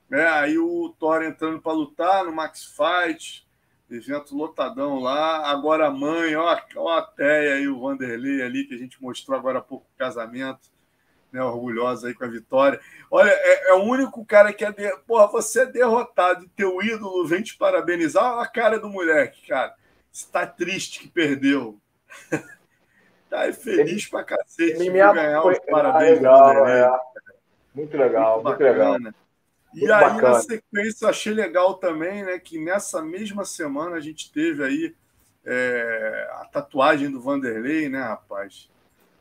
Né? 0.10 0.28
Aí 0.28 0.58
o 0.58 0.94
Thor 1.00 1.24
entrando 1.24 1.62
para 1.62 1.72
lutar 1.72 2.26
no 2.26 2.32
Max 2.32 2.76
Fight. 2.76 3.48
Evento 3.92 4.36
lotadão 4.36 5.00
lá. 5.00 5.50
Agora 5.50 5.88
a 5.88 5.92
mãe, 5.92 6.36
ó, 6.36 6.58
ó 6.76 6.98
a 6.98 7.02
Teia 7.02 7.56
aí, 7.56 7.68
o 7.68 7.80
Vanderlei 7.80 8.42
ali, 8.42 8.66
que 8.66 8.76
a 8.76 8.78
gente 8.78 9.02
mostrou 9.02 9.38
agora 9.38 9.60
há 9.60 9.62
pouco 9.62 9.86
o 9.86 9.98
casamento 9.98 10.70
né, 11.32 11.42
orgulhosa 11.42 12.08
aí 12.08 12.14
com 12.14 12.26
a 12.26 12.28
vitória. 12.28 12.80
Olha, 13.10 13.30
é, 13.30 13.70
é, 13.70 13.74
o 13.74 13.84
único 13.84 14.26
cara 14.26 14.52
que 14.54 14.66
é. 14.66 14.72
De... 14.72 14.96
Porra, 15.08 15.28
você 15.28 15.62
é 15.62 15.66
derrotado 15.66 16.46
e 16.46 16.50
teu 16.50 16.82
ídolo 16.82 17.26
vem 17.28 17.42
te 17.42 17.58
parabenizar. 17.58 18.34
Olha 18.34 18.44
a 18.44 18.48
cara 18.48 18.80
do 18.80 18.90
moleque, 18.90 19.48
cara. 19.48 19.74
Está 20.12 20.46
triste 20.46 21.02
que 21.02 21.08
perdeu. 21.08 21.80
tá 23.30 23.52
feliz 23.54 24.08
pra 24.08 24.24
cacete 24.24 24.80
de 24.80 24.90
ganhar 24.90 25.42
foi... 25.42 25.54
os 25.54 25.60
parabéns. 25.60 26.24
Ah, 26.24 26.52
legal, 26.52 26.68
é. 26.68 27.00
Muito 27.74 27.98
legal, 27.98 28.44
muito, 28.44 28.48
muito 28.48 28.64
legal. 28.64 28.98
E 29.74 29.80
muito 29.80 29.94
aí, 29.94 30.02
bacana. 30.02 30.30
na 30.30 30.40
sequência, 30.42 31.06
eu 31.06 31.10
achei 31.10 31.34
legal 31.34 31.76
também, 31.76 32.24
né, 32.24 32.40
que 32.40 32.60
nessa 32.60 33.02
mesma 33.02 33.46
semana 33.46 33.96
a 33.96 34.00
gente 34.00 34.32
teve 34.32 34.64
aí 34.64 34.96
é, 35.46 36.30
a 36.34 36.46
tatuagem 36.46 37.12
do 37.12 37.22
Vanderlei, 37.22 37.88
né, 37.90 38.02
rapaz? 38.02 38.70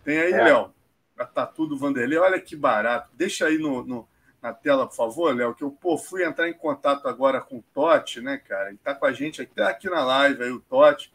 Tem 0.04 0.18
aí, 0.18 0.32
é. 0.32 0.44
Léo 0.44 0.72
a 1.18 1.24
tatu 1.24 1.66
do 1.66 1.76
Vanderlei. 1.76 2.18
Olha 2.18 2.40
que 2.40 2.54
barato. 2.54 3.10
Deixa 3.14 3.46
aí 3.46 3.58
no, 3.58 3.84
no 3.84 4.08
na 4.40 4.52
tela, 4.52 4.86
por 4.86 4.94
favor, 4.94 5.34
Léo, 5.34 5.52
que 5.52 5.64
eu 5.64 5.70
pô, 5.72 5.98
fui 5.98 6.24
entrar 6.24 6.48
em 6.48 6.52
contato 6.52 7.08
agora 7.08 7.40
com 7.40 7.56
o 7.56 7.64
Totti, 7.74 8.20
né, 8.20 8.38
cara? 8.38 8.68
Ele 8.68 8.76
está 8.76 8.94
com 8.94 9.04
a 9.04 9.12
gente 9.12 9.42
até 9.42 9.64
aqui 9.64 9.90
na 9.90 10.04
live, 10.04 10.44
aí, 10.44 10.50
o 10.52 10.60
Totti. 10.60 11.12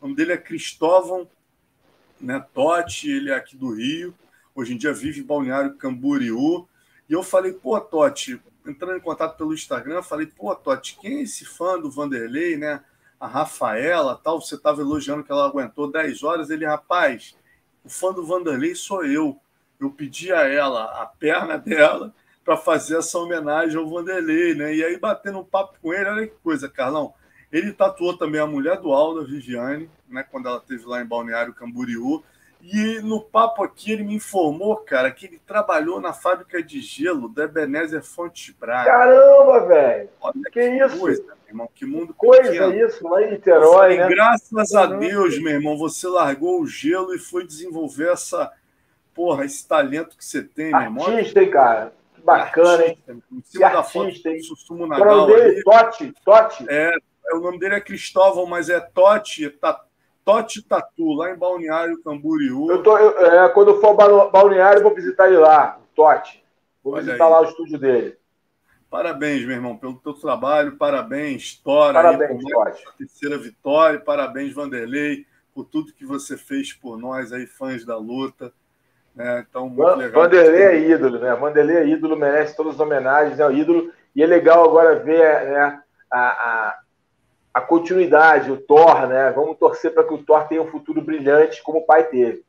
O 0.00 0.06
nome 0.06 0.16
dele 0.16 0.32
é 0.32 0.38
Cristóvão 0.38 1.28
né, 2.18 2.42
Totti, 2.54 3.10
ele 3.10 3.30
é 3.30 3.34
aqui 3.34 3.56
do 3.56 3.74
Rio. 3.74 4.14
Hoje 4.54 4.72
em 4.72 4.76
dia 4.78 4.92
vive 4.92 5.20
em 5.20 5.24
Balneário 5.24 5.74
Camboriú. 5.74 6.66
E 7.08 7.12
eu 7.12 7.22
falei, 7.22 7.52
pô, 7.52 7.78
Totti, 7.78 8.40
entrando 8.66 8.96
em 8.96 9.00
contato 9.00 9.36
pelo 9.36 9.54
Instagram, 9.54 10.02
falei, 10.02 10.26
pô, 10.26 10.54
Totti, 10.54 10.98
quem 11.00 11.18
é 11.18 11.22
esse 11.22 11.44
fã 11.44 11.78
do 11.78 11.90
Vanderlei, 11.90 12.56
né? 12.56 12.82
A 13.18 13.26
Rafaela, 13.26 14.20
tal, 14.22 14.40
você 14.40 14.56
estava 14.56 14.80
elogiando 14.80 15.22
que 15.22 15.30
ela 15.30 15.46
aguentou 15.46 15.90
10 15.90 16.22
horas. 16.22 16.50
Ele, 16.50 16.66
rapaz, 16.66 17.36
o 17.84 17.88
fã 17.88 18.12
do 18.12 18.26
Vanderlei 18.26 18.74
sou 18.74 19.04
eu. 19.04 19.38
Eu 19.80 19.90
pedi 19.90 20.32
a 20.32 20.42
ela 20.42 21.02
a 21.02 21.06
perna 21.06 21.56
dela 21.56 22.12
para 22.44 22.56
fazer 22.56 22.98
essa 22.98 23.18
homenagem 23.18 23.78
ao 23.78 23.88
Vanderlei, 23.88 24.54
né? 24.54 24.74
E 24.74 24.84
aí, 24.84 24.98
batendo 24.98 25.38
um 25.38 25.44
papo 25.44 25.78
com 25.80 25.92
ele, 25.92 26.08
olha 26.08 26.26
que 26.26 26.34
coisa, 26.42 26.68
Carlão. 26.68 27.14
Ele 27.50 27.72
tatuou 27.72 28.16
também 28.16 28.40
a 28.40 28.46
mulher 28.46 28.80
do 28.80 28.92
Alda, 28.92 29.24
Viviane, 29.24 29.88
né? 30.08 30.22
Quando 30.22 30.48
ela 30.48 30.58
esteve 30.58 30.84
lá 30.84 31.00
em 31.00 31.06
Balneário 31.06 31.54
Camboriú. 31.54 32.24
E 32.62 33.00
no 33.00 33.20
papo 33.20 33.64
aqui 33.64 33.90
ele 33.90 34.04
me 34.04 34.14
informou, 34.14 34.76
cara, 34.76 35.10
que 35.10 35.26
ele 35.26 35.40
trabalhou 35.44 36.00
na 36.00 36.12
fábrica 36.12 36.62
de 36.62 36.80
gelo 36.80 37.28
da 37.28 37.42
Ebenezer 37.42 38.04
Fontes 38.04 38.54
Braga. 38.54 38.88
Caramba, 38.88 39.66
velho! 39.66 40.08
Olha 40.20 40.32
que, 40.44 40.50
que 40.50 40.84
isso? 40.84 40.96
Coisa, 40.96 41.24
irmão. 41.48 41.68
Que 41.74 41.84
mundo 41.84 42.14
Coisa 42.14 42.50
pequeno. 42.50 42.86
isso, 42.86 43.08
lá 43.08 43.20
em 43.20 43.32
Niterói, 43.32 43.96
né? 43.96 44.08
Graças 44.08 44.74
a 44.74 44.86
Deus, 44.86 45.42
meu 45.42 45.54
irmão, 45.54 45.76
você 45.76 46.06
largou 46.06 46.60
o 46.60 46.66
gelo 46.66 47.12
e 47.12 47.18
foi 47.18 47.44
desenvolver 47.44 48.12
essa, 48.12 48.52
porra, 49.12 49.44
esse 49.44 49.66
talento 49.66 50.16
que 50.16 50.24
você 50.24 50.40
tem, 50.40 50.70
meu 50.70 50.82
irmão. 50.82 51.06
Artista, 51.08 51.42
hein, 51.42 51.50
cara? 51.50 51.92
Que 52.14 52.22
bacana, 52.22 52.84
hein? 52.86 52.98
Em 53.08 53.42
cima 53.42 53.68
que 53.68 53.72
da 53.72 53.78
artista, 53.80 53.92
foto 53.92 54.28
hein? 54.28 54.40
Sussumo 54.40 54.86
Nagal. 54.86 55.08
O 55.08 55.16
nome 55.26 55.34
dele, 55.34 55.62
Totti, 55.64 56.14
Totti. 56.24 56.64
É, 56.68 56.92
o 57.32 57.40
nome 57.40 57.58
dele 57.58 57.74
é 57.74 57.80
Cristóvão, 57.80 58.46
mas 58.46 58.70
é 58.70 58.78
Totti, 58.78 59.50
tá, 59.50 59.84
Totti 60.24 60.62
Tatu, 60.62 61.12
lá 61.14 61.30
em 61.30 61.36
Balneário 61.36 62.02
Camboriú. 62.02 62.70
Eu 62.70 62.82
tô, 62.82 62.96
eu, 62.96 63.26
é, 63.26 63.48
quando 63.48 63.72
eu 63.72 63.80
for 63.80 63.94
Balneário, 64.30 64.78
eu 64.78 64.82
vou 64.82 64.94
visitar 64.94 65.28
ele 65.28 65.38
lá, 65.38 65.78
o 65.80 65.94
Totti. 65.94 66.42
Vou 66.82 66.94
Olha 66.94 67.02
visitar 67.02 67.24
aí. 67.24 67.30
lá 67.30 67.40
o 67.40 67.44
estúdio 67.44 67.78
dele. 67.78 68.16
Parabéns, 68.90 69.44
meu 69.46 69.56
irmão, 69.56 69.76
pelo 69.76 69.94
teu 69.94 70.12
trabalho, 70.12 70.76
parabéns, 70.76 71.54
Tora, 71.56 71.94
parabéns, 71.94 72.44
por 72.84 72.92
terceira 72.98 73.38
vitória, 73.38 73.98
parabéns, 73.98 74.52
Vanderlei, 74.52 75.24
por 75.54 75.64
tudo 75.64 75.94
que 75.94 76.04
você 76.04 76.36
fez 76.36 76.74
por 76.74 76.98
nós 76.98 77.32
aí, 77.32 77.46
fãs 77.46 77.86
da 77.86 77.96
luta. 77.96 78.52
Né? 79.14 79.46
Então, 79.48 79.68
muito 79.68 79.82
Van, 79.82 79.96
legal. 79.96 80.22
Vanderlei 80.22 80.62
é 80.62 80.90
ídolo, 80.90 81.18
né? 81.18 81.34
Vanderlei 81.34 81.76
é 81.76 81.86
ídolo, 81.86 82.16
merece 82.16 82.56
todas 82.56 82.74
as 82.74 82.80
homenagens, 82.80 83.40
é 83.40 83.46
o 83.46 83.52
ídolo. 83.52 83.92
E 84.14 84.22
é 84.22 84.26
legal 84.26 84.64
agora 84.64 84.96
ver 84.96 85.18
né, 85.46 85.82
a, 86.10 86.20
a, 86.20 86.78
a 87.52 87.60
continuidade, 87.60 88.50
o 88.50 88.56
Thor, 88.56 89.06
né? 89.06 89.30
Vamos 89.32 89.58
torcer 89.58 89.92
para 89.92 90.04
que 90.04 90.14
o 90.14 90.22
Thor 90.22 90.46
tenha 90.48 90.62
um 90.62 90.70
futuro 90.70 91.02
brilhante 91.02 91.62
como 91.62 91.80
o 91.80 91.86
pai 91.86 92.04
teve. 92.04 92.44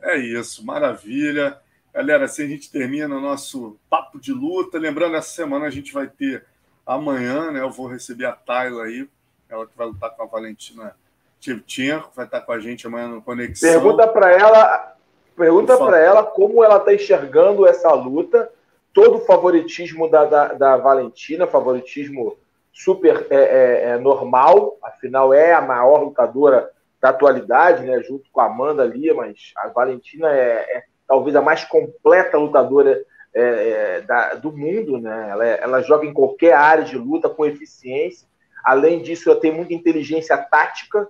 É 0.00 0.16
isso, 0.16 0.64
maravilha. 0.66 1.58
Galera, 1.94 2.24
assim 2.24 2.44
a 2.44 2.48
gente 2.48 2.70
termina 2.70 3.14
o 3.16 3.20
nosso 3.20 3.78
papo 3.88 4.20
de 4.20 4.32
luta. 4.32 4.78
Lembrando, 4.78 5.16
essa 5.16 5.30
semana 5.30 5.66
a 5.66 5.70
gente 5.70 5.92
vai 5.92 6.06
ter 6.06 6.44
amanhã, 6.86 7.50
né? 7.50 7.60
Eu 7.60 7.70
vou 7.70 7.86
receber 7.86 8.26
a 8.26 8.32
Tayla 8.32 8.84
aí. 8.84 9.08
ela 9.48 9.66
que 9.66 9.76
vai 9.76 9.86
lutar 9.86 10.10
com 10.10 10.22
a 10.22 10.26
Valentina 10.26 10.94
Shevchenko, 11.40 12.10
vai 12.14 12.26
estar 12.26 12.40
com 12.40 12.52
a 12.52 12.60
gente 12.60 12.86
amanhã 12.86 13.08
no 13.08 13.22
Conexão. 13.22 13.68
Pergunta 13.68 14.06
para 14.08 14.30
ela, 14.30 14.96
pergunta 15.36 15.76
para 15.76 15.98
ela 15.98 16.22
como 16.22 16.62
ela 16.62 16.76
está 16.76 16.94
enxergando 16.94 17.66
essa 17.66 17.92
luta, 17.92 18.50
todo 18.92 19.16
o 19.16 19.24
favoritismo 19.24 20.08
da, 20.08 20.24
da, 20.24 20.52
da 20.52 20.76
Valentina, 20.76 21.46
favoritismo 21.46 22.36
super 22.72 23.26
é, 23.30 23.36
é, 23.36 23.82
é, 23.90 23.98
normal, 23.98 24.78
afinal 24.82 25.34
é 25.34 25.52
a 25.52 25.60
maior 25.60 26.02
lutadora 26.02 26.70
da 27.00 27.10
atualidade, 27.10 27.84
né, 27.84 28.00
junto 28.02 28.30
com 28.32 28.40
a 28.40 28.46
Amanda 28.46 28.82
ali, 28.82 29.12
mas 29.12 29.52
a 29.56 29.68
Valentina 29.68 30.30
é, 30.32 30.78
é 30.78 30.84
talvez 31.06 31.36
a 31.36 31.42
mais 31.42 31.64
completa 31.64 32.38
lutadora 32.38 33.04
é, 33.34 34.00
da, 34.02 34.34
do 34.34 34.52
mundo, 34.52 34.98
né? 34.98 35.28
Ela, 35.30 35.46
ela, 35.46 35.82
joga 35.82 36.06
em 36.06 36.12
qualquer 36.12 36.54
área 36.54 36.84
de 36.84 36.96
luta 36.96 37.28
com 37.28 37.46
eficiência. 37.46 38.28
Além 38.64 39.02
disso, 39.02 39.30
ela 39.30 39.40
tem 39.40 39.50
muita 39.50 39.74
inteligência 39.74 40.36
tática, 40.36 41.08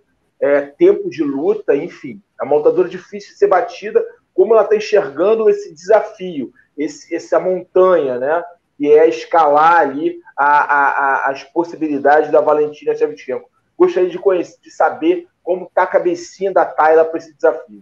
tempo 0.79 1.11
de 1.11 1.23
luta, 1.23 1.75
enfim. 1.75 2.23
É 2.41 2.45
uma 2.45 2.57
lutadora 2.57 2.89
difícil 2.89 3.33
de 3.33 3.39
ser 3.39 3.49
batida. 3.49 4.05
Como 4.33 4.55
ela 4.55 4.63
está 4.63 4.77
enxergando 4.77 5.51
esse 5.51 5.75
desafio, 5.75 6.53
esse, 6.79 7.15
essa 7.15 7.39
montanha, 7.39 8.19
né? 8.19 8.43
Que 8.83 8.93
é 8.93 9.09
escalar 9.09 9.77
ali 9.77 10.19
a, 10.37 10.45
a, 10.45 10.89
a, 10.89 11.31
as 11.31 11.45
possibilidades 11.45 12.33
da 12.33 12.41
Valentina 12.41 12.97
Shevchenko. 12.97 13.49
Gostaria 13.79 14.11
de 14.11 14.19
conhecer, 14.19 14.59
de 14.61 14.73
saber 14.73 15.29
como 15.41 15.67
está 15.67 15.85
a 15.85 15.87
cabecinha 15.87 16.53
da 16.53 16.65
Tayla 16.65 17.05
para 17.05 17.19
esse 17.19 17.33
desafio. 17.33 17.81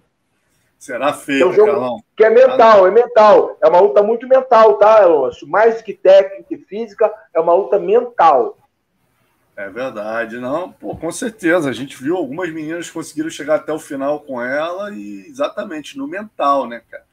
Será 0.79 1.15
feio, 1.15 1.45
é 1.45 1.47
um 1.47 1.53
jogo 1.55 1.73
Carlão. 1.73 2.05
Que 2.15 2.23
é 2.23 2.29
mental, 2.29 2.87
é 2.87 2.91
mental. 2.91 3.57
É 3.63 3.69
uma 3.69 3.81
luta 3.81 4.03
muito 4.03 4.29
mental, 4.29 4.75
tá, 4.75 5.03
Alonso? 5.03 5.47
Mais 5.47 5.79
do 5.79 5.85
que 5.85 5.95
técnica 5.95 6.53
e 6.53 6.59
física, 6.59 7.11
é 7.33 7.41
uma 7.41 7.55
luta 7.55 7.79
mental. 7.79 8.59
É 9.57 9.71
verdade, 9.71 10.39
não, 10.39 10.71
pô, 10.71 10.95
com 10.95 11.11
certeza. 11.11 11.71
A 11.71 11.73
gente 11.73 11.97
viu 11.97 12.15
algumas 12.15 12.53
meninas 12.53 12.89
que 12.89 12.93
conseguiram 12.93 13.31
chegar 13.31 13.55
até 13.55 13.73
o 13.73 13.79
final 13.79 14.21
com 14.21 14.43
ela 14.43 14.91
e 14.93 15.25
exatamente 15.27 15.97
no 15.97 16.07
mental, 16.07 16.67
né, 16.67 16.83
cara? 16.91 17.05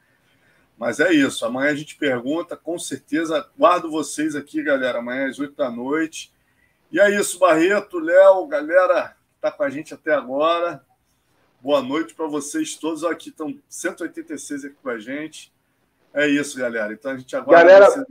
Mas 0.77 0.99
é 0.99 1.11
isso. 1.11 1.45
Amanhã 1.45 1.71
a 1.71 1.75
gente 1.75 1.95
pergunta, 1.95 2.55
com 2.55 2.77
certeza. 2.77 3.49
Guardo 3.57 3.89
vocês 3.89 4.35
aqui, 4.35 4.61
galera, 4.61 4.99
amanhã 4.99 5.27
às 5.27 5.39
8 5.39 5.55
da 5.55 5.71
noite. 5.71 6.31
E 6.91 6.99
é 6.99 7.09
isso, 7.19 7.39
Barreto, 7.39 7.99
Léo, 7.99 8.45
galera 8.47 9.09
que 9.09 9.41
tá 9.41 9.51
com 9.51 9.63
a 9.63 9.69
gente 9.69 9.93
até 9.93 10.13
agora. 10.13 10.81
Boa 11.59 11.81
noite 11.81 12.13
para 12.13 12.27
vocês 12.27 12.75
todos. 12.75 13.03
Aqui 13.03 13.29
estão 13.29 13.57
186 13.67 14.65
aqui 14.65 14.75
com 14.81 14.89
a 14.89 14.99
gente. 14.99 15.51
É 16.13 16.27
isso, 16.27 16.57
galera. 16.57 16.93
Então 16.93 17.11
a 17.11 17.17
gente 17.17 17.35
agora. 17.35 17.57
Galera, 17.57 17.89
você... 17.89 18.05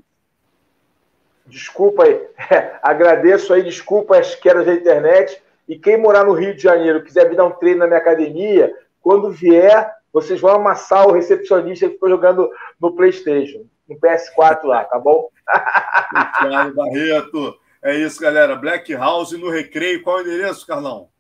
desculpa 1.46 2.04
aí. 2.04 2.20
agradeço 2.82 3.54
aí, 3.54 3.62
desculpa 3.62 4.18
as 4.18 4.34
quedas 4.34 4.66
da 4.66 4.74
internet. 4.74 5.40
E 5.68 5.78
quem 5.78 5.96
morar 5.96 6.24
no 6.24 6.32
Rio 6.32 6.54
de 6.54 6.62
Janeiro 6.62 7.02
quiser 7.02 7.28
vir 7.28 7.36
dar 7.36 7.44
um 7.44 7.52
treino 7.52 7.80
na 7.80 7.86
minha 7.86 7.98
academia, 7.98 8.72
quando 9.00 9.30
vier, 9.30 9.95
vocês 10.16 10.40
vão 10.40 10.54
amassar 10.54 11.06
o 11.06 11.12
recepcionista 11.12 11.86
que 11.86 11.92
ficou 11.92 12.08
jogando 12.08 12.50
no 12.80 12.96
PlayStation, 12.96 13.66
no 13.86 14.00
PS4 14.00 14.64
lá, 14.64 14.82
tá 14.82 14.98
bom? 14.98 15.28
Obrigado, 16.40 16.74
Barreto. 16.74 17.54
É 17.82 17.94
isso, 17.96 18.18
galera. 18.18 18.56
Black 18.56 18.94
House 18.94 19.32
no 19.32 19.50
Recreio. 19.50 20.02
Qual 20.02 20.18
é 20.18 20.22
o 20.22 20.26
endereço, 20.26 20.66
Carlão? 20.66 21.10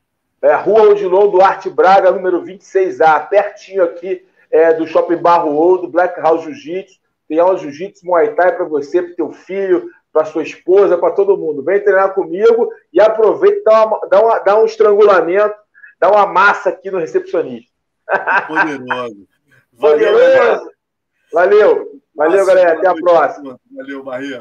É, 0.40 0.54
Rua 0.54 0.88
Odilon 0.88 1.28
Duarte 1.28 1.68
Braga, 1.68 2.10
número 2.10 2.42
26A, 2.42 3.28
pertinho 3.28 3.84
aqui 3.84 4.26
é, 4.50 4.72
do 4.72 4.86
Shopping 4.86 5.18
Barro 5.18 5.52
Ouro, 5.52 5.88
Black 5.88 6.18
House 6.18 6.44
Jiu-Jitsu. 6.44 6.98
Tem 7.28 7.38
aula 7.38 7.58
Jiu-Jitsu 7.58 8.06
Muay 8.06 8.34
Thai 8.34 8.56
para 8.56 8.64
você, 8.64 9.02
para 9.02 9.14
teu 9.14 9.30
filho, 9.30 9.90
para 10.10 10.24
sua 10.24 10.42
esposa, 10.42 10.96
para 10.96 11.12
todo 11.12 11.36
mundo. 11.36 11.62
Vem 11.62 11.84
treinar 11.84 12.14
comigo 12.14 12.70
e 12.90 12.98
aproveita 12.98 13.58
e 13.58 13.62
dá, 13.62 13.84
uma, 13.84 14.08
dá, 14.08 14.20
uma, 14.22 14.38
dá 14.38 14.58
um 14.58 14.64
estrangulamento, 14.64 15.54
dá 16.00 16.10
uma 16.10 16.24
massa 16.24 16.70
aqui 16.70 16.90
no 16.90 16.98
recepcionista. 16.98 17.75
Poderoso. 18.46 19.28
Valeu, 19.72 20.12
Poderoso. 20.12 20.70
Valeu. 21.32 22.02
Valeu, 22.14 22.46
galera. 22.46 22.78
Até 22.78 22.88
a 22.88 22.94
próxima. 22.94 23.60
Valeu, 23.74 24.02
Bahia. 24.02 24.34